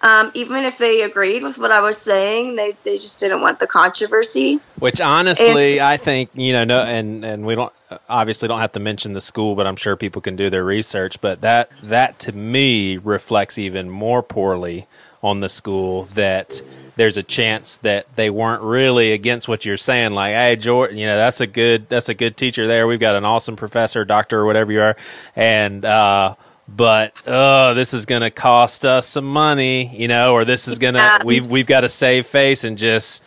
Um, 0.00 0.30
even 0.34 0.64
if 0.64 0.76
they 0.76 1.00
agreed 1.00 1.42
with 1.42 1.56
what 1.56 1.70
I 1.70 1.80
was 1.80 1.96
saying, 1.96 2.56
they, 2.56 2.76
they 2.82 2.98
just 2.98 3.20
didn't 3.20 3.40
want 3.40 3.58
the 3.58 3.66
controversy. 3.66 4.60
Which 4.78 5.00
honestly, 5.00 5.46
It's- 5.46 5.78
I 5.78 5.96
think 5.96 6.28
you 6.34 6.52
know, 6.52 6.64
no, 6.64 6.80
and 6.80 7.24
and 7.24 7.46
we 7.46 7.54
don't 7.54 7.72
obviously 8.06 8.46
don't 8.48 8.60
have 8.60 8.72
to 8.72 8.80
mention 8.80 9.14
the 9.14 9.22
school, 9.22 9.54
but 9.54 9.66
I'm 9.66 9.76
sure 9.76 9.96
people 9.96 10.20
can 10.20 10.36
do 10.36 10.50
their 10.50 10.62
research. 10.64 11.22
But 11.22 11.40
that 11.40 11.70
that 11.82 12.18
to 12.20 12.32
me 12.32 12.98
reflects 12.98 13.56
even 13.56 13.88
more 13.88 14.22
poorly 14.22 14.86
on 15.22 15.40
the 15.40 15.48
school 15.48 16.04
that 16.12 16.60
there's 16.96 17.16
a 17.16 17.22
chance 17.22 17.78
that 17.78 18.06
they 18.16 18.30
weren't 18.30 18.62
really 18.62 19.12
against 19.12 19.48
what 19.48 19.64
you're 19.64 19.76
saying. 19.76 20.12
Like, 20.14 20.34
hey, 20.34 20.56
Jordan, 20.56 20.98
you 20.98 21.06
know, 21.06 21.16
that's 21.16 21.40
a 21.40 21.46
good 21.46 21.88
that's 21.88 22.08
a 22.08 22.14
good 22.14 22.36
teacher 22.36 22.66
there. 22.66 22.86
We've 22.86 23.00
got 23.00 23.16
an 23.16 23.24
awesome 23.24 23.56
professor, 23.56 24.04
doctor, 24.04 24.40
or 24.40 24.46
whatever 24.46 24.72
you 24.72 24.80
are, 24.82 24.96
and. 25.36 25.84
uh 25.84 26.34
but 26.66 27.22
oh, 27.26 27.74
this 27.74 27.92
is 27.92 28.06
going 28.06 28.22
to 28.22 28.30
cost 28.30 28.86
us 28.86 29.06
some 29.06 29.26
money, 29.26 29.94
you 29.96 30.08
know, 30.08 30.32
or 30.32 30.46
this 30.46 30.66
is 30.66 30.78
going 30.78 30.94
to 30.94 31.00
Yeah. 31.00 31.18
we've 31.22 31.46
we've 31.46 31.66
got 31.66 31.82
to 31.82 31.90
save 31.90 32.26
face 32.26 32.64
and 32.64 32.78
just 32.78 33.22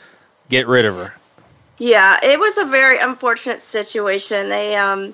get 0.49 0.65
rid 0.68 0.86
of 0.86 0.95
her. 0.95 1.13
Yeah, 1.78 2.18
it 2.24 2.39
was 2.39 2.57
a 2.57 2.65
very 2.65 2.97
unfortunate 2.97 3.61
situation. 3.61 4.49
They 4.49 4.76
um 4.76 5.13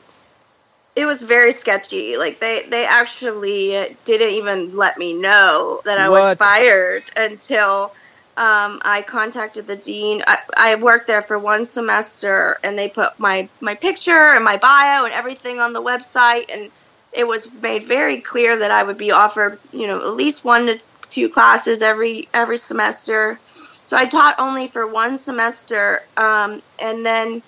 it 0.96 1.06
was 1.06 1.24
very 1.24 1.52
sketchy. 1.52 2.16
Like 2.18 2.40
they 2.40 2.64
they 2.70 2.86
actually 2.86 3.98
didn't 4.06 4.30
even 4.30 4.78
let 4.78 4.98
me 4.98 5.14
know 5.14 5.82
that 5.84 5.98
I 5.98 6.08
was 6.10 6.36
fired 6.36 7.04
until 7.18 7.94
um, 8.36 8.82
I 8.84 9.04
contacted 9.06 9.68
the 9.68 9.76
dean. 9.76 10.24
I, 10.26 10.38
I 10.58 10.76
worked 10.76 11.08
there 11.08 11.22
for 11.22 11.38
one 11.38 11.66
semester, 11.66 12.58
and 12.64 12.78
they 12.78 12.90
put 12.90 13.20
my 13.20 13.48
my 13.62 13.76
picture 13.76 14.12
and 14.12 14.44
my 14.44 14.58
bio 14.58 15.06
and 15.06 15.14
everything 15.14 15.60
on 15.60 15.74
the 15.74 15.82
website, 15.82 16.46
and 16.52 16.72
it 17.12 17.28
was 17.28 17.52
made 17.62 17.84
very 17.84 18.22
clear 18.22 18.58
that 18.58 18.72
I 18.72 18.82
would 18.82 18.98
be 18.98 19.12
offered, 19.12 19.60
you 19.72 19.86
know, 19.86 19.98
at 19.98 20.16
least 20.16 20.44
one 20.44 20.66
to 20.66 20.80
two 21.10 21.30
classes 21.30 21.84
every 21.84 22.28
every 22.34 22.58
semester. 22.58 23.40
So 23.84 23.98
I 23.98 24.06
taught 24.06 24.36
only 24.40 24.68
for 24.68 24.88
one 24.88 25.20
semester, 25.20 26.02
um, 26.18 26.64
and 26.82 27.06
then 27.06 27.44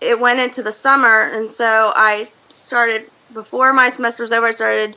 it 0.00 0.18
went 0.18 0.40
into 0.40 0.62
the 0.62 0.72
summer, 0.72 1.30
and 1.34 1.50
so 1.50 1.92
I 1.94 2.26
started 2.48 3.10
before 3.34 3.72
my 3.74 3.90
semester 3.90 4.22
was 4.22 4.32
over. 4.32 4.46
I 4.46 4.52
started 4.52 4.96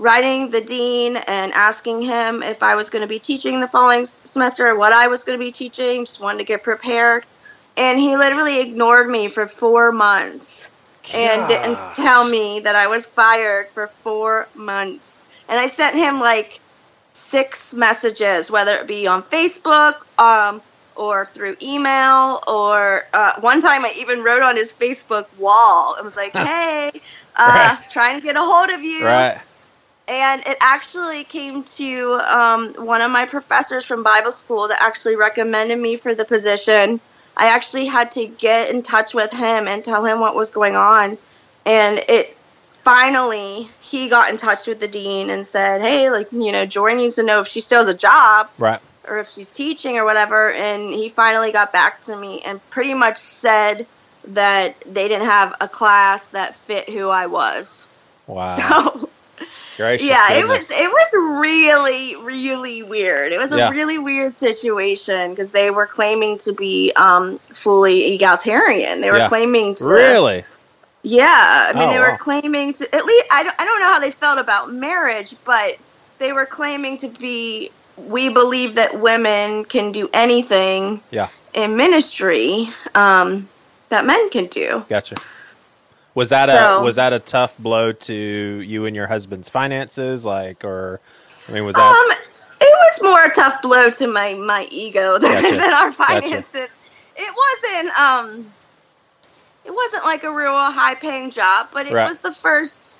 writing 0.00 0.50
the 0.50 0.62
dean 0.62 1.16
and 1.16 1.52
asking 1.52 2.02
him 2.02 2.42
if 2.42 2.62
I 2.62 2.76
was 2.76 2.90
going 2.90 3.02
to 3.02 3.08
be 3.08 3.20
teaching 3.20 3.60
the 3.60 3.68
following 3.68 4.06
semester, 4.06 4.76
what 4.76 4.92
I 4.92 5.08
was 5.08 5.24
going 5.24 5.38
to 5.38 5.44
be 5.44 5.52
teaching. 5.52 6.04
Just 6.06 6.20
wanted 6.20 6.38
to 6.40 6.44
get 6.44 6.64
prepared, 6.64 7.24
and 7.76 7.98
he 8.00 8.16
literally 8.16 8.60
ignored 8.62 9.08
me 9.08 9.28
for 9.28 9.46
four 9.46 9.92
months 9.92 10.72
and 11.12 11.46
didn't 11.48 11.80
tell 11.94 12.24
me 12.24 12.60
that 12.60 12.76
I 12.76 12.88
was 12.88 13.06
fired 13.06 13.66
for 13.74 13.90
four 14.04 14.48
months. 14.54 15.26
And 15.48 15.58
I 15.58 15.66
sent 15.68 15.96
him 15.96 16.20
like 16.20 16.60
six 17.14 17.74
messages, 17.74 18.50
whether 18.50 18.74
it 18.76 18.88
be 18.88 19.06
on 19.08 19.22
Facebook, 19.24 19.94
um, 20.18 20.62
or 20.96 21.30
through 21.34 21.56
email, 21.62 22.40
or 22.48 23.02
uh, 23.14 23.32
one 23.40 23.60
time 23.60 23.84
I 23.84 23.92
even 23.98 24.22
wrote 24.22 24.42
on 24.42 24.56
his 24.56 24.74
Facebook 24.74 25.26
wall. 25.36 25.96
It 25.98 26.04
was 26.04 26.16
like, 26.16 26.34
"Hey, 26.34 26.90
uh, 27.36 27.76
Right. 27.76 27.90
trying 27.90 28.16
to 28.16 28.22
get 28.22 28.36
a 28.36 28.40
hold 28.40 28.70
of 28.70 28.82
you." 28.82 29.04
Right. 29.04 29.40
And 30.10 30.42
it 30.44 30.56
actually 30.60 31.22
came 31.22 31.62
to 31.62 32.20
um, 32.26 32.74
one 32.74 33.00
of 33.00 33.12
my 33.12 33.26
professors 33.26 33.84
from 33.84 34.02
Bible 34.02 34.32
school 34.32 34.66
that 34.66 34.82
actually 34.82 35.14
recommended 35.14 35.78
me 35.78 35.96
for 35.96 36.16
the 36.16 36.24
position. 36.24 37.00
I 37.36 37.54
actually 37.54 37.86
had 37.86 38.10
to 38.12 38.26
get 38.26 38.70
in 38.70 38.82
touch 38.82 39.14
with 39.14 39.30
him 39.30 39.68
and 39.68 39.84
tell 39.84 40.04
him 40.04 40.18
what 40.18 40.34
was 40.34 40.50
going 40.50 40.74
on. 40.74 41.16
And 41.64 42.00
it 42.08 42.36
finally, 42.82 43.68
he 43.80 44.08
got 44.08 44.30
in 44.30 44.36
touch 44.36 44.66
with 44.66 44.80
the 44.80 44.88
dean 44.88 45.30
and 45.30 45.46
said, 45.46 45.80
Hey, 45.80 46.10
like, 46.10 46.32
you 46.32 46.50
know, 46.50 46.66
Jory 46.66 46.96
needs 46.96 47.14
to 47.14 47.22
know 47.22 47.38
if 47.38 47.46
she 47.46 47.60
still 47.60 47.78
has 47.78 47.88
a 47.88 47.96
job 47.96 48.50
Right. 48.58 48.80
or 49.08 49.18
if 49.20 49.28
she's 49.28 49.52
teaching 49.52 49.96
or 49.96 50.04
whatever. 50.04 50.50
And 50.50 50.92
he 50.92 51.08
finally 51.08 51.52
got 51.52 51.72
back 51.72 52.00
to 52.02 52.16
me 52.16 52.40
and 52.44 52.60
pretty 52.70 52.94
much 52.94 53.18
said 53.18 53.86
that 54.24 54.80
they 54.80 55.06
didn't 55.06 55.28
have 55.28 55.54
a 55.60 55.68
class 55.68 56.26
that 56.28 56.56
fit 56.56 56.90
who 56.90 57.08
I 57.08 57.26
was. 57.26 57.86
Wow. 58.26 58.56
So 58.56 59.08
Gracious 59.80 60.06
yeah, 60.06 60.34
it 60.34 60.46
was 60.46 60.70
it 60.70 60.90
was 60.90 61.40
really 61.40 62.14
really 62.16 62.82
weird. 62.82 63.32
It 63.32 63.38
was 63.38 63.52
a 63.52 63.56
Yeah. 63.56 63.70
really 63.70 63.98
weird 63.98 64.36
situation 64.36 65.30
because 65.30 65.52
they 65.52 65.70
were 65.70 65.86
claiming 65.86 66.36
to 66.38 66.52
be 66.52 66.92
um, 66.94 67.38
fully 67.54 68.14
egalitarian. 68.14 69.00
They 69.00 69.10
were 69.10 69.18
Yeah. 69.24 69.28
claiming 69.28 69.74
to 69.76 69.88
really. 69.88 70.44
yeah. 71.02 71.70
I 71.70 71.72
mean, 71.72 71.88
Oh, 71.88 71.92
they 71.92 71.98
were 71.98 72.10
wow. 72.10 72.16
claiming 72.18 72.74
to 72.74 72.94
at 72.94 73.04
least 73.04 73.26
I 73.32 73.42
don't, 73.44 73.54
I 73.58 73.64
don't 73.64 73.80
know 73.80 73.92
how 73.94 74.00
they 74.00 74.10
felt 74.10 74.38
about 74.38 74.70
marriage, 74.70 75.34
but 75.46 75.76
they 76.18 76.32
were 76.34 76.46
claiming 76.46 76.98
to 76.98 77.08
be 77.08 77.70
we 77.96 78.28
believe 78.28 78.74
that 78.76 78.98
women 79.00 79.64
can 79.64 79.92
do 79.92 80.08
anything 80.12 81.02
Yeah. 81.10 81.28
in 81.54 81.76
ministry 81.76 82.68
um, 82.94 83.48
that 83.88 84.04
men 84.06 84.28
can 84.30 84.46
do. 84.46 84.84
Gotcha. 84.88 85.16
Was 86.14 86.30
that 86.30 86.48
a 86.48 86.80
was 86.82 86.96
that 86.96 87.12
a 87.12 87.18
tough 87.20 87.56
blow 87.58 87.92
to 87.92 88.14
you 88.14 88.84
and 88.86 88.96
your 88.96 89.06
husband's 89.06 89.48
finances, 89.48 90.24
like, 90.24 90.64
or 90.64 91.00
I 91.48 91.52
mean, 91.52 91.64
was 91.64 91.76
that 91.76 91.82
Um, 91.82 92.16
it 92.60 92.74
was 92.78 93.02
more 93.02 93.24
a 93.24 93.30
tough 93.30 93.62
blow 93.62 93.90
to 93.90 94.06
my 94.08 94.34
my 94.34 94.66
ego 94.70 95.18
than, 95.18 95.30
Gotcha. 95.32 95.56
than 95.58 95.72
our 95.72 95.92
Gotcha. 95.92 95.92
finances. 95.92 96.68
It 97.16 97.34
wasn't 97.84 97.98
um, 98.00 98.46
it 99.64 99.70
wasn't 99.74 100.04
like 100.04 100.24
a 100.24 100.32
real 100.34 100.50
high 100.52 100.96
paying 100.96 101.30
job, 101.30 101.68
but 101.72 101.86
it 101.86 101.94
Right. 101.94 102.08
was 102.08 102.20
the 102.22 102.32
first. 102.32 102.98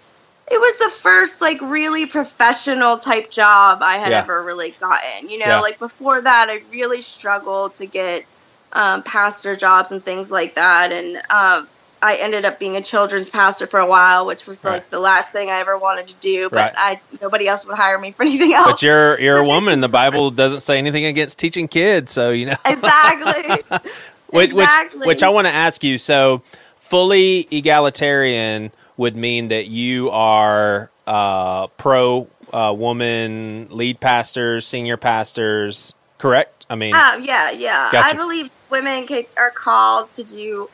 It 0.51 0.59
was 0.61 0.79
the 0.79 0.91
first 0.91 1.41
like 1.41 1.61
really 1.61 2.07
professional 2.07 2.99
type 2.99 3.31
job 3.31 3.81
I 3.83 3.99
had 3.99 4.13
Yeah. 4.13 4.19
ever 4.21 4.43
really 4.43 4.73
gotten. 4.81 5.29
You 5.29 5.39
know, 5.39 5.47
Yeah. 5.47 5.61
like 5.61 5.79
before 5.79 6.21
that, 6.21 6.47
I 6.51 6.63
really 6.71 7.03
struggled 7.03 7.77
to 7.77 7.87
get 7.87 8.25
um, 8.73 9.03
pastor 9.03 9.57
jobs 9.57 9.91
and 9.93 10.05
things 10.05 10.31
like 10.31 10.55
that, 10.55 10.93
and. 10.93 11.21
Uh, 11.29 11.63
I 12.03 12.17
ended 12.17 12.45
up 12.47 12.59
being 12.59 12.77
a 12.77 12.81
children's 12.83 13.29
pastor 13.29 13.67
for 13.67 13.79
a 13.81 13.87
while, 13.87 14.25
which 14.27 14.47
was 14.47 14.65
like 14.65 14.73
Right. 14.73 14.91
the 14.91 15.01
last 15.01 15.33
thing 15.33 15.51
I 15.51 15.57
ever 15.61 15.77
wanted 15.77 16.09
to 16.09 16.15
do. 16.15 16.49
But 16.49 16.57
Right. 16.57 16.73
I 16.77 17.01
nobody 17.21 17.47
else 17.47 17.67
would 17.67 17.77
hire 17.77 17.99
me 17.99 18.11
for 18.13 18.23
anything 18.23 18.55
else. 18.55 18.71
But 18.73 18.83
you're 18.83 19.21
you're 19.21 19.39
a 19.39 19.47
woman, 19.55 19.81
the 19.81 19.89
Bible 19.89 20.31
doesn't 20.31 20.61
say 20.61 20.79
anything 20.79 21.05
against 21.05 21.39
teaching 21.39 21.69
kids, 21.69 22.11
so 22.13 22.31
you 22.31 22.47
know. 22.47 22.57
exactly. 22.65 23.63
Which, 24.29 24.51
Exactly. 24.53 25.01
which, 25.01 25.07
which 25.09 25.23
I 25.25 25.31
want 25.31 25.49
to 25.49 25.53
ask 25.53 25.83
you. 25.83 25.99
So, 25.99 26.43
fully 26.77 27.49
egalitarian 27.51 28.71
would 28.97 29.17
mean 29.17 29.49
that 29.49 29.67
you 29.67 30.11
are 30.11 30.91
uh, 31.07 31.67
pro 31.69 32.29
uh, 32.53 32.73
woman 32.77 33.67
lead 33.71 33.99
pastors, 34.01 34.67
senior 34.67 34.97
pastors, 34.97 35.95
correct? 36.19 36.65
I 36.71 36.77
mean, 36.77 36.95
Uh, 36.95 37.19
yeah, 37.23 37.51
yeah. 37.51 37.89
Gotcha. 37.91 38.09
I 38.09 38.13
believe 38.17 38.51
women 38.71 39.07
ca- 39.09 39.27
are 39.37 39.51
called 39.51 40.11
to 40.13 40.23
do 40.25 40.71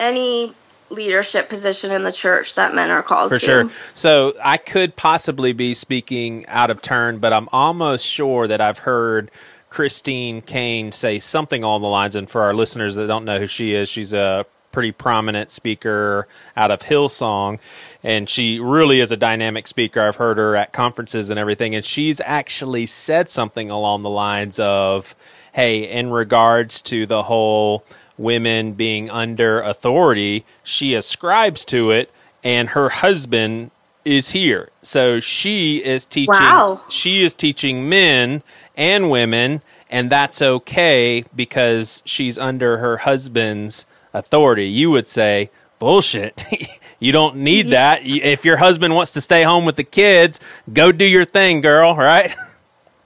any 0.00 0.52
leadership 0.90 1.48
position 1.48 1.90
in 1.90 2.02
the 2.02 2.12
church 2.12 2.54
that 2.56 2.74
men 2.74 2.90
are 2.90 3.02
called 3.02 3.30
for 3.30 3.38
to. 3.38 3.44
sure. 3.44 3.70
So, 3.94 4.34
I 4.42 4.58
could 4.58 4.96
possibly 4.96 5.52
be 5.52 5.74
speaking 5.74 6.46
out 6.46 6.70
of 6.70 6.82
turn, 6.82 7.18
but 7.18 7.32
I'm 7.32 7.48
almost 7.52 8.06
sure 8.06 8.46
that 8.46 8.60
I've 8.60 8.78
heard. 8.78 9.30
Christine 9.70 10.40
Caine 10.40 10.92
say 10.92 11.18
something 11.18 11.64
along 11.64 11.82
the 11.82 11.88
lines, 11.88 12.14
and 12.14 12.30
for 12.30 12.42
our 12.42 12.54
listeners 12.54 12.94
that 12.94 13.08
don't 13.08 13.24
know 13.24 13.40
who 13.40 13.48
she 13.48 13.74
is, 13.74 13.88
she's 13.88 14.12
a 14.12 14.46
pretty 14.70 14.92
prominent 14.92 15.50
speaker 15.50 16.28
out 16.56 16.70
of 16.70 16.80
Hillsong, 16.80 17.58
and 18.04 18.30
she 18.30 18.60
really 18.60 19.00
is 19.00 19.10
a 19.10 19.16
dynamic 19.16 19.66
speaker. 19.66 20.00
I've 20.00 20.14
heard 20.14 20.38
her 20.38 20.54
at 20.54 20.72
conferences 20.72 21.28
and 21.28 21.40
everything, 21.40 21.74
and 21.74 21.84
she's 21.84 22.20
actually 22.24 22.86
said 22.86 23.28
something 23.28 23.68
along 23.68 24.02
the 24.02 24.10
lines 24.10 24.60
of, 24.60 25.16
"Hey, 25.52 25.90
in 25.90 26.10
regards 26.10 26.80
to 26.82 27.04
the 27.04 27.24
whole 27.24 27.84
women 28.16 28.72
being 28.72 29.10
under 29.10 29.60
authority, 29.60 30.44
she 30.62 30.94
ascribes 30.94 31.64
to 31.66 31.90
it, 31.90 32.10
and 32.42 32.70
her 32.70 32.88
husband 32.88 33.70
is 34.04 34.30
here, 34.30 34.68
so 34.82 35.18
she 35.18 35.78
is 35.84 36.04
teaching. 36.04 36.34
Wow. 36.34 36.82
She 36.88 37.22
is 37.22 37.34
teaching 37.34 37.88
men 37.88 38.42
and 38.76 39.10
women." 39.10 39.62
And 39.90 40.10
that's 40.10 40.42
okay 40.42 41.24
because 41.36 42.02
she's 42.04 42.36
under 42.36 42.78
her 42.78 42.96
husband's 42.96 43.86
authority. 44.12 44.66
You 44.66 44.90
would 44.90 45.06
say, 45.06 45.50
bullshit. 45.78 46.44
you 46.98 47.12
don't 47.12 47.36
need 47.36 47.68
that. 47.68 48.00
If 48.02 48.44
your 48.44 48.56
husband 48.56 48.94
wants 48.94 49.12
to 49.12 49.20
stay 49.20 49.42
home 49.42 49.64
with 49.64 49.76
the 49.76 49.84
kids, 49.84 50.40
go 50.72 50.90
do 50.90 51.04
your 51.04 51.24
thing, 51.24 51.60
girl, 51.60 51.94
right? 51.94 52.34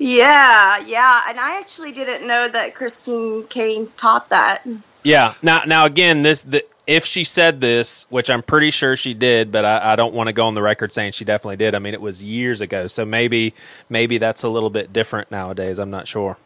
Yeah, 0.00 0.78
yeah. 0.86 1.22
And 1.28 1.40
I 1.40 1.58
actually 1.58 1.90
didn't 1.90 2.24
know 2.24 2.46
that 2.46 2.76
Christine 2.76 3.48
Caine 3.48 3.88
taught 3.96 4.28
that. 4.28 4.62
Yeah. 5.08 5.32
Now, 5.42 5.62
now 5.66 5.86
again, 5.86 6.22
this 6.22 6.42
the, 6.42 6.64
if 6.86 7.06
she 7.06 7.24
said 7.24 7.62
this, 7.62 8.04
which 8.10 8.28
I'm 8.28 8.42
pretty 8.42 8.70
sure 8.70 8.94
she 8.94 9.14
did, 9.14 9.50
but 9.50 9.64
I, 9.64 9.92
I 9.92 9.96
don't 9.96 10.12
want 10.12 10.26
to 10.28 10.34
go 10.34 10.46
on 10.46 10.54
the 10.54 10.60
record 10.60 10.92
saying 10.92 11.12
she 11.12 11.24
definitely 11.24 11.56
did. 11.56 11.74
I 11.74 11.78
mean, 11.78 11.94
it 11.94 12.00
was 12.00 12.22
years 12.22 12.60
ago, 12.60 12.86
so 12.88 13.06
maybe 13.06 13.54
maybe 13.88 14.18
that's 14.18 14.42
a 14.42 14.50
little 14.50 14.68
bit 14.68 14.92
different 14.92 15.30
nowadays. 15.30 15.78
I'm 15.78 15.90
not 15.90 16.08
sure. 16.08 16.36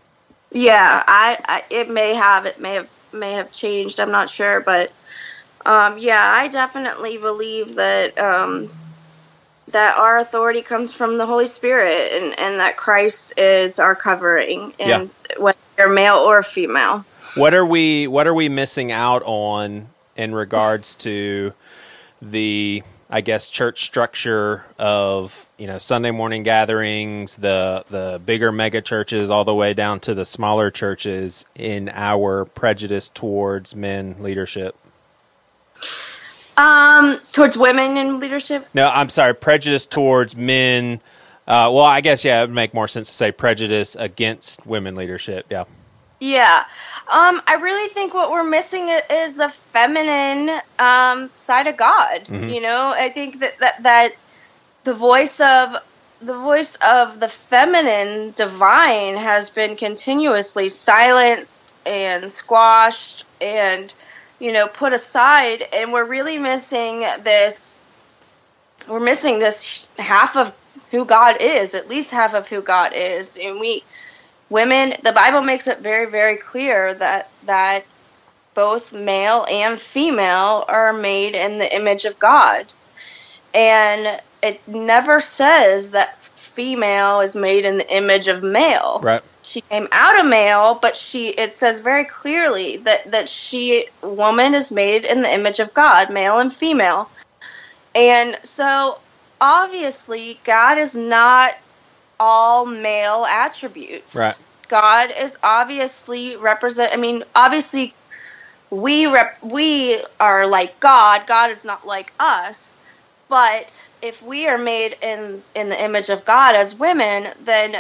Yeah, 0.53 1.03
I, 1.05 1.39
I 1.45 1.65
it 1.71 1.91
may 1.91 2.15
have 2.15 2.47
it 2.47 2.61
may 2.61 2.75
have 2.75 2.89
may 3.13 3.33
have 3.33 3.51
changed. 3.51 3.99
I'm 3.99 4.13
not 4.13 4.31
sure, 4.31 4.61
but 4.61 4.93
um, 5.67 5.99
yeah, 5.99 6.21
I 6.23 6.47
definitely 6.47 7.19
believe 7.19 7.75
that 7.75 8.17
um, 8.17 8.71
that 9.69 9.99
our 9.99 10.19
authority 10.19 10.63
comes 10.63 10.93
from 10.93 11.19
the 11.19 11.27
Holy 11.27 11.49
Spirit 11.49 12.13
and, 12.13 12.39
and 12.39 12.61
that 12.61 12.77
Christ 12.77 13.39
is 13.39 13.81
our 13.81 13.97
covering 13.97 14.73
and 14.79 15.11
whether 15.37 15.59
you're 15.79 15.93
male 15.93 16.17
or 16.17 16.45
female. 16.45 17.05
What 17.35 17.55
are 17.55 17.65
we 17.65 18.07
what 18.07 18.27
are 18.27 18.35
we 18.35 18.49
missing 18.49 18.93
out 18.93 19.23
on 19.25 19.89
in 20.17 20.35
regards 20.35 20.97
to 20.97 21.55
the 22.21 22.83
I 23.09 23.21
guess 23.21 23.49
church 23.51 23.85
structure 23.85 24.65
of 24.79 25.49
you 25.59 25.67
know 25.67 25.79
Sunday 25.79 26.11
morning 26.11 26.43
gatherings, 26.43 27.37
the 27.37 27.85
the 27.89 28.21
bigger 28.25 28.53
mega 28.53 28.81
churches, 28.81 29.31
all 29.31 29.45
the 29.45 29.55
way 29.55 29.75
down 29.75 30.01
to 30.01 30.15
the 30.15 30.25
smaller 30.25 30.71
churches 30.71 31.47
in 31.55 31.91
our 31.91 32.45
prejudice 32.45 33.09
towards 33.09 33.75
men 33.75 34.17
leadership. 34.21 34.77
Um, 36.57 37.19
towards 37.33 37.57
women 37.57 37.97
in 37.97 38.21
leadership. 38.21 38.69
No, 38.75 38.89
I'm 38.89 39.09
sorry, 39.09 39.35
prejudice 39.35 39.87
towards 39.87 40.37
men. 40.37 41.01
Uh, 41.47 41.69
well, 41.73 41.81
I 41.81 42.03
guess 42.03 42.25
yeah, 42.25 42.41
it 42.41 42.47
would 42.47 42.55
make 42.55 42.73
more 42.73 42.89
sense 42.89 43.09
to 43.09 43.15
say 43.15 43.33
prejudice 43.33 43.97
against 43.97 44.67
women 44.67 44.95
leadership. 44.95 45.47
Yeah. 45.51 45.65
Yeah. 46.21 46.65
Um, 47.13 47.43
I 47.47 47.57
really 47.61 47.89
think 47.89 48.15
what 48.15 48.31
we're 48.31 48.49
missing 48.49 48.89
is 49.11 49.35
the 49.35 49.51
feminine 49.51 50.51
um, 50.79 51.31
side 51.37 51.67
of 51.67 51.77
God. 51.77 52.27
You 52.51 52.61
know, 52.63 52.93
I 52.97 53.11
think 53.11 53.41
that, 53.41 53.59
that 53.59 53.83
that 53.83 54.13
the 54.85 54.95
voice 54.95 55.41
of 55.41 55.77
the 56.23 56.39
voice 56.39 56.77
of 56.77 57.21
the 57.21 57.29
feminine 57.29 58.33
divine 58.33 59.17
has 59.17 59.51
been 59.51 59.77
continuously 59.77 60.69
silenced 60.69 61.75
and 61.85 62.31
squashed 62.31 63.25
and 63.41 63.95
you 64.39 64.53
know 64.53 64.69
put 64.69 64.93
aside 64.93 65.65
and 65.73 65.93
we're 65.93 66.07
really 66.07 66.39
missing 66.39 67.01
this 67.25 67.85
we're 68.89 69.01
missing 69.01 69.39
this 69.39 69.87
half 69.99 70.37
of 70.37 70.53
who 70.91 71.05
God 71.05 71.39
is, 71.41 71.75
at 71.75 71.89
least 71.89 72.11
half 72.11 72.35
of 72.35 72.49
who 72.49 72.61
God 72.61 72.93
is. 72.95 73.39
And 73.43 73.61
we 73.61 73.83
women 74.53 74.93
the 75.03 75.13
bible 75.13 75.43
makes 75.43 75.67
it 75.67 75.79
very 75.79 76.09
very 76.09 76.37
clear 76.37 76.95
that 76.95 77.29
that 77.47 77.85
both 78.55 78.93
male 78.93 79.47
and 79.51 79.81
female 79.81 80.65
are 80.69 80.93
made 80.93 81.35
in 81.35 81.59
the 81.59 81.75
image 81.75 82.05
of 82.05 82.19
god. 82.19 82.67
And 83.55 84.21
it 84.43 84.67
never 84.67 85.21
says 85.21 85.91
that 85.91 86.23
female 86.25 87.21
is 87.21 87.35
made 87.35 87.65
in 87.65 87.79
the 87.79 87.97
image 87.97 88.29
of 88.29 88.43
male. 88.43 89.01
Right. 89.03 89.23
she 89.43 89.63
came 89.63 89.89
out 89.91 90.21
of 90.21 90.27
male 90.27 90.79
but 90.81 90.97
she 90.97 91.29
it 91.29 91.53
says 91.53 91.81
very 91.81 92.05
clearly 92.05 92.77
that 92.79 93.11
that 93.11 93.29
she 93.29 93.87
woman 94.03 94.55
is 94.55 94.71
made 94.71 95.05
in 95.05 95.23
the 95.23 95.33
image 95.33 95.61
of 95.61 95.73
god 95.75 96.11
male 96.11 96.39
and 96.39 96.53
female. 96.53 97.11
And 97.95 98.39
so 98.43 98.99
obviously 99.41 100.39
god 100.45 100.79
is 100.79 100.95
not 100.95 101.55
all 102.23 102.65
male 102.65 103.27
attributes. 103.29 104.15
Right. 104.17 104.39
God 104.69 105.13
is 105.19 105.39
obviously 105.43 106.37
represent. 106.37 106.93
I 106.93 106.97
mean, 106.97 107.25
obviously, 107.35 107.95
we 108.71 109.07
rep, 109.07 109.43
we 109.43 110.01
are 110.21 110.47
like 110.47 110.79
God. 110.79 111.27
God 111.27 111.51
is 111.51 111.65
not 111.65 111.85
like 111.85 112.13
us. 112.21 112.79
But 113.29 113.89
if 114.01 114.23
we 114.23 114.47
are 114.47 114.59
made 114.59 114.97
in 115.03 115.43
in 115.57 115.69
the 115.69 115.83
image 115.83 116.11
of 116.11 116.25
God 116.25 116.55
as 116.55 116.79
women, 116.79 117.27
then 117.45 117.77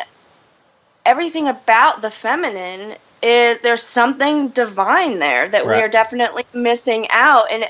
everything 1.06 1.46
about 1.46 2.02
the 2.02 2.10
feminine 2.10 2.96
is 3.22 3.60
there's 3.60 3.82
something 3.82 4.48
divine 4.48 5.20
there 5.20 5.48
that 5.48 5.66
we 5.66 5.74
are 5.74 5.88
definitely 5.88 6.44
missing 6.52 7.06
out 7.10 7.46
and 7.52 7.64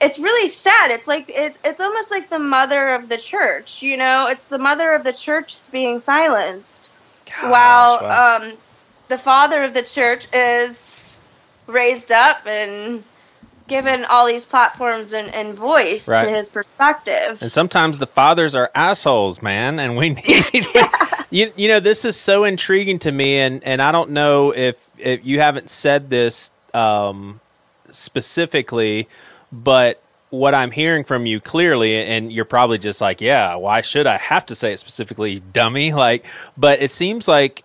it's 0.00 0.18
really 0.18 0.46
sad 0.48 0.90
it's 0.90 1.08
like 1.08 1.26
it's 1.28 1.58
it's 1.64 1.80
almost 1.80 2.10
like 2.10 2.28
the 2.28 2.38
mother 2.38 2.88
of 2.88 3.08
the 3.08 3.16
church 3.16 3.82
you 3.82 3.96
know 3.96 4.28
it's 4.28 4.46
the 4.46 4.58
mother 4.58 4.92
of 4.92 5.02
the 5.02 5.12
church 5.12 5.70
being 5.72 5.98
silenced 5.98 6.90
while 7.40 7.98
wow. 8.02 8.38
um 8.42 8.52
the 9.08 9.18
father 9.18 9.62
of 9.62 9.72
the 9.74 9.82
church 9.82 10.26
is 10.34 11.18
raised 11.66 12.12
up 12.12 12.46
and 12.46 13.02
given 13.68 14.04
all 14.08 14.26
these 14.26 14.44
platforms 14.44 15.12
and, 15.12 15.28
and 15.34 15.54
voice 15.54 16.08
Right. 16.08 16.24
to 16.24 16.30
his 16.30 16.48
perspective 16.48 17.42
And 17.42 17.50
sometimes 17.50 17.98
the 17.98 18.06
fathers 18.06 18.54
are 18.54 18.70
assholes, 18.74 19.42
man, 19.42 19.80
and 19.80 19.96
we 19.96 20.10
need 20.28 20.66
you. 21.30 21.52
You 21.56 21.68
know, 21.68 21.80
this 21.80 22.04
is 22.04 22.16
so 22.16 22.44
intriguing 22.44 23.00
to 23.00 23.10
me, 23.10 23.38
and 23.38 23.64
and 23.64 23.82
I 23.82 23.90
don't 23.90 24.10
know 24.10 24.52
if 24.54 24.76
if 24.98 25.26
you 25.26 25.40
haven't 25.40 25.70
said 25.70 26.10
this 26.10 26.52
um, 26.74 27.40
specifically, 27.90 29.08
but 29.52 30.02
what 30.30 30.54
I'm 30.54 30.70
hearing 30.70 31.04
from 31.04 31.26
you 31.26 31.40
clearly, 31.40 31.96
and 31.96 32.32
you're 32.32 32.44
probably 32.44 32.78
just 32.78 33.00
like, 33.00 33.20
yeah, 33.20 33.54
why 33.54 33.80
should 33.80 34.06
I 34.06 34.18
have 34.18 34.46
to 34.46 34.54
say 34.54 34.72
it 34.72 34.78
specifically, 34.78 35.40
dummy? 35.40 35.92
Like, 35.96 36.26
but 36.56 36.82
it 36.82 36.90
seems 36.90 37.26
like 37.26 37.64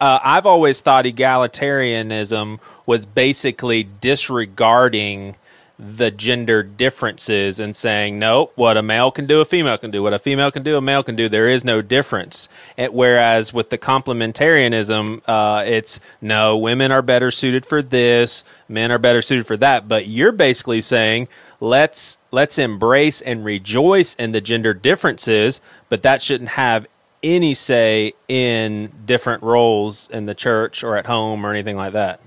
uh, 0.00 0.18
I've 0.22 0.46
always 0.46 0.80
thought 0.80 1.04
egalitarianism 1.04 2.58
was 2.86 3.06
basically 3.06 3.84
disregarding 3.84 5.36
the 5.78 6.10
gender 6.10 6.62
differences 6.64 7.60
and 7.60 7.76
saying, 7.76 8.18
nope, 8.18 8.52
what 8.56 8.76
a 8.76 8.82
male 8.82 9.12
can 9.12 9.26
do, 9.26 9.40
a 9.40 9.44
female 9.44 9.78
can 9.78 9.92
do. 9.92 10.02
What 10.02 10.12
a 10.12 10.18
female 10.18 10.50
can 10.50 10.64
do, 10.64 10.76
a 10.76 10.80
male 10.80 11.04
can 11.04 11.14
do. 11.14 11.28
There 11.28 11.46
is 11.46 11.64
no 11.64 11.82
difference. 11.82 12.48
Whereas 12.76 13.54
with 13.54 13.70
the 13.70 13.78
complementarianism, 13.78 15.22
uh, 15.26 15.64
it's 15.66 16.00
no, 16.20 16.56
women 16.56 16.90
are 16.90 17.02
better 17.02 17.30
suited 17.30 17.64
for 17.64 17.80
this, 17.80 18.42
men 18.68 18.90
are 18.90 18.98
better 18.98 19.22
suited 19.22 19.46
for 19.46 19.56
that. 19.58 19.86
But 19.86 20.08
you're 20.08 20.32
basically 20.32 20.80
saying, 20.80 21.28
let's 21.60 22.18
let's 22.32 22.58
embrace 22.58 23.20
and 23.20 23.44
rejoice 23.44 24.14
in 24.14 24.32
the 24.32 24.40
gender 24.40 24.74
differences, 24.74 25.60
but 25.88 26.02
that 26.02 26.22
shouldn't 26.22 26.50
have 26.50 26.88
any 27.22 27.54
say 27.54 28.14
in 28.26 28.92
different 29.06 29.42
roles 29.42 30.08
in 30.10 30.26
the 30.26 30.34
church 30.34 30.82
or 30.82 30.96
at 30.96 31.06
home 31.06 31.44
or 31.44 31.50
anything 31.50 31.76
like 31.76 31.92
that. 31.92 32.20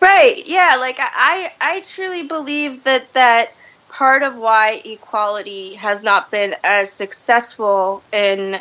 Right. 0.00 0.44
Yeah. 0.46 0.76
Like 0.78 0.96
I, 0.98 1.52
I 1.60 1.80
truly 1.80 2.24
believe 2.24 2.84
that 2.84 3.12
that 3.14 3.52
part 3.94 4.22
of 4.24 4.36
why 4.36 4.82
equality 4.84 5.74
has 5.74 6.02
not 6.02 6.30
been 6.30 6.54
as 6.64 6.90
successful 6.92 8.02
in 8.12 8.58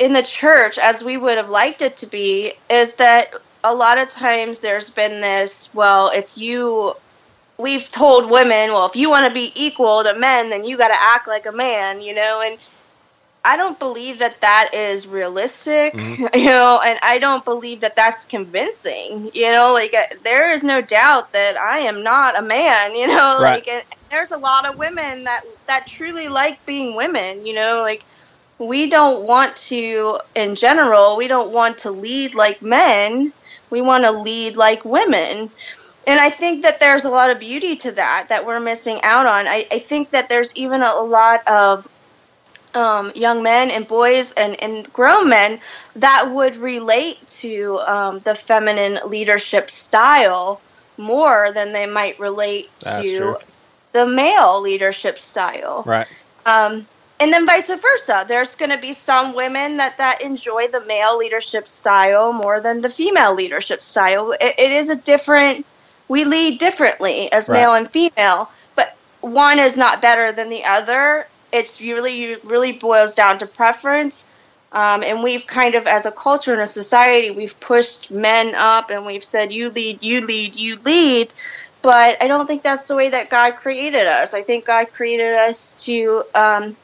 in 0.00 0.12
the 0.12 0.22
church 0.22 0.78
as 0.78 1.04
we 1.04 1.16
would 1.16 1.36
have 1.36 1.48
liked 1.48 1.80
it 1.80 1.98
to 1.98 2.06
be 2.06 2.52
is 2.68 2.94
that 2.94 3.32
a 3.62 3.72
lot 3.72 3.98
of 3.98 4.08
times 4.08 4.58
there's 4.58 4.90
been 4.90 5.20
this 5.20 5.72
well 5.74 6.10
if 6.10 6.36
you 6.36 6.92
we've 7.56 7.88
told 7.90 8.28
women 8.28 8.70
well 8.70 8.86
if 8.86 8.96
you 8.96 9.08
want 9.10 9.28
to 9.28 9.32
be 9.32 9.52
equal 9.54 10.02
to 10.02 10.14
men 10.14 10.50
then 10.50 10.64
you 10.64 10.76
got 10.76 10.88
to 10.88 11.00
act 11.00 11.28
like 11.28 11.46
a 11.46 11.52
man 11.52 12.00
you 12.00 12.14
know 12.14 12.42
and 12.44 12.58
I 13.46 13.56
don't 13.56 13.78
believe 13.78 14.18
that 14.18 14.40
that 14.42 14.70
is 14.74 15.06
realistic, 15.06 15.94
you 16.34 16.46
know, 16.46 16.80
and 16.84 16.98
I 17.02 17.18
don't 17.20 17.44
believe 17.44 17.80
that 17.82 17.96
that's 17.96 18.24
convincing, 18.26 19.30
you 19.34 19.52
know, 19.52 19.72
like 19.72 19.94
uh, 19.94 20.16
there 20.24 20.52
is 20.52 20.64
no 20.64 20.82
doubt 20.82 21.32
that 21.32 21.56
I 21.56 21.80
am 21.80 22.02
not 22.02 22.38
a 22.38 22.42
man, 22.42 22.94
you 22.96 23.06
know, 23.06 23.38
Right. 23.40 23.64
like 23.66 23.68
and 23.68 23.84
there's 24.10 24.32
a 24.32 24.38
lot 24.38 24.68
of 24.68 24.78
women 24.78 25.24
that 25.24 25.40
that 25.68 25.86
truly 25.86 26.28
like 26.28 26.66
being 26.66 26.96
women, 26.96 27.46
you 27.46 27.54
know, 27.54 27.80
like 27.82 28.04
we 28.58 28.88
don't 28.90 29.24
want 29.26 29.56
to 29.56 30.18
in 30.34 30.54
general, 30.56 31.16
we 31.16 31.28
don't 31.28 31.52
want 31.52 31.78
to 31.78 31.90
lead 31.90 32.34
like 32.34 32.62
men. 32.62 33.32
We 33.70 33.80
want 33.82 34.04
to 34.04 34.12
lead 34.12 34.56
like 34.56 34.84
women. 34.84 35.50
And 36.06 36.20
I 36.20 36.30
think 36.30 36.62
that 36.62 36.80
there's 36.80 37.04
a 37.04 37.10
lot 37.10 37.30
of 37.30 37.40
beauty 37.40 37.76
to 37.76 37.92
that 37.92 38.26
that 38.30 38.46
we're 38.46 38.60
missing 38.60 39.00
out 39.02 39.26
on. 39.26 39.46
I, 39.48 39.66
I 39.72 39.80
think 39.80 40.10
that 40.12 40.28
there's 40.28 40.56
even 40.56 40.82
a, 40.82 40.86
a 40.86 41.04
lot 41.04 41.40
of 41.48 41.86
um, 42.76 43.10
young 43.14 43.42
men 43.42 43.70
and 43.70 43.88
boys 43.88 44.34
and, 44.34 44.62
and 44.62 44.92
grown 44.92 45.28
men 45.30 45.58
that 45.96 46.30
would 46.30 46.56
relate 46.56 47.26
to 47.26 47.78
um, 47.78 48.18
the 48.20 48.34
feminine 48.34 49.00
leadership 49.08 49.70
style 49.70 50.60
more 50.98 51.52
than 51.52 51.72
they 51.72 51.86
might 51.86 52.20
relate 52.20 52.70
That's 52.80 53.02
to 53.02 53.16
true. 53.16 53.36
the 53.92 54.06
male 54.06 54.60
leadership 54.60 55.18
style. 55.18 55.82
Right. 55.86 56.06
Um, 56.44 56.86
and 57.18 57.32
then 57.32 57.46
vice 57.46 57.70
versa. 57.74 58.26
There's 58.28 58.56
going 58.56 58.70
to 58.70 58.78
be 58.78 58.92
some 58.92 59.34
women 59.34 59.78
that, 59.78 59.96
that 59.98 60.20
enjoy 60.20 60.68
the 60.68 60.84
male 60.84 61.16
leadership 61.16 61.66
style 61.66 62.32
more 62.34 62.60
than 62.60 62.82
the 62.82 62.90
female 62.90 63.34
leadership 63.34 63.80
style. 63.80 64.32
It, 64.32 64.54
it 64.58 64.72
is 64.72 64.90
a 64.90 64.96
different, 64.96 65.64
we 66.08 66.24
lead 66.24 66.58
differently 66.58 67.32
as 67.32 67.48
Right. 67.48 67.60
male 67.60 67.74
and 67.74 67.90
female, 67.90 68.50
but 68.74 68.94
one 69.22 69.58
is 69.58 69.78
not 69.78 70.02
better 70.02 70.32
than 70.32 70.50
the 70.50 70.64
other. 70.64 71.26
It's 71.56 71.80
really, 71.80 72.36
really 72.36 72.72
boils 72.72 73.14
down 73.14 73.38
to 73.38 73.46
preference. 73.46 74.24
Um, 74.72 75.02
and 75.02 75.22
we've 75.22 75.46
kind 75.46 75.74
of, 75.74 75.86
as 75.86 76.06
a 76.06 76.12
culture 76.12 76.52
and 76.52 76.60
a 76.60 76.66
society, 76.66 77.30
we've 77.30 77.58
pushed 77.60 78.10
men 78.10 78.54
up 78.54 78.90
and 78.90 79.06
we've 79.06 79.24
said, 79.24 79.52
you 79.52 79.70
lead, 79.70 80.02
you 80.02 80.26
lead, 80.26 80.54
you 80.54 80.76
lead. 80.84 81.32
But 81.82 82.22
I 82.22 82.26
don't 82.26 82.46
think 82.46 82.62
that's 82.62 82.88
the 82.88 82.96
way 82.96 83.10
that 83.10 83.30
God 83.30 83.56
created 83.56 84.06
us. 84.06 84.34
I 84.34 84.42
think 84.42 84.66
God 84.66 84.92
created 84.92 85.34
us 85.34 85.84
to. 85.86 86.24
Um, 86.34 86.76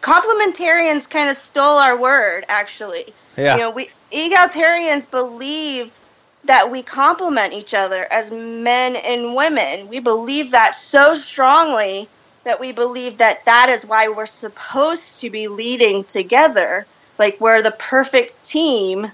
complementarians 0.00 1.08
kind 1.08 1.30
of 1.30 1.36
stole 1.36 1.78
our 1.78 1.96
word, 1.96 2.44
actually. 2.48 3.12
Yeah. 3.36 3.54
You 3.54 3.60
know, 3.62 3.70
we 3.70 3.90
egalitarians 4.12 5.10
believe 5.10 5.98
that 6.44 6.70
we 6.70 6.82
complement 6.82 7.54
each 7.54 7.72
other 7.72 8.06
as 8.10 8.30
men 8.30 8.96
and 8.96 9.34
women. 9.34 9.88
We 9.88 10.00
believe 10.00 10.52
that 10.52 10.74
so 10.74 11.14
strongly 11.14 12.08
that 12.44 12.60
we 12.60 12.72
believe 12.72 13.18
that 13.18 13.44
that 13.46 13.68
is 13.70 13.84
why 13.84 14.08
we're 14.08 14.26
supposed 14.26 15.20
to 15.20 15.30
be 15.30 15.48
leading 15.48 16.04
together. 16.04 16.86
Like 17.18 17.40
we're 17.40 17.62
the 17.62 17.70
perfect 17.70 18.44
team 18.44 19.10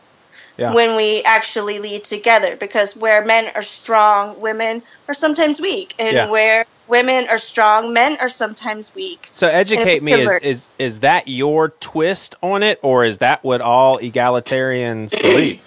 Yeah. 0.56 0.74
when 0.74 0.96
we 0.96 1.22
actually 1.22 1.78
lead 1.78 2.04
together 2.04 2.56
because 2.56 2.96
where 2.96 3.24
men 3.24 3.50
are 3.54 3.62
strong, 3.62 4.40
women 4.40 4.82
are 5.08 5.14
sometimes 5.14 5.60
weak. 5.60 5.94
And 5.98 6.14
Yeah. 6.16 6.30
where 6.30 6.64
women 6.88 7.28
are 7.28 7.38
strong, 7.38 7.92
men 7.92 8.18
are 8.20 8.28
sometimes 8.28 8.94
weak. 8.94 9.28
So 9.32 9.46
educate 9.46 10.02
me 10.02 10.12
is, 10.12 10.38
is 10.40 10.68
is 10.78 11.00
that 11.00 11.28
your 11.28 11.68
twist 11.68 12.34
on 12.42 12.62
it 12.62 12.78
or 12.82 13.04
is 13.04 13.18
that 13.18 13.44
what 13.44 13.60
all 13.60 13.98
egalitarians 13.98 15.10
believe? 15.22 15.66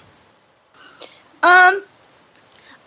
Um, 1.44 1.84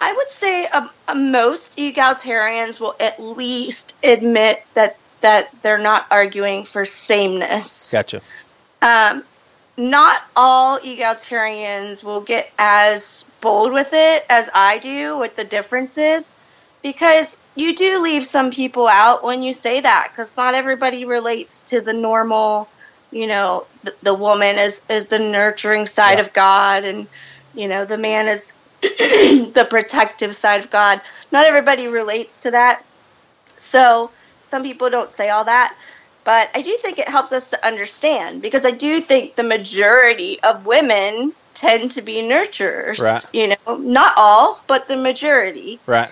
I 0.00 0.12
would 0.12 0.30
say 0.30 0.66
uh, 0.66 0.88
uh, 1.08 1.14
most 1.14 1.78
egalitarians 1.78 2.80
will 2.80 2.94
at 3.00 3.20
least 3.20 3.98
admit 4.04 4.64
that 4.74 4.96
that 5.22 5.50
they're 5.62 5.78
not 5.78 6.06
arguing 6.10 6.64
for 6.64 6.84
sameness. 6.84 7.90
Gotcha. 7.92 8.20
Um, 8.82 9.24
not 9.78 10.22
all 10.34 10.78
egalitarians 10.78 12.04
will 12.04 12.20
get 12.20 12.50
as 12.58 13.24
bold 13.40 13.72
with 13.72 13.90
it 13.92 14.24
as 14.28 14.48
I 14.54 14.78
do 14.78 15.18
with 15.18 15.36
the 15.36 15.44
differences 15.44 16.34
because 16.82 17.36
you 17.54 17.74
do 17.74 18.02
leave 18.02 18.24
some 18.24 18.50
people 18.50 18.86
out 18.86 19.24
when 19.24 19.42
you 19.42 19.52
say 19.52 19.80
that 19.80 20.08
because 20.10 20.36
not 20.36 20.54
everybody 20.54 21.04
relates 21.04 21.70
to 21.70 21.80
the 21.80 21.92
normal, 21.92 22.68
you 23.10 23.26
know, 23.26 23.66
the, 23.82 23.94
the 24.02 24.14
woman 24.14 24.56
is, 24.58 24.82
is 24.88 25.06
the 25.06 25.18
nurturing 25.18 25.86
side 25.86 26.18
Yeah. 26.18 26.20
of 26.20 26.32
God 26.32 26.84
and, 26.84 27.06
you 27.54 27.68
know, 27.68 27.84
the 27.84 27.98
man 27.98 28.28
is 28.28 28.54
the 29.52 29.66
protective 29.68 30.34
side 30.34 30.60
of 30.60 30.70
God. 30.70 31.00
Not 31.32 31.46
everybody 31.46 31.88
relates 31.88 32.42
to 32.42 32.52
that. 32.52 32.82
So 33.56 34.10
some 34.40 34.62
people 34.62 34.90
don't 34.90 35.10
say 35.10 35.28
all 35.30 35.44
that. 35.44 35.76
But 36.24 36.50
I 36.54 36.62
do 36.62 36.76
think 36.80 36.98
it 36.98 37.08
helps 37.08 37.32
us 37.32 37.50
to 37.50 37.66
understand 37.66 38.42
because 38.42 38.66
I 38.66 38.72
do 38.72 39.00
think 39.00 39.36
the 39.36 39.44
majority 39.44 40.42
of 40.42 40.66
women 40.66 41.32
tend 41.54 41.92
to 41.92 42.02
be 42.02 42.16
nurturers. 42.16 42.98
Right. 42.98 43.24
You 43.32 43.48
know, 43.48 43.76
not 43.76 44.14
all, 44.16 44.60
but 44.66 44.88
the 44.88 44.96
majority. 44.96 45.78
Right. 45.86 46.10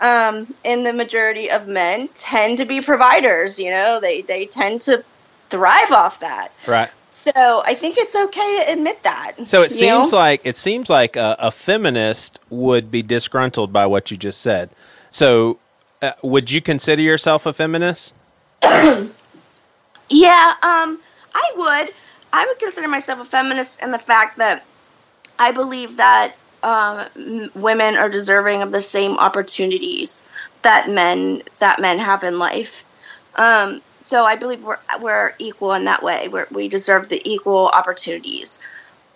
Um, 0.00 0.54
and 0.64 0.86
the 0.86 0.92
majority 0.92 1.50
of 1.50 1.66
men 1.66 2.08
tend 2.14 2.58
to 2.58 2.64
be 2.64 2.80
providers. 2.80 3.58
You 3.58 3.70
know, 3.70 3.98
they 3.98 4.22
they 4.22 4.46
tend 4.46 4.82
to 4.82 5.04
thrive 5.50 5.90
off 5.90 6.20
that. 6.20 6.52
Right. 6.66 6.90
So 7.16 7.62
I 7.64 7.74
think 7.74 7.96
it's 7.98 8.14
okay 8.14 8.64
to 8.64 8.72
admit 8.72 9.02
that. 9.04 9.32
So 9.46 9.62
it 9.62 9.70
you 9.70 9.88
know? 9.88 9.98
seems 9.98 10.12
like 10.12 10.42
it 10.44 10.56
seems 10.56 10.90
like 10.90 11.16
a, 11.16 11.34
a 11.38 11.50
feminist 11.50 12.38
would 12.50 12.90
be 12.90 13.02
disgruntled 13.02 13.72
by 13.72 13.86
what 13.86 14.10
you 14.10 14.16
just 14.16 14.40
said. 14.40 14.68
So 15.10 15.58
uh, 16.02 16.12
would 16.22 16.50
you 16.50 16.60
consider 16.60 17.00
yourself 17.02 17.46
a 17.46 17.52
feminist? 17.52 18.14
Yeah, 20.08 20.52
um, 20.62 21.00
I 21.34 21.52
would. 21.56 21.94
I 22.32 22.46
would 22.46 22.58
consider 22.58 22.88
myself 22.88 23.20
a 23.20 23.24
feminist 23.24 23.82
in 23.82 23.90
the 23.90 23.98
fact 23.98 24.38
that 24.38 24.64
I 25.38 25.52
believe 25.52 25.96
that 25.96 26.34
um, 26.62 27.06
m- 27.16 27.50
women 27.54 27.96
are 27.96 28.08
deserving 28.08 28.62
of 28.62 28.70
the 28.72 28.80
same 28.80 29.18
opportunities 29.18 30.22
that 30.62 30.88
men 30.88 31.42
that 31.58 31.80
men 31.80 31.98
have 31.98 32.22
in 32.22 32.38
life. 32.38 32.85
Um, 33.36 33.82
so 33.90 34.24
I 34.24 34.36
believe 34.36 34.62
we're 34.64 34.78
we're 35.00 35.34
equal 35.38 35.74
in 35.74 35.84
that 35.84 36.02
way. 36.02 36.28
We're, 36.28 36.46
we 36.50 36.68
deserve 36.68 37.08
the 37.08 37.20
equal 37.24 37.66
opportunities. 37.68 38.60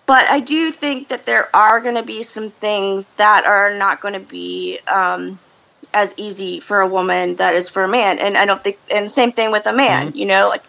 But 0.05 0.27
I 0.27 0.39
do 0.41 0.71
think 0.71 1.09
that 1.09 1.25
there 1.25 1.53
are 1.55 1.79
going 1.79 1.95
to 1.95 2.03
be 2.03 2.23
some 2.23 2.49
things 2.49 3.11
that 3.11 3.45
are 3.45 3.77
not 3.77 4.01
going 4.01 4.15
to 4.15 4.19
be 4.19 4.79
um, 4.87 5.39
as 5.93 6.13
easy 6.17 6.59
for 6.59 6.81
a 6.81 6.87
woman 6.87 7.37
that 7.37 7.55
is 7.55 7.69
for 7.69 7.83
a 7.83 7.87
man. 7.87 8.19
And 8.19 8.37
I 8.37 8.45
don't 8.45 8.61
think, 8.61 8.77
and 8.89 9.09
same 9.09 9.31
thing 9.31 9.51
with 9.51 9.65
a 9.67 9.73
man. 9.73 10.13
You 10.15 10.25
know, 10.25 10.49
like 10.49 10.63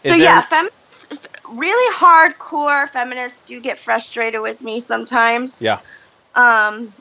so 0.00 0.10
there- 0.10 0.18
yeah, 0.18 0.40
feminists, 0.42 1.28
really 1.50 1.94
hardcore 1.94 2.88
feminists 2.88 3.40
do 3.42 3.60
get 3.60 3.78
frustrated 3.78 4.40
with 4.40 4.60
me 4.60 4.80
sometimes. 4.80 5.60
Yeah. 5.60 5.80
Um, 6.34 6.92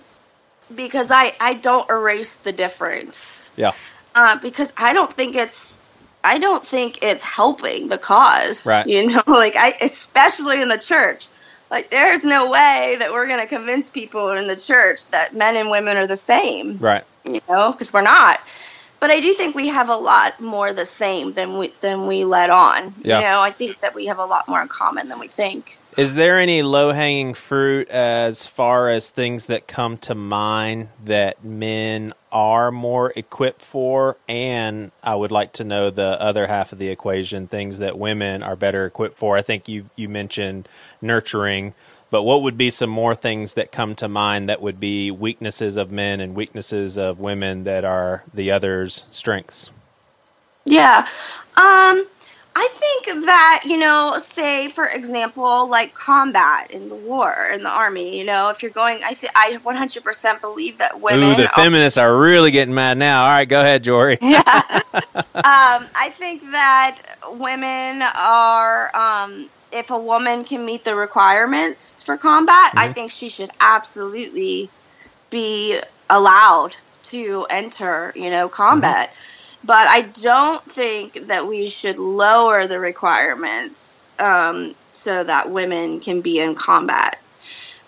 because 0.73 1.11
I 1.11 1.33
I 1.39 1.53
don't 1.53 1.89
erase 1.89 2.35
the 2.37 2.51
difference. 2.51 3.51
Yeah. 3.55 3.71
Uh, 4.15 4.37
because 4.39 4.73
I 4.77 4.93
don't 4.93 5.11
think 5.11 5.35
it's 5.35 5.79
I 6.23 6.39
don't 6.39 6.65
think 6.65 7.03
it's 7.03 7.23
helping 7.23 7.89
the 7.89 7.97
cause. 7.97 8.65
Right. 8.65 8.87
You 8.87 9.07
know, 9.07 9.21
like 9.27 9.55
I 9.57 9.73
especially 9.81 10.61
in 10.61 10.69
the 10.69 10.77
church. 10.77 11.27
Like 11.71 11.89
there's 11.89 12.23
no 12.23 12.51
way 12.51 12.97
that 12.99 13.11
we're 13.11 13.27
going 13.27 13.39
to 13.41 13.47
convince 13.47 13.89
people 13.89 14.29
in 14.31 14.47
the 14.47 14.55
church 14.55 15.07
that 15.07 15.33
men 15.33 15.55
and 15.55 15.71
women 15.71 15.97
are 15.97 16.05
the 16.05 16.15
same 16.15 16.77
Right. 16.77 17.03
you 17.25 17.39
know, 17.49 17.71
because 17.71 17.91
we're 17.91 18.01
not. 18.03 18.39
But 18.99 19.09
I 19.11 19.19
do 19.19 19.33
think 19.33 19.53
we 19.53 19.67
have 19.67 19.89
a 19.89 19.95
lot 19.95 20.39
more 20.39 20.71
the 20.71 20.85
same 20.85 21.33
than 21.33 21.57
we 21.57 21.69
than 21.81 22.07
we 22.07 22.23
let 22.23 22.49
on. 22.51 22.93
Yeah. 23.01 23.17
You 23.19 23.25
know, 23.25 23.41
I 23.41 23.49
think 23.51 23.81
that 23.81 23.95
we 23.95 24.05
have 24.05 24.19
a 24.19 24.23
lot 24.25 24.47
more 24.47 24.61
in 24.61 24.69
common 24.69 25.09
than 25.09 25.19
we 25.19 25.27
think. 25.27 25.77
Is 25.97 26.15
there 26.15 26.39
any 26.39 26.61
low 26.61 26.93
hanging 26.93 27.33
fruit 27.33 27.89
as 27.89 28.47
far 28.47 28.87
as 28.87 29.09
things 29.09 29.47
that 29.47 29.67
come 29.67 29.97
to 29.97 30.15
mind 30.15 30.87
that 31.03 31.43
men 31.43 32.13
are 32.33 32.71
more 32.71 33.13
equipped 33.15 33.61
for? 33.61 34.17
And 34.27 34.91
I 35.03 35.15
would 35.15 35.31
like 35.31 35.53
to 35.53 35.63
know 35.63 35.89
the 35.89 36.21
other 36.21 36.47
half 36.47 36.73
of 36.73 36.79
the 36.79 36.89
equation, 36.89 37.47
things 37.47 37.79
that 37.79 37.97
women 37.97 38.43
are 38.43 38.57
better 38.57 38.85
equipped 38.85 39.15
for. 39.17 39.37
I 39.37 39.41
think 39.41 39.69
you 39.69 39.89
you 39.95 40.09
mentioned 40.09 40.67
nurturing, 41.01 41.73
but 42.09 42.23
what 42.23 42.41
would 42.41 42.57
be 42.57 42.71
some 42.71 42.89
more 42.89 43.15
things 43.15 43.53
that 43.53 43.71
come 43.71 43.95
to 43.95 44.09
mind 44.09 44.49
that 44.49 44.61
would 44.61 44.79
be 44.79 45.11
weaknesses 45.11 45.77
of 45.77 45.91
men 45.91 46.19
and 46.19 46.35
weaknesses 46.35 46.97
of 46.97 47.19
women 47.19 47.63
that 47.63 47.85
are 47.85 48.23
the 48.33 48.51
other's 48.51 49.05
strengths? 49.11 49.69
Yeah. 50.65 51.07
Um 51.55 52.05
I 52.55 52.67
think 52.71 53.25
that, 53.25 53.63
you 53.65 53.77
know, 53.77 54.15
say 54.19 54.69
for 54.69 54.85
example, 54.85 55.69
like 55.69 55.93
combat 55.93 56.71
in 56.71 56.89
the 56.89 56.95
war 56.95 57.35
in 57.53 57.63
the 57.63 57.69
army, 57.69 58.17
you 58.17 58.25
know, 58.25 58.49
if 58.49 58.61
you're 58.61 58.71
going 58.71 59.01
I 59.03 59.13
th- 59.13 59.31
I 59.35 59.57
100% 59.63 60.41
believe 60.41 60.77
that 60.77 61.01
women 61.01 61.29
Ooh, 61.29 61.35
the 61.35 61.49
are- 61.49 61.55
feminists 61.55 61.97
are 61.97 62.15
really 62.15 62.51
getting 62.51 62.73
mad 62.73 62.97
now. 62.97 63.23
All 63.23 63.29
right, 63.29 63.47
go 63.47 63.59
ahead, 63.59 63.83
Jory. 63.83 64.19
um, 64.21 64.31
I 65.43 66.13
think 66.17 66.51
that 66.51 67.01
women 67.31 68.01
are, 68.01 68.95
um, 68.95 69.49
if 69.71 69.89
a 69.89 69.97
woman 69.97 70.43
can 70.43 70.63
meet 70.63 70.83
the 70.83 70.95
requirements 70.95 72.03
for 72.03 72.17
combat, 72.17 72.73
I 72.75 72.93
think 72.93 73.11
she 73.11 73.29
should 73.29 73.49
absolutely 73.59 74.69
be 75.31 75.79
allowed 76.09 76.75
to 77.03 77.47
enter, 77.49 78.13
you 78.15 78.29
know, 78.29 78.47
combat. 78.49 79.11
But 79.65 79.87
I 79.87 80.01
don't 80.01 80.61
think 80.63 81.27
that 81.27 81.47
we 81.47 81.67
should 81.67 81.97
lower 81.97 82.67
the 82.67 82.79
requirements 82.79 84.11
um, 84.19 84.75
so 84.91 85.23
that 85.23 85.49
women 85.49 85.99
can 86.01 86.21
be 86.21 86.39
in 86.39 86.55
combat. 86.55 87.19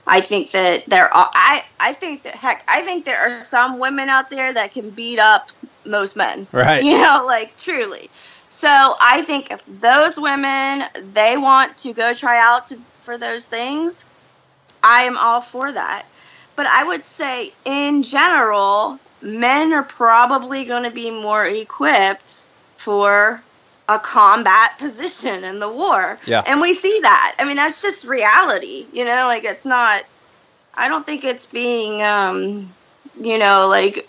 I 0.08 0.22
think 0.22 0.52
that 0.52 0.86
there 0.86 1.06
are. 1.06 1.30
I 1.34 1.64
I 1.80 1.94
think 1.94 2.24
that 2.24 2.36
heck, 2.36 2.64
I 2.68 2.82
think 2.82 3.06
there 3.06 3.20
are 3.20 3.42
some 3.42 3.80
women 3.80 4.10
out 4.10 4.30
there 4.30 4.54
that 4.54 4.72
can 4.72 4.92
beat 4.92 5.20
up 5.20 5.50
most 5.86 6.16
men. 6.16 6.48
Right. 6.52 6.84
You 6.84 6.98
know, 6.98 7.24
like 7.28 7.58
truly. 7.58 8.10
So 8.52 8.70
I 8.70 9.24
think 9.24 9.52
if 9.52 9.66
those 9.66 10.20
women 10.20 10.84
they 11.14 11.38
want 11.38 11.78
to 11.80 11.94
go 11.94 12.14
try 12.14 12.40
out 12.40 12.68
to, 12.68 12.78
for 13.00 13.18
those 13.18 13.46
things, 13.46 14.06
I 14.84 15.04
am 15.04 15.18
all 15.18 15.42
for 15.42 15.72
that. 15.72 16.06
But 16.56 16.68
I 16.68 16.84
would 16.86 17.04
say 17.04 17.52
in 17.66 18.04
general, 18.04 19.00
men 19.26 19.74
are 19.74 19.84
probably 19.84 20.66
going 20.66 20.84
to 20.84 20.92
be 20.92 21.10
more 21.10 21.46
equipped 21.46 22.46
for 22.78 23.42
a 23.90 24.00
combat 24.00 24.78
position 24.80 25.44
in 25.44 25.60
the 25.60 25.70
war. 25.70 26.18
Yeah. 26.26 26.44
And 26.46 26.62
we 26.62 26.74
see 26.74 27.00
that. 27.02 27.36
I 27.40 27.46
mean, 27.46 27.56
that's 27.56 27.82
just 27.82 28.06
reality, 28.06 28.86
you 28.94 29.06
know, 29.06 29.26
like 29.28 29.44
it's 29.44 29.66
not 29.66 30.04
I 30.78 30.90
don't 30.90 31.06
think 31.06 31.24
it's 31.24 31.46
being 31.48 32.04
um 32.04 32.72
you 33.20 33.38
know, 33.38 33.68
like 33.70 34.08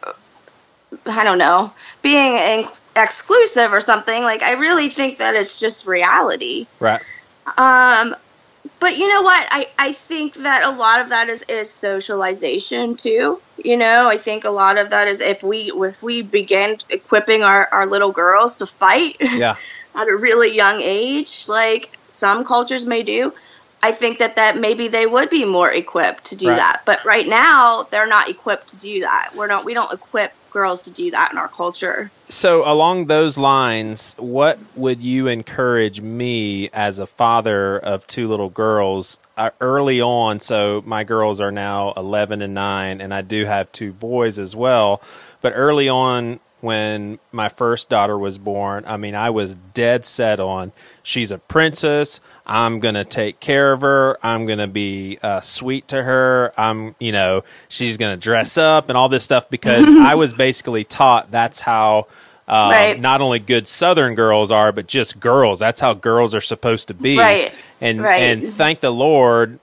I 1.07 1.25
don't 1.25 1.39
know, 1.39 1.73
being 2.03 2.37
ex- 2.37 2.83
exclusive 2.95 3.73
or 3.73 3.81
something. 3.81 4.23
Like 4.23 4.43
I 4.43 4.55
really 4.55 4.89
think 4.89 5.19
that 5.19 5.35
it's 5.35 5.59
just 5.59 5.87
reality. 5.87 6.67
Right. 6.81 7.01
Um, 7.57 8.17
but 8.81 8.99
you 8.99 9.09
know 9.09 9.23
what? 9.23 9.47
I, 9.51 9.69
I 9.79 9.93
think 9.93 10.35
that 10.35 10.63
a 10.65 10.71
lot 10.77 11.01
of 11.01 11.11
that 11.11 11.29
is, 11.29 11.43
is 11.49 11.71
socialization 11.71 12.97
too. 12.97 13.41
You 13.63 13.77
know, 13.77 14.09
I 14.09 14.19
think 14.19 14.45
a 14.45 14.51
lot 14.51 14.79
of 14.79 14.91
that 14.91 15.09
is 15.09 15.21
if 15.21 15.43
we 15.43 15.71
if 15.75 16.03
we 16.03 16.23
begin 16.23 16.77
equipping 16.91 17.43
our, 17.43 17.69
our 17.73 17.87
little 17.87 18.13
girls 18.13 18.57
to 18.57 18.67
fight 18.67 19.17
Yeah. 19.21 19.57
at 19.95 20.09
a 20.09 20.17
really 20.17 20.55
young 20.55 20.81
age, 20.81 21.47
like 21.49 21.97
some 22.09 22.45
cultures 22.45 22.85
may 22.85 23.03
do, 23.03 23.33
I 23.83 23.93
think 23.93 24.19
that 24.19 24.37
that 24.37 24.59
maybe 24.59 24.89
they 24.89 25.07
would 25.07 25.31
be 25.31 25.45
more 25.45 25.73
equipped 25.73 26.27
to 26.27 26.37
do 26.37 26.49
Right. 26.49 26.57
that. 26.59 26.83
But 26.85 27.05
right 27.05 27.27
now, 27.27 27.87
they're 27.91 28.07
not 28.09 28.29
equipped 28.29 28.69
to 28.69 28.77
do 28.77 29.01
that. 29.01 29.31
We're 29.35 29.47
not 29.47 29.65
we 29.65 29.75
don't 29.75 29.93
equip 29.93 30.33
girls 30.57 30.85
to 30.85 30.91
do 30.91 31.11
that 31.11 31.33
in 31.33 31.37
our 31.37 31.49
culture. 31.49 32.11
So, 32.29 32.67
along 32.67 33.07
those 33.07 33.37
lines, 33.37 34.15
what 34.19 34.59
would 34.75 35.03
you 35.03 35.27
encourage 35.27 36.01
me 36.01 36.71
as 36.71 36.99
a 36.99 37.07
father 37.07 37.79
of 37.79 38.07
two 38.07 38.27
little 38.27 38.49
girls 38.49 39.21
uh, 39.37 39.51
early 39.61 40.01
on? 40.01 40.41
So, 40.41 40.83
my 40.87 41.05
girls 41.05 41.43
are 41.43 41.53
now 41.53 41.93
11 41.95 42.41
and 42.41 42.55
9, 42.55 43.03
and 43.03 43.13
I 43.13 43.21
do 43.21 43.45
have 43.45 43.71
two 43.71 43.93
boys 43.93 44.39
as 44.39 44.57
well. 44.57 45.03
But 45.43 45.53
early 45.55 45.91
on 45.91 46.41
when 46.61 47.19
my 47.33 47.49
first 47.49 47.89
daughter 47.89 48.17
was 48.19 48.39
born. 48.39 48.85
I 48.87 48.97
mean, 48.97 49.15
I 49.15 49.31
was 49.31 49.55
dead 49.75 50.07
set 50.07 50.41
on 50.41 50.73
she's 51.03 51.31
a 51.31 51.39
princess. 51.39 52.21
I'm 52.47 52.81
gonna 52.81 53.05
take 53.05 53.41
care 53.41 53.73
of 53.73 53.81
her. 53.83 54.19
I'm 54.23 54.47
gonna 54.47 54.67
be 54.69 55.19
uh, 55.23 55.41
sweet 55.41 55.89
to 55.89 56.03
her. 56.03 56.53
I'm, 56.57 56.95
you 56.99 57.13
know, 57.13 57.45
she's 57.69 57.97
gonna 57.97 58.17
dress 58.17 58.57
up 58.57 58.89
and 58.89 58.97
all 58.97 59.09
this 59.09 59.25
stuff 59.25 59.51
because 59.51 59.87
I 59.95 60.15
was 60.15 60.33
basically 60.35 60.85
taught 60.85 61.31
that's 61.31 61.61
how 61.61 62.07
um, 62.49 62.71
Right. 62.71 63.01
not 63.01 63.21
only 63.21 63.41
good 63.41 63.67
Southern 63.67 64.15
girls 64.15 64.51
are, 64.53 64.71
but 64.71 64.87
just 64.87 65.19
girls. 65.19 65.59
That's 65.59 65.81
how 65.81 65.95
girls 65.95 66.35
are 66.35 66.41
supposed 66.41 66.89
to 66.89 66.95
be. 66.95 67.19
Right. 67.19 67.53
And 67.81 68.01
Right. 68.01 68.23
and 68.23 68.49
thank 68.49 68.79
the 68.81 68.93
Lord, 68.93 69.59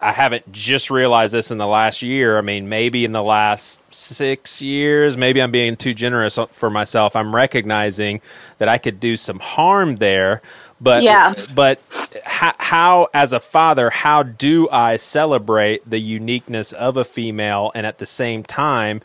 I 0.00 0.12
haven't 0.12 0.50
just 0.52 0.90
realized 0.90 1.34
this 1.34 1.50
in 1.50 1.58
the 1.58 1.66
last 1.66 2.02
year. 2.02 2.38
I 2.38 2.42
mean, 2.42 2.68
maybe 2.68 3.04
in 3.04 3.12
the 3.12 3.22
last 3.22 3.80
six 3.94 4.62
years, 4.62 5.16
maybe 5.16 5.42
I'm 5.42 5.50
being 5.50 5.76
too 5.76 5.94
generous 5.94 6.38
for 6.52 6.70
myself. 6.70 7.16
I'm 7.16 7.34
recognizing 7.34 8.20
that 8.58 8.68
I 8.68 8.78
could 8.78 9.00
do 9.00 9.16
some 9.16 9.38
harm 9.40 9.96
there. 9.96 10.42
But 10.80 11.02
Yeah. 11.02 11.34
but 11.54 11.80
how, 12.24 12.54
how, 12.58 13.08
as 13.12 13.32
a 13.32 13.40
father, 13.40 13.90
how 13.90 14.22
do 14.22 14.68
I 14.70 14.96
celebrate 14.96 15.88
the 15.88 15.98
uniqueness 15.98 16.72
of 16.72 16.96
a 16.96 17.04
female 17.04 17.72
and 17.74 17.84
at 17.84 17.98
the 17.98 18.06
same 18.06 18.44
time 18.44 19.02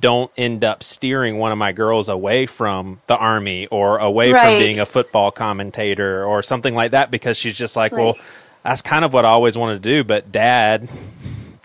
don't 0.00 0.30
end 0.36 0.64
up 0.64 0.82
steering 0.82 1.38
one 1.38 1.52
of 1.52 1.58
my 1.58 1.72
girls 1.72 2.08
away 2.08 2.46
from 2.46 3.00
the 3.06 3.16
army 3.16 3.66
or 3.68 3.98
away 3.98 4.32
Right. 4.32 4.40
from 4.42 4.56
being 4.56 4.80
a 4.80 4.86
football 4.86 5.30
commentator 5.30 6.24
or 6.24 6.42
something 6.42 6.74
like 6.74 6.90
that 6.92 7.10
because 7.10 7.36
she's 7.36 7.56
just 7.56 7.76
like, 7.76 7.96
well, 7.96 8.16
Right. 8.16 8.20
That's 8.62 8.82
kind 8.82 9.04
of 9.04 9.12
what 9.12 9.24
I 9.24 9.28
always 9.28 9.56
wanted 9.56 9.82
to 9.82 9.88
do, 9.88 10.04
but 10.04 10.30
dad, 10.32 10.88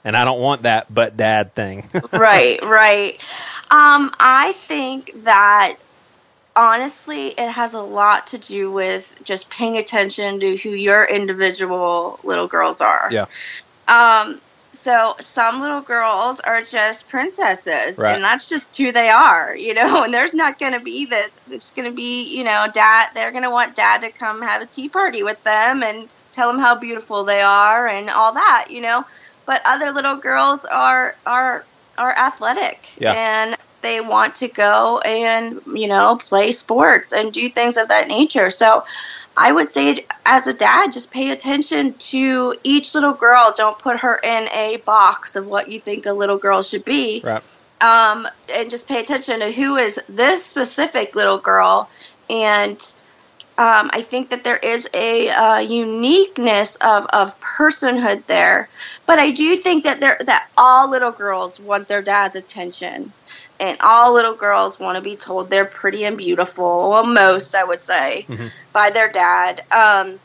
and 0.03 0.15
I 0.17 0.25
don't 0.25 0.39
want 0.41 0.63
that 0.63 0.93
but 0.93 1.15
dad 1.17 1.53
thing. 1.55 1.87
right, 2.11 2.61
right. 2.63 3.13
Um, 3.69 4.11
I 4.19 4.53
think 4.55 5.23
that 5.25 5.75
honestly, 6.55 7.27
it 7.27 7.49
has 7.49 7.73
a 7.73 7.81
lot 7.81 8.27
to 8.27 8.37
do 8.37 8.71
with 8.71 9.13
just 9.23 9.49
paying 9.49 9.77
attention 9.77 10.39
to 10.39 10.57
who 10.57 10.69
your 10.69 11.03
individual 11.05 12.19
little 12.23 12.47
girls 12.47 12.81
are. 12.81 13.09
yeah. 13.11 13.25
Um, 13.87 14.41
so 14.73 15.15
some 15.19 15.61
little 15.61 15.81
girls 15.81 16.39
are 16.39 16.61
just 16.61 17.09
princesses, 17.09 17.97
Right. 17.97 18.13
and 18.15 18.23
that's 18.23 18.47
just 18.49 18.77
who 18.77 18.91
they 18.91 19.09
are, 19.09 19.55
you 19.55 19.73
know. 19.73 20.03
And 20.07 20.13
there's 20.13 20.33
not 20.35 20.59
going 20.59 20.73
to 20.73 20.79
be 20.79 21.05
that. 21.07 21.29
It's 21.49 21.71
going 21.71 21.87
to 21.89 21.95
be, 21.95 22.23
you 22.37 22.43
know, 22.43 22.67
dad. 22.71 23.09
They're 23.13 23.31
going 23.31 23.43
to 23.43 23.49
want 23.49 23.75
dad 23.75 24.01
to 24.01 24.09
come 24.11 24.41
have 24.41 24.61
a 24.61 24.65
tea 24.65 24.89
party 24.89 25.23
with 25.23 25.43
them 25.43 25.83
and 25.83 26.07
tell 26.37 26.51
them 26.51 26.59
how 26.61 26.75
beautiful 26.75 27.23
they 27.23 27.41
are 27.41 27.87
and 27.87 28.09
all 28.09 28.33
that, 28.33 28.67
you 28.69 28.79
know. 28.81 29.03
But 29.47 29.61
other 29.65 29.91
little 29.91 30.17
girls 30.17 30.65
are 30.65 31.15
are 31.25 31.65
are 31.97 32.11
athletic, 32.11 32.79
Yeah. 32.99 33.13
and 33.13 33.57
they 33.81 34.01
want 34.01 34.35
to 34.35 34.47
go 34.47 34.99
and 34.99 35.61
you 35.73 35.87
know 35.87 36.17
play 36.17 36.51
sports 36.51 37.11
and 37.11 37.33
do 37.33 37.49
things 37.49 37.77
of 37.77 37.87
that 37.89 38.07
nature. 38.07 38.49
So 38.51 38.85
I 39.35 39.51
would 39.51 39.69
say, 39.69 40.05
as 40.25 40.47
a 40.47 40.53
dad, 40.53 40.91
just 40.91 41.11
pay 41.11 41.29
attention 41.31 41.93
to 42.11 42.55
each 42.63 42.93
little 42.95 43.13
girl. 43.13 43.53
Don't 43.55 43.77
put 43.79 43.99
her 43.99 44.15
in 44.23 44.47
a 44.49 44.77
box 44.77 45.35
of 45.35 45.47
what 45.47 45.69
you 45.69 45.79
think 45.79 46.05
a 46.05 46.13
little 46.13 46.37
girl 46.37 46.61
should 46.61 46.85
be. 46.85 47.21
Right. 47.23 47.43
Um, 47.79 48.27
and 48.51 48.69
just 48.71 48.87
pay 48.87 48.99
attention 48.99 49.39
to 49.41 49.51
who 49.51 49.75
is 49.75 49.99
this 50.09 50.43
specific 50.43 51.15
little 51.15 51.37
girl. 51.37 51.87
And 52.29 52.77
um, 53.59 53.89
I 53.91 54.03
think 54.03 54.29
that 54.29 54.43
there 54.43 54.57
is 54.57 54.87
a 54.93 55.29
uh, 55.29 55.57
uniqueness 55.59 56.75
of, 56.75 57.07
of 57.07 57.39
personhood 57.41 58.25
there. 58.27 58.69
But 59.07 59.17
I 59.17 59.31
do 59.31 59.55
think 59.55 59.85
that 59.85 59.99
there 59.99 60.17
that 60.25 60.47
all 60.55 60.91
little 60.91 61.11
girls 61.11 61.59
want 61.59 61.87
their 61.87 62.03
dad's 62.03 62.35
attention. 62.35 63.11
And 63.59 63.77
all 63.81 64.13
little 64.13 64.35
girls 64.35 64.79
want 64.79 64.97
to 64.97 65.01
be 65.01 65.15
told 65.15 65.49
they're 65.49 65.65
pretty 65.65 66.03
and 66.03 66.15
beautiful. 66.17 66.91
Well, 66.91 67.07
most, 67.07 67.55
I 67.55 67.63
would 67.63 67.81
say, 67.81 68.27
by 68.71 68.91
their 68.91 69.11
dad. 69.11 69.63
Um, 69.71 70.19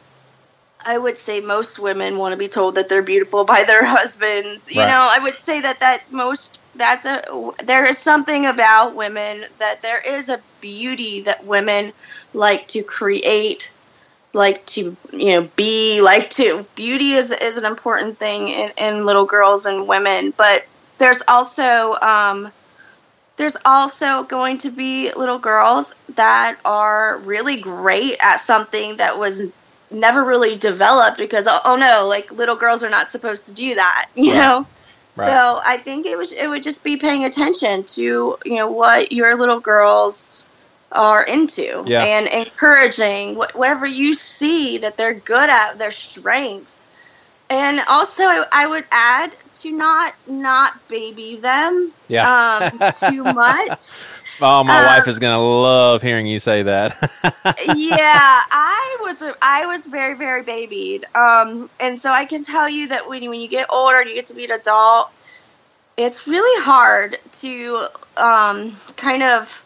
I 0.85 0.97
would 0.99 1.17
say 1.19 1.41
most 1.41 1.79
women 1.79 2.19
want 2.19 2.33
to 2.33 2.37
be 2.37 2.49
told 2.49 2.75
that 2.77 2.89
they're 2.89 3.03
beautiful 3.03 3.45
by 3.45 3.65
their 3.65 3.85
husbands. 3.85 4.71
You 4.71 4.81
Right. 4.81 4.89
know, 4.89 5.09
I 5.11 5.19
would 5.23 5.39
say 5.39 5.61
that 5.61 5.81
that 5.81 6.11
most 6.11 6.59
that's 6.75 7.05
a 7.05 7.23
there 7.65 7.85
is 7.85 7.99
something 7.99 8.47
about 8.47 8.95
women 8.95 9.45
that 9.59 9.83
there 9.83 10.01
is 10.01 10.29
a 10.29 10.41
beauty 10.61 11.23
that 11.23 11.45
women 11.45 11.93
like 12.33 12.69
to 12.69 12.83
create, 12.83 13.73
like 14.33 14.65
to 14.67 14.97
you 15.13 15.33
know 15.33 15.49
be, 15.57 16.01
like 16.01 16.31
to 16.31 16.65
beauty 16.75 17.13
is 17.13 17.31
is 17.33 17.59
an 17.59 17.65
important 17.65 18.17
thing 18.17 18.49
in, 18.49 18.73
in 18.79 19.07
little 19.07 19.27
girls 19.27 19.67
and 19.67 19.87
women. 19.87 20.33
But 20.37 20.65
there's 20.99 21.23
also 21.27 21.95
um, 22.01 22.51
there's 23.37 23.57
also 23.65 24.25
going 24.25 24.59
to 24.59 24.71
be 24.71 25.13
little 25.13 25.39
girls 25.39 25.95
that 26.15 26.59
are 26.65 27.19
really 27.19 27.57
great 27.57 28.17
at 28.21 28.37
something 28.37 28.99
that 28.99 29.19
was 29.19 29.43
never 29.93 30.23
really 30.25 30.57
developed 30.57 31.19
because 31.19 31.47
oh, 31.49 31.61
oh 31.65 31.77
no 31.77 32.07
like 32.09 32.31
little 32.33 32.57
girls 32.57 32.83
are 32.83 32.91
not 32.91 33.11
supposed 33.11 33.47
to 33.47 33.53
do 33.53 33.75
that 33.75 34.09
you 34.15 34.33
Right. 34.33 34.39
know 34.41 34.67
Right. 35.15 35.27
so 35.27 35.61
i 35.65 35.77
think 35.77 36.07
it 36.07 36.17
was 36.17 36.33
it 36.33 36.49
would 36.49 36.63
just 36.63 36.83
be 36.85 36.97
paying 36.97 37.25
attention 37.25 37.85
to 37.85 38.03
you 38.45 38.55
know 38.57 38.71
what 38.71 39.13
your 39.13 39.37
little 39.37 39.61
girls 39.61 40.47
are 40.91 41.23
into 41.23 41.85
Yeah. 41.87 42.03
and 42.05 42.27
encouraging 42.29 43.35
wh- 43.37 43.55
whatever 43.57 43.87
you 43.87 44.15
see 44.15 44.79
that 44.79 44.97
they're 44.97 45.15
good 45.15 45.51
at 45.51 45.79
their 45.79 45.91
strengths 45.91 46.89
and 47.51 47.81
also 47.89 48.23
I, 48.25 48.45
I 48.53 48.67
would 48.69 48.85
add 48.91 49.37
to 49.57 49.71
not 49.73 50.15
not 50.27 50.73
baby 50.89 51.37
them 51.37 51.93
Yeah. 52.09 52.71
um, 52.73 52.79
too 53.01 53.23
much 53.35 54.07
Oh, 54.43 54.65
my 54.65 54.83
Uh, 54.83 54.87
wife 54.87 55.07
is 55.07 55.21
going 55.21 55.33
to 55.33 55.39
love 55.39 56.03
hearing 56.03 56.27
you 56.27 56.41
say 56.41 56.65
that. 56.65 56.97
yeah, 57.65 58.43
I 58.51 58.97
was 59.01 59.23
I 59.41 59.67
was 59.67 59.87
very 59.87 60.15
very 60.15 60.43
babied, 60.43 61.05
um, 61.15 61.71
and 61.79 61.99
so 61.99 62.11
I 62.11 62.25
can 62.25 62.43
tell 62.43 62.69
you 62.69 62.89
that 62.89 63.09
when 63.09 63.23
you, 63.23 63.31
when 63.31 63.41
you 63.41 63.47
get 63.49 63.67
older 63.71 64.01
and 64.01 64.09
you 64.09 64.17
get 64.17 64.27
to 64.27 64.35
be 64.35 64.45
an 64.45 64.51
adult, 64.51 65.13
it's 65.97 66.27
really 66.27 66.65
hard 66.65 67.19
to 67.35 67.87
um, 68.17 68.77
kind 68.97 69.23
of 69.23 69.65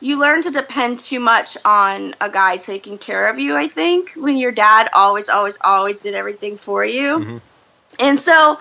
you 0.00 0.20
learn 0.20 0.42
to 0.42 0.50
depend 0.52 1.00
too 1.00 1.18
much 1.18 1.56
on 1.64 2.14
a 2.20 2.30
guy 2.30 2.58
taking 2.58 2.98
care 2.98 3.30
of 3.30 3.40
you. 3.40 3.56
I 3.56 3.66
think 3.66 4.12
when 4.14 4.36
your 4.36 4.52
dad 4.52 4.90
always 4.94 5.28
always 5.28 5.58
always 5.60 5.98
did 5.98 6.14
everything 6.14 6.56
for 6.56 6.84
you, 6.84 7.40
and 7.98 8.18
so 8.20 8.60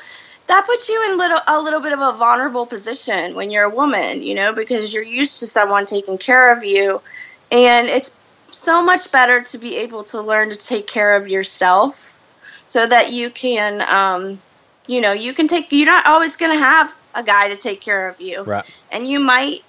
that 0.53 0.67
puts 0.67 0.87
you 0.87 1.09
in 1.09 1.17
little 1.17 1.39
a 1.47 1.59
little 1.59 1.79
bit 1.79 1.93
of 1.93 1.99
a 1.99 2.13
vulnerable 2.13 2.67
position 2.67 3.33
when 3.33 3.49
you're 3.49 3.63
a 3.63 3.69
woman, 3.69 4.21
you 4.21 4.35
know, 4.35 4.53
because 4.53 4.93
you're 4.93 5.03
used 5.03 5.39
to 5.39 5.47
someone 5.47 5.85
taking 5.85 6.19
care 6.19 6.55
of 6.55 6.63
you, 6.63 7.01
and 7.51 7.87
it's 7.87 8.15
so 8.51 8.85
much 8.85 9.11
better 9.11 9.41
to 9.41 9.57
be 9.57 9.77
able 9.77 10.03
to 10.03 10.21
learn 10.21 10.51
to 10.51 10.55
take 10.55 10.85
care 10.85 11.15
of 11.15 11.27
yourself, 11.27 12.19
so 12.65 12.85
that 12.85 13.11
you 13.11 13.31
can, 13.31 13.81
um, 13.81 14.39
you 14.85 15.01
know, 15.01 15.11
you 15.11 15.33
can 15.33 15.47
take. 15.47 15.71
You're 15.71 15.87
not 15.87 16.05
always 16.05 16.35
going 16.35 16.55
to 16.55 16.63
have 16.63 16.95
a 17.15 17.23
guy 17.23 17.47
to 17.47 17.55
take 17.55 17.81
care 17.81 18.07
of 18.09 18.21
you, 18.21 18.43
right. 18.43 18.81
and 18.91 19.07
you 19.07 19.19
might 19.21 19.63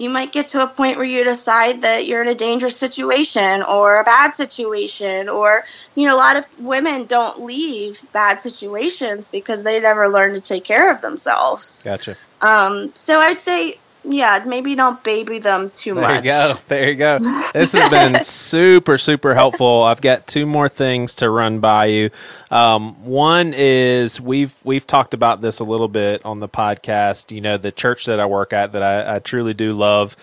you 0.00 0.08
might 0.08 0.32
get 0.32 0.48
to 0.48 0.62
a 0.62 0.66
point 0.66 0.96
where 0.96 1.06
you 1.06 1.22
decide 1.24 1.82
that 1.82 2.06
you're 2.06 2.22
in 2.22 2.28
a 2.28 2.34
dangerous 2.34 2.76
situation 2.76 3.62
or 3.62 4.00
a 4.00 4.04
bad 4.04 4.34
situation 4.34 5.28
or 5.28 5.64
you 5.94 6.06
know 6.06 6.14
a 6.14 6.16
lot 6.16 6.36
of 6.36 6.60
women 6.60 7.04
don't 7.04 7.42
leave 7.42 8.00
bad 8.12 8.40
situations 8.40 9.28
because 9.28 9.62
they 9.62 9.78
never 9.80 10.08
learn 10.08 10.32
to 10.32 10.40
take 10.40 10.64
care 10.64 10.90
of 10.90 11.00
themselves 11.00 11.82
Gotcha. 11.84 12.16
um, 12.40 12.90
so 12.94 13.20
i 13.20 13.28
would 13.28 13.38
say 13.38 13.78
yeah 14.04 14.42
maybe 14.46 14.74
don't 14.74 15.02
baby 15.04 15.38
them 15.38 15.70
too 15.70 15.94
There 15.94 16.02
much 16.02 16.24
There 16.24 16.48
you 16.48 16.54
go. 16.54 16.60
There 16.68 16.88
you 16.90 16.94
go. 16.96 17.18
This 17.52 17.72
has 17.72 17.90
been 17.90 18.22
super, 18.22 18.98
super 18.98 19.34
helpful. 19.34 19.82
I've 19.82 20.00
got 20.00 20.26
two 20.26 20.46
more 20.46 20.68
things 20.68 21.16
to 21.16 21.30
run 21.30 21.60
by 21.60 21.86
you. 21.86 22.10
Um, 22.50 23.04
one 23.04 23.52
is 23.54 24.20
we've 24.20 24.54
we've 24.64 24.86
talked 24.86 25.14
about 25.14 25.40
this 25.40 25.60
a 25.60 25.64
little 25.64 25.88
bit 25.88 26.24
on 26.24 26.40
the 26.40 26.48
podcast. 26.48 27.32
You 27.34 27.40
know, 27.40 27.56
the 27.56 27.72
church 27.72 28.06
that 28.06 28.20
I 28.20 28.26
work 28.26 28.52
at 28.52 28.72
that 28.72 28.82
I, 28.82 29.16
I 29.16 29.18
truly 29.18 29.54
do 29.54 29.72
love. 29.72 30.16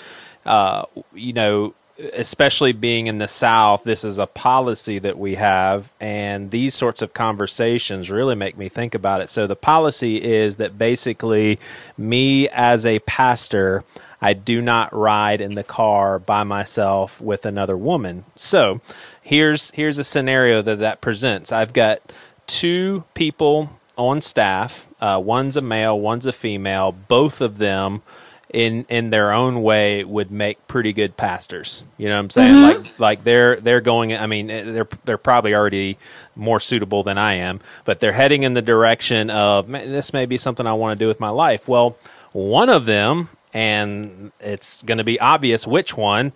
Uh, 0.45 0.83
you 1.13 1.33
know, 1.33 1.73
especially 2.13 2.73
being 2.73 3.07
in 3.07 3.17
the 3.17 3.27
South, 3.27 3.83
this 3.83 4.03
is 4.03 4.19
a 4.19 4.27
policy 4.27 4.99
that 4.99 5.17
we 5.17 5.35
have, 5.35 5.93
and 5.99 6.51
these 6.51 6.73
sorts 6.73 7.01
of 7.01 7.13
conversations 7.13 8.09
really 8.09 8.35
make 8.35 8.57
me 8.57 8.69
think 8.69 8.95
about 8.95 9.21
it. 9.21 9.29
So 9.29 9.47
the 9.47 9.55
policy 9.55 10.21
is 10.23 10.57
that 10.57 10.77
basically, 10.77 11.59
me 11.97 12.47
as 12.49 12.85
a 12.85 12.99
pastor. 12.99 13.83
I 14.19 14.33
do 14.33 14.63
not 14.63 14.95
ride 14.95 15.41
in 15.41 15.53
the 15.53 15.63
car 15.63 16.17
by 16.17 16.43
myself 16.43 17.21
with 17.21 17.45
another 17.45 17.77
woman. 17.77 18.25
So, 18.35 18.81
here's 19.21 19.69
here's 19.71 19.99
a 19.99 20.03
scenario 20.03 20.63
that 20.63 20.79
that 20.79 21.01
presents. 21.01 21.51
I've 21.51 21.71
got 21.71 22.01
two 22.47 23.03
people 23.13 23.69
on 23.97 24.21
staff. 24.21 24.87
Uh, 24.99 25.21
one's 25.23 25.57
a 25.57 25.61
male, 25.61 25.99
one's 25.99 26.25
a 26.25 26.33
female. 26.33 26.91
Both 26.91 27.41
of 27.41 27.57
them, 27.57 28.01
in 28.51 28.85
in 28.89 29.09
their 29.09 29.31
own 29.31 29.61
way, 29.61 30.03
would 30.03 30.31
make 30.31 30.67
pretty 30.67 30.93
good 30.93 31.17
pastors. 31.17 31.83
You 31.97 32.09
know 32.09 32.15
what 32.15 32.19
I'm 32.21 32.29
saying? 32.29 32.61
Like 32.61 32.99
like 32.99 33.23
they're 33.23 33.57
they're 33.57 33.81
going. 33.81 34.15
I 34.15 34.27
mean, 34.27 34.49
eh, 34.49 34.63
they're 34.63 34.87
they're 35.05 35.17
probably 35.17 35.53
already 35.53 35.97
more 36.35 36.59
suitable 36.59 37.03
than 37.03 37.17
I 37.17 37.35
am, 37.35 37.59
but 37.85 37.99
they're 37.99 38.11
heading 38.11 38.43
in 38.43 38.53
the 38.53 38.61
direction 38.61 39.29
of 39.29 39.67
this 39.67 40.13
may 40.13 40.25
be 40.25 40.37
something 40.37 40.65
I 40.65 40.73
want 40.73 40.97
to 40.97 41.03
do 41.03 41.07
with 41.07 41.19
my 41.19 41.29
life. 41.29 41.67
Well, 41.67 41.97
one 42.31 42.69
of 42.69 42.85
them 42.85 43.29
and 43.53 44.31
it's 44.39 44.83
going 44.83 44.99
to 44.99 45.03
be 45.03 45.19
obvious 45.19 45.65
which 45.65 45.95
one 45.97 46.31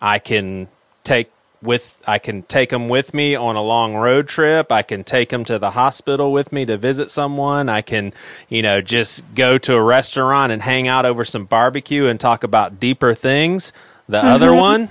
I 0.00 0.18
can 0.18 0.68
take 1.04 1.30
with 1.66 2.00
I 2.06 2.18
can 2.18 2.44
take 2.44 2.70
them 2.70 2.88
with 2.88 3.12
me 3.12 3.34
on 3.34 3.56
a 3.56 3.62
long 3.62 3.94
road 3.96 4.28
trip. 4.28 4.72
I 4.72 4.82
can 4.82 5.04
take 5.04 5.28
them 5.28 5.44
to 5.44 5.58
the 5.58 5.72
hospital 5.72 6.32
with 6.32 6.52
me 6.52 6.64
to 6.66 6.76
visit 6.76 7.10
someone. 7.10 7.68
I 7.68 7.82
can, 7.82 8.12
you 8.48 8.62
know, 8.62 8.80
just 8.80 9.34
go 9.34 9.58
to 9.58 9.74
a 9.74 9.82
restaurant 9.82 10.52
and 10.52 10.62
hang 10.62 10.88
out 10.88 11.04
over 11.04 11.24
some 11.24 11.44
barbecue 11.44 12.06
and 12.06 12.18
talk 12.18 12.44
about 12.44 12.80
deeper 12.80 13.12
things. 13.12 13.72
The 14.08 14.18
mm-hmm. 14.18 14.28
other 14.28 14.54
one, 14.54 14.88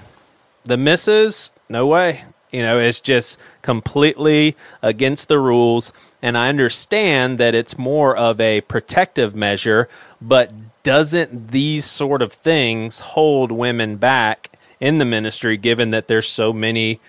the 0.66 0.78
missus, 0.78 1.52
no 1.70 1.88
way. 1.88 2.24
You 2.52 2.62
know, 2.62 2.78
it's 2.78 3.02
just 3.02 3.40
completely 3.62 4.56
against 4.82 5.28
the 5.28 5.40
rules. 5.40 5.92
And 6.22 6.38
I 6.38 6.50
understand 6.50 7.38
that 7.40 7.56
it's 7.56 7.78
more 7.78 8.16
of 8.16 8.40
a 8.40 8.62
protective 8.62 9.36
measure, 9.36 9.90
but 10.22 10.52
doesn't 10.84 11.52
these 11.52 11.84
sort 11.84 12.22
of 12.22 12.32
things 12.32 13.00
hold 13.00 13.52
women 13.52 13.98
back 13.98 14.52
in 14.80 14.98
the 14.98 15.06
ministry 15.06 15.58
given 15.58 15.92
that 15.92 16.08
there's 16.08 16.28
so 16.30 16.52
many 16.54 17.00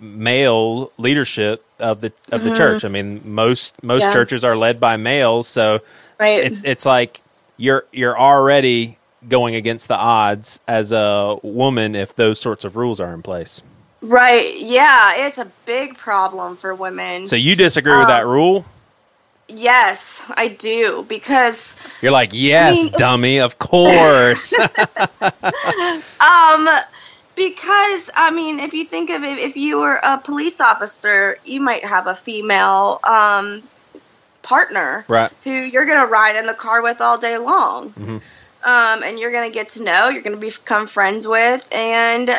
male 0.00 0.90
leadership 0.98 1.64
of 1.78 2.00
the 2.00 2.12
of 2.30 2.42
the 2.44 2.54
church? 2.54 2.84
I 2.84 2.88
mean, 2.88 3.20
most 3.24 3.82
most 3.82 4.02
Yeah. 4.02 4.12
churches 4.12 4.44
are 4.44 4.56
led 4.56 4.80
by 4.80 4.96
males, 4.96 5.46
so 5.48 5.80
Right. 6.18 6.42
it's 6.44 6.62
it's 6.64 6.86
like 6.86 7.20
you're 7.56 7.84
you're 7.92 8.18
already 8.18 8.98
going 9.28 9.54
against 9.54 9.86
the 9.88 9.96
odds 9.96 10.58
as 10.66 10.90
a 10.90 11.36
woman 11.42 11.94
if 11.94 12.14
those 12.16 12.40
sorts 12.40 12.64
of 12.64 12.76
rules 12.76 12.98
are 13.00 13.12
in 13.14 13.22
place. 13.22 13.62
right. 14.00 14.56
Yeah, 14.58 15.26
it's 15.26 15.38
a 15.38 15.44
big 15.64 15.96
problem 15.96 16.56
for 16.56 16.74
women. 16.74 17.26
So 17.28 17.36
you 17.36 17.54
disagree 17.54 17.96
with 17.96 18.08
that 18.08 18.22
Um, 18.24 18.28
rule? 18.30 18.64
yes, 19.46 20.28
I 20.36 20.48
do 20.48 21.04
because 21.08 21.76
You're 22.00 22.10
like, 22.10 22.30
yes, 22.32 22.82
mean- 22.82 22.92
dummy, 22.96 23.38
of 23.38 23.60
course. 23.60 24.52
um 26.20 26.68
because 27.34 28.10
I 28.14 28.30
mean, 28.30 28.60
if 28.60 28.74
you 28.74 28.84
think 28.84 29.10
of 29.10 29.22
it, 29.22 29.38
if 29.38 29.56
you 29.56 29.80
were 29.80 29.98
a 30.02 30.18
police 30.18 30.60
officer, 30.60 31.38
you 31.44 31.60
might 31.60 31.84
have 31.84 32.06
a 32.06 32.14
female 32.14 33.00
um, 33.04 33.62
partner 34.42 35.04
right. 35.08 35.30
who 35.44 35.50
you're 35.50 35.86
going 35.86 36.00
to 36.00 36.06
ride 36.06 36.36
in 36.36 36.46
the 36.46 36.54
car 36.54 36.82
with 36.82 37.00
all 37.00 37.18
day 37.18 37.38
long. 37.38 37.90
Mhm. 37.90 38.20
Um, 38.64 39.02
and 39.02 39.18
you're 39.18 39.32
going 39.32 39.50
to 39.50 39.52
get 39.54 39.70
to 39.70 39.82
know, 39.82 40.08
you're 40.08 40.22
going 40.22 40.38
to 40.38 40.40
become 40.40 40.86
friends 40.86 41.26
with, 41.26 41.68
and 41.74 42.30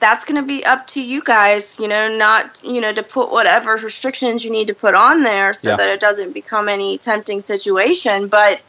that's 0.00 0.24
going 0.24 0.40
to 0.40 0.46
be 0.46 0.64
up 0.64 0.88
to 0.88 1.00
you 1.00 1.22
guys, 1.22 1.78
you 1.78 1.86
know, 1.86 2.16
not, 2.16 2.60
you 2.64 2.80
know, 2.80 2.92
to 2.92 3.04
put 3.04 3.30
whatever 3.30 3.76
restrictions 3.76 4.44
you 4.44 4.50
need 4.50 4.66
to 4.68 4.74
put 4.74 4.96
on 4.96 5.22
there 5.22 5.52
so 5.54 5.68
Yeah. 5.68 5.76
that 5.76 5.88
it 5.90 6.00
doesn't 6.00 6.32
become 6.32 6.68
any 6.68 6.98
tempting 6.98 7.40
situation. 7.40 8.26
But 8.26 8.60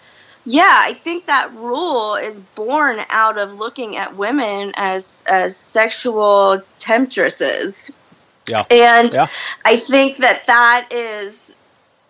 yeah, 0.46 0.82
I 0.86 0.94
think 0.94 1.26
that 1.26 1.54
rule 1.54 2.16
is 2.16 2.40
born 2.40 3.00
out 3.10 3.38
of 3.38 3.54
looking 3.54 3.98
at 3.98 4.16
women 4.16 4.74
as 4.76 5.24
as 5.30 5.56
sexual 5.56 6.62
temptresses. 6.78 7.96
Yeah. 8.48 8.66
And 8.70 9.14
Yeah. 9.14 9.28
I 9.64 9.78
think 9.78 10.18
that 10.18 10.48
that 10.48 10.90
is 10.92 11.56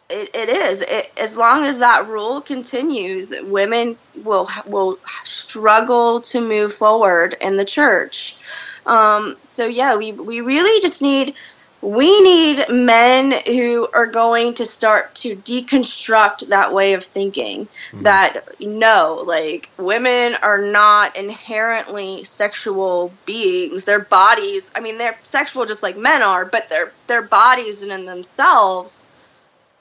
it, 0.09 0.35
it 0.35 0.49
is 0.49 0.81
it, 0.81 1.11
as 1.19 1.37
long 1.37 1.65
as 1.65 1.79
that 1.79 2.07
rule 2.07 2.41
continues 2.41 3.33
women 3.41 3.97
will 4.23 4.49
will 4.65 4.97
struggle 5.23 6.21
to 6.21 6.41
move 6.41 6.73
forward 6.73 7.35
in 7.39 7.55
the 7.57 7.65
church 7.65 8.37
um, 8.85 9.37
so 9.43 9.65
yeah 9.65 9.95
we, 9.95 10.11
we 10.11 10.41
really 10.41 10.81
just 10.81 11.01
need 11.01 11.35
we 11.83 12.21
need 12.21 12.65
men 12.69 13.33
who 13.45 13.87
are 13.93 14.07
going 14.07 14.53
to 14.55 14.65
start 14.65 15.13
to 15.15 15.35
deconstruct 15.35 16.47
that 16.47 16.73
way 16.73 16.93
of 16.93 17.03
thinking 17.03 17.67
that 17.93 18.41
no 18.59 19.23
like 19.25 19.69
women 19.77 20.35
are 20.41 20.61
not 20.61 21.15
inherently 21.15 22.23
sexual 22.23 23.11
beings. 23.25 23.85
Their 23.85 23.99
bodies 23.99 24.71
i 24.75 24.79
mean 24.79 24.97
they're 24.97 25.17
sexual 25.23 25.65
just 25.65 25.83
like 25.83 25.97
men 25.97 26.21
are 26.21 26.45
but 26.45 26.69
their 26.69 26.91
their 27.07 27.21
bodies 27.21 27.83
and 27.83 27.91
in 27.91 28.05
themselves 28.05 29.03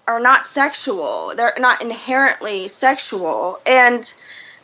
are 0.07 0.21
not 0.21 0.45
sexual. 0.45 1.33
They're 1.37 1.55
not 1.59 1.83
inherently 1.83 2.69
sexual. 2.69 3.61
And 3.67 4.05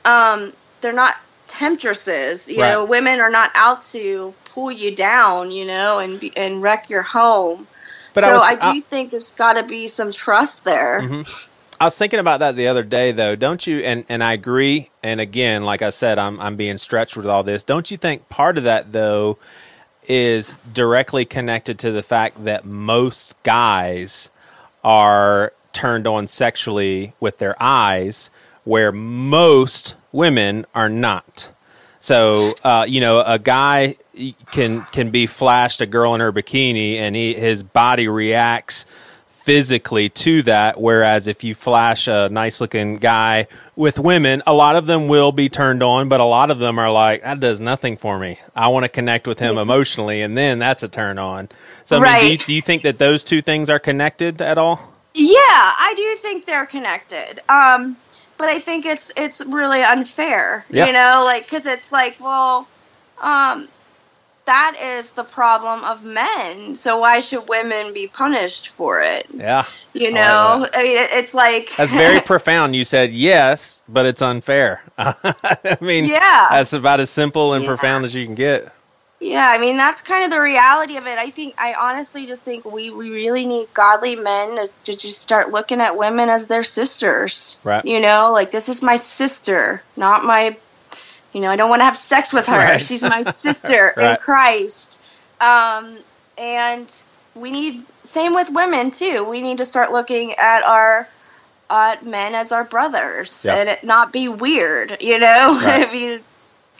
um, 0.04 0.52
they're 0.80 0.92
not 0.92 1.16
temptresses 1.48 2.48
you 2.48 2.60
Right. 2.60 2.72
know 2.72 2.84
women 2.84 3.20
are 3.20 3.30
not 3.30 3.50
out 3.54 3.82
to 3.92 4.34
pull 4.46 4.70
you 4.70 4.94
down 4.94 5.50
you 5.50 5.64
know 5.64 5.98
and 5.98 6.20
be, 6.20 6.32
and 6.36 6.62
wreck 6.62 6.90
your 6.90 7.02
home 7.02 7.66
But 8.14 8.24
I 8.24 8.26
so 8.28 8.34
was- 8.34 8.42
I, 8.42 8.54
do 8.54 8.60
I- 8.78 8.80
think 8.80 9.10
there's 9.10 9.30
got 9.32 9.54
to 9.54 9.62
be 9.64 9.88
some 9.88 10.12
trust 10.12 10.64
there 10.64 11.00
mm-hmm. 11.02 11.50
I 11.80 11.84
was 11.84 11.96
thinking 11.96 12.18
about 12.18 12.40
that 12.40 12.56
the 12.56 12.66
other 12.66 12.82
day, 12.82 13.12
though. 13.12 13.36
Don't 13.36 13.64
you? 13.64 13.78
And 13.78 14.04
and 14.08 14.24
I 14.24 14.32
agree. 14.32 14.90
And 15.00 15.20
again, 15.20 15.62
like 15.62 15.80
I 15.80 15.90
said, 15.90 16.18
I'm 16.18 16.40
I'm 16.40 16.56
being 16.56 16.76
stretched 16.76 17.16
with 17.16 17.26
all 17.26 17.44
this. 17.44 17.62
Don't 17.62 17.88
you 17.88 17.96
think 17.96 18.28
part 18.28 18.58
of 18.58 18.64
that 18.64 18.90
though 18.90 19.38
is 20.08 20.56
directly 20.72 21.24
connected 21.24 21.78
to 21.78 21.92
the 21.92 22.02
fact 22.02 22.44
that 22.44 22.64
most 22.64 23.40
guys 23.44 24.30
are 24.82 25.52
turned 25.72 26.08
on 26.08 26.26
sexually 26.26 27.12
with 27.20 27.38
their 27.38 27.54
eyes, 27.62 28.30
where 28.64 28.90
most 28.90 29.94
women 30.12 30.66
are 30.74 30.88
not. 30.88 31.50
So, 32.00 32.54
uh, 32.62 32.86
you 32.88 33.00
know, 33.00 33.20
a 33.20 33.38
guy 33.38 33.96
can 34.52 34.82
can 34.92 35.10
be 35.10 35.26
flashed 35.26 35.80
a 35.80 35.86
girl 35.86 36.14
in 36.14 36.20
her 36.20 36.32
bikini, 36.32 36.96
and 36.96 37.16
he, 37.16 37.34
his 37.34 37.62
body 37.62 38.06
reacts 38.08 38.86
physically 39.26 40.10
to 40.10 40.42
that. 40.42 40.80
Whereas 40.80 41.26
if 41.26 41.42
you 41.42 41.54
flash 41.54 42.06
a 42.06 42.28
nice 42.28 42.60
looking 42.60 42.98
guy 42.98 43.46
with 43.74 43.98
women, 43.98 44.42
a 44.46 44.52
lot 44.52 44.76
of 44.76 44.86
them 44.86 45.08
will 45.08 45.32
be 45.32 45.48
turned 45.48 45.82
on, 45.82 46.08
but 46.08 46.20
a 46.20 46.24
lot 46.24 46.50
of 46.50 46.58
them 46.58 46.78
are 46.78 46.90
like, 46.90 47.22
that 47.22 47.40
does 47.40 47.60
nothing 47.60 47.96
for 47.96 48.18
me. 48.18 48.38
I 48.54 48.68
want 48.68 48.84
to 48.84 48.90
connect 48.90 49.26
with 49.26 49.38
him 49.38 49.56
emotionally, 49.56 50.20
and 50.20 50.36
then 50.36 50.58
that's 50.58 50.82
a 50.82 50.88
turn 50.88 51.18
on. 51.18 51.48
So, 51.86 51.98
I 51.98 52.00
mean, 52.00 52.20
do, 52.20 52.32
you, 52.32 52.38
do 52.38 52.54
you 52.54 52.62
think 52.62 52.82
that 52.82 52.98
those 52.98 53.24
two 53.24 53.40
things 53.40 53.70
are 53.70 53.78
connected 53.78 54.42
at 54.42 54.58
all? 54.58 54.92
Yeah, 55.14 55.32
I 55.34 55.94
do 55.96 56.14
think 56.16 56.44
they're 56.44 56.66
connected. 56.66 57.40
Um, 57.48 57.96
but 58.38 58.48
I 58.48 58.58
think 58.60 58.86
it's 58.86 59.12
it's 59.16 59.44
really 59.44 59.82
unfair. 59.82 60.64
Yeah. 60.70 60.86
You 60.86 60.92
know, 60.92 61.22
like 61.24 61.44
because 61.44 61.66
it's 61.66 61.92
like, 61.92 62.16
well, 62.20 62.66
um, 63.20 63.68
that 64.46 64.76
is 64.98 65.10
the 65.10 65.24
problem 65.24 65.84
of 65.84 66.02
men. 66.04 66.74
So 66.74 66.98
why 67.00 67.20
should 67.20 67.48
women 67.48 67.92
be 67.92 68.06
punished 68.06 68.68
for 68.70 69.02
it? 69.02 69.26
Yeah. 69.34 69.66
You 69.92 70.12
know, 70.12 70.58
like 70.60 70.76
I 70.76 70.82
mean, 70.82 70.96
it, 70.96 71.08
it's 71.12 71.34
like 71.34 71.74
That's 71.76 71.92
very 71.92 72.20
profound. 72.32 72.74
You 72.76 72.84
said 72.84 73.12
yes, 73.12 73.82
but 73.88 74.06
it's 74.06 74.22
unfair. 74.22 74.82
I 74.98 75.76
mean, 75.80 76.04
Yeah. 76.06 76.46
that's 76.50 76.72
about 76.72 77.00
as 77.00 77.10
simple 77.10 77.52
and 77.54 77.64
Yeah. 77.64 77.68
profound 77.68 78.04
as 78.04 78.14
you 78.14 78.24
can 78.24 78.34
get. 78.34 78.72
Yeah, 79.20 79.46
I 79.52 79.58
mean 79.58 79.76
that's 79.76 80.00
kind 80.00 80.24
of 80.24 80.30
the 80.30 80.40
reality 80.40 80.96
of 80.96 81.06
it. 81.06 81.18
I 81.18 81.30
think 81.30 81.54
I 81.58 81.74
honestly 81.74 82.26
just 82.26 82.44
think 82.44 82.64
we, 82.64 82.90
we 82.90 83.10
really 83.10 83.46
need 83.46 83.66
godly 83.74 84.14
men 84.14 84.56
to, 84.56 84.70
to 84.84 84.96
just 84.96 85.20
start 85.20 85.50
looking 85.50 85.80
at 85.80 85.96
women 85.96 86.28
as 86.28 86.46
their 86.46 86.62
sisters. 86.62 87.60
Right. 87.64 87.84
You 87.84 88.00
know, 88.00 88.30
like 88.32 88.52
this 88.52 88.68
is 88.68 88.80
my 88.80 88.96
sister, 88.96 89.82
not 89.96 90.24
my 90.24 90.56
you 91.32 91.40
know, 91.40 91.50
I 91.50 91.56
don't 91.56 91.68
want 91.68 91.80
to 91.80 91.84
have 91.84 91.96
sex 91.96 92.32
with 92.32 92.46
her. 92.46 92.56
Right. 92.56 92.80
She's 92.80 93.02
my 93.02 93.22
sister 93.22 93.88
in 93.96 94.16
Christ. 94.16 95.04
Um 95.40 95.96
and 96.38 96.88
we 97.34 97.50
need 97.50 97.82
same 98.04 98.34
with 98.34 98.50
women 98.50 98.92
too. 98.92 99.24
We 99.24 99.40
need 99.40 99.58
to 99.58 99.64
start 99.64 99.90
looking 99.90 100.34
at 100.38 100.62
our 100.62 101.08
at 101.70 102.06
men 102.06 102.34
as 102.36 102.52
our 102.52 102.64
brothers 102.64 103.44
Yeah. 103.44 103.56
and 103.56 103.68
it 103.68 103.82
not 103.84 104.12
be 104.12 104.28
weird, 104.28 104.98
you 105.00 105.18
know? 105.18 105.60
Right. 105.64 105.82
if 105.82 105.92
you 105.92 106.20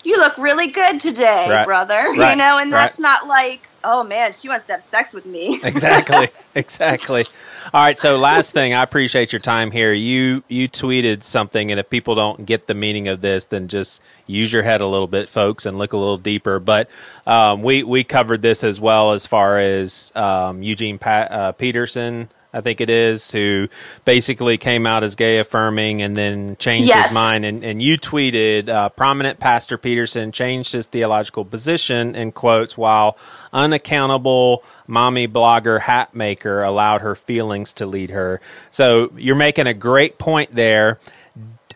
you 0.08 0.16
look 0.18 0.38
really 0.38 0.68
good 0.68 1.00
today, 1.00 1.46
Right. 1.50 1.64
brother. 1.66 1.94
Right. 1.94 2.30
You 2.30 2.36
know, 2.36 2.58
and 2.58 2.72
Right. 2.72 2.82
that's 2.82 2.98
not 2.98 3.26
like, 3.28 3.60
oh 3.84 4.02
man, 4.04 4.32
she 4.32 4.48
wants 4.48 4.66
to 4.68 4.72
have 4.74 4.82
sex 4.82 5.12
with 5.14 5.26
me. 5.26 5.60
exactly 5.64 6.28
exactly 6.54 7.24
all 7.72 7.82
right 7.82 7.98
so 7.98 8.16
last 8.18 8.52
thing 8.52 8.72
i 8.74 8.82
appreciate 8.82 9.30
your 9.32 9.38
time 9.38 9.70
here 9.70 9.92
you 9.92 10.42
you 10.48 10.68
tweeted 10.68 11.22
something 11.22 11.70
and 11.70 11.78
if 11.78 11.88
people 11.90 12.14
don't 12.14 12.46
get 12.46 12.66
the 12.66 12.74
meaning 12.74 13.06
of 13.08 13.20
this 13.20 13.44
then 13.44 13.68
just 13.68 14.02
use 14.26 14.52
your 14.52 14.62
head 14.62 14.80
a 14.80 14.86
little 14.86 15.06
bit 15.06 15.28
folks 15.28 15.66
and 15.66 15.76
look 15.78 15.92
a 15.92 15.96
little 15.96 16.16
deeper 16.18 16.58
but 16.58 16.88
um, 17.26 17.62
we 17.62 17.82
we 17.84 18.02
covered 18.02 18.40
this 18.42 18.64
as 18.64 18.80
well 18.80 19.12
as 19.12 19.26
far 19.26 19.58
as 19.58 20.10
um, 20.16 20.62
eugene 20.62 20.98
pa- 20.98 21.28
uh, 21.30 21.52
peterson 21.52 22.30
I 22.52 22.62
think 22.62 22.80
it 22.80 22.88
is, 22.88 23.30
who 23.30 23.68
basically 24.06 24.56
came 24.56 24.86
out 24.86 25.04
as 25.04 25.14
gay 25.16 25.38
affirming 25.38 26.00
and 26.00 26.16
then 26.16 26.56
changed 26.56 26.88
Yes. 26.88 27.08
his 27.08 27.14
mind. 27.14 27.44
And, 27.44 27.62
and 27.62 27.82
you 27.82 27.98
tweeted, 27.98 28.70
uh, 28.70 28.88
prominent 28.88 29.38
Pastor 29.38 29.76
Peterson 29.76 30.32
changed 30.32 30.72
his 30.72 30.86
theological 30.86 31.44
position 31.44 32.14
in 32.14 32.32
quotes 32.32 32.76
while 32.78 33.18
unaccountable 33.52 34.62
mommy 34.86 35.28
blogger 35.28 35.80
hat 35.80 36.14
maker 36.14 36.62
allowed 36.62 37.02
her 37.02 37.14
feelings 37.14 37.74
to 37.74 37.84
lead 37.86 38.10
her. 38.10 38.40
So 38.70 39.12
you're 39.16 39.36
making 39.36 39.66
a 39.66 39.74
great 39.74 40.16
point 40.18 40.54
there. 40.54 40.98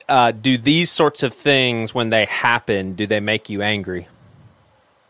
Uh, 0.09 0.31
do 0.33 0.57
these 0.59 0.91
sorts 0.91 1.23
of 1.23 1.33
things, 1.35 1.95
when 1.95 2.11
they 2.11 2.25
happen, 2.25 2.95
do 2.95 3.07
they 3.07 3.21
make 3.21 3.49
you 3.51 3.61
angry? 3.63 4.09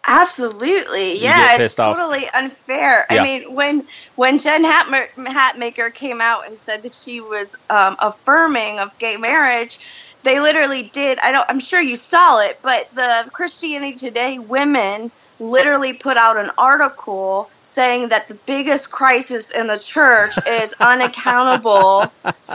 Absolutely, 0.06 1.18
yeah, 1.18 1.60
it's 1.60 1.78
off. 1.78 1.96
totally 1.96 2.28
unfair. 2.34 3.06
Yeah. 3.08 3.20
I 3.20 3.24
mean, 3.24 3.54
when 3.54 3.86
when 4.16 4.38
Jen 4.40 4.64
Hatma- 4.64 5.08
Hatmaker 5.16 5.94
came 5.94 6.20
out 6.20 6.48
and 6.48 6.58
said 6.58 6.82
that 6.82 6.92
she 6.92 7.20
was 7.20 7.56
um, 7.70 7.96
affirming 8.00 8.80
of 8.80 8.98
gay 8.98 9.16
marriage, 9.16 9.78
they 10.24 10.40
literally 10.40 10.90
did. 10.92 11.20
I 11.20 11.30
don't. 11.30 11.48
I'm 11.48 11.60
sure 11.60 11.80
you 11.80 11.94
saw 11.94 12.40
it, 12.40 12.58
but 12.62 12.92
the 12.94 13.30
Christianity 13.32 13.96
Today 13.96 14.40
women 14.40 15.12
literally 15.42 15.92
put 15.92 16.16
out 16.16 16.36
an 16.36 16.50
article 16.56 17.50
saying 17.62 18.08
that 18.10 18.28
the 18.28 18.34
biggest 18.34 18.90
crisis 18.92 19.50
in 19.50 19.66
the 19.66 19.78
church 19.78 20.34
is 20.46 20.74
unaccountable 20.80 22.06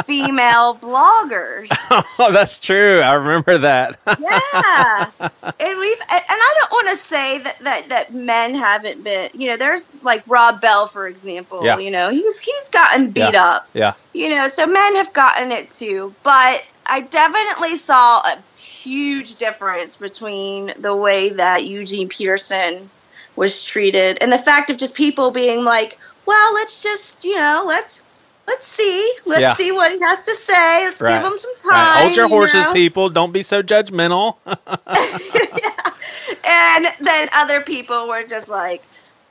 female 0.05 0.75
bloggers. 0.75 1.69
Oh, 2.19 2.31
that's 2.31 2.59
true. 2.59 2.99
I 2.99 3.13
remember 3.13 3.59
that. 3.59 3.99
yeah 4.05 5.09
and 5.19 5.79
we've 5.79 6.01
and 6.01 6.23
i 6.29 6.53
don't 6.59 6.71
want 6.71 6.89
to 6.89 6.95
say 6.95 7.37
that, 7.39 7.59
that 7.59 7.89
that 7.89 8.13
men 8.13 8.55
haven't 8.55 9.03
been 9.03 9.29
you 9.33 9.49
know 9.49 9.57
there's 9.57 9.87
like 10.03 10.23
rob 10.27 10.59
bell 10.61 10.87
for 10.87 11.07
example 11.07 11.63
Yeah. 11.63 11.77
you 11.77 11.91
know 11.91 12.09
he's 12.09 12.41
he's 12.41 12.69
gotten 12.69 13.11
beat 13.11 13.33
Yeah. 13.33 13.43
up 13.43 13.69
yeah. 13.73 13.93
you 14.13 14.29
know 14.29 14.47
so 14.47 14.65
men 14.65 14.95
have 14.95 15.13
gotten 15.13 15.51
it 15.51 15.69
too 15.71 16.13
but 16.23 16.63
i 16.85 17.01
definitely 17.01 17.75
saw 17.75 18.19
a 18.21 18.37
huge 18.83 19.35
difference 19.35 19.97
between 19.97 20.73
the 20.79 20.95
way 20.95 21.29
that 21.29 21.65
eugene 21.65 22.09
peterson 22.09 22.89
was 23.35 23.65
treated 23.65 24.17
and 24.21 24.31
the 24.31 24.37
fact 24.37 24.69
of 24.69 24.77
just 24.77 24.95
people 24.95 25.31
being 25.31 25.63
like 25.63 25.97
well 26.25 26.53
let's 26.55 26.81
just 26.83 27.23
you 27.23 27.35
know 27.35 27.63
let's 27.67 28.01
let's 28.47 28.67
see 28.67 29.13
let's 29.25 29.41
Yeah. 29.41 29.53
see 29.53 29.71
what 29.71 29.91
he 29.91 29.99
has 30.01 30.21
to 30.23 30.35
say 30.35 30.85
let's 30.85 31.01
Right. 31.01 31.21
give 31.21 31.23
him 31.23 31.37
some 31.37 31.51
Right. 31.69 31.91
time 31.91 32.01
Hold 32.01 32.15
your 32.15 32.27
you 32.27 32.29
horses, 32.29 32.65
know? 32.65 32.73
people. 32.73 33.09
Don't 33.09 33.31
be 33.33 33.43
so 33.43 33.61
judgmental. 33.63 34.37
and 36.45 36.87
then 37.01 37.29
other 37.35 37.61
people 37.61 38.07
were 38.07 38.23
just 38.25 38.49
like, 38.49 38.87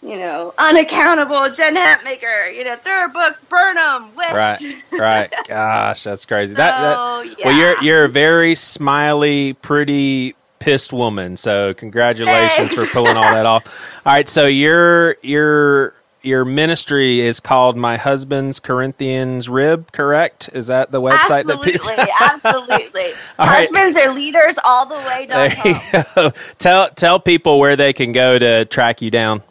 you 0.06 0.16
know, 0.16 0.54
unaccountable 0.56 1.50
Jen 1.52 1.76
Hatmaker, 1.76 2.54
you 2.54 2.64
know, 2.64 2.76
throw 2.76 3.00
her 3.00 3.08
books, 3.08 3.42
burn 3.48 3.74
them, 3.74 4.14
witch. 4.16 4.32
right. 4.32 4.58
Right. 4.92 5.34
Gosh, 5.48 6.04
that's 6.04 6.24
crazy. 6.24 6.54
That, 6.54 6.80
that 6.80 6.94
So, 6.94 7.44
Well, 7.44 7.58
you're 7.58 7.82
you're 7.82 8.04
a 8.04 8.08
very 8.08 8.54
smiley, 8.54 9.54
pretty, 9.54 10.36
pissed 10.58 10.92
woman. 10.92 11.36
So 11.36 11.74
congratulations 11.74 12.72
for 12.72 12.86
pulling 12.86 13.16
all 13.16 13.22
that 13.22 13.46
off. 13.46 14.00
All 14.06 14.12
right, 14.12 14.28
so 14.28 14.46
your 14.46 15.16
your 15.22 15.94
your 16.22 16.44
ministry 16.44 17.20
is 17.20 17.38
called 17.40 17.76
My 17.76 17.96
Husband's 17.96 18.58
Corinthians 18.58 19.48
Rib, 19.48 19.92
correct? 19.92 20.50
Is 20.52 20.66
that 20.66 20.90
the 20.90 21.00
website 21.00 21.48
Absolutely, 21.48 21.72
that 21.72 22.42
absolutely. 22.44 23.02
All 23.38 23.46
right. 23.46 23.68
Husbands 23.68 23.96
are 23.96 24.12
leaders 24.14 24.58
all 24.64 24.86
the 24.86 24.96
way. 24.96 25.26
There 25.26 25.48
dot 25.48 25.64
you 25.64 26.04
go. 26.14 26.32
Tell 26.58 26.90
tell 26.90 27.20
people 27.20 27.58
where 27.58 27.76
they 27.76 27.92
can 27.92 28.12
go 28.12 28.38
to 28.38 28.64
track 28.64 29.02
you 29.02 29.10
down. 29.10 29.42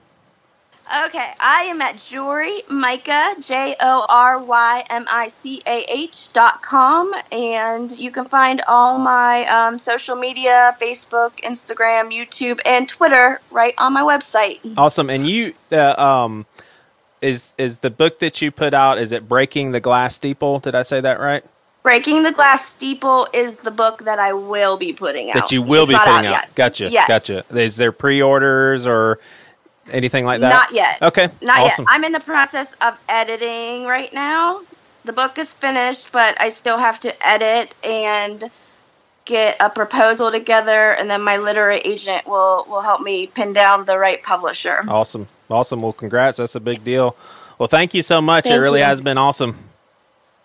Okay, 0.88 1.28
I 1.40 1.64
am 1.72 1.82
at 1.82 1.98
Jory 1.98 2.62
Micah, 2.70 3.34
J 3.42 3.76
O 3.80 4.06
R 4.08 4.40
Y 4.40 4.84
M 4.92 5.06
I 5.10 5.28
C 5.28 5.60
A 5.66 5.84
H 5.90 6.32
dot 6.32 6.62
com, 6.62 7.12
and 7.32 7.92
you 7.92 8.12
can 8.12 8.26
find 8.26 8.62
all 8.68 9.00
my 9.00 9.46
um, 9.48 9.80
social 9.80 10.16
media 10.16 10.78
Facebook, 10.80 11.32
Instagram, 11.42 12.14
YouTube, 12.14 12.60
and 12.68 12.88
Twitter 12.88 13.42
right 13.50 13.74
on 13.80 13.94
my 13.94 14.04
website. 14.04 14.60
Awesome. 14.78 15.10
And 15.10 15.26
you, 15.26 15.56
uh, 15.72 15.96
um, 15.98 16.46
is 17.20 17.56
is 17.58 17.80
the 17.80 17.90
book 17.90 18.20
that 18.20 18.40
you 18.44 18.52
put 18.52 18.76
out? 18.76 19.00
Is 19.00 19.12
it 19.12 19.28
Breaking 19.28 19.72
the 19.72 19.80
Glass 19.80 20.16
Steeple? 20.16 20.60
Did 20.60 20.76
I 20.76 20.84
say 20.84 21.02
that 21.02 21.20
right? 21.20 21.44
Breaking 21.82 22.22
the 22.22 22.32
Glass 22.32 22.64
Steeple 22.64 23.28
is 23.34 23.56
the 23.56 23.72
book 23.72 24.04
that 24.06 24.20
I 24.20 24.34
will 24.34 24.78
be 24.78 24.94
putting 24.94 25.30
out. 25.30 25.36
That 25.36 25.52
you 25.52 25.64
will 25.64 25.84
It's 25.84 25.94
be 25.94 25.98
putting 25.98 26.14
out. 26.14 26.32
yet. 26.32 26.56
Gotcha. 26.56 26.90
Yes. 26.92 27.08
Gotcha. 27.08 27.44
Is 27.56 27.76
there 27.76 27.92
pre-orders 27.92 28.86
or 28.88 29.20
anything 29.92 30.26
like 30.26 30.42
that? 30.42 30.50
Not 30.50 30.72
yet. 30.74 31.02
Okay. 31.02 31.30
Not 31.42 31.60
awesome. 31.60 31.86
yet. 31.86 31.94
I'm 31.94 32.04
in 32.04 32.12
the 32.12 32.20
process 32.20 32.74
of 32.76 33.00
editing 33.10 33.86
right 33.86 34.12
now. 34.14 34.62
The 35.06 35.14
book 35.14 35.38
is 35.38 35.54
finished, 35.54 36.12
but 36.12 36.42
I 36.42 36.50
still 36.50 36.78
have 36.78 37.00
to 37.02 37.28
edit 37.28 37.74
and 37.84 38.50
get 39.26 39.58
a 39.60 39.70
proposal 39.70 40.32
together, 40.32 40.92
and 40.92 41.10
then 41.10 41.22
my 41.24 41.38
literary 41.38 41.78
agent 41.80 42.28
will 42.28 42.66
will 42.70 42.82
help 42.82 43.02
me 43.02 43.28
pin 43.28 43.54
down 43.54 43.86
the 43.86 43.98
right 43.98 44.22
publisher. 44.22 44.84
Awesome. 44.88 45.28
Awesome. 45.50 45.82
Well, 45.82 45.94
congrats. 45.94 46.38
That's 46.40 46.56
a 46.56 46.60
big 46.60 46.84
deal. 46.84 47.16
Well, 47.60 47.68
thank 47.68 47.94
you 47.94 48.02
so 48.02 48.20
much. 48.22 48.48
it 48.48 48.56
really 48.58 48.80
you. 48.80 48.86
has 48.86 49.02
been 49.02 49.18
awesome. 49.18 49.58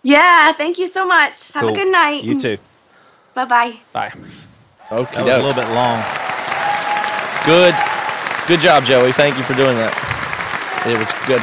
Yeah, 0.03 0.53
thank 0.53 0.79
you 0.79 0.89
so 0.89 1.07
much. 1.07 1.53
Have 1.53 1.63
Cool. 1.63 1.73
a 1.73 1.77
good 1.77 1.93
night. 1.93 2.23
You 2.23 2.39
too. 2.41 2.59
Bye 3.35 3.45
bye. 3.45 3.77
Bye. 3.93 4.13
Okay, 4.93 5.17
That 5.17 5.25
was 5.25 5.45
a 5.45 5.47
little 5.47 5.63
bit 5.63 5.71
long. 5.73 6.03
Good, 7.47 7.75
good 8.51 8.59
job, 8.59 8.85
Joey. 8.85 9.13
Thank 9.13 9.39
you 9.39 9.45
for 9.45 9.55
doing 9.55 9.77
that. 9.77 9.95
It 10.85 10.99
was 10.99 11.09
a 11.13 11.27
good 11.29 11.41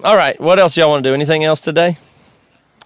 one. 0.00 0.04
All 0.04 0.16
right, 0.16 0.40
what 0.40 0.58
else 0.58 0.74
y'all 0.74 0.88
want 0.88 1.04
to 1.04 1.10
do? 1.10 1.12
Anything 1.12 1.44
else 1.44 1.60
today? 1.60 1.98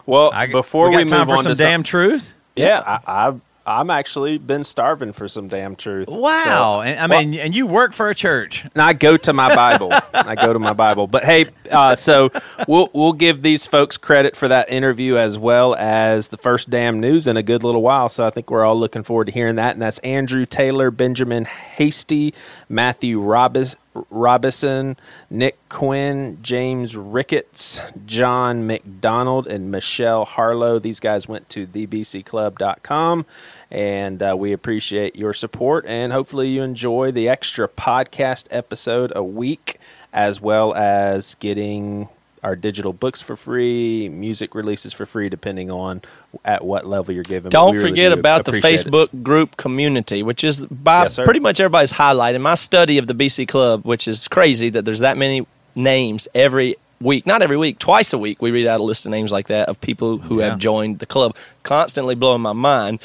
Well, 0.05 0.33
I, 0.33 0.47
before 0.47 0.91
we, 0.91 0.97
we, 0.97 1.05
move 1.05 1.29
for 1.29 1.37
on 1.37 1.45
some 1.45 1.53
to 1.53 1.63
damn 1.63 1.85
truth. 1.85 2.35
yeah, 2.57 2.83
I, 2.85 3.29
I 3.29 3.35
I'm 3.67 3.91
actually 3.91 4.39
been 4.39 4.65
starving 4.65 5.13
for 5.13 5.29
some 5.29 5.49
damn 5.49 5.77
truth. 5.77 6.09
Wow, 6.09 6.43
So- 6.45 6.81
and, 6.83 6.99
I 6.99 7.07
Well, 7.07 7.25
mean, 7.25 7.39
and 7.41 7.55
you 7.55 7.67
work 7.67 7.93
for 7.93 8.09
a 8.09 8.15
church. 8.15 8.65
And 8.75 8.81
I 8.83 8.93
go 8.95 9.17
to 9.19 9.33
my 9.33 9.55
Bible. 9.55 9.93
I 10.15 10.35
go 10.35 10.53
to 10.53 10.59
my 10.59 10.73
Bible. 10.73 11.07
But 11.07 11.25
hey, 11.25 11.47
uh, 11.71 11.95
so 11.95 12.31
we'll 12.67 12.89
we'll 12.95 13.13
give 13.13 13.43
these 13.43 13.67
folks 13.67 13.97
credit 13.99 14.35
for 14.35 14.49
that 14.49 14.71
interview 14.71 15.17
as 15.19 15.39
well 15.39 15.75
as 15.75 16.29
the 16.29 16.39
first 16.39 16.71
damn 16.71 17.01
news 17.01 17.29
in 17.29 17.37
a 17.37 17.43
good 17.43 17.63
little 17.63 17.83
while. 17.83 18.09
So 18.09 18.25
I 18.25 18.31
think 18.31 18.51
we're 18.51 18.65
all 18.65 18.79
looking 18.79 19.03
forward 19.03 19.27
to 19.27 19.33
hearing 19.33 19.57
that. 19.57 19.73
And 19.75 19.83
that's 19.83 19.99
Andrew 19.99 20.45
Taylor, 20.47 20.91
Benjamin 20.91 21.45
Hasty, 21.45 22.33
Matthew 22.69 23.21
Robis, 23.21 23.77
Robison, 24.11 24.97
Nick 25.31 25.59
Quinn, 25.69 26.39
James 26.43 26.97
Ricketts, 26.97 27.81
John 28.07 28.67
McDonald, 28.67 29.47
and 29.47 29.71
Michelle 29.71 30.25
Harlow. 30.25 30.79
These 30.79 31.01
guys 31.01 31.29
went 31.29 31.49
to 31.51 31.67
thebcclub.com. 31.67 33.27
And 33.71 34.23
uh, 34.23 34.37
we 34.39 34.53
appreciate 34.53 35.17
your 35.17 35.35
support. 35.35 35.87
And 35.87 36.13
hopefully, 36.13 36.49
you 36.49 36.63
enjoy 36.63 37.11
the 37.13 37.29
extra 37.29 37.69
podcast 37.69 38.47
episode 38.51 39.13
a 39.15 39.23
week, 39.25 39.79
as 40.13 40.41
well 40.41 40.75
as 40.75 41.35
getting 41.37 42.09
our 42.43 42.57
digital 42.57 42.93
books 42.93 43.21
for 43.21 43.37
free, 43.37 44.09
music 44.09 44.55
releases 44.55 44.93
for 44.93 45.07
free, 45.07 45.29
depending 45.29 45.71
on 45.71 46.03
at 46.45 46.65
what 46.65 46.87
level 46.87 47.15
you're 47.15 47.23
giving. 47.25 47.51
Don't 47.51 47.73
we 47.73 47.79
really 47.79 47.91
forget 47.91 48.13
do 48.13 48.19
about 48.21 48.45
the 48.45 48.53
appreciate 48.53 48.87
it. 48.87 48.87
Facebook 48.89 49.23
group 49.23 49.57
community, 49.57 50.23
which 50.23 50.45
is 50.45 50.65
by 50.67 51.03
Yes, 51.05 51.17
pretty 51.17 51.41
much 51.41 51.61
everybody's 51.61 51.91
highlight. 51.93 52.35
In 52.35 52.43
my 52.43 52.55
study 52.55 52.99
of 52.99 53.07
the 53.07 53.15
BC 53.15 53.47
Club, 53.49 53.85
which 53.85 54.09
is 54.09 54.29
crazy 54.29 54.71
that 54.71 54.85
there's 54.85 55.01
that 55.01 55.17
many 55.19 55.47
names 55.75 56.29
every 56.35 56.77
week, 57.01 57.27
not 57.27 57.43
every 57.43 57.57
week, 57.57 57.79
twice 57.79 58.13
a 58.13 58.19
week, 58.19 58.41
we 58.41 58.51
read 58.51 58.67
out 58.67 58.81
a 58.81 58.83
list 58.83 59.05
of 59.07 59.11
names 59.11 59.33
like 59.33 59.49
that 59.49 59.69
of 59.69 59.81
people 59.81 60.19
who 60.19 60.39
Yeah. 60.41 60.51
have 60.51 60.59
joined 60.59 60.99
the 61.01 61.07
club, 61.07 61.37
constantly 61.63 62.15
blowing 62.15 62.43
my 62.43 62.53
mind. 62.53 63.01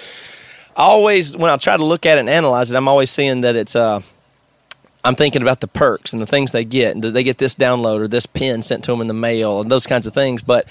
Always, 0.76 1.36
when 1.36 1.52
I 1.52 1.58
try 1.58 1.76
to 1.76 1.84
look 1.84 2.06
at 2.06 2.18
it 2.18 2.22
and 2.22 2.30
analyze 2.30 2.72
it, 2.72 2.76
I'm 2.78 2.88
always 2.88 3.10
seeing 3.10 3.41
that 3.41 3.56
it's 3.56 3.76
uh, 3.76 4.02
I'm 5.07 5.15
thinking 5.15 5.41
about 5.41 5.61
the 5.61 5.69
perks 5.69 6.11
and 6.11 6.21
the 6.21 6.25
things 6.25 6.51
they 6.51 6.65
get. 6.65 6.91
And 6.91 7.01
do 7.01 7.11
they 7.11 7.23
get 7.23 7.38
this 7.38 7.55
download 7.55 8.01
or 8.01 8.09
this 8.09 8.25
pin 8.25 8.61
sent 8.61 8.84
to 8.84 8.91
them 8.91 8.99
in 8.99 9.07
the 9.07 9.13
mail 9.13 9.61
and 9.61 9.71
those 9.71 9.88
kinds 9.88 10.05
of 10.05 10.13
things? 10.13 10.41
But 10.41 10.67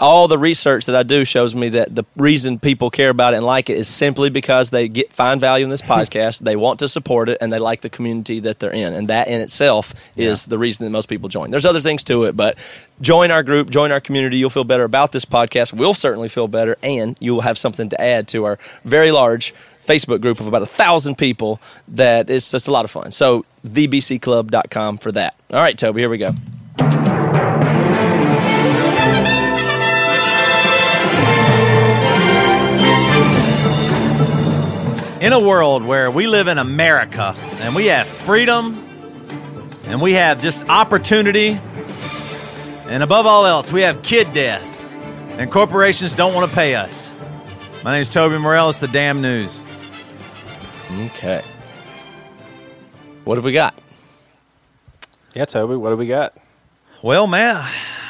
all 0.00 0.28
the 0.28 0.38
research 0.38 0.86
that 0.86 0.96
I 0.96 1.02
do 1.02 1.26
shows 1.26 1.54
me 1.54 1.68
that 1.68 1.94
the 1.94 2.04
reason 2.16 2.58
people 2.58 2.88
care 2.88 3.10
about 3.10 3.34
it 3.34 3.36
and 3.36 3.44
like 3.44 3.68
it 3.68 3.76
is 3.76 3.86
simply 3.86 4.30
because 4.30 4.70
they 4.70 4.88
get 4.88 5.12
find 5.12 5.38
value 5.42 5.66
in 5.66 5.70
this 5.70 5.82
podcast. 5.82 6.40
they 6.40 6.56
want 6.56 6.78
to 6.78 6.88
support 6.88 7.28
it 7.28 7.36
and 7.42 7.52
they 7.52 7.58
like 7.58 7.82
the 7.82 7.90
community 7.90 8.40
that 8.40 8.60
they're 8.60 8.72
in. 8.72 8.94
And 8.94 9.08
that 9.08 9.28
in 9.28 9.42
itself 9.42 9.92
is 10.16 10.46
the 10.46 10.56
reason 10.56 10.86
that 10.86 10.90
most 10.90 11.10
people 11.10 11.28
join. 11.28 11.50
There's 11.50 11.66
other 11.66 11.82
things 11.82 12.02
to 12.04 12.24
it, 12.24 12.34
but 12.34 12.56
join 13.02 13.30
our 13.30 13.42
group, 13.42 13.68
join 13.68 13.92
our 13.92 14.00
community. 14.00 14.38
You'll 14.38 14.48
feel 14.48 14.64
better 14.64 14.84
about 14.84 15.12
this 15.12 15.26
podcast. 15.26 15.74
We'll 15.74 15.92
certainly 15.92 16.28
feel 16.28 16.48
better, 16.48 16.78
and 16.82 17.14
you'll 17.20 17.42
have 17.42 17.58
something 17.58 17.90
to 17.90 18.00
add 18.00 18.26
to 18.28 18.44
our 18.44 18.58
very 18.84 19.12
large 19.12 19.52
Facebook 19.86 20.20
group 20.20 20.40
of 20.40 20.46
about 20.46 20.62
a 20.62 20.66
thousand 20.66 21.16
people 21.16 21.60
that 21.88 22.28
is 22.30 22.50
just 22.50 22.68
a 22.68 22.72
lot 22.72 22.84
of 22.84 22.90
fun. 22.90 23.12
So 23.12 23.44
thebcclub.com 23.66 24.98
for 24.98 25.12
that. 25.12 25.38
All 25.52 25.60
right, 25.60 25.76
Toby, 25.76 26.00
here 26.00 26.08
we 26.08 26.18
go. 26.18 26.30
In 35.20 35.32
a 35.32 35.40
world 35.40 35.82
where 35.82 36.10
we 36.10 36.26
live 36.26 36.46
in 36.46 36.58
America 36.58 37.34
and 37.60 37.74
we 37.74 37.86
have 37.86 38.06
freedom 38.06 38.82
and 39.86 40.00
we 40.02 40.12
have 40.12 40.42
just 40.42 40.68
opportunity, 40.68 41.58
and 42.88 43.02
above 43.02 43.26
all 43.26 43.46
else, 43.46 43.72
we 43.72 43.80
have 43.82 44.02
kid 44.02 44.32
death, 44.32 44.62
and 45.38 45.50
corporations 45.50 46.14
don't 46.14 46.34
want 46.34 46.48
to 46.48 46.54
pay 46.54 46.74
us. 46.74 47.12
My 47.82 47.92
name 47.92 48.02
is 48.02 48.08
Toby 48.12 48.36
Morrell. 48.38 48.68
It's 48.70 48.78
the 48.78 48.88
damn 48.88 49.20
news. 49.20 49.60
Okay. 50.90 51.42
What 53.24 53.36
have 53.36 53.44
we 53.44 53.52
got? 53.52 53.74
Yeah, 55.34 55.44
Toby, 55.44 55.76
what 55.76 55.90
do 55.90 55.96
we 55.96 56.06
got? 56.06 56.34
Well, 57.02 57.26
Matt, 57.26 57.56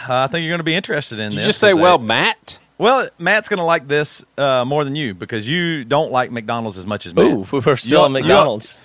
uh, 0.09 0.15
I 0.15 0.27
think 0.29 0.43
you're 0.45 0.51
going 0.53 0.59
to 0.61 0.65
be 0.65 0.75
interested 0.75 1.19
in 1.19 1.31
Did 1.31 1.35
you 1.35 1.39
this. 1.39 1.47
just 1.47 1.59
say, 1.61 1.71
It's 1.71 1.79
a- 1.79 1.83
well, 1.83 1.99
Matt? 1.99 2.59
Well, 2.79 3.09
Matt's 3.19 3.49
going 3.49 3.59
to 3.59 3.65
like 3.65 3.89
this 3.89 4.23
uh, 4.37 4.65
more 4.67 4.85
than 4.85 4.95
you 4.95 5.15
because 5.15 5.49
you 5.49 5.85
don't 5.85 6.13
like 6.13 6.31
McDonald's 6.31 6.77
as 6.77 6.87
much 6.87 7.07
as 7.07 7.15
me. 7.15 7.23
Ooh, 7.23 7.47
we're 7.53 7.77
still 7.77 8.01
You- 8.01 8.05
at 8.05 8.23
you- 8.23 8.29
McDonald's. 8.29 8.79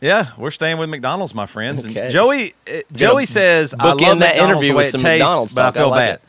Yeah, 0.00 0.30
we're 0.38 0.50
staying 0.50 0.78
with 0.78 0.88
McDonald's, 0.88 1.34
my 1.34 1.44
friends. 1.44 1.84
And 1.84 1.94
Okay. 1.96 2.08
Joey, 2.10 2.54
uh, 2.66 2.80
Joey 2.90 3.26
says, 3.26 3.74
"I 3.78 3.88
love 3.92 4.00
in 4.00 4.18
that 4.20 4.30
McDonald's 4.30 4.40
interview 4.40 4.68
the 4.70 4.74
way 4.74 4.76
with 4.78 4.86
it 4.86 4.90
some 4.92 5.00
tastes, 5.02 5.20
McDonald's 5.20 5.54
but 5.54 5.60
I 5.60 5.66
talk. 5.66 5.76
I 5.76 5.78
feel 5.80 5.90
like 5.90 5.98
bad." 5.98 6.20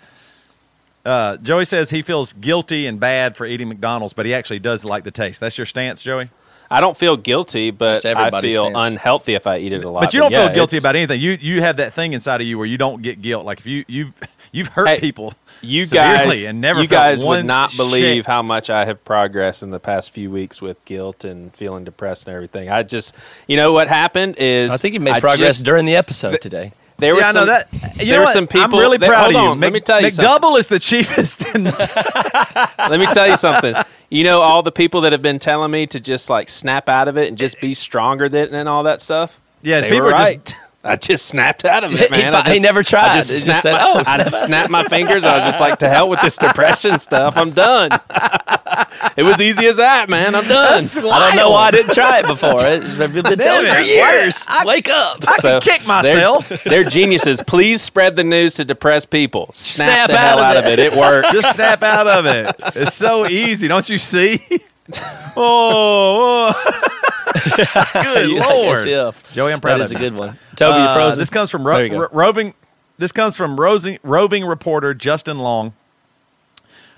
Uh, 1.10 1.38
Joey 1.38 1.64
says 1.64 1.90
he 1.90 2.02
feels 2.02 2.34
guilty 2.34 2.86
and 2.86 3.00
bad 3.00 3.38
for 3.38 3.46
eating 3.46 3.70
McDonald's, 3.70 4.14
but 4.14 4.26
he 4.26 4.34
actually 4.34 4.60
does 4.60 4.84
like 4.84 5.06
the 5.06 5.12
taste. 5.12 5.40
That's 5.40 5.58
your 5.58 5.66
stance, 5.66 6.02
Joey. 6.02 6.30
I 6.72 6.82
don't 6.82 6.96
feel 6.98 7.18
guilty, 7.18 7.72
but 7.72 8.06
I 8.06 8.42
feel 8.42 8.70
stance. 8.72 8.76
unhealthy 8.94 9.34
if 9.34 9.46
I 9.46 9.58
eat 9.58 9.74
it 9.74 9.84
a 9.84 9.90
lot. 9.90 10.02
But 10.02 10.14
you 10.14 10.20
don't 10.20 10.32
yeah, 10.32 10.48
feel 10.48 10.56
guilty 10.56 10.78
about 10.78 10.96
anything. 10.96 11.20
You 11.20 11.32
you 11.40 11.62
have 11.62 11.78
that 11.78 11.94
thing 11.94 12.14
inside 12.14 12.42
of 12.42 12.48
you 12.48 12.58
where 12.58 12.66
you 12.68 12.78
don't 12.78 13.02
get 13.02 13.22
guilt. 13.22 13.46
Like 13.46 13.60
if 13.60 13.66
you 13.66 13.84
you 13.88 14.14
you've 14.52 14.68
hurt 14.68 14.88
Hey, 14.88 15.00
people, 15.00 15.34
you 15.62 15.86
guys. 15.86 16.46
and 16.46 16.62
never 16.62 16.82
you 16.82 16.88
guys 16.88 17.24
would 17.24 17.46
not 17.46 17.76
believe 17.78 18.18
shit. 18.18 18.26
how 18.26 18.42
much 18.42 18.70
I 18.70 18.86
have 18.86 19.04
progressed 19.06 19.64
in 19.64 19.70
the 19.72 19.80
past 19.80 20.12
few 20.12 20.32
weeks 20.32 20.62
with 20.62 20.84
guilt 20.86 21.24
and 21.24 21.54
feeling 21.56 21.84
depressed 21.84 22.28
and 22.28 22.36
everything. 22.36 22.70
I 22.70 22.84
just, 22.84 23.16
you 23.48 23.58
know, 23.58 23.72
what 23.74 23.88
happened 23.88 24.36
is 24.38 24.72
I 24.72 24.78
think 24.78 24.94
you 24.94 25.00
made 25.00 25.12
I 25.16 25.20
progress 25.20 25.56
just- 25.56 25.66
during 25.66 25.86
the 25.86 25.96
episode 25.96 26.40
today. 26.42 26.72
There 27.02 27.16
were 27.16 27.22
yeah, 27.22 27.32
some, 27.32 27.48
that. 27.48 27.68
You 27.74 27.80
there 27.80 28.06
know 28.06 28.18
were 28.20 28.24
what? 28.26 28.34
some 28.34 28.46
people. 28.48 28.76
I'm 28.76 28.80
really 28.80 28.98
there- 29.00 29.10
proud 29.10 29.28
of 29.30 29.34
you. 29.34 29.38
on, 29.40 29.60
let 29.60 29.74
me 29.74 29.80
tell 29.80 30.00
you 30.02 30.12
something. 30.12 30.34
McDouble 30.50 30.60
is 30.60 30.68
the 30.68 30.78
cheapest. 30.78 31.44
In 31.56 31.64
Let 31.64 33.00
me 33.00 33.08
tell 33.08 33.28
you 33.28 33.38
something. 33.38 33.76
You 34.10 34.24
know, 34.24 34.42
all 34.42 34.62
the 34.62 34.72
people 34.72 35.02
that 35.02 35.12
have 35.12 35.24
been 35.24 35.40
telling 35.40 35.72
me 35.72 35.88
to 35.88 36.00
just 36.00 36.30
like 36.30 36.48
snap 36.48 36.88
out 36.88 37.08
of 37.08 37.18
it 37.18 37.28
and 37.28 37.38
just 37.40 37.60
be 37.60 37.74
stronger 37.74 38.30
than 38.30 38.54
and 38.54 38.70
all 38.70 38.84
that 38.84 39.02
stuff. 39.02 39.42
Yeah, 39.64 39.80
they 39.82 39.90
people 39.90 40.06
were 40.06 40.14
are 40.14 40.18
just- 40.36 40.54
right. 40.54 40.56
I 40.84 40.96
just 40.96 41.28
snapped 41.28 41.64
out 41.64 41.84
of 41.84 41.94
it, 41.94 42.10
man. 42.12 42.20
he 42.20 42.26
I 42.28 42.44
fi- 42.44 42.54
he 42.56 42.60
never 42.60 42.82
tried. 42.82 43.12
I 43.12 43.16
just 43.16 43.30
He 43.30 43.46
just 43.46 43.62
snapped 43.62 43.62
said, 43.62 43.74
my, 43.74 43.80
"Oh, 43.84 44.00
I 44.06 44.30
snap 44.30 44.32
snapped 44.32 44.70
my 44.72 44.84
fingers. 44.86 45.24
I 45.24 45.36
was 45.38 45.46
just 45.46 45.60
like, 45.60 45.78
to 45.80 45.90
hell 45.90 46.10
with 46.10 46.22
this 46.22 46.38
depression 46.38 46.98
stuff. 47.00 47.36
I'm 47.38 47.52
done. 47.52 47.92
it 49.16 49.24
was 49.24 49.40
easy 49.40 49.68
as 49.68 49.78
that, 49.78 50.10
man. 50.10 50.34
I'm 50.34 50.48
done. 50.48 50.84
I 50.84 51.20
don't 51.30 51.36
know 51.36 51.52
why 51.52 51.68
I 51.68 51.72
didn't 51.72 51.94
try 51.94 52.20
it 52.20 52.26
before. 52.26 52.58
It's 52.66 52.96
been 52.96 53.12
telling 53.14 53.38
Damn 53.38 53.76
for 53.76 53.82
years. 53.82 54.46
I- 54.50 54.66
Wake 54.66 54.90
up. 54.90 55.18
I 55.28 55.38
can 55.38 55.62
kick 55.62 55.86
myself. 55.86 56.50
They're, 56.50 56.58
they're 56.66 56.84
geniuses. 56.90 57.44
Please 57.46 57.82
spread 57.82 58.16
the 58.16 58.24
news 58.24 58.56
to 58.56 58.66
depressed 58.66 59.10
people. 59.12 59.50
Snap, 59.54 59.88
Snap 59.88 60.10
the 60.10 60.18
hell 60.18 60.40
out 60.40 60.58
out 60.58 60.58
of 60.58 60.66
of 60.66 60.72
it. 60.72 60.80
It 60.80 60.96
worked. 60.96 61.32
Just 61.32 61.56
snap 61.56 61.84
out 61.84 62.08
of 62.08 62.26
it. 62.26 62.56
It's 62.76 62.96
so 62.96 63.28
easy, 63.28 63.68
don't 63.68 63.88
you 63.88 63.98
see? 63.98 64.40
oh, 65.36 66.54
oh. 66.54 66.88
good 67.94 68.30
Yeah, 68.32 68.46
lord, 68.46 68.88
yeah. 68.88 69.12
Joey, 69.34 69.54
I'm 69.54 69.62
proud 69.62 69.76
That 69.80 69.82
of 69.82 69.86
is 69.86 69.92
a 69.94 69.96
good 70.00 70.18
one. 70.18 70.38
Toby, 70.56 70.80
Uh, 70.80 70.94
frozen. 70.94 71.20
This 71.20 71.30
comes 71.30 71.50
from 71.50 71.66
ro- 71.66 71.76
There 71.78 71.86
you 71.86 71.92
go. 71.92 72.00
ro- 72.00 72.08
roving. 72.12 72.54
This 72.98 73.12
comes 73.12 73.36
from 73.36 73.60
roving, 73.60 73.98
roving 74.04 74.46
reporter 74.46 74.94
Justin 74.94 75.40
Long, 75.40 75.74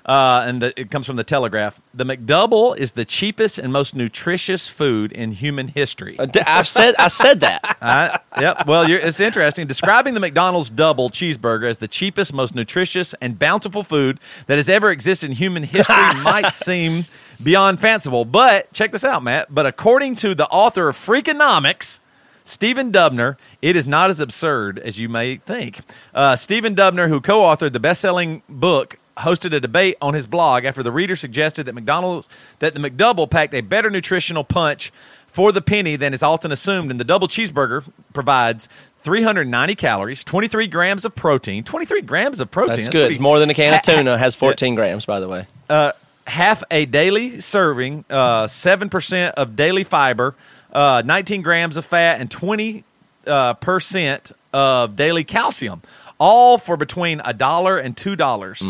uh, 0.06 0.44
and 0.46 0.62
the, 0.62 0.78
it 0.80 0.92
comes 0.92 1.06
from 1.06 1.16
the 1.16 1.24
Telegraph. 1.24 1.80
The 1.94 2.04
McDouble 2.04 2.78
is 2.78 2.92
the 2.94 3.06
cheapest 3.06 3.58
and 3.58 3.72
most 3.72 3.96
nutritious 3.96 4.68
food 4.68 5.14
in 5.14 5.32
human 5.32 5.70
history. 5.70 6.20
Uh, 6.20 6.28
I've 6.46 6.68
said 6.68 6.96
I 7.00 7.08
said 7.08 7.40
that. 7.40 7.78
Uh, 7.82 8.18
yep. 8.42 8.68
Well, 8.68 8.84
it's 8.90 9.22
interesting. 9.22 9.66
Describing 9.66 10.14
the 10.14 10.20
McDonald's 10.20 10.70
double 10.70 11.10
cheeseburger 11.10 11.70
as 11.70 11.78
the 11.78 11.88
cheapest, 11.88 12.34
most 12.34 12.54
nutritious, 12.54 13.16
and 13.22 13.40
bountiful 13.40 13.84
food 13.84 14.20
that 14.48 14.58
has 14.58 14.68
ever 14.68 14.92
existed 14.92 15.30
in 15.30 15.36
human 15.38 15.64
history 15.64 15.96
might 16.22 16.54
seem 16.54 17.06
beyond 17.44 17.80
fanciful. 17.80 18.26
But 18.26 18.72
check 18.74 18.92
this 18.92 19.04
out, 19.04 19.24
Matt. 19.24 19.54
But 19.54 19.66
according 19.66 20.16
to 20.18 20.36
the 20.36 20.48
author 20.48 20.90
of 20.90 20.98
Freakonomics, 20.98 22.00
Stephen 22.46 22.92
Dubner, 22.92 23.38
it 23.62 23.76
is 23.76 23.88
not 23.88 24.10
as 24.10 24.20
absurd 24.20 24.80
as 24.80 25.00
you 25.00 25.08
may 25.10 25.38
think. 25.38 25.82
Uh, 26.14 26.36
Stephen 26.36 26.76
Dubner, 26.76 27.08
who 27.08 27.22
co 27.22 27.42
authored 27.42 27.74
the 27.74 27.80
best 27.80 28.02
selling 28.02 28.44
book, 28.50 29.00
hosted 29.18 29.54
a 29.54 29.60
debate 29.60 29.96
on 30.02 30.14
his 30.14 30.28
blog 30.28 30.66
after 30.66 30.82
the 30.82 30.92
reader 30.92 31.16
suggested 31.16 31.66
that 31.66 31.74
McDonald's 31.74 32.28
that 32.60 32.74
the 32.74 32.80
McDouble 32.80 33.30
packed 33.30 33.54
a 33.54 33.62
better 33.62 33.90
nutritional 33.90 34.44
punch 34.44 34.92
for 35.28 35.52
the 35.52 35.62
penny 35.62 35.96
than 35.96 36.14
is 36.14 36.22
often 36.22 36.52
assumed, 36.52 36.92
and 36.92 37.00
the 37.00 37.04
double 37.04 37.28
cheeseburger 37.28 37.84
provides 38.14 38.70
390 39.00 39.76
calories, 39.76 40.24
23 40.24 40.68
grams 40.68 41.06
of 41.06 41.16
protein. 41.16 41.64
23 41.64 42.02
grams 42.02 42.40
of 42.40 42.52
protein. 42.52 42.70
That's 42.76 42.86
That's 42.86 42.94
good. 42.94 43.12
It's 43.12 43.20
more 43.20 43.40
than 43.40 43.50
a 43.50 43.54
can 43.54 43.74
of 43.74 43.82
tuna. 43.82 44.18
Has 44.18 44.36
14 44.36 44.76
grams, 44.76 45.06
by 45.06 45.20
the 45.20 45.28
way. 45.28 45.46
Half 46.28 46.64
a 46.72 46.86
daily 46.86 47.40
serving, 47.40 48.06
uh, 48.10 48.46
7% 48.48 49.32
of 49.32 49.56
daily 49.56 49.84
fiber, 49.84 50.36
uh, 50.72 51.02
19 51.06 51.42
grams 51.42 51.78
of 51.78 51.86
fat, 51.86 52.20
and 52.20 52.30
20 52.32 52.84
uh, 53.28 53.54
percent 53.56 54.32
of 54.54 54.96
daily 54.96 55.24
calcium, 55.24 55.82
all 56.20 56.58
for 56.58 56.78
between 56.78 57.22
a 57.26 57.34
dollar 57.34 57.78
and 57.78 57.96
two 57.98 58.16
dollars. 58.16 58.62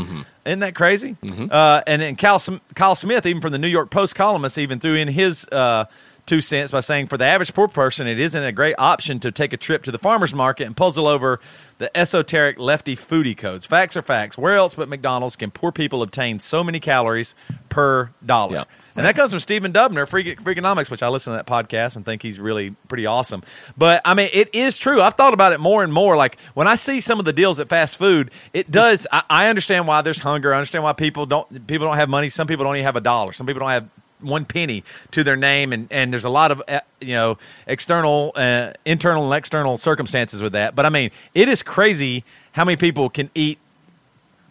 Isn't 0.45 0.59
that 0.59 0.75
crazy? 0.75 1.15
Uh, 1.51 1.81
and 1.87 2.01
then 2.01 2.15
Kyle 2.15 2.95
Smith, 2.95 3.25
even 3.25 3.41
from 3.41 3.51
the 3.51 3.57
New 3.57 3.67
York 3.67 3.89
Post 3.89 4.15
columnist, 4.15 4.57
even 4.57 4.79
threw 4.79 4.95
in 4.95 5.07
his 5.07 5.45
uh, 5.51 5.85
two 6.25 6.41
cents 6.41 6.71
by 6.71 6.79
saying, 6.81 7.07
for 7.07 7.17
the 7.17 7.25
average 7.25 7.53
poor 7.53 7.67
person, 7.67 8.07
it 8.07 8.19
isn't 8.19 8.43
a 8.43 8.51
great 8.51 8.75
option 8.77 9.19
to 9.21 9.31
take 9.31 9.53
a 9.53 9.57
trip 9.57 9.83
to 9.83 9.91
the 9.91 9.99
farmer's 9.99 10.33
market 10.33 10.65
and 10.67 10.75
puzzle 10.75 11.07
over 11.07 11.39
the 11.77 11.95
esoteric 11.97 12.59
lefty 12.59 12.95
foodie 12.95 13.37
codes. 13.37 13.65
Facts 13.65 13.97
are 13.97 14.01
facts. 14.01 14.37
Where 14.37 14.55
else 14.55 14.75
but 14.75 14.89
McDonald's 14.89 15.35
can 15.35 15.51
poor 15.51 15.71
people 15.71 16.01
obtain 16.01 16.39
so 16.39 16.63
many 16.63 16.79
calories 16.79 17.35
per 17.69 18.11
dollar? 18.25 18.53
Yeah. 18.53 18.63
And 18.95 19.05
that 19.05 19.15
comes 19.15 19.31
from 19.31 19.39
Stephen 19.39 19.73
Dubner, 19.73 20.07
Freak- 20.07 20.39
Freakonomics, 20.41 20.91
which 20.91 21.01
I 21.01 21.07
listen 21.07 21.33
to 21.33 21.37
that 21.37 21.47
podcast 21.47 21.95
and 21.95 22.05
think 22.05 22.21
he's 22.21 22.39
really 22.39 22.75
pretty 22.87 23.07
awesome. 23.07 23.43
But 23.75 24.01
I 24.05 24.13
mean, 24.13 24.29
it 24.31 24.53
is 24.53 24.77
true. 24.77 25.01
I've 25.01 25.15
thought 25.15 25.33
about 25.33 25.51
it 25.51 25.59
more 25.59 25.83
and 25.83 25.91
more. 25.91 26.15
Like 26.15 26.39
when 26.53 26.67
I 26.67 26.75
see 26.75 26.99
some 26.99 27.17
of 27.17 27.25
the 27.25 27.33
deals 27.33 27.59
at 27.59 27.69
fast 27.69 27.97
food, 27.97 28.29
it 28.53 28.69
does. 28.69 29.07
I, 29.11 29.23
I 29.29 29.47
understand 29.47 29.87
why 29.87 30.03
there's 30.03 30.19
hunger. 30.19 30.53
I 30.53 30.57
understand 30.57 30.83
why 30.83 30.93
people 30.93 31.25
don't 31.25 31.65
people 31.65 31.87
don't 31.87 31.97
have 31.97 32.09
money. 32.09 32.29
Some 32.29 32.45
people 32.45 32.65
don't 32.65 32.75
even 32.75 32.85
have 32.85 32.95
a 32.95 33.01
dollar. 33.01 33.33
Some 33.33 33.47
people 33.47 33.61
don't 33.61 33.69
have 33.69 33.89
one 34.23 34.45
penny 34.45 34.83
to 35.11 35.23
their 35.23 35.35
name, 35.35 35.73
and 35.73 35.87
and 35.91 36.11
there's 36.13 36.25
a 36.25 36.29
lot 36.29 36.51
of 36.51 36.61
uh, 36.67 36.79
you 37.01 37.13
know 37.13 37.37
external, 37.67 38.31
uh, 38.35 38.71
internal, 38.85 39.25
and 39.31 39.37
external 39.37 39.77
circumstances 39.77 40.41
with 40.41 40.53
that. 40.53 40.75
But 40.75 40.85
I 40.85 40.89
mean, 40.89 41.11
it 41.35 41.49
is 41.49 41.61
crazy 41.63 42.23
how 42.53 42.65
many 42.65 42.75
people 42.77 43.09
can 43.09 43.29
eat 43.35 43.59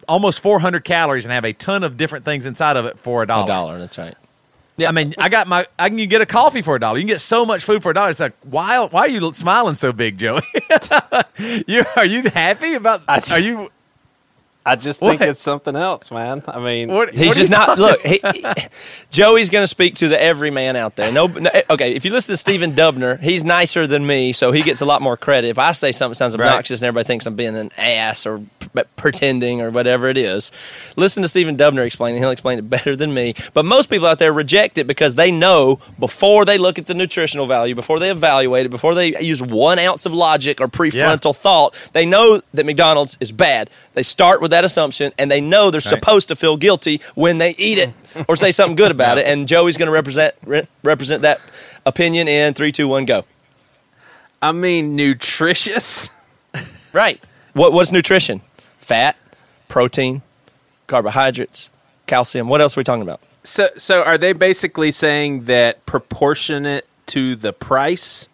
almost 0.07 0.39
400 0.41 0.83
calories 0.83 1.25
and 1.25 1.31
have 1.33 1.45
a 1.45 1.53
ton 1.53 1.83
of 1.83 1.95
different 1.97 2.25
things 2.25 2.45
inside 2.45 2.75
of 2.77 2.85
it 2.85 2.99
for 2.99 3.23
a 3.23 3.27
dollar. 3.27 3.45
A 3.45 3.47
dollar. 3.47 3.79
That's 3.79 3.97
right. 3.97 4.15
Yeah. 4.75 4.89
I 4.89 4.91
mean, 4.91 5.13
I 5.17 5.29
got 5.29 5.47
my. 5.47 5.67
I 5.77 5.89
can 5.89 5.97
get 6.09 6.21
a 6.21 6.25
coffee 6.25 6.61
for 6.61 6.75
a 6.75 6.79
dollar. 6.79 6.97
You 6.97 7.03
can 7.03 7.07
get 7.07 7.21
so 7.21 7.45
much 7.45 7.63
food 7.63 7.83
for 7.83 7.91
a 7.91 7.93
dollar. 7.93 8.09
It's 8.09 8.19
like, 8.19 8.33
why? 8.41 8.83
Why 8.85 9.01
are 9.01 9.07
you 9.07 9.33
smiling 9.33 9.75
so 9.75 9.91
big, 9.93 10.17
Joey? 10.17 10.41
you 11.67 11.83
are 11.95 12.05
you 12.05 12.23
happy 12.29 12.73
about? 12.73 13.01
I- 13.07 13.21
Are 13.31 13.39
you? 13.39 13.69
I 14.65 14.77
just 14.77 15.01
think 15.01 15.19
What? 15.19 15.27
it's 15.29 15.41
something 15.41 15.75
else, 15.75 16.09
man. 16.09 16.41
I 16.47 16.57
mean, 16.59 16.89
What, 16.89 17.13
He's 17.13 17.27
what 17.29 17.37
just 17.37 17.49
not. 17.49 17.77
Look, 17.77 17.99
he, 18.01 18.21
he- 18.33 18.45
Joey's 19.09 19.49
going 19.49 19.63
to 19.63 19.67
speak 19.67 19.95
to 19.95 20.07
the 20.07 20.21
everyman 20.21 20.75
out 20.77 20.95
there. 20.95 21.11
No, 21.11 21.27
no, 21.27 21.49
okay. 21.69 21.93
If 21.95 22.05
you 22.05 22.11
listen 22.11 22.31
to 22.33 22.37
Stephen 22.37 22.71
Dubner, 22.71 23.19
he's 23.19 23.43
nicer 23.43 23.85
than 23.87 24.07
me, 24.07 24.31
so 24.31 24.53
he 24.53 24.61
gets 24.61 24.79
a 24.79 24.85
lot 24.85 25.01
more 25.01 25.17
credit. 25.17 25.49
If 25.49 25.59
I 25.59 25.73
say 25.73 25.91
something 25.91 26.15
sounds 26.15 26.37
Right. 26.37 26.47
obnoxious 26.47 26.79
and 26.79 26.87
everybody 26.87 27.05
thinks 27.07 27.25
I'm 27.25 27.35
being 27.35 27.57
an 27.57 27.71
ass 27.77 28.25
or 28.25 28.39
p- 28.59 28.83
pretending 28.95 29.59
or 29.59 29.69
whatever 29.69 30.07
it 30.07 30.17
is, 30.17 30.51
listen 30.95 31.23
to 31.23 31.27
Stephen 31.29 31.57
Dubner 31.57 31.85
explain 31.85 32.15
it. 32.15 32.19
He'll 32.19 32.31
explain 32.31 32.57
it 32.57 32.69
better 32.69 32.95
than 32.95 33.13
me. 33.13 33.33
But 33.53 33.65
most 33.65 33.89
people 33.89 34.07
out 34.07 34.19
there 34.19 34.31
reject 34.31 34.77
it 34.77 34.87
because 34.87 35.15
they 35.15 35.29
know 35.31 35.79
before 35.99 36.45
they 36.45 36.57
look 36.57 36.79
at 36.79 36.85
the 36.85 36.93
nutritional 36.93 37.47
value, 37.47 37.75
before 37.75 37.99
they 37.99 38.09
evaluate 38.11 38.65
it, 38.65 38.69
before 38.69 38.95
they 38.95 39.19
use 39.19 39.41
one 39.41 39.77
ounce 39.77 40.05
of 40.05 40.13
logic 40.13 40.61
or 40.61 40.69
prefrontal 40.69 41.35
thought, 41.35 41.89
they 41.91 42.05
know 42.05 42.39
that 42.53 42.65
McDonald's 42.65 43.17
is 43.19 43.33
bad. 43.33 43.69
They 43.93 44.03
start 44.03 44.41
with 44.41 44.52
that 44.53 44.63
assumption 44.63 45.11
and 45.19 45.29
they 45.29 45.41
know 45.41 45.69
they're 45.69 45.81
supposed 45.81 46.29
to 46.29 46.35
feel 46.35 46.57
guilty 46.57 47.01
when 47.15 47.37
they 47.37 47.53
eat 47.57 47.77
it 47.77 47.93
or 48.27 48.35
say 48.35 48.51
something 48.51 48.75
good 48.75 48.91
about 48.91 49.17
it. 49.17 49.25
And 49.25 49.47
Joey's 49.47 49.77
going 49.77 49.87
to 49.87 49.93
represent 49.93 50.33
re- 50.45 50.67
represent 50.83 51.21
that 51.23 51.41
opinion 51.85 52.27
in 52.27 52.53
three, 52.53 52.71
two, 52.71 52.87
one, 52.87 53.05
go. 53.05 53.25
I 54.41 54.51
mean, 54.51 54.95
nutritious. 54.95 56.09
Right. 56.93 57.19
What 57.53 57.73
what's 57.73 57.91
nutrition? 57.91 58.41
Fat, 58.77 59.17
protein, 59.67 60.21
carbohydrates, 60.85 61.71
calcium. 62.05 62.47
What 62.47 62.61
else 62.61 62.77
are 62.77 62.79
we 62.79 62.83
talking 62.83 63.01
about? 63.01 63.19
So, 63.41 63.67
so 63.77 64.03
are 64.03 64.17
they 64.19 64.33
basically 64.33 64.91
saying 64.91 65.45
that 65.45 65.85
proportionate 65.87 66.87
to 67.07 67.35
the 67.35 67.51
price? 67.51 68.29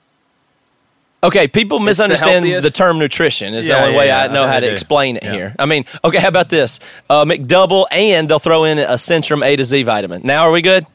Okay, 1.21 1.47
people 1.49 1.79
misunderstand 1.79 2.45
the, 2.45 2.51
healthiest? 2.51 2.77
term 2.77 2.97
nutrition. 2.97 3.53
Is 3.53 3.67
Yeah, 3.67 3.75
the 3.75 3.81
only 3.81 3.93
yeah, 3.93 3.99
way 3.99 4.07
yeah, 4.07 4.23
I 4.23 4.27
know 4.27 4.45
I 4.45 4.47
how 4.47 4.59
to 4.61 4.67
do. 4.67 4.71
explain 4.71 5.17
it 5.17 5.23
here. 5.23 5.53
I 5.59 5.65
mean, 5.65 5.83
okay, 6.03 6.17
how 6.19 6.29
about 6.29 6.47
this? 6.49 6.79
Uh, 7.09 7.25
McDouble, 7.25 7.85
and 7.91 8.29
they'll 8.29 8.39
throw 8.39 8.63
in 8.63 8.79
a 8.79 8.93
Centrum 8.93 9.43
A 9.45 9.55
to 9.57 9.63
Z 9.65 9.83
vitamin. 9.83 10.21
Now, 10.23 10.43
are 10.43 10.51
we 10.51 10.61
good? 10.61 10.85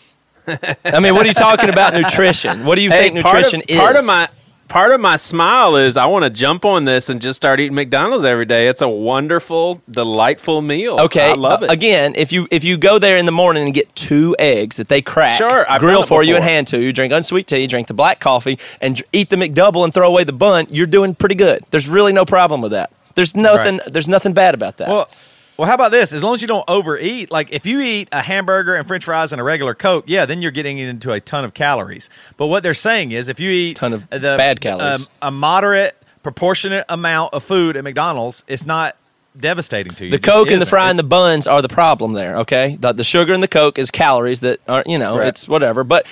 I 0.46 1.00
mean, 1.00 1.14
what 1.14 1.24
are 1.24 1.28
you 1.28 1.32
talking 1.32 1.70
about 1.70 1.94
nutrition? 1.94 2.66
What 2.66 2.74
do 2.76 2.82
you 2.82 2.90
think 2.90 3.14
part 3.14 3.24
nutrition 3.34 3.60
of, 3.60 3.70
is? 3.70 3.78
Part 3.78 3.96
of 3.96 4.04
my 4.04 4.28
part 4.68 4.92
of 4.92 5.00
my 5.00 5.16
smile 5.16 5.76
is 5.76 5.96
I 5.96 6.06
want 6.06 6.24
to 6.24 6.30
jump 6.30 6.64
on 6.64 6.84
this 6.84 7.08
and 7.08 7.20
just 7.20 7.36
start 7.36 7.60
eating 7.60 7.74
McDonald's 7.74 8.24
every 8.24 8.44
day. 8.44 8.68
It's 8.68 8.82
a 8.82 8.88
wonderful, 8.88 9.82
delightful 9.90 10.62
meal. 10.62 11.00
Okay, 11.00 11.30
I 11.30 11.34
love 11.34 11.62
it. 11.62 11.70
Again, 11.70 12.14
if 12.16 12.32
you 12.32 12.48
if 12.50 12.64
you 12.64 12.76
go 12.76 12.98
there 12.98 13.16
in 13.16 13.26
the 13.26 13.32
morning 13.32 13.64
and 13.64 13.74
get 13.74 13.94
two 13.94 14.34
eggs 14.38 14.76
that 14.76 14.88
they 14.88 15.02
crack, 15.02 15.38
Sure, 15.38 15.64
I've 15.70 15.80
grill 15.80 16.02
for 16.04 16.22
you 16.22 16.34
and 16.36 16.44
hand 16.44 16.66
to 16.68 16.80
you, 16.80 16.92
drink 16.92 17.12
unsweet 17.12 17.46
tea, 17.46 17.66
drink 17.66 17.88
the 17.88 17.94
black 17.94 18.20
coffee, 18.20 18.58
and 18.80 19.00
eat 19.12 19.30
the 19.30 19.36
McDouble 19.36 19.84
and 19.84 19.92
throw 19.92 20.08
away 20.08 20.24
the 20.24 20.32
bun, 20.32 20.66
you're 20.70 20.86
doing 20.86 21.14
pretty 21.14 21.34
good. 21.34 21.62
There's 21.70 21.88
really 21.88 22.12
no 22.12 22.24
problem 22.24 22.60
with 22.60 22.72
that. 22.72 22.90
There's 23.14 23.36
nothing. 23.36 23.80
There's 23.86 24.08
nothing 24.08 24.32
bad 24.32 24.54
about 24.54 24.78
that. 24.78 24.88
Well, 24.88 25.08
well, 25.56 25.68
how 25.68 25.74
about 25.74 25.90
this? 25.92 26.12
As 26.12 26.22
long 26.22 26.34
as 26.34 26.42
you 26.42 26.48
don't 26.48 26.64
overeat, 26.68 27.30
like 27.30 27.52
if 27.52 27.64
you 27.66 27.80
eat 27.80 28.08
a 28.12 28.20
hamburger 28.22 28.74
and 28.74 28.86
French 28.86 29.04
fries 29.04 29.32
and 29.32 29.40
a 29.40 29.44
regular 29.44 29.74
Coke, 29.74 30.04
yeah, 30.06 30.26
then 30.26 30.42
you're 30.42 30.50
getting 30.50 30.78
into 30.78 31.12
a 31.12 31.20
ton 31.20 31.44
of 31.44 31.54
calories. 31.54 32.10
But 32.36 32.46
what 32.48 32.62
they're 32.62 32.74
saying 32.74 33.12
is, 33.12 33.28
if 33.28 33.38
you 33.40 33.50
eat 33.50 33.72
a 33.78 33.80
Ton 33.80 33.92
of 33.92 34.08
the 34.10 34.18
bad 34.36 34.60
calories. 34.60 35.02
um, 35.02 35.06
a 35.22 35.30
moderate, 35.30 35.96
proportionate 36.22 36.84
amount 36.88 37.34
of 37.34 37.44
food 37.44 37.76
at 37.76 37.84
McDonald's, 37.84 38.42
it's 38.48 38.64
not 38.66 38.96
devastating 39.38 39.92
to 39.94 40.04
you. 40.06 40.10
The 40.10 40.18
Coke 40.18 40.50
and 40.50 40.60
the 40.62 40.66
fry 40.66 40.86
It- 40.86 40.90
and 40.90 40.98
the 40.98 41.02
buns 41.04 41.46
are 41.46 41.60
the 41.62 41.68
problem 41.68 42.12
there. 42.12 42.36
Okay, 42.38 42.76
the, 42.80 42.92
the 42.92 43.04
sugar 43.04 43.32
and 43.32 43.42
the 43.42 43.48
Coke 43.48 43.78
is 43.78 43.90
calories 43.90 44.40
that 44.40 44.60
aren't 44.68 44.86
you 44.88 44.98
know 44.98 45.18
Right. 45.18 45.28
it's 45.28 45.48
whatever. 45.48 45.84
But 45.84 46.06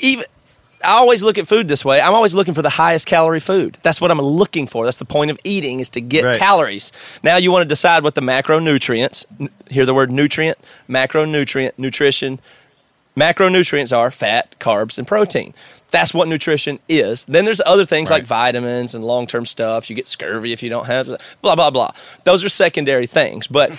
even 0.00 0.24
I 0.84 0.92
always 0.98 1.22
look 1.22 1.36
at 1.38 1.46
food 1.46 1.68
this 1.68 1.84
way. 1.84 2.00
I'm 2.00 2.14
always 2.14 2.34
looking 2.34 2.54
for 2.54 2.62
the 2.62 2.70
highest 2.70 3.06
calorie 3.06 3.40
food. 3.40 3.76
That's 3.82 4.00
what 4.00 4.10
I'm 4.10 4.20
looking 4.20 4.66
for. 4.66 4.84
That's 4.84 4.96
the 4.96 5.04
point 5.04 5.30
of 5.30 5.38
eating 5.44 5.80
is 5.80 5.90
to 5.90 6.00
get 6.00 6.24
Right. 6.24 6.38
calories. 6.38 6.90
Now 7.22 7.36
you 7.36 7.52
want 7.52 7.62
to 7.64 7.68
decide 7.68 8.02
what 8.02 8.14
the 8.14 8.22
macronutrients. 8.22 9.26
n- 9.38 9.50
Hear 9.68 9.84
the 9.84 9.92
word 9.94 10.10
nutrient, 10.10 10.58
macronutrient, 10.88 11.72
nutrition. 11.76 12.40
Macronutrients 13.16 13.94
are 13.96 14.10
fat, 14.10 14.54
carbs, 14.60 14.96
and 14.96 15.06
protein. 15.06 15.52
That's 15.90 16.14
what 16.14 16.28
nutrition 16.28 16.78
is. 16.88 17.24
Then 17.24 17.44
there's 17.44 17.60
other 17.66 17.84
things 17.84 18.08
like 18.10 18.24
vitamins 18.24 18.94
and 18.94 19.04
long 19.04 19.26
term 19.26 19.44
stuff. 19.44 19.90
You 19.90 19.96
get 19.96 20.06
scurvy 20.06 20.52
if 20.52 20.62
you 20.62 20.70
don't 20.70 20.86
have 20.86 21.08
blah 21.42 21.56
blah 21.56 21.70
blah. 21.70 21.90
Those 22.24 22.44
are 22.44 22.48
secondary 22.48 23.06
things. 23.08 23.48
But 23.48 23.72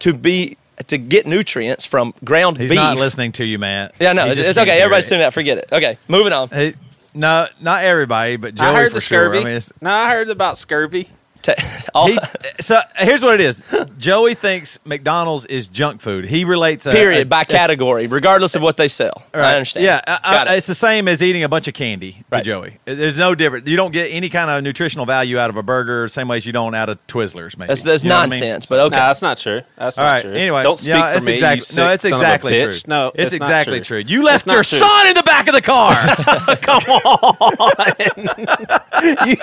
to 0.00 0.14
be 0.14 0.56
to 0.88 0.98
get 0.98 1.26
nutrients 1.26 1.84
from 1.84 2.14
ground 2.24 2.58
He's 2.58 2.70
beef. 2.70 2.76
not 2.78 2.96
listening 2.96 3.32
to 3.32 3.44
you, 3.44 3.58
man. 3.58 3.90
Yeah, 4.00 4.12
no, 4.12 4.24
He 4.24 4.30
it's, 4.30 4.36
just 4.38 4.48
it's 4.50 4.56
can't 4.58 4.68
okay. 4.68 4.76
hear 4.76 4.84
Everybody's 4.84 5.06
it. 5.06 5.08
tuning 5.10 5.24
out. 5.24 5.32
Forget 5.34 5.58
it. 5.58 5.68
Okay, 5.72 5.98
moving 6.08 6.32
on. 6.32 6.48
Hey, 6.48 6.74
no, 7.14 7.46
not 7.60 7.84
everybody, 7.84 8.36
but 8.36 8.54
Joey 8.54 8.66
I 8.68 8.74
heard 8.74 8.88
for 8.90 8.94
the 8.94 9.00
sure. 9.00 9.24
scurvy. 9.26 9.38
I 9.38 9.40
mean, 9.44 9.48
it's- 9.56 9.72
no, 9.80 9.90
I 9.90 10.10
heard 10.10 10.28
about 10.30 10.58
scurvy. 10.58 11.08
Ta- 11.42 11.54
all- 11.94 12.06
he, 12.08 12.18
so 12.60 12.78
here's 12.96 13.20
what 13.22 13.34
it 13.34 13.40
is. 13.40 13.62
Joey 13.98 14.34
thinks 14.34 14.78
McDonald's 14.84 15.44
is 15.46 15.66
junk 15.66 16.00
food. 16.00 16.24
He 16.24 16.44
relates 16.44 16.86
a, 16.86 16.92
period 16.92 17.26
a- 17.26 17.30
by 17.30 17.44
category, 17.44 18.06
regardless 18.06 18.54
of 18.54 18.62
what 18.62 18.76
they 18.76 18.88
sell. 18.88 19.22
I 19.34 19.54
understand. 19.54 19.84
Yeah, 19.84 20.00
I- 20.06 20.20
I- 20.48 20.54
it. 20.54 20.58
it's 20.58 20.66
the 20.68 20.74
same 20.74 21.08
as 21.08 21.22
eating 21.22 21.42
a 21.42 21.48
bunch 21.48 21.66
of 21.68 21.74
candy 21.74 22.12
to 22.12 22.24
Right. 22.30 22.44
Joey. 22.44 22.78
There's 22.84 23.18
no 23.18 23.34
difference. 23.34 23.68
You 23.68 23.76
don't 23.76 23.92
get 23.92 24.06
any 24.12 24.28
kind 24.28 24.50
of 24.50 24.62
nutritional 24.62 25.04
value 25.04 25.38
out 25.38 25.50
of 25.50 25.56
a 25.56 25.62
burger, 25.62 26.08
same 26.08 26.28
way 26.28 26.36
as 26.36 26.46
you 26.46 26.52
don't 26.52 26.74
out 26.74 26.88
of 26.88 27.04
Twizzlers. 27.08 27.58
Maybe 27.58 27.68
That's, 27.68 27.82
that's 27.82 28.04
You 28.04 28.10
know 28.10 28.16
what 28.16 28.20
I 28.20 28.28
mean? 28.28 28.40
nonsense. 28.40 28.66
But 28.66 28.78
okay. 28.80 28.96
No, 28.96 29.02
that's 29.06 29.22
not 29.22 29.38
true. 29.38 29.62
That's 29.76 29.98
All 29.98 30.04
not 30.04 30.12
right. 30.12 30.22
true. 30.22 30.32
Anyway, 30.34 30.62
don't 30.62 30.78
speak 30.78 30.90
yeah, 30.90 31.08
for 31.10 31.16
it's 31.16 31.26
me. 31.26 31.34
exactly, 31.34 31.56
you 31.56 31.62
sick 31.64 31.76
no, 31.78 31.90
it's 31.92 32.02
son 32.02 32.12
of 32.12 32.18
a 32.18 32.22
exactly 32.22 32.52
true. 32.52 32.80
No, 32.86 33.08
it's, 33.08 33.16
it's 33.16 33.34
exactly 33.34 33.80
true. 33.80 34.02
true. 34.04 34.10
You 34.12 34.22
left 34.22 34.46
not 34.46 34.54
your 34.54 34.62
true. 34.64 34.78
son 34.78 35.06
in 35.08 35.14
the 35.14 35.22
back 35.24 35.48
of 35.48 35.54
the 35.54 35.60
car. 35.62 35.94
Come 36.62 36.82
on, 36.84 37.92
you, 39.26 39.36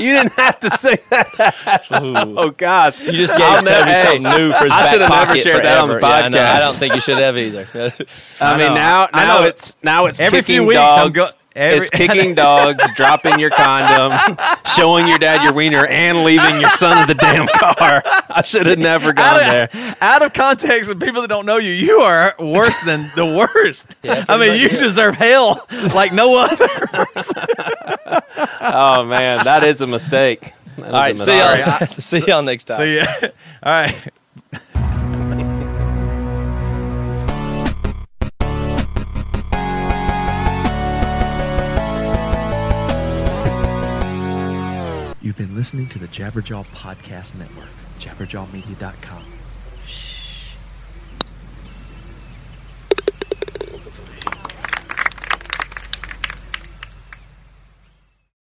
you 0.00 0.12
didn't 0.14 0.32
have 0.34 0.58
to 0.60 0.70
say 0.70 0.96
that. 1.10 1.33
oh 1.90 2.50
gosh, 2.56 3.00
You 3.00 3.12
just 3.12 3.36
gave 3.36 3.42
I'll 3.46 3.64
hey, 3.64 4.02
something 4.04 4.22
new 4.22 4.52
for 4.52 4.64
his 4.64 4.72
I 4.72 4.82
back 4.82 4.90
should 4.90 5.00
have 5.00 5.10
never 5.10 5.38
shared 5.38 5.64
that 5.64 5.78
on 5.78 5.88
the 5.88 5.94
forever. 5.98 6.16
Yeah, 6.16 6.24
I 6.24 6.28
know. 6.28 6.42
I 6.42 6.58
don't 6.60 6.74
think 6.76 6.94
you 6.94 7.00
should 7.00 7.18
have 7.18 7.36
either. 7.36 7.66
I, 8.40 8.54
I 8.54 8.58
mean, 8.58 8.74
now 8.74 9.08
I 9.12 9.24
now 9.24 9.38
know. 9.40 9.46
it's 9.46 9.76
now 9.82 10.06
it's 10.06 10.20
Every 10.20 10.40
kicking 10.40 10.54
few 10.56 10.66
weeks, 10.66 10.76
dogs. 10.78 11.06
I'm 11.06 11.12
go- 11.12 11.26
every- 11.56 11.78
it's 11.78 11.90
kicking 11.90 12.34
dogs, 12.36 12.84
dropping 12.94 13.38
your 13.38 13.50
condom, 13.50 14.36
showing 14.76 15.06
your 15.06 15.18
dad 15.18 15.42
your 15.44 15.52
wiener, 15.52 15.86
and 15.86 16.24
leaving 16.24 16.60
your 16.60 16.70
son 16.70 17.02
in 17.02 17.08
the 17.08 17.14
damn 17.14 17.46
car. 17.48 18.02
I 18.28 18.42
should 18.42 18.66
have 18.66 18.78
never 18.78 19.12
gone 19.12 19.38
there. 19.38 19.62
out, 19.72 19.74
of, 19.74 19.96
out 20.02 20.22
of 20.22 20.32
context, 20.32 20.90
and 20.90 21.00
people 21.00 21.22
that 21.22 21.28
don't 21.28 21.46
know 21.46 21.58
you, 21.58 21.72
you 21.72 21.98
are 22.00 22.34
worse 22.38 22.80
than 22.84 23.08
the 23.16 23.24
worst. 23.54 23.94
Yeah, 24.02 24.24
I 24.28 24.36
mean, 24.38 24.60
you 24.60 24.68
yeah. 24.68 24.78
deserve 24.82 25.14
hell 25.16 25.66
like 25.94 26.12
no 26.12 26.36
other. 26.36 26.68
Oh 28.60 29.04
man, 29.04 29.44
that 29.44 29.62
is 29.64 29.80
a 29.80 29.86
mistake. 29.86 30.52
That 30.76 30.86
is 30.86 30.92
All 30.92 30.92
right. 30.92 31.18
See 31.18 31.38
y'all. 31.38 31.86
see 31.86 32.24
y'all 32.26 32.42
next 32.42 32.64
time. 32.64 32.76
So 32.78 32.84
yeah, 32.84 33.14
all 33.62 33.72
right. 33.72 33.94
You've 45.20 45.38
been 45.38 45.54
listening 45.54 45.88
to 45.88 45.98
the 45.98 46.06
Jabberjaw 46.08 46.66
Podcast 46.66 47.34
Network, 47.34 47.70
jabberjawmedia.com. 47.98 49.33